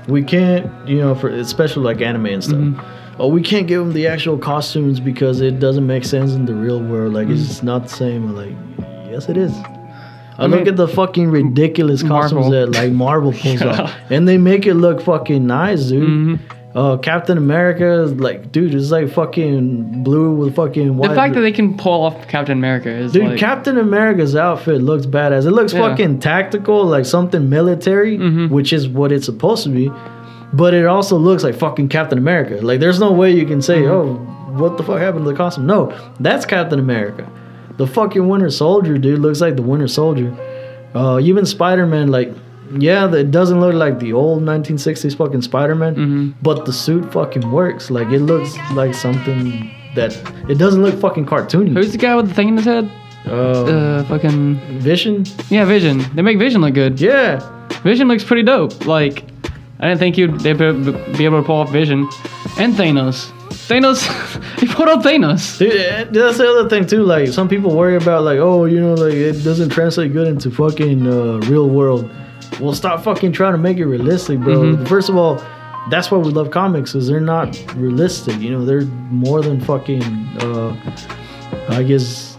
we 0.08 0.24
can't, 0.24 0.72
you 0.88 1.00
know, 1.00 1.16
for 1.16 1.30
especially 1.30 1.84
like 1.84 2.00
anime 2.02 2.28
and 2.28 2.44
stuff. 2.44 2.86
Oh, 3.20 3.28
we 3.30 3.42
can't 3.42 3.68
give 3.68 3.80
them 3.80 3.94
the 3.94 4.08
actual 4.08 4.38
costumes 4.38 5.00
because 5.00 5.42
it 5.42 5.60
doesn't 5.60 5.88
make 5.88 6.06
sense 6.06 6.34
in 6.34 6.46
the 6.46 6.54
real 6.54 6.80
world. 6.82 7.14
Like, 7.14 7.30
it's 7.30 7.64
not 7.64 7.84
the 7.84 7.90
same. 7.90 8.36
Like, 8.36 8.54
yes, 9.10 9.28
it 9.28 9.38
is. 9.38 9.52
I, 9.54 10.44
I 10.44 10.46
look 10.46 10.68
at 10.68 10.76
the 10.76 10.88
fucking 10.88 11.32
ridiculous 11.32 12.04
costumes 12.04 12.50
Marvel. 12.50 12.52
that 12.52 12.72
like 12.80 12.92
Marvel 12.92 13.32
pulls 13.32 13.58
Shut 13.58 13.80
off, 13.80 13.94
and 14.12 14.28
they 14.28 14.38
make 14.38 14.68
it 14.68 14.76
look 14.76 15.02
fucking 15.02 15.48
nice, 15.48 15.86
dude. 15.86 16.08
Mhm. 16.08 16.40
Uh, 16.76 16.96
Captain 16.98 17.40
America, 17.40 18.06
like, 18.18 18.52
dude, 18.52 18.76
it's 18.76 18.92
like 18.92 19.10
fucking 19.10 20.04
blue 20.04 20.36
with 20.36 20.56
fucking 20.56 20.96
white. 20.96 21.10
The 21.10 21.16
fact 21.16 21.34
that 21.34 21.42
they 21.42 21.52
can 21.52 21.76
pull 21.76 22.04
off 22.04 22.28
Captain 22.28 22.56
America 22.56 22.92
is 22.92 23.14
Dude, 23.14 23.24
like, 23.30 23.40
Captain 23.40 23.80
America's 23.80 24.36
outfit 24.36 24.84
looks 24.84 25.08
badass. 25.08 25.48
It 25.48 25.52
looks 25.52 25.74
Yeah. 25.74 25.80
fucking 25.90 26.20
tactical, 26.20 26.86
like 26.86 27.06
something 27.06 27.50
military, 27.50 28.20
Mhm. 28.20 28.52
which 28.52 28.74
is 28.74 28.88
what 28.88 29.12
it's 29.12 29.26
supposed 29.26 29.64
to 29.64 29.70
be. 29.70 29.92
But 30.54 30.74
it 30.74 30.86
also 30.86 31.18
looks 31.18 31.44
like 31.44 31.56
fucking 31.56 31.90
Captain 31.90 32.18
America. 32.18 32.60
Like, 32.62 32.80
there's 32.80 33.00
no 33.00 33.12
way 33.12 33.32
you 33.32 33.46
can 33.46 33.62
say, 33.62 33.82
Mhm. 33.82 33.90
oh, 33.92 34.14
what 34.58 34.78
the 34.78 34.84
fuck 34.84 35.00
happened 35.00 35.26
to 35.26 35.32
the 35.32 35.38
costume? 35.38 35.66
No, 35.68 35.92
that's 36.20 36.46
Captain 36.46 36.80
America. 36.80 37.28
The 37.78 37.86
fucking 37.86 38.28
Winter 38.28 38.50
Soldier, 38.50 38.98
dude, 38.98 39.20
looks 39.20 39.42
like 39.42 39.56
the 39.56 39.62
Winter 39.62 39.88
Soldier. 39.88 40.32
Uh, 40.96 41.20
even 41.22 41.46
Spider 41.46 41.86
Man, 41.86 42.08
like, 42.08 42.34
yeah, 42.78 43.14
it 43.14 43.30
doesn't 43.30 43.60
look 43.60 43.76
like 43.76 44.00
the 44.00 44.14
old 44.14 44.42
1960s 44.44 45.14
fucking 45.16 45.42
Spider 45.42 45.76
Man, 45.76 45.96
Mhm. 45.96 46.34
but 46.42 46.66
the 46.66 46.74
suit 46.74 47.12
fucking 47.12 47.52
works. 47.52 47.92
Like, 47.92 48.10
it 48.12 48.22
looks 48.22 48.56
like 48.74 48.94
something 48.94 49.70
that 49.96 50.18
it 50.48 50.58
doesn't 50.58 50.82
look 50.82 50.96
fucking 50.96 51.26
cartoony. 51.26 51.74
Who's 51.74 51.92
the 51.92 51.98
guy 51.98 52.16
with 52.16 52.30
the 52.30 52.34
thing 52.34 52.48
in 52.50 52.58
his 52.58 52.66
head? 52.66 52.90
Uh, 53.30 53.34
Uh, 53.34 54.04
fucking 54.06 54.60
Vision? 54.80 55.26
yeah, 55.50 55.66
Vision. 55.66 56.04
They 56.16 56.22
make 56.22 56.40
Vision 56.40 56.62
look 56.62 56.74
good. 56.74 57.00
Yeah. 57.02 57.42
Vision 57.84 58.08
looks 58.08 58.24
pretty 58.24 58.44
dope. 58.44 58.88
Like, 58.88 59.24
I 59.80 59.88
didn't 59.90 60.00
think 60.00 60.18
you'd 60.18 60.42
be 60.44 60.54
be 60.54 61.26
able 61.26 61.40
to 61.42 61.44
pull 61.46 61.58
off 61.58 61.72
Vision, 61.72 62.08
and 62.58 62.74
Thanos. 62.74 63.32
Thanos, 63.68 64.02
he 64.60 64.68
pulled 64.68 64.90
off 64.90 65.04
Thanos. 65.04 65.58
Dude, 65.60 65.72
eh, 65.74 66.06
that's 66.06 66.38
the 66.38 66.50
other 66.50 66.68
thing 66.70 66.86
too. 66.88 67.04
Like 67.04 67.28
some 67.30 67.48
people 67.48 67.76
worry 67.76 67.96
about 67.96 68.24
like, 68.24 68.40
oh, 68.40 68.66
you 68.66 68.80
know, 68.80 68.94
like 68.96 69.14
it 69.14 69.44
doesn't 69.44 69.70
translate 69.70 70.14
good 70.14 70.28
into 70.28 70.50
fucking 70.50 71.06
uh, 71.06 71.38
real 71.48 71.70
world. 71.70 72.10
Well, 72.60 72.74
stop 72.74 73.04
fucking 73.04 73.34
trying 73.34 73.52
to 73.54 73.58
make 73.58 73.78
it 73.78 73.86
realistic, 73.86 74.40
bro. 74.40 74.56
Mhm. 74.56 74.88
First 74.88 75.10
of 75.10 75.18
all, 75.18 75.36
that's 75.90 76.10
why 76.10 76.18
we 76.18 76.32
love 76.32 76.50
comics, 76.50 76.96
is 76.96 77.08
they're 77.08 77.20
not 77.20 77.56
realistic. 77.76 78.40
You 78.40 78.52
know, 78.52 78.66
they're 78.66 78.86
more 79.12 79.42
than 79.42 79.60
fucking, 79.62 80.02
uh, 80.42 80.76
I 81.70 81.84
guess, 81.84 82.38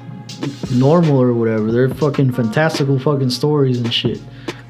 normal 0.73 1.20
or 1.20 1.32
whatever. 1.35 1.70
They're 1.70 1.89
fucking 1.89 2.32
fantastical 2.32 2.98
fucking 2.98 3.31
stories 3.31 3.78
and 3.81 3.93
shit. 3.93 4.20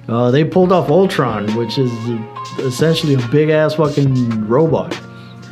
Uh, 0.09 0.31
they 0.31 0.43
pulled 0.45 0.73
off 0.73 0.89
Ultron, 0.91 1.55
which 1.57 1.77
is 1.79 1.93
essentially 2.59 3.15
a 3.15 3.29
big 3.29 3.51
ass 3.51 3.75
fucking 3.75 4.49
robot. 4.49 4.99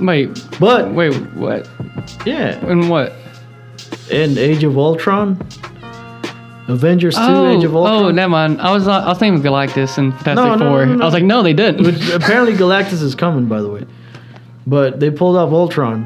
Wait, 0.01 0.29
But 0.59 0.93
wait, 0.93 1.15
what? 1.35 1.69
yeah, 2.25 2.55
And 2.67 2.89
what? 2.91 3.13
in 4.11 4.37
Age 4.39 4.65
of 4.65 4.79
Ultron, 4.79 5.39
Avengers 6.69 7.15
Two, 7.15 7.21
Oh, 7.23 7.57
Age 7.59 7.65
of 7.65 7.77
Ultron. 7.77 8.05
oh, 8.05 8.11
never 8.11 8.31
mind. 8.31 8.61
I 8.61 8.73
was 8.73 8.89
uh, 8.89 8.93
I 8.93 9.09
was 9.11 9.19
thinking 9.19 9.43
Galactus 9.43 9.99
and 9.99 10.13
Fantastic 10.21 10.37
No, 10.37 10.55
no, 10.57 10.71
Four. 10.71 10.87
no, 10.87 10.95
no, 10.97 11.03
I 11.03 11.05
was 11.05 11.15
like, 11.15 11.25
no, 11.25 11.43
they 11.43 11.53
didn't. 11.53 11.85
Which 11.87 12.09
apparently 12.13 12.55
Galactus 12.55 13.03
is 13.03 13.15
coming, 13.15 13.47
by 13.47 13.61
the 13.61 13.69
way. 13.71 13.85
But 14.67 14.99
they 15.01 15.11
pulled 15.11 15.37
off 15.37 15.53
Ultron, 15.53 16.05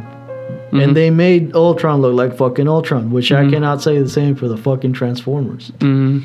Mhm. 0.71 0.83
and 0.85 0.97
they 0.97 1.11
made 1.11 1.55
Ultron 1.55 2.01
look 2.03 2.15
like 2.15 2.37
fucking 2.37 2.69
Ultron, 2.69 3.11
which 3.11 3.33
I 3.33 3.45
Mhm. 3.45 3.51
cannot 3.53 3.81
say 3.83 3.99
the 4.01 4.09
same 4.09 4.35
for 4.35 4.49
the 4.49 4.57
fucking 4.59 4.93
Transformers. 4.93 5.73
Mhm. 5.79 6.25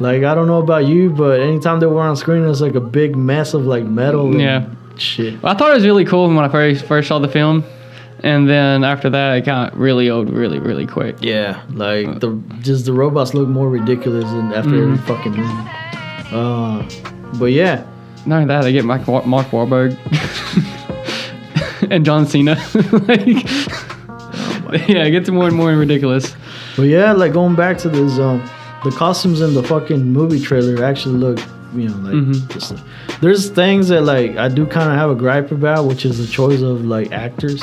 Like 0.00 0.22
I 0.22 0.34
don't 0.34 0.46
know 0.46 0.58
about 0.60 0.86
you, 0.86 1.10
but 1.10 1.40
anytime 1.40 1.80
they 1.80 1.86
were 1.86 2.00
on 2.02 2.16
screen, 2.16 2.44
it's 2.44 2.60
like 2.60 2.74
a 2.76 2.80
big 2.80 3.16
mess 3.16 3.54
of 3.54 3.66
like 3.66 3.84
metal. 3.84 4.30
And 4.30 4.40
Yeah. 4.40 4.66
Shit. 4.96 5.34
I 5.44 5.54
thought 5.54 5.70
it 5.70 5.74
was 5.74 5.84
really 5.84 6.04
cool 6.04 6.26
when 6.28 6.38
I 6.38 6.48
first 6.48 6.84
first 6.84 7.06
saw 7.08 7.18
the 7.20 7.28
film, 7.28 7.62
and 8.24 8.48
then 8.48 8.82
after 8.84 9.08
that, 9.10 9.36
it 9.38 9.44
got 9.44 9.76
really 9.76 10.10
old, 10.10 10.28
really, 10.30 10.58
really 10.58 10.86
quick. 10.86 11.16
Yeah, 11.20 11.62
like 11.72 12.18
the 12.20 12.36
just 12.62 12.84
the 12.84 12.92
robots 12.92 13.32
look 13.32 13.48
more 13.48 13.68
ridiculous 13.68 14.24
than 14.24 14.52
after 14.52 14.74
every 14.82 14.96
Mhm. 14.96 15.06
fucking 15.06 15.32
movie. 15.36 15.70
Uh, 16.32 16.82
but 17.38 17.52
yeah, 17.52 17.84
Not 18.26 18.36
only 18.42 18.48
that, 18.48 18.62
they 18.62 18.72
get 18.72 18.84
Mark, 18.84 19.06
Wa- 19.06 19.24
Mark 19.24 19.46
Wahlberg 19.52 19.96
and 21.90 22.04
John 22.04 22.26
Cena. 22.26 22.56
like, 23.08 23.44
yeah, 24.88 25.04
it 25.04 25.10
gets 25.12 25.30
more 25.30 25.46
and 25.46 25.56
more 25.56 25.70
ridiculous. 25.72 26.34
But 26.76 26.84
yeah, 26.88 27.12
like 27.12 27.32
going 27.32 27.54
back 27.54 27.78
to 27.78 27.88
this, 27.88 28.18
um, 28.18 28.42
the 28.88 28.96
costumes 28.96 29.40
in 29.40 29.54
the 29.54 29.62
fucking 29.62 30.04
movie 30.12 30.40
trailer 30.40 30.84
actually 30.84 31.16
look, 31.18 31.38
you 31.74 31.88
know, 31.88 31.96
like 31.96 32.14
Mhm. 32.14 32.48
just, 32.52 32.74
there's 33.20 33.48
things 33.50 33.88
that 33.88 34.02
like 34.02 34.36
I 34.36 34.48
do 34.48 34.64
kind 34.66 34.88
of 34.90 34.96
have 34.96 35.10
a 35.10 35.14
gripe 35.14 35.50
about, 35.52 35.86
which 35.86 36.04
is 36.06 36.18
the 36.18 36.26
choice 36.26 36.62
of 36.62 36.84
like 36.84 37.12
actors. 37.12 37.62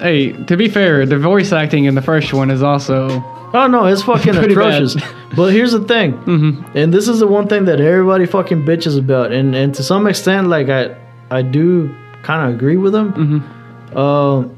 Hey, 0.00 0.32
to 0.44 0.56
be 0.56 0.68
fair, 0.68 1.06
the 1.06 1.18
voice 1.18 1.52
acting 1.52 1.84
in 1.84 1.94
the 1.94 2.02
first 2.02 2.32
one 2.32 2.50
is 2.50 2.62
also. 2.62 3.08
Oh 3.54 3.66
no, 3.66 3.84
it's 3.86 4.02
fucking 4.02 4.36
atrocious. 4.46 4.96
But 5.36 5.52
here's 5.52 5.72
the 5.72 5.80
thing, 5.84 6.12
hmm 6.12 6.50
and 6.74 6.92
this 6.92 7.06
is 7.08 7.18
the 7.20 7.26
one 7.26 7.46
thing 7.48 7.66
that 7.66 7.80
everybody 7.80 8.26
fucking 8.26 8.64
bitches 8.64 8.98
about, 8.98 9.30
and 9.32 9.54
and 9.54 9.74
to 9.74 9.82
some 9.82 10.06
extent, 10.06 10.48
like 10.48 10.68
I 10.68 10.96
I 11.30 11.42
do 11.42 11.90
kind 12.22 12.48
of 12.48 12.54
agree 12.56 12.76
with 12.78 12.92
them. 12.92 13.12
hmm 13.12 13.98
Um, 13.98 14.50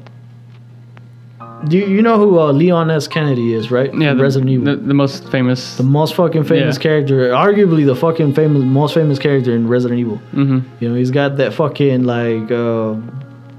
do 1.67 1.77
you, 1.77 1.85
you 1.87 2.01
know 2.01 2.17
who 2.17 2.39
uh, 2.39 2.51
Leon 2.51 2.89
S. 2.91 3.07
Kennedy 3.07 3.53
is, 3.53 3.71
right? 3.71 3.93
Yeah, 3.93 4.13
the, 4.13 4.21
Resident 4.23 4.49
Evil. 4.51 4.65
The, 4.65 4.75
the 4.75 4.93
most 4.93 5.27
famous. 5.29 5.77
the 5.77 5.83
most 5.83 6.15
fucking 6.15 6.43
famous 6.45 6.75
Yeah. 6.77 6.81
character, 6.81 7.29
arguably 7.31 7.85
the 7.85 7.95
fucking 7.95 8.33
famous, 8.33 8.63
most 8.63 8.93
famous 8.93 9.19
character 9.19 9.53
in 9.55 9.67
Resident 9.67 9.99
Evil. 9.99 10.17
hmm 10.17 10.59
You 10.79 10.89
know, 10.89 10.95
he's 10.95 11.11
got 11.11 11.37
that 11.37 11.53
fucking 11.53 12.03
like, 12.03 12.51
uh, 12.51 12.93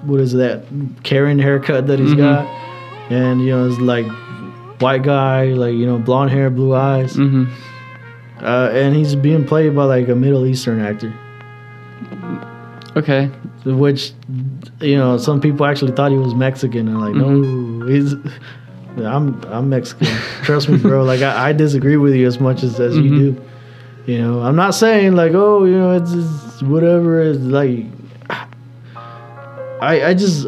what 0.09 0.21
is 0.21 0.33
that, 0.35 0.63
Karen 1.03 1.39
haircut 1.39 1.87
that 1.89 1.99
he's 1.99 2.15
Mhm. 2.15 2.19
got, 2.19 2.47
and 3.11 3.41
you 3.41 3.51
know, 3.51 3.67
it's 3.69 3.79
like 3.81 4.07
white 4.81 5.03
guy, 5.03 5.47
like 5.55 5.75
you 5.75 5.87
know, 5.87 5.99
blonde 5.99 6.31
hair, 6.31 6.51
blue 6.51 6.75
eyes, 6.75 7.15
hmm 7.17 7.45
uh, 8.43 8.69
and 8.73 8.95
he's 8.95 9.15
being 9.15 9.45
played 9.47 9.75
by 9.75 9.85
like 9.85 10.09
a 10.09 10.15
Middle 10.15 10.45
Eastern 10.47 10.79
actor, 10.81 11.13
Okay. 12.97 13.31
Which 13.67 14.13
you 14.81 14.97
know, 14.97 15.19
some 15.19 15.41
people 15.41 15.67
actually 15.67 15.93
thought 15.93 16.11
he 16.13 16.17
was 16.19 16.35
Mexican, 16.35 16.89
and 16.89 17.01
like, 17.01 17.15
no, 17.15 17.87
he's. 17.87 18.15
I'm 19.05 19.43
I'm 19.53 19.69
Mexican. 19.69 20.07
Trust 20.45 20.69
me, 20.71 20.79
bro. 20.89 21.05
Like 21.05 21.21
I, 21.21 21.51
I 21.51 21.53
disagree 21.53 21.97
with 21.99 22.15
you 22.15 22.27
as 22.27 22.41
much 22.41 22.63
as, 22.63 22.81
as 22.81 22.97
Mhm. 22.97 23.05
you 23.05 23.19
do. 23.33 23.43
You 24.13 24.23
know, 24.23 24.41
I'm 24.41 24.57
not 24.57 24.71
saying 24.75 25.15
like, 25.17 25.33
oh, 25.35 25.65
you 25.65 25.77
know, 25.77 25.97
it's, 25.97 26.13
it's 26.13 26.63
whatever. 26.63 27.21
It's 27.21 27.41
like, 27.41 27.87
I 29.81 30.07
I 30.07 30.15
just 30.15 30.47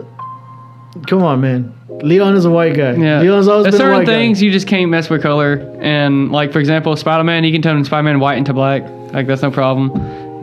come 1.06 1.22
on, 1.22 1.40
man. 1.40 1.74
Leon 2.02 2.36
is 2.36 2.44
a 2.44 2.50
white 2.50 2.74
guy. 2.76 2.92
Yeah. 2.94 3.20
Leon's 3.20 3.48
always 3.48 3.64
There's 3.64 3.74
been 3.74 3.80
certain 3.80 4.06
things 4.06 4.38
guy. 4.40 4.46
you 4.46 4.52
just 4.52 4.68
can't 4.68 4.90
mess 4.90 5.10
with 5.10 5.20
color. 5.22 5.54
And 5.80 6.30
like 6.30 6.52
for 6.52 6.60
example, 6.60 6.94
Spider 6.96 7.24
Man, 7.24 7.44
you 7.44 7.52
can 7.52 7.60
turn 7.62 7.84
Spider 7.84 8.04
Man 8.04 8.20
white 8.20 8.38
into 8.38 8.54
black. 8.54 8.82
Like 9.12 9.26
that's 9.26 9.42
no 9.42 9.50
problem. 9.50 9.90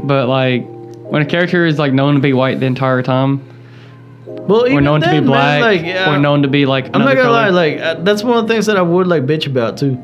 But 0.06 0.28
like 0.28 0.68
when 1.10 1.22
a 1.22 1.26
character 1.26 1.66
is 1.66 1.78
like 1.80 1.94
known 1.94 2.16
to 2.16 2.20
be 2.22 2.34
white 2.34 2.60
the 2.60 2.66
entire 2.66 3.02
time, 3.02 3.42
Well, 4.26 4.62
or 4.64 4.68
even 4.70 4.84
known 4.84 5.02
to 5.02 5.06
then, 5.08 5.16
be 5.24 5.30
man, 5.30 5.60
black, 5.60 5.62
like, 5.62 5.82
yeah, 5.86 6.14
or 6.14 6.18
known 6.18 6.42
to 6.44 6.48
be 6.48 6.66
like 6.66 6.86
I'm 6.94 7.02
not 7.02 7.16
gonna 7.16 7.30
lie. 7.32 7.50
Like 7.50 7.80
uh, 7.80 7.96
that's 7.96 8.24
one 8.24 8.38
of 8.38 8.48
the 8.48 8.54
things 8.54 8.66
that 8.68 8.78
I 8.78 8.82
would 8.82 9.08
like 9.08 9.24
bitch 9.26 9.48
about 9.48 9.78
too. 9.78 9.98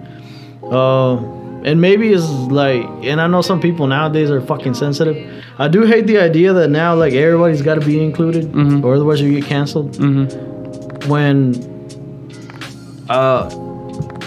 Uh, 0.64 1.18
and 1.64 1.80
maybe 1.80 2.12
it's 2.12 2.28
like, 2.28 2.84
and 3.04 3.22
I 3.22 3.28
know 3.28 3.42
some 3.42 3.60
people 3.62 3.86
nowadays 3.88 4.32
are 4.32 4.42
fucking 4.42 4.74
sensitive. 4.74 5.44
I 5.60 5.68
do 5.68 5.84
hate 5.86 6.08
the 6.08 6.18
idea 6.18 6.54
that 6.54 6.70
now 6.70 6.96
like 6.96 7.14
everybody's 7.14 7.62
got 7.62 7.76
to 7.76 7.86
be 7.86 8.04
included, 8.04 8.52
Mhm. 8.52 8.84
or 8.84 8.96
otherwise 8.96 9.22
you 9.22 9.32
get 9.40 9.46
canceled. 9.46 9.96
hmm 9.98 10.26
when 11.08 11.56
uh 13.10 13.50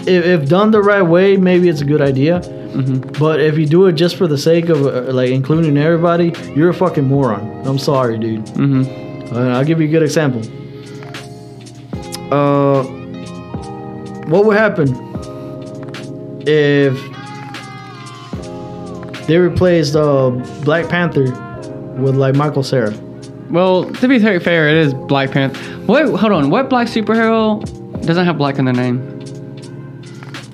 if, 0.07 0.25
if 0.25 0.49
done 0.49 0.73
the 0.73 0.83
right 0.83 1.03
way 1.03 1.37
maybe 1.37 1.69
it's 1.69 1.81
a 1.81 1.85
good 1.85 2.01
idea 2.03 2.41
hmm 2.75 2.99
but 3.19 3.41
if 3.41 3.57
you 3.57 3.67
do 3.67 3.87
it 3.87 3.93
just 3.93 4.17
for 4.17 4.27
the 4.27 4.37
sake 4.37 4.69
of 4.69 4.85
uh, 4.87 5.13
like 5.13 5.31
including 5.31 5.77
everybody 5.79 6.33
you're 6.55 6.71
a 6.71 6.75
fucking 6.75 7.05
moron 7.05 7.43
i'm 7.67 7.79
sorry 7.79 8.19
dude 8.19 8.49
hmm 8.51 8.83
uh, 9.33 9.57
i'll 9.57 9.65
give 9.65 9.81
you 9.81 9.87
a 9.87 9.91
good 9.91 10.03
example 10.03 10.41
uh 12.33 12.83
what 14.29 14.45
would 14.45 14.57
happen 14.57 14.89
if 16.47 16.95
they 19.27 19.39
replaced 19.39 19.95
uh 19.97 20.31
black 20.65 20.89
panther 20.89 21.25
with 21.99 22.17
like 22.17 22.35
michael 22.35 22.63
Cera? 22.63 22.93
Well, 23.51 23.85
to 23.85 24.09
be 24.09 24.19
fair, 24.19 24.41
fair, 24.41 24.69
it 24.69 24.77
is 24.77 24.95
Black 24.95 25.31
Panther. 25.31 25.61
Wait, 25.87 26.07
hold 26.07 26.33
on. 26.33 26.51
What 26.51 26.69
black 26.71 26.89
superhero 26.89 27.61
doesn't 28.05 28.25
have 28.25 28.37
black 28.39 28.59
in 28.59 28.65
their 28.65 28.75
name? 28.75 28.99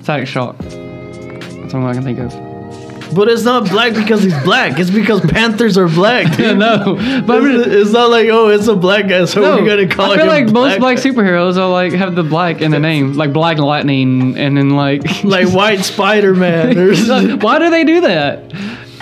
Static 0.03 0.27
Shock. 0.27 0.55
That's 1.71 1.81
all 1.81 1.87
I 1.87 1.93
can 1.93 2.03
think 2.03 2.19
of. 2.19 3.15
But 3.15 3.29
it's 3.29 3.43
not 3.43 3.69
black 3.69 3.93
because 3.93 4.23
he's 4.23 4.37
black. 4.43 4.77
It's 4.77 4.89
because 4.89 5.21
Panthers 5.21 5.77
are 5.77 5.87
black. 5.87 6.35
Dude. 6.35 6.57
no, 6.57 6.95
but 7.25 7.37
I 7.37 7.39
mean, 7.39 7.61
It's, 7.65 7.91
not 7.91 8.09
like 8.09 8.27
oh, 8.29 8.49
it's 8.49 8.67
a 8.67 8.75
black 8.75 9.07
guy, 9.07 9.25
so 9.25 9.41
no, 9.41 9.57
we're 9.57 9.67
gonna 9.67 9.87
call 9.87 10.11
I 10.11 10.17
feel 10.17 10.27
like 10.27 10.49
most 10.49 10.79
black 10.79 10.97
guy. 10.97 11.03
superheroes 11.03 11.57
are 11.57 11.69
like 11.69 11.93
have 11.93 12.15
the 12.15 12.23
black 12.23 12.61
in 12.61 12.71
the 12.71 12.79
name, 12.79 13.13
like 13.13 13.31
Black 13.31 13.57
Lightning, 13.57 14.37
and 14.37 14.57
then 14.57 14.71
like 14.71 15.01
like 15.23 15.49
White 15.49 15.81
Spider 15.81 16.35
Man. 16.35 16.75
Like, 17.11 17.41
why 17.41 17.59
do 17.59 17.69
they 17.69 17.83
do 17.83 18.01
that? 18.01 18.53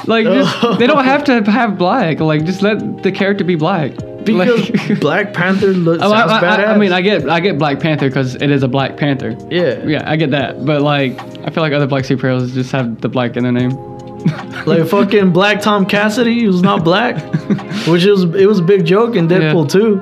Like, 0.08 0.26
just, 0.26 0.80
they 0.80 0.88
don't 0.88 1.04
have 1.04 1.24
to 1.26 1.44
have 1.44 1.78
black. 1.78 2.20
Like, 2.20 2.46
just 2.46 2.62
let 2.62 3.04
the 3.04 3.12
character 3.12 3.44
be 3.44 3.56
black. 3.56 3.92
Because 4.26 4.70
Like- 4.70 5.00
Black 5.02 5.34
Panther 5.34 5.68
looks 5.68 6.04
Oh, 6.04 6.10
sounds 6.12 6.32
I- 6.32 6.38
I- 6.40 6.42
badass. 6.44 6.68
I 6.70 6.78
mean, 6.78 6.92
I 6.94 7.02
get 7.02 7.30
I 7.30 7.40
get 7.40 7.58
Black 7.58 7.80
Panther 7.80 8.08
because 8.10 8.36
it 8.36 8.50
is 8.52 8.64
a 8.64 8.68
Black 8.68 8.98
Panther. 8.98 9.36
yeah, 9.50 9.84
Yeah, 9.86 10.04
I 10.10 10.16
get 10.16 10.32
that. 10.32 10.66
But 10.66 10.82
like, 10.82 11.20
I 11.46 11.50
feel 11.52 11.64
like 11.64 11.74
other 11.74 11.88
black 11.88 12.04
superheroes 12.06 12.54
just 12.54 12.72
have 12.72 13.02
the 13.02 13.10
black 13.10 13.36
in 13.38 13.44
their 13.44 13.52
name. 13.52 13.72
like 14.66 14.86
fucking 14.88 15.32
Black 15.32 15.62
Tom 15.62 15.86
Cassidy, 15.86 16.34
he 16.42 16.48
was 16.48 16.62
not 16.62 16.84
black, 16.84 17.16
which 17.88 18.04
was 18.06 18.24
it 18.36 18.46
was 18.48 18.60
a 18.60 18.64
big 18.64 18.86
joke 18.86 19.16
in 19.16 19.28
Deadpool 19.30 19.70
too. 19.72 20.02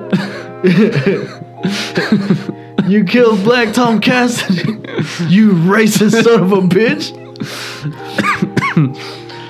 you 2.88 3.04
killed 3.04 3.42
Black 3.44 3.72
Tom 3.72 4.00
Cassidy, 4.00 4.72
you 5.28 5.52
racist 5.52 6.22
son 6.24 6.42
of 6.42 6.52
a 6.52 6.60
bitch. 6.62 7.14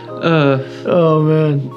Uh, 0.09 0.59
Oh 0.87 1.23
man. 1.23 1.71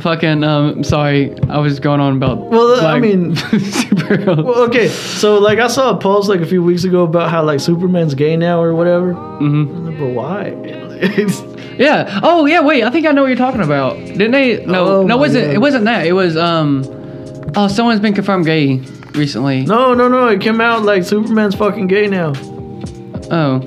Fucking. 0.00 0.44
Um, 0.44 0.84
sorry, 0.84 1.38
I 1.48 1.58
was 1.58 1.80
going 1.80 2.00
on 2.00 2.16
about. 2.16 2.38
Well, 2.38 2.84
I 2.84 2.98
mean- 3.00 3.34
superheroes. 3.36 4.44
Well, 4.44 4.62
okay, 4.68 4.88
so 4.88 5.38
like 5.38 5.58
I 5.58 5.66
saw 5.68 5.90
a 5.90 5.98
post 5.98 6.28
like 6.28 6.40
a 6.40 6.46
few 6.46 6.62
weeks 6.62 6.84
ago 6.84 7.04
about 7.04 7.30
how 7.30 7.42
like 7.44 7.60
Superman's 7.60 8.14
gay 8.14 8.36
now 8.36 8.62
or 8.62 8.74
whatever. 8.74 9.12
hmm 9.14 9.98
But 9.98 10.08
why? 10.10 10.50
Yeah. 11.76 12.20
Oh 12.22 12.46
yeah. 12.46 12.60
Wait. 12.60 12.84
I 12.84 12.90
think 12.90 13.04
I 13.04 13.10
know 13.10 13.22
what 13.22 13.28
you're 13.28 13.36
talking 13.36 13.60
about. 13.60 13.96
Didn't 13.96 14.30
they? 14.30 14.64
No. 14.64 14.86
Oh 14.86 15.02
no. 15.02 15.16
my 15.16 15.20
Was 15.20 15.34
it? 15.34 15.46
God. 15.46 15.54
It 15.54 15.58
wasn't 15.58 15.84
that. 15.86 16.06
It 16.06 16.12
was 16.12 16.36
um. 16.36 16.84
Oh, 17.56 17.66
someone's 17.66 17.98
been 17.98 18.14
confirmed 18.14 18.44
gay 18.46 18.76
recently. 19.12 19.62
no, 19.62 19.92
no, 19.92 20.06
no. 20.06 20.28
It 20.28 20.40
came 20.40 20.60
out 20.60 20.84
like 20.84 21.02
Superman's 21.02 21.56
fucking 21.56 21.88
gay 21.88 22.06
now. 22.06 22.32
Oh, 23.28 23.58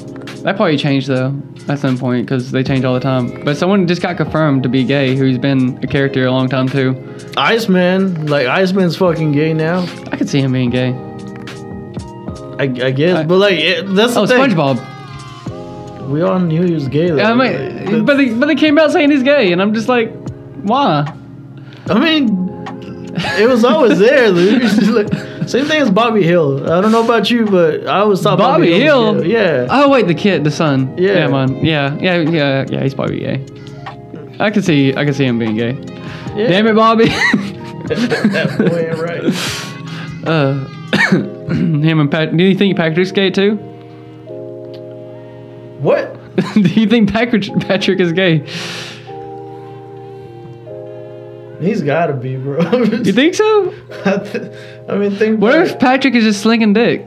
that 0.44 0.56
probably 0.56 0.78
changed 0.78 1.08
though 1.08 1.32
at 1.69 1.80
some 1.80 1.98
point 1.98 2.26
because 2.26 2.52
they 2.52 2.64
change 2.64 2.85
all 2.85 2.94
the 2.94 2.99
time. 2.99 3.44
But 3.44 3.57
someone 3.57 3.88
just 3.88 4.02
got 4.02 4.18
confirmed 4.18 4.64
to 4.64 4.69
be 4.69 4.84
gay 4.84 5.15
who's 5.15 5.38
been 5.38 5.80
a 5.84 5.88
character 5.88 6.26
a 6.26 6.31
long 6.31 6.48
time 6.49 6.68
too. 6.69 6.95
Iceman, 7.38 8.27
like 8.27 8.48
Iceman's 8.48 8.95
fucking 8.95 9.31
gay 9.34 9.53
now. 9.53 9.81
I 10.11 10.18
could 10.18 10.30
see 10.30 10.39
him 10.41 10.53
being 10.53 10.69
gay. 10.69 10.89
I, 12.60 12.64
I 12.64 12.91
guess, 12.91 13.18
I- 13.18 13.23
but 13.26 13.38
like 13.38 13.60
it, 13.60 13.84
that's 13.95 14.15
oh, 14.15 14.26
the 14.26 14.34
Oh, 14.35 14.45
thing. 14.48 14.56
SpongeBob. 14.56 16.07
We 16.10 16.22
all 16.22 16.39
knew 16.39 16.64
he 16.64 16.73
was 16.73 16.88
gay. 16.88 17.10
Though. 17.10 17.18
Yeah, 17.18 17.31
I 17.31 17.35
mean, 17.35 18.06
but 18.06 18.15
they, 18.15 18.34
but 18.34 18.45
they 18.45 18.56
came 18.56 18.77
out 18.80 18.91
saying 18.91 19.11
he's 19.11 19.23
gay, 19.23 19.52
and 19.52 19.61
I'm 19.61 19.73
just 19.73 19.89
like, 19.89 20.11
why? 20.64 21.14
I 21.88 21.99
mean, 21.99 22.48
it 23.38 23.48
was 23.49 23.65
always 23.65 23.99
there. 23.99 24.30
Luke. 24.30 24.61
It's 24.64 24.77
just 24.77 24.91
like- 24.91 25.27
same 25.48 25.65
thing 25.65 25.82
as 25.82 25.90
Bobby 25.90 26.24
Hill. 26.24 26.64
I 26.72 26.82
don't 26.82 26.91
know 26.91 27.03
about 27.03 27.30
you, 27.32 27.45
but 27.45 27.88
I 27.88 27.99
always 27.99 28.22
thought 28.22 28.38
Bobby, 28.38 28.68
Bobby 28.68 28.80
Hill. 28.80 29.14
Hill? 29.15 29.26
Yeah. 29.26 29.68
Oh 29.69 29.90
wait, 29.90 30.07
the 30.07 30.14
kid, 30.14 30.44
the 30.44 30.52
son. 30.52 30.98
Yeah. 30.98 31.14
yeah, 31.14 31.28
man. 31.28 31.65
Yeah, 31.65 31.98
yeah, 31.99 32.18
yeah, 32.18 32.65
yeah. 32.69 32.84
He's 32.84 32.94
probably 32.94 33.19
gay. 33.19 33.45
I 34.40 34.52
can 34.52 34.61
see, 34.61 34.95
I 34.95 35.03
can 35.06 35.14
see 35.14 35.26
him 35.26 35.40
being 35.40 35.56
gay. 35.56 35.74
yeah. 36.36 36.48
Damn 36.48 36.68
it, 36.68 36.76
Bobby. 36.76 37.06
that 37.88 38.56
boy 38.57 38.91
right. 39.02 39.24
uh, 40.28 40.65
him 41.53 41.99
and 41.99 42.11
Pat. 42.11 42.36
Do 42.36 42.44
you 42.44 42.56
think 42.56 42.78
Patrick's 42.78 43.11
gay 43.11 43.30
too? 43.30 43.56
What? 45.80 46.15
do 46.53 46.61
you 46.61 46.88
think 46.88 47.11
Patrick 47.11 47.45
Patrick 47.61 47.99
is 47.99 48.14
gay? 48.14 48.45
He's 51.60 51.82
got 51.82 52.08
to 52.08 52.14
be, 52.14 52.36
bro. 52.38 52.60
You 52.84 53.14
think 53.14 53.36
so? 53.36 53.74
I 54.88 54.96
mean, 54.98 55.16
think. 55.16 55.40
What 55.40 55.56
if. 55.60 55.80
Patrick 55.80 56.14
is 56.16 56.24
just 56.24 56.42
slinging 56.42 56.74
dick? 56.74 57.06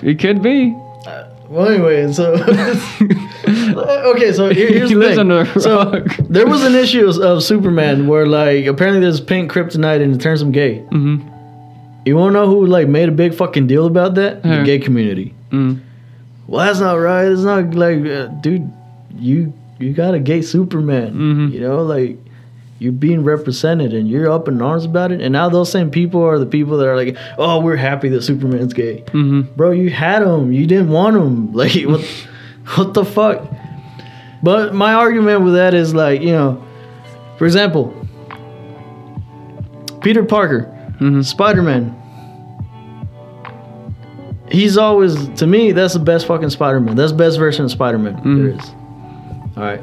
He 0.00 0.14
could 0.14 0.42
be. 0.42 0.74
Well, 1.48 1.68
anyway, 1.68 2.10
so 2.12 2.32
okay, 3.44 4.32
so 4.32 4.48
here- 4.52 4.68
here's 4.68 4.88
he 4.88 4.94
the 4.94 5.00
lives 5.00 5.10
thing. 5.16 5.30
under 5.30 5.42
a 5.42 5.60
So 5.60 5.76
rock. 5.92 6.16
there 6.28 6.46
was 6.46 6.64
an 6.64 6.74
issue 6.74 7.06
of, 7.22 7.42
Superman 7.42 8.06
where 8.08 8.26
like 8.26 8.66
apparently 8.66 9.02
there's 9.02 9.20
pink 9.20 9.52
kryptonite 9.52 10.02
and 10.02 10.14
it 10.14 10.20
turns 10.20 10.40
him 10.42 10.52
gay. 10.52 10.78
hmm 10.78 11.16
You 12.06 12.16
want 12.16 12.30
to 12.32 12.40
know 12.40 12.46
who 12.48 12.66
like 12.66 12.88
made 12.88 13.08
a 13.08 13.12
big 13.12 13.34
fucking 13.34 13.66
deal 13.66 13.86
about 13.86 14.14
that? 14.16 14.42
The 14.42 14.62
gay 14.64 14.78
community. 14.78 15.34
Mm. 15.50 15.80
Well, 16.48 16.64
that's 16.66 16.80
not 16.80 16.94
right. 16.94 17.26
It's 17.26 17.42
not 17.42 17.74
like, 17.74 18.04
uh, 18.04 18.26
dude, 18.42 18.70
you 19.16 19.52
you 19.78 19.92
got 19.92 20.14
a 20.14 20.18
gay 20.20 20.40
Superman. 20.42 21.14
Mhm. 21.14 21.52
You 21.52 21.60
know, 21.60 21.82
like 21.82 22.18
you're 22.78 22.92
being 22.92 23.22
represented 23.24 23.94
and 23.94 24.08
you're 24.08 24.30
up 24.30 24.48
in 24.48 24.60
arms 24.60 24.84
about 24.84 25.12
it. 25.12 25.20
And 25.20 25.32
now 25.32 25.48
those 25.48 25.70
same 25.70 25.90
people 25.90 26.22
are 26.22 26.38
the 26.38 26.46
people 26.46 26.76
that 26.78 26.86
are 26.88 26.96
like, 26.96 27.16
oh, 27.38 27.60
we're 27.60 27.76
happy 27.76 28.08
that 28.10 28.22
Superman's 28.22 28.72
gay. 28.74 29.04
hmm 29.12 29.42
Bro, 29.56 29.72
you 29.72 29.90
had 29.90 30.22
him. 30.22 30.52
You 30.52 30.66
didn't 30.66 30.90
want 30.90 31.16
him. 31.16 31.52
Like 31.54 31.72
what? 31.82 32.04
what 32.76 32.94
the 32.94 33.04
fuck? 33.04 33.42
But 34.42 34.74
my 34.74 34.92
argument 34.94 35.42
with 35.42 35.54
that 35.54 35.72
is 35.74 35.94
like, 35.94 36.20
you 36.20 36.32
know, 36.32 36.62
for 37.38 37.46
example, 37.46 37.94
Peter 40.02 40.22
Parker, 40.24 40.64
hmm 40.98 41.22
Spider 41.22 41.62
Man. 41.62 41.94
He's 44.50 44.76
always 44.76 45.26
to 45.40 45.46
me 45.46 45.72
that's 45.72 45.94
the 45.94 46.00
best 46.00 46.26
fucking 46.26 46.50
Spider 46.50 46.80
Man. 46.80 46.96
That's 46.96 47.12
the 47.12 47.18
best 47.18 47.38
version 47.38 47.64
of 47.64 47.70
Spider 47.70 47.98
Man 47.98 48.14
there 48.16 48.52
Mhm. 48.52 48.58
is. 48.60 48.70
All 49.56 49.62
right. 49.62 49.80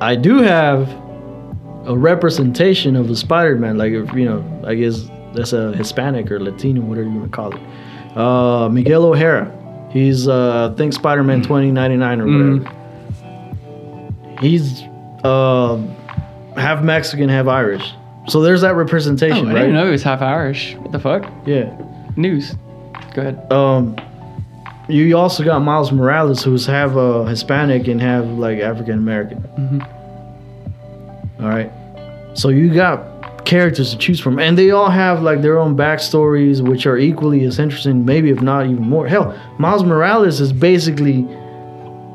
I 0.00 0.14
do 0.16 0.38
have 0.38 0.88
a 1.86 1.96
representation 1.96 2.96
of 2.96 3.10
a 3.10 3.16
Spider 3.16 3.56
Man, 3.56 3.78
like 3.78 3.92
if, 3.92 4.12
you 4.14 4.24
know, 4.24 4.62
I 4.66 4.74
guess 4.74 5.08
that's 5.34 5.52
a 5.52 5.72
Hispanic 5.72 6.30
or 6.30 6.38
Latino, 6.40 6.80
whatever 6.82 7.08
you 7.08 7.14
want 7.18 7.30
to 7.30 7.36
call 7.36 7.54
it. 7.54 7.60
Uh, 8.16 8.68
Miguel 8.68 9.04
O'Hara. 9.04 9.54
He's 9.90 10.28
uh, 10.28 10.70
I 10.72 10.76
think 10.76 10.92
Spider 10.92 11.24
Man 11.24 11.42
twenty 11.42 11.70
ninety 11.70 11.96
nine 11.96 12.20
or 12.20 12.26
Mm. 12.26 12.58
whatever. 12.64 14.38
He's 14.40 14.82
uh, 15.24 15.76
half 16.56 16.82
Mexican, 16.82 17.28
half 17.28 17.46
Irish. 17.46 17.92
So 18.28 18.42
there's 18.42 18.60
that 18.60 18.68
Oh, 18.72 18.74
I 18.74 18.78
representation, 18.78 19.46
right? 19.48 19.54
didn't 19.54 19.74
know 19.74 19.86
he 19.86 19.92
was 19.92 20.02
half 20.02 20.20
Irish. 20.22 20.74
What 20.76 20.92
the 20.92 20.98
fuck? 20.98 21.24
Yeah. 21.46 21.74
News. 22.16 22.54
Go 23.14 23.22
ahead. 23.22 23.50
Um, 23.52 23.96
you 24.88 25.16
also 25.16 25.44
got 25.44 25.60
Miles 25.60 25.92
Morales, 25.92 26.42
who's 26.42 26.66
half 26.66 26.96
uh, 26.96 27.24
Hispanic 27.24 27.88
and 27.88 28.00
half 28.00 28.24
like 28.26 28.58
African 28.60 28.94
American. 28.98 29.38
Mhm. 29.58 29.86
All 31.40 31.48
right. 31.48 31.70
So 32.34 32.48
you 32.48 32.72
got 32.72 33.44
characters 33.44 33.90
to 33.92 33.98
choose 33.98 34.20
from, 34.20 34.38
and 34.38 34.56
they 34.58 34.70
all 34.70 34.90
have 34.90 35.22
like 35.22 35.42
their 35.42 35.58
own 35.58 35.76
backstories, 35.76 36.60
which 36.60 36.86
are 36.86 36.98
equally 36.98 37.44
as 37.44 37.58
interesting, 37.58 38.04
maybe 38.04 38.30
if 38.30 38.40
not 38.42 38.64
even 38.66 38.82
more. 38.88 39.06
Hell, 39.06 39.34
Miles 39.58 39.82
Morales 39.84 40.40
is 40.40 40.52
basically 40.52 41.26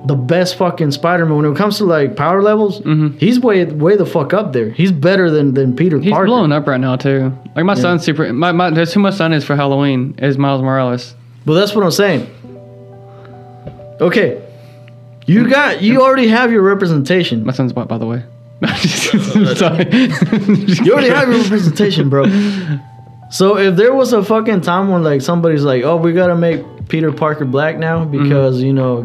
the 0.05 0.15
best 0.15 0.55
fucking 0.57 0.91
Spider-Man 0.91 1.35
when 1.37 1.45
it 1.45 1.55
comes 1.55 1.77
to 1.77 1.85
like 1.85 2.15
power 2.17 2.41
levels. 2.41 2.81
Mhm. 2.81 3.17
He's 3.19 3.39
way 3.39 3.63
way 3.65 3.95
the 3.95 4.05
fuck 4.05 4.33
up 4.33 4.51
there. 4.53 4.69
He's 4.69 4.91
better 4.91 5.29
than 5.31 5.53
than 5.53 5.75
Peter 5.75 5.97
He's 5.99 6.11
Parker. 6.11 6.27
blowing 6.27 6.51
up 6.51 6.67
right 6.67 6.79
now 6.79 6.97
too. 6.97 7.31
Like 7.55 7.65
my 7.65 7.73
Yeah. 7.73 7.79
son's 7.81 8.03
super. 8.03 8.31
My, 8.33 8.51
my 8.51 8.69
that's 8.69 8.93
who 8.93 8.99
my 8.99 9.11
son 9.11 9.31
is 9.31 9.43
for 9.45 9.55
Halloween 9.55 10.15
is 10.17 10.37
Miles 10.37 10.61
Morales. 10.61 11.15
Well, 11.45 11.55
that's 11.57 11.73
what 11.75 11.83
I'm 11.85 11.91
saying. 11.91 12.27
Okay. 14.03 14.41
You 15.25 15.49
got 15.49 15.81
you 15.81 16.01
already 16.01 16.27
have 16.27 16.51
your 16.51 16.61
representation. 16.61 17.45
My 17.45 17.53
son's 17.53 17.73
white, 17.73 17.87
by 17.87 17.97
the 17.97 18.05
way. 18.05 18.23
Sorry. 19.55 19.85
You 20.83 20.93
already 20.93 21.09
have 21.09 21.29
your 21.29 21.41
representation, 21.41 22.09
bro. 22.09 22.25
So 23.31 23.57
if 23.57 23.75
there 23.75 23.93
was 23.93 24.13
a 24.13 24.23
fucking 24.23 24.61
time 24.61 24.89
when 24.89 25.03
like 25.03 25.21
somebody's 25.21 25.63
like, 25.63 25.83
"Oh, 25.83 25.95
we 25.97 26.13
gotta 26.13 26.35
make 26.35 26.61
Peter 26.89 27.11
Parker 27.11 27.45
black 27.45 27.77
now 27.77 28.05
because 28.05 28.61
you 28.61 28.73
know 28.73 29.03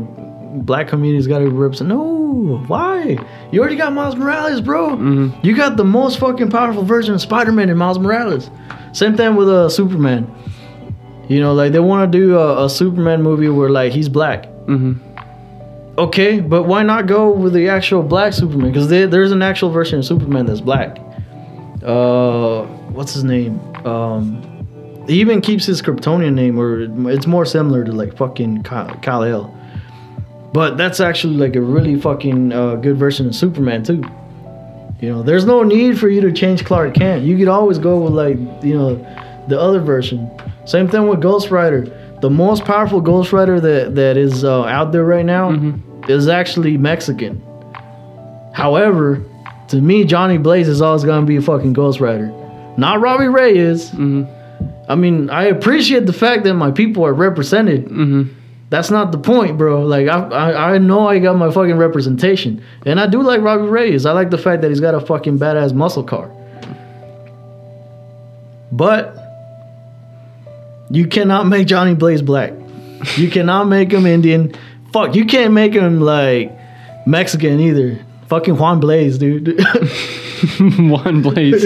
black 0.64 0.88
community's 0.88 1.26
gotta 1.26 1.48
represent." 1.48 1.88
No, 1.88 2.62
why? 2.66 3.16
You 3.52 3.60
already 3.60 3.76
got 3.76 3.92
Miles 3.92 4.16
Morales, 4.16 4.60
bro. 4.60 4.90
Mhm. 4.96 5.44
You 5.44 5.56
got 5.56 5.76
the 5.76 5.84
most 5.84 6.18
fucking 6.18 6.50
powerful 6.50 6.82
version 6.82 7.14
of 7.14 7.20
Spider-Man 7.20 7.70
in 7.70 7.76
Miles 7.76 7.98
Morales. 7.98 8.50
Same 8.92 9.16
thing 9.16 9.36
with 9.36 9.48
uh, 9.48 9.68
Superman. 9.68 10.26
You 11.28 11.40
know, 11.40 11.54
like 11.54 11.72
they 11.72 11.80
want 11.80 12.10
to 12.10 12.18
do 12.18 12.38
a, 12.38 12.64
a 12.64 12.70
Superman 12.70 13.22
movie 13.22 13.48
where 13.48 13.70
like 13.70 13.92
he's 13.92 14.08
black. 14.08 14.48
Hmm 14.68 14.92
Okay, 15.96 16.38
but 16.38 16.62
why 16.62 16.84
not 16.84 17.06
go 17.08 17.32
with 17.32 17.54
the 17.54 17.68
actual 17.68 18.04
black 18.04 18.32
Superman? 18.32 18.70
Because 18.70 18.88
there's 18.88 19.32
an 19.32 19.42
actual 19.42 19.70
version 19.70 19.98
of 19.98 20.04
Superman 20.04 20.46
that's 20.46 20.60
black. 20.60 20.96
Uh, 21.82 22.62
what's 22.92 23.14
his 23.14 23.24
name? 23.24 23.58
Um, 23.84 25.04
he 25.08 25.20
even 25.20 25.40
keeps 25.40 25.66
his 25.66 25.82
Kryptonian 25.82 26.34
name, 26.34 26.56
or 26.56 26.82
it's 27.10 27.26
more 27.26 27.44
similar 27.44 27.82
to 27.82 27.90
like 27.90 28.16
fucking 28.16 28.62
Kal 28.62 29.24
El. 29.24 29.52
But 30.52 30.76
that's 30.76 31.00
actually 31.00 31.36
like 31.36 31.56
a 31.56 31.60
really 31.60 32.00
fucking 32.00 32.52
uh, 32.52 32.76
good 32.76 32.96
version 32.96 33.26
of 33.26 33.34
Superman 33.34 33.82
too. 33.82 34.04
You 35.00 35.10
know, 35.10 35.22
there's 35.24 35.46
no 35.46 35.64
need 35.64 35.98
for 35.98 36.08
you 36.08 36.20
to 36.20 36.30
change 36.30 36.64
Clark 36.64 36.94
Kent. 36.94 37.24
You 37.24 37.36
could 37.36 37.48
always 37.48 37.78
go 37.78 37.98
with 37.98 38.12
like 38.12 38.36
you 38.62 38.74
know 38.74 38.94
the 39.48 39.58
other 39.58 39.80
version. 39.80 40.30
Same 40.64 40.86
thing 40.86 41.08
with 41.08 41.20
Ghost 41.20 41.50
Rider. 41.50 41.86
The 42.20 42.30
most 42.30 42.64
powerful 42.64 43.00
Ghost 43.00 43.32
Rider 43.32 43.60
that 43.60 43.94
that 43.94 44.16
is 44.16 44.42
uh, 44.44 44.64
out 44.64 44.90
there 44.92 45.04
right 45.04 45.24
now 45.24 45.50
is 46.08 46.26
actually 46.28 46.76
Mexican. 46.76 47.40
However, 48.52 49.22
to 49.68 49.80
me, 49.80 50.04
Johnny 50.04 50.36
Blaze 50.38 50.68
is 50.68 50.80
always 50.82 51.04
gonna 51.04 51.26
be 51.26 51.36
a 51.36 51.42
fucking 51.42 51.74
Ghost 51.74 52.00
Rider, 52.00 52.28
not 52.76 53.00
Robbie 53.00 53.28
Reyes. 53.28 53.90
hmm 53.90 54.24
I 54.88 54.94
mean, 54.94 55.28
I 55.28 55.44
appreciate 55.44 56.06
the 56.06 56.12
fact 56.14 56.44
that 56.44 56.54
my 56.54 56.70
people 56.70 57.04
are 57.04 57.12
represented. 57.12 57.88
hmm 57.88 58.22
That's 58.70 58.90
not 58.90 59.12
the 59.12 59.18
point, 59.18 59.56
bro. 59.58 59.82
Like 59.82 60.08
I, 60.08 60.18
I, 60.28 60.74
I 60.74 60.78
know 60.78 61.06
I 61.06 61.18
got 61.20 61.36
my 61.36 61.50
fucking 61.52 61.76
representation, 61.76 62.62
and 62.84 62.98
I 62.98 63.06
do 63.06 63.22
like 63.22 63.40
Robbie 63.42 63.68
Reyes. 63.68 64.06
I 64.06 64.12
like 64.12 64.30
the 64.30 64.38
fact 64.38 64.62
that 64.62 64.70
he's 64.70 64.80
got 64.80 64.94
a 64.94 65.00
fucking 65.00 65.38
badass 65.38 65.72
muscle 65.72 66.02
car. 66.02 66.30
But 68.72 69.27
you 70.90 71.06
cannot 71.06 71.46
make 71.46 71.66
Johnny 71.66 71.94
Blaze 71.94 72.22
black. 72.22 72.52
You 73.16 73.30
cannot 73.30 73.64
make 73.68 73.92
him 73.92 74.06
Indian. 74.06 74.54
Fuck, 74.92 75.14
you 75.14 75.24
can't 75.24 75.52
make 75.52 75.72
him 75.74 76.00
like 76.00 76.50
Mexican 77.06 77.60
either. 77.60 78.04
Fucking 78.26 78.56
Juan 78.58 78.80
Blaze, 78.80 79.16
dude. 79.18 79.58
One 80.78 81.22
Blaze. 81.22 81.64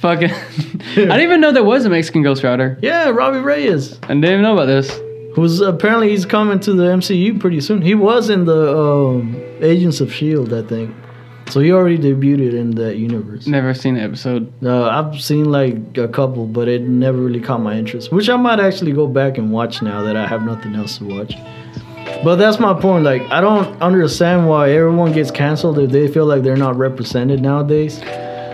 Fucking. 0.00 0.30
I 0.30 0.94
didn't 0.94 1.20
even 1.20 1.40
know 1.40 1.50
there 1.52 1.64
was 1.64 1.84
a 1.84 1.90
Mexican 1.90 2.22
Ghost 2.22 2.42
Rider. 2.44 2.78
yeah, 2.82 3.08
Robbie 3.10 3.38
Reyes. 3.40 3.98
I 4.04 4.08
didn't 4.08 4.24
even 4.24 4.42
know 4.42 4.54
about 4.54 4.66
this. 4.66 4.88
Who's 5.34 5.60
apparently 5.60 6.10
he's 6.10 6.24
coming 6.24 6.60
to 6.60 6.72
the 6.72 6.84
MCU 6.84 7.38
pretty 7.40 7.60
soon. 7.60 7.82
He 7.82 7.94
was 7.94 8.30
in 8.30 8.44
the 8.46 8.76
um, 8.78 9.36
Agents 9.60 10.00
of 10.00 10.12
Shield, 10.12 10.52
I 10.54 10.62
think. 10.62 10.94
So 11.48 11.60
you 11.60 11.76
already 11.76 11.96
debuted 11.98 12.54
in 12.54 12.72
that 12.72 12.96
universe. 12.96 13.46
Never 13.46 13.72
seen 13.72 13.94
the 13.94 14.02
episode. 14.02 14.52
Uh, 14.64 14.88
I've 14.88 15.20
seen 15.20 15.44
like 15.50 15.96
a 15.96 16.08
couple, 16.08 16.46
but 16.46 16.66
it 16.68 16.82
never 16.82 17.18
really 17.18 17.40
caught 17.40 17.60
my 17.60 17.76
interest. 17.76 18.12
Which 18.12 18.28
I 18.28 18.36
might 18.36 18.58
actually 18.60 18.92
go 18.92 19.06
back 19.06 19.38
and 19.38 19.52
watch 19.52 19.80
now 19.80 20.02
that 20.02 20.16
I 20.16 20.26
have 20.26 20.42
nothing 20.44 20.74
else 20.74 20.98
to 20.98 21.04
watch. 21.04 21.34
But 22.24 22.36
that's 22.36 22.58
my 22.58 22.74
point. 22.74 23.04
Like, 23.04 23.22
I 23.30 23.40
don't 23.40 23.80
understand 23.80 24.48
why 24.48 24.70
everyone 24.72 25.12
gets 25.12 25.30
canceled 25.30 25.78
if 25.78 25.90
they 25.90 26.08
feel 26.08 26.26
like 26.26 26.42
they're 26.42 26.56
not 26.56 26.76
represented 26.76 27.40
nowadays. 27.42 28.00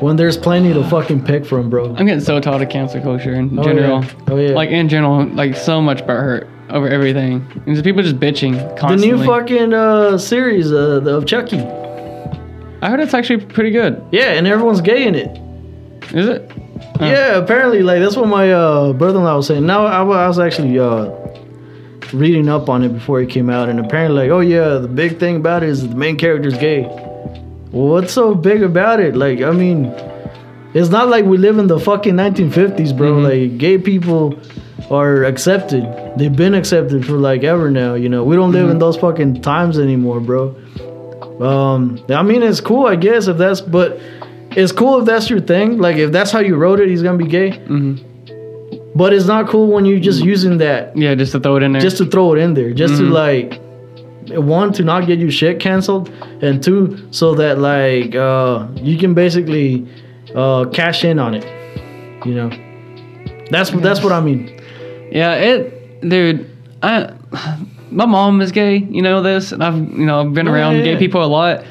When 0.00 0.16
there's 0.16 0.36
plenty 0.36 0.74
to 0.74 0.82
fucking 0.88 1.24
pick 1.24 1.46
from, 1.46 1.70
bro. 1.70 1.94
I'm 1.96 2.06
getting 2.06 2.20
so 2.20 2.40
tired 2.40 2.60
of 2.62 2.68
cancel 2.68 3.00
culture 3.00 3.32
in 3.34 3.56
Oh, 3.58 3.62
general. 3.62 4.02
yeah. 4.02 4.10
Oh, 4.28 4.36
yeah. 4.36 4.50
Like 4.50 4.70
in 4.70 4.88
general, 4.88 5.24
like 5.28 5.54
so 5.56 5.80
much 5.80 6.00
hurt 6.00 6.48
over 6.70 6.88
everything. 6.88 7.46
And 7.66 7.74
just 7.74 7.84
people 7.84 8.02
just 8.02 8.18
bitching 8.18 8.58
constantly. 8.76 9.10
The 9.12 9.16
new 9.16 9.24
fucking 9.24 9.72
uh, 9.72 10.18
series 10.18 10.72
uh, 10.72 11.02
of 11.06 11.24
Chucky. 11.26 11.58
I 12.82 12.90
heard 12.90 13.00
it's 13.00 13.14
actually 13.14 13.44
pretty 13.46 13.70
good. 13.70 14.04
Yeah, 14.10 14.32
and 14.32 14.46
everyone's 14.46 14.80
gay 14.80 15.06
in 15.06 15.14
it. 15.14 15.38
Is 16.12 16.28
it? 16.28 16.50
Oh. 17.00 17.06
Yeah, 17.06 17.36
apparently, 17.38 17.82
like 17.82 18.00
that's 18.00 18.16
what 18.16 18.28
my 18.28 18.52
uh, 18.52 18.92
brother-in-law 18.92 19.36
was 19.36 19.46
saying. 19.46 19.64
Now 19.64 19.86
I, 19.86 20.00
I 20.00 20.28
was 20.28 20.38
actually 20.38 20.78
uh, 20.78 21.08
reading 22.12 22.48
up 22.48 22.68
on 22.68 22.82
it 22.82 22.90
before 22.90 23.20
it 23.20 23.30
came 23.30 23.48
out, 23.48 23.68
and 23.68 23.78
apparently, 23.80 24.22
like, 24.22 24.30
oh 24.30 24.40
yeah, 24.40 24.78
the 24.78 24.88
big 24.88 25.18
thing 25.18 25.36
about 25.36 25.62
it 25.62 25.68
is 25.68 25.88
the 25.88 25.94
main 25.94 26.16
character's 26.18 26.58
gay. 26.58 26.82
What's 27.70 28.12
so 28.12 28.34
big 28.34 28.62
about 28.62 29.00
it? 29.00 29.16
Like, 29.16 29.40
I 29.40 29.52
mean, 29.52 29.86
it's 30.74 30.90
not 30.90 31.08
like 31.08 31.24
we 31.24 31.38
live 31.38 31.58
in 31.58 31.68
the 31.68 31.78
fucking 31.78 32.14
1950s, 32.14 32.94
bro. 32.96 33.14
Mhm. 33.14 33.22
Like, 33.50 33.58
gay 33.58 33.78
people 33.78 34.38
are 34.90 35.24
accepted. 35.24 35.86
They've 36.18 36.34
been 36.34 36.54
accepted 36.54 37.06
for 37.06 37.12
like 37.12 37.44
ever 37.44 37.70
now. 37.70 37.94
You 37.94 38.08
know, 38.08 38.24
we 38.24 38.36
don't 38.36 38.52
live 38.52 38.68
in 38.68 38.78
those 38.78 38.96
fucking 38.96 39.40
times 39.40 39.78
anymore, 39.78 40.20
bro. 40.20 40.54
Um, 41.42 42.04
I 42.08 42.22
mean, 42.22 42.42
it's 42.42 42.60
cool, 42.60 42.86
I 42.86 42.96
guess, 42.96 43.26
if 43.26 43.36
that's, 43.36 43.60
but 43.60 43.98
it's 44.52 44.72
cool 44.72 45.00
if 45.00 45.06
that's 45.06 45.28
your 45.30 45.40
thing. 45.40 45.78
Like, 45.78 45.96
if 45.96 46.12
that's 46.12 46.30
how 46.30 46.40
you 46.40 46.56
wrote 46.56 46.78
it, 46.80 46.88
he's 46.88 47.02
gonna 47.02 47.18
be 47.18 47.26
gay. 47.26 47.50
hmm 47.66 47.96
But 48.94 49.12
it's 49.14 49.26
not 49.26 49.48
cool 49.48 49.68
when 49.72 49.84
you're 49.86 50.00
just 50.10 50.22
using 50.22 50.58
that 50.58 50.96
Yeah, 50.96 51.14
just 51.14 51.32
to 51.32 51.40
throw 51.40 51.56
it 51.56 51.62
in 51.62 51.72
there. 51.72 51.80
just 51.82 51.96
to 51.98 52.04
throw 52.06 52.34
it 52.34 52.38
in 52.38 52.54
there, 52.54 52.72
just 52.74 52.96
to 52.98 53.02
Mhm. 53.04 53.12
like 53.24 53.60
one 54.36 54.72
to 54.74 54.82
not 54.84 55.06
get 55.06 55.18
your 55.18 55.30
shit 55.30 55.58
canceled, 55.58 56.10
and 56.42 56.62
two 56.62 56.98
so 57.10 57.34
that 57.34 57.58
like 57.58 58.14
uh, 58.14 58.66
you 58.88 58.96
can 58.98 59.14
basically 59.14 59.86
uh, 60.34 60.64
cash 60.66 61.04
in 61.04 61.18
on 61.18 61.34
it. 61.34 61.44
You 62.24 62.34
know, 62.34 62.50
that's 63.50 63.70
that's 63.70 64.02
what 64.04 64.12
I 64.12 64.20
mean. 64.20 64.40
Yeah, 65.10 65.34
it, 65.34 66.08
dude. 66.08 66.46
I, 66.82 67.10
my 67.92 68.06
mom 68.06 68.40
is 68.40 68.52
gay. 68.52 68.78
You 68.78 69.02
know 69.02 69.22
this, 69.22 69.52
and 69.52 69.62
I've, 69.62 69.76
you 69.76 70.04
know, 70.06 70.20
I've 70.22 70.34
been 70.34 70.48
Oh, 70.48 70.52
around 70.52 70.76
yeah, 70.76 70.82
gay 70.84 70.92
yeah. 70.94 70.98
people 70.98 71.22
a 71.24 71.26
lot, 71.26 71.64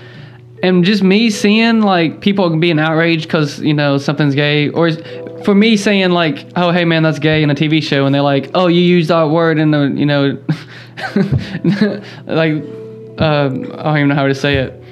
and 0.64 0.84
just 0.86 1.04
me 1.04 1.30
seeing 1.30 1.82
like 1.82 2.22
people 2.22 2.56
being 2.58 2.80
outraged 2.80 3.24
because 3.24 3.60
you 3.60 3.74
know 3.74 3.98
something's 3.98 4.36
gay, 4.36 4.70
or 4.70 4.92
for 5.44 5.56
me 5.56 5.76
saying 5.76 6.12
like, 6.12 6.46
oh 6.56 6.72
hey 6.72 6.86
man, 6.86 7.04
that's 7.04 7.20
gay 7.20 7.42
in 7.44 7.50
a 7.50 7.56
TV 7.56 7.82
show, 7.82 8.06
and 8.06 8.14
they're 8.14 8.22
like, 8.22 8.52
oh 8.54 8.68
you 8.68 8.82
used 8.82 9.10
that 9.10 9.30
word 9.30 9.58
in 9.58 9.72
the, 9.72 9.88
you 9.96 10.06
know, 10.06 10.38
like, 12.28 12.54
um, 13.20 13.72
I 13.78 13.84
don't 13.84 13.98
even 13.98 14.08
know 14.10 14.16
how 14.16 14.28
to 14.28 14.36
say 14.36 14.58
it, 14.58 14.84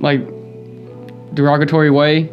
like 0.00 0.20
derogatory 1.34 1.90
way, 1.90 2.30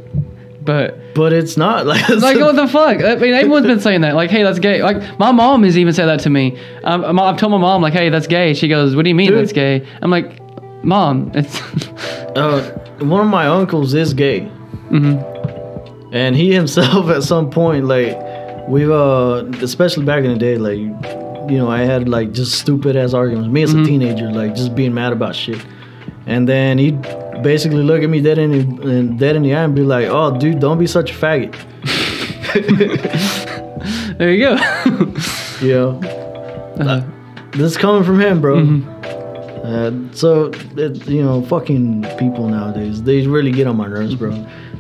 but. 0.66 1.14
But 1.16 1.32
it's 1.34 1.58
not 1.58 1.86
like 1.94 2.08
like 2.10 2.38
what 2.40 2.56
the 2.56 2.68
fuck? 2.78 2.98
I 3.04 3.16
mean, 3.16 3.34
everyone's 3.34 3.66
been 3.68 3.80
saying 3.80 4.02
that. 4.02 4.16
Like, 4.16 4.30
hey, 4.32 4.44
that's 4.44 4.60
gay. 4.60 4.82
Like, 4.82 5.20
my 5.20 5.32
mom 5.32 5.64
has 5.64 5.78
even 5.78 5.94
said 5.94 6.06
that 6.08 6.20
to 6.22 6.30
me. 6.30 6.58
Um, 6.84 7.20
I've 7.20 7.38
told 7.38 7.52
my 7.52 7.58
mom, 7.58 7.82
like, 7.82 7.94
hey, 7.94 8.10
that's 8.10 8.28
gay. 8.28 8.54
She 8.54 8.68
goes, 8.68 8.96
what 8.96 9.04
do 9.04 9.10
you 9.10 9.16
mean 9.16 9.30
Dude. 9.30 9.40
that's 9.40 9.52
gay? 9.54 9.86
I'm 10.02 10.10
like, 10.12 10.40
mom, 10.84 11.32
it's. 11.36 11.62
uh, 12.36 12.80
one 13.00 13.22
of 13.22 13.28
my 13.28 13.48
uncles 13.48 13.94
is 13.94 14.14
gay. 14.14 14.42
mm-hmm. 14.90 16.14
and 16.16 16.36
he 16.36 16.52
himself 16.54 17.10
at 17.10 17.24
some 17.24 17.50
point 17.50 17.86
like 17.86 18.16
we've 18.68 18.92
uh 18.92 19.44
especially 19.62 20.06
back 20.06 20.24
in 20.24 20.32
the 20.32 20.38
day 20.38 20.58
like 20.58 20.78
you 21.52 21.58
know 21.58 21.70
i 21.70 21.80
had 21.82 22.08
like 22.08 22.32
just 22.32 22.54
stupid 22.60 22.96
ass 22.96 23.14
arguments 23.14 23.50
me 23.52 23.64
as 23.64 23.74
a 23.74 23.78
Mhm. 23.78 23.86
teenager 23.86 24.32
like 24.32 24.56
just 24.56 24.74
being 24.76 24.94
mad 24.94 25.12
about 25.12 25.36
shit 25.36 25.64
and 26.28 26.48
then 26.48 26.78
he'd 26.78 27.02
basically 27.42 27.82
look 27.84 28.04
at 28.04 28.10
me 28.10 28.22
dead 28.22 28.38
in 28.38 28.52
the, 28.76 29.04
dead 29.18 29.36
in 29.36 29.44
the 29.44 29.54
eye 29.56 29.64
and 29.64 29.76
be 29.76 29.82
like 29.84 30.08
oh 30.08 30.38
dude 30.38 30.60
don't 30.60 30.78
be 30.78 30.88
such 30.88 31.12
a 31.12 31.14
faggot 31.14 31.54
There 34.18 34.32
you 34.32 34.46
go. 34.46 34.56
yeah. 35.62 36.10
know 36.78 36.80
Uh, 36.80 37.04
this 37.52 37.72
is 37.72 37.78
coming 37.78 38.04
from 38.04 38.20
him 38.22 38.40
bro 38.42 38.56
mhm. 38.58 38.94
Uh, 39.64 39.92
so 40.14 40.52
it, 40.76 41.08
you 41.08 41.24
know, 41.24 41.42
fucking 41.44 42.04
people 42.20 42.50
nowadays, 42.50 43.02
they 43.02 43.26
really 43.26 43.50
get 43.50 43.66
on 43.66 43.78
my 43.78 43.88
nerves, 43.88 44.14
bro. 44.14 44.32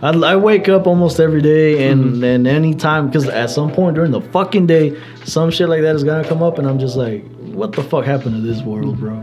I, 0.01 0.09
I 0.09 0.35
wake 0.35 0.67
up 0.67 0.87
almost 0.87 1.21
every 1.21 1.41
day, 1.41 1.87
and 1.89 2.15
Mm-hmm. 2.15 2.23
and 2.25 2.45
any 2.45 2.73
time, 2.75 3.07
because 3.07 3.29
at 3.29 3.49
some 3.49 3.71
point 3.71 3.95
during 3.95 4.11
the 4.11 4.19
fucking 4.19 4.67
day, 4.67 4.99
some 5.23 5.51
shit 5.51 5.69
like 5.69 5.83
that 5.83 5.95
is 5.95 6.03
gonna 6.03 6.27
come 6.27 6.43
up, 6.43 6.57
and 6.57 6.67
I'm 6.67 6.79
just 6.79 6.97
like, 6.97 7.23
what 7.53 7.71
the 7.71 7.81
fuck 7.81 8.03
happened 8.03 8.35
to 8.35 8.41
this 8.41 8.61
world, 8.61 8.99
bro? 8.99 9.21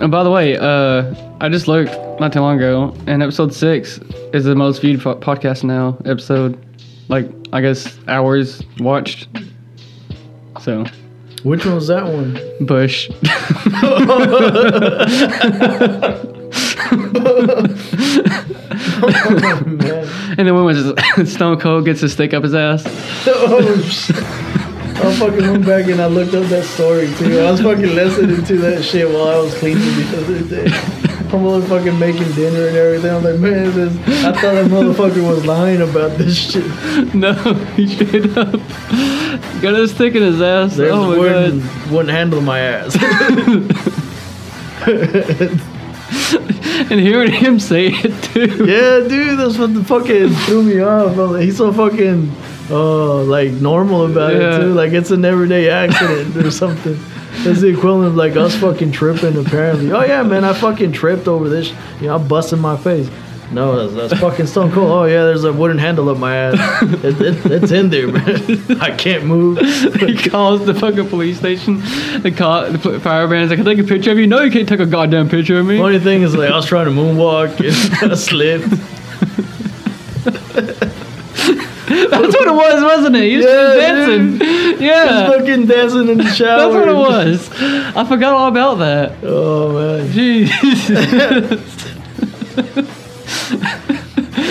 And 0.00 0.10
by 0.10 0.22
the 0.22 0.30
way, 0.30 0.56
uh, 0.58 1.14
I 1.40 1.48
just 1.48 1.68
looked 1.68 1.90
not 2.20 2.32
too 2.32 2.40
long 2.40 2.56
ago, 2.56 2.94
and 3.06 3.22
episode 3.22 3.54
six 3.54 3.98
is 4.32 4.44
the 4.44 4.54
most 4.54 4.80
viewed 4.82 5.00
po- 5.00 5.16
podcast 5.16 5.64
now. 5.64 5.96
Episode, 6.04 6.58
like, 7.08 7.30
I 7.52 7.60
guess 7.62 7.98
hours 8.06 8.62
watched. 8.78 9.28
So, 10.60 10.84
Which 11.44 11.64
one 11.64 11.76
was 11.76 11.86
that 11.88 12.04
one? 12.04 12.38
Bush. 12.66 13.10
oh, 19.02 19.62
man. 19.66 20.08
And 20.38 20.46
then 20.46 20.54
when 20.54 20.64
was 20.64 20.94
Stone 21.32 21.58
Cold 21.60 21.84
gets 21.86 22.02
a 22.02 22.08
stick 22.08 22.34
up 22.34 22.42
his 22.42 22.54
ass. 22.54 22.84
Oh, 23.26 23.80
shit. 23.82 24.16
I 24.98 25.14
fucking 25.14 25.50
went 25.50 25.66
back 25.66 25.86
and 25.86 26.00
I 26.00 26.06
looked 26.06 26.34
up 26.34 26.44
that 26.46 26.64
story 26.64 27.12
too. 27.14 27.38
I 27.38 27.50
was 27.50 27.60
fucking 27.60 27.94
listening 27.94 28.44
to 28.44 28.56
that 28.58 28.82
shit 28.82 29.08
while 29.08 29.28
I 29.28 29.36
was 29.38 29.54
cleaning 29.58 29.82
the 29.82 30.18
other 30.18 30.42
day. 30.42 30.66
I'm 31.26 31.42
motherfucking 31.42 31.98
making 31.98 32.32
dinner 32.32 32.68
and 32.68 32.76
everything. 32.76 33.10
I'm 33.10 33.22
like, 33.24 33.38
man, 33.40 33.74
this, 33.74 34.24
I 34.24 34.32
thought 34.32 34.54
that 34.54 34.70
motherfucker 34.70 35.28
was 35.28 35.44
lying 35.44 35.82
about 35.82 36.16
this 36.18 36.52
shit. 36.52 37.14
No, 37.14 37.32
he 37.74 37.86
straight 37.88 38.36
up 38.36 38.60
got 39.60 39.74
a 39.74 39.88
stick 39.88 40.14
in 40.14 40.22
his 40.22 40.40
ass. 40.40 40.76
There's 40.76 40.92
oh 40.92 41.10
my 41.10 41.18
wouldn't, 41.18 41.62
god! 41.62 41.90
wouldn't 41.90 42.10
handle 42.10 42.40
my 42.40 42.60
ass. 42.60 42.96
And 46.88 47.00
hearing 47.00 47.32
him 47.32 47.58
say 47.58 47.88
it 47.88 48.22
too. 48.22 48.66
yeah, 48.66 49.08
dude, 49.08 49.38
that's 49.38 49.58
what 49.58 49.74
the 49.74 49.82
fucking 49.82 50.28
threw 50.28 50.62
me 50.62 50.80
off. 50.80 51.16
Like, 51.16 51.42
he's 51.42 51.56
so 51.56 51.72
fucking 51.72 52.30
uh 52.70 53.22
like 53.22 53.52
normal 53.52 54.06
about 54.06 54.34
Yeah. 54.34 54.56
it 54.56 54.60
too. 54.60 54.74
Like 54.74 54.92
it's 54.92 55.10
an 55.10 55.24
everyday 55.24 55.68
accident 55.70 56.36
or 56.36 56.50
something. 56.50 56.98
That's 57.44 57.60
the 57.60 57.68
equivalent 57.68 58.08
of 58.08 58.16
like 58.16 58.34
us 58.36 58.56
fucking 58.56 58.92
tripping 58.92 59.36
apparently. 59.36 59.92
Oh 59.92 60.04
yeah, 60.04 60.22
man, 60.22 60.44
I 60.44 60.52
fucking 60.52 60.92
tripped 60.92 61.28
over 61.28 61.48
this. 61.48 61.70
You 62.00 62.08
know, 62.08 62.16
I'm 62.16 62.26
busting 62.28 62.58
my 62.60 62.76
face. 62.76 63.08
No, 63.52 63.86
that's, 63.86 64.10
that's 64.10 64.20
fucking 64.20 64.46
stone 64.48 64.72
cold. 64.72 64.90
Oh 64.90 65.04
yeah, 65.04 65.22
there's 65.24 65.44
a 65.44 65.52
wooden 65.52 65.78
handle 65.78 66.08
up 66.08 66.18
my 66.18 66.34
ass. 66.34 66.82
It, 67.04 67.20
it, 67.20 67.46
it's 67.46 67.70
in 67.70 67.90
there, 67.90 68.08
man. 68.08 68.80
I 68.80 68.90
can't 68.90 69.24
move. 69.24 69.58
he 70.00 70.16
calls 70.16 70.66
the 70.66 70.74
fucking 70.74 71.08
police 71.08 71.38
station. 71.38 71.78
The 72.22 72.32
car, 72.36 72.68
the 72.70 72.78
pl- 72.78 72.98
fire 72.98 73.28
like, 73.28 73.56
"Can 73.56 73.60
I 73.68 73.74
take 73.74 73.84
a 73.84 73.86
picture 73.86 74.10
of 74.10 74.18
you?" 74.18 74.26
No, 74.26 74.40
you 74.42 74.50
can't 74.50 74.68
take 74.68 74.80
a 74.80 74.86
goddamn 74.86 75.28
picture 75.28 75.60
of 75.60 75.66
me. 75.66 75.78
Funny 75.78 76.00
thing 76.00 76.22
is, 76.22 76.34
like, 76.34 76.50
I 76.50 76.56
was 76.56 76.66
trying 76.66 76.86
to 76.86 76.90
moonwalk 76.90 77.60
and 77.60 78.10
I 78.12 78.16
slipped. 78.16 78.66
That's 82.10 82.34
what 82.34 82.48
it 82.48 82.54
was, 82.54 82.82
wasn't 82.82 83.16
it? 83.16 83.24
You 83.30 83.38
was 83.38 83.46
Yeah, 83.46 83.74
dancing. 83.76 84.40
Yeah. 84.80 85.26
He's 85.26 85.36
fucking 85.36 85.66
dancing 85.66 86.08
in 86.08 86.18
the 86.18 86.24
shower. 86.34 86.58
That's 86.58 86.74
what 86.74 86.88
it 86.88 86.94
was. 86.94 87.50
I 87.96 88.04
forgot 88.04 88.32
all 88.34 88.48
about 88.48 88.74
that. 88.76 89.12
Oh 89.22 89.72
man. 89.72 90.08
Jeez. 90.08 90.50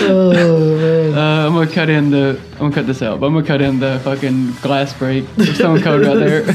Oh 0.08 0.76
man. 0.76 1.14
Uh, 1.18 1.46
I'm 1.48 1.54
gonna 1.54 1.70
cut 1.70 1.88
in 1.88 2.10
the. 2.10 2.38
I'm 2.52 2.58
gonna 2.58 2.74
cut 2.74 2.86
this 2.86 3.02
out, 3.02 3.18
but 3.18 3.26
I'm 3.26 3.34
gonna 3.34 3.46
cut 3.46 3.60
in 3.62 3.78
the 3.80 3.98
fucking 4.04 4.52
glass 4.62 4.92
break. 4.96 5.24
There's 5.36 5.56
someone 5.58 5.82
code 5.82 6.04
right 6.06 6.18
there. 6.18 6.42
uh, 6.48 6.52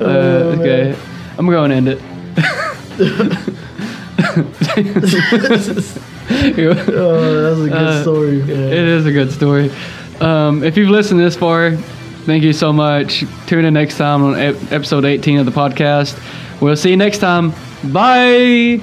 Oh, 0.00 0.50
man. 0.56 0.60
okay, 0.60 0.96
I'm 1.36 1.46
gonna 1.46 1.50
go 1.52 1.64
and 1.64 1.72
end 1.72 1.88
it. 1.88 2.00
Oh, 6.30 7.54
that's 7.54 7.60
a 7.60 7.68
good 7.68 7.72
Uh, 7.72 8.02
story. 8.02 8.40
It 8.40 8.46
Man. 8.46 8.72
is 8.72 9.06
a 9.06 9.12
good 9.12 9.32
story. 9.32 9.70
Um, 10.20 10.62
if 10.64 10.76
you've 10.76 10.90
listened 10.90 11.20
this 11.20 11.36
far, 11.36 11.72
thank 12.26 12.42
you 12.42 12.52
so 12.52 12.72
much. 12.72 13.24
Tune 13.46 13.64
in 13.64 13.74
next 13.74 13.96
time 13.98 14.22
on 14.24 14.34
ep- 14.38 14.72
episode 14.72 15.04
18 15.04 15.38
of 15.38 15.46
the 15.46 15.52
podcast. 15.52 16.18
We'll 16.60 16.76
see 16.76 16.90
you 16.90 16.96
next 16.96 17.18
time. 17.18 17.52
Bye. 17.84 18.80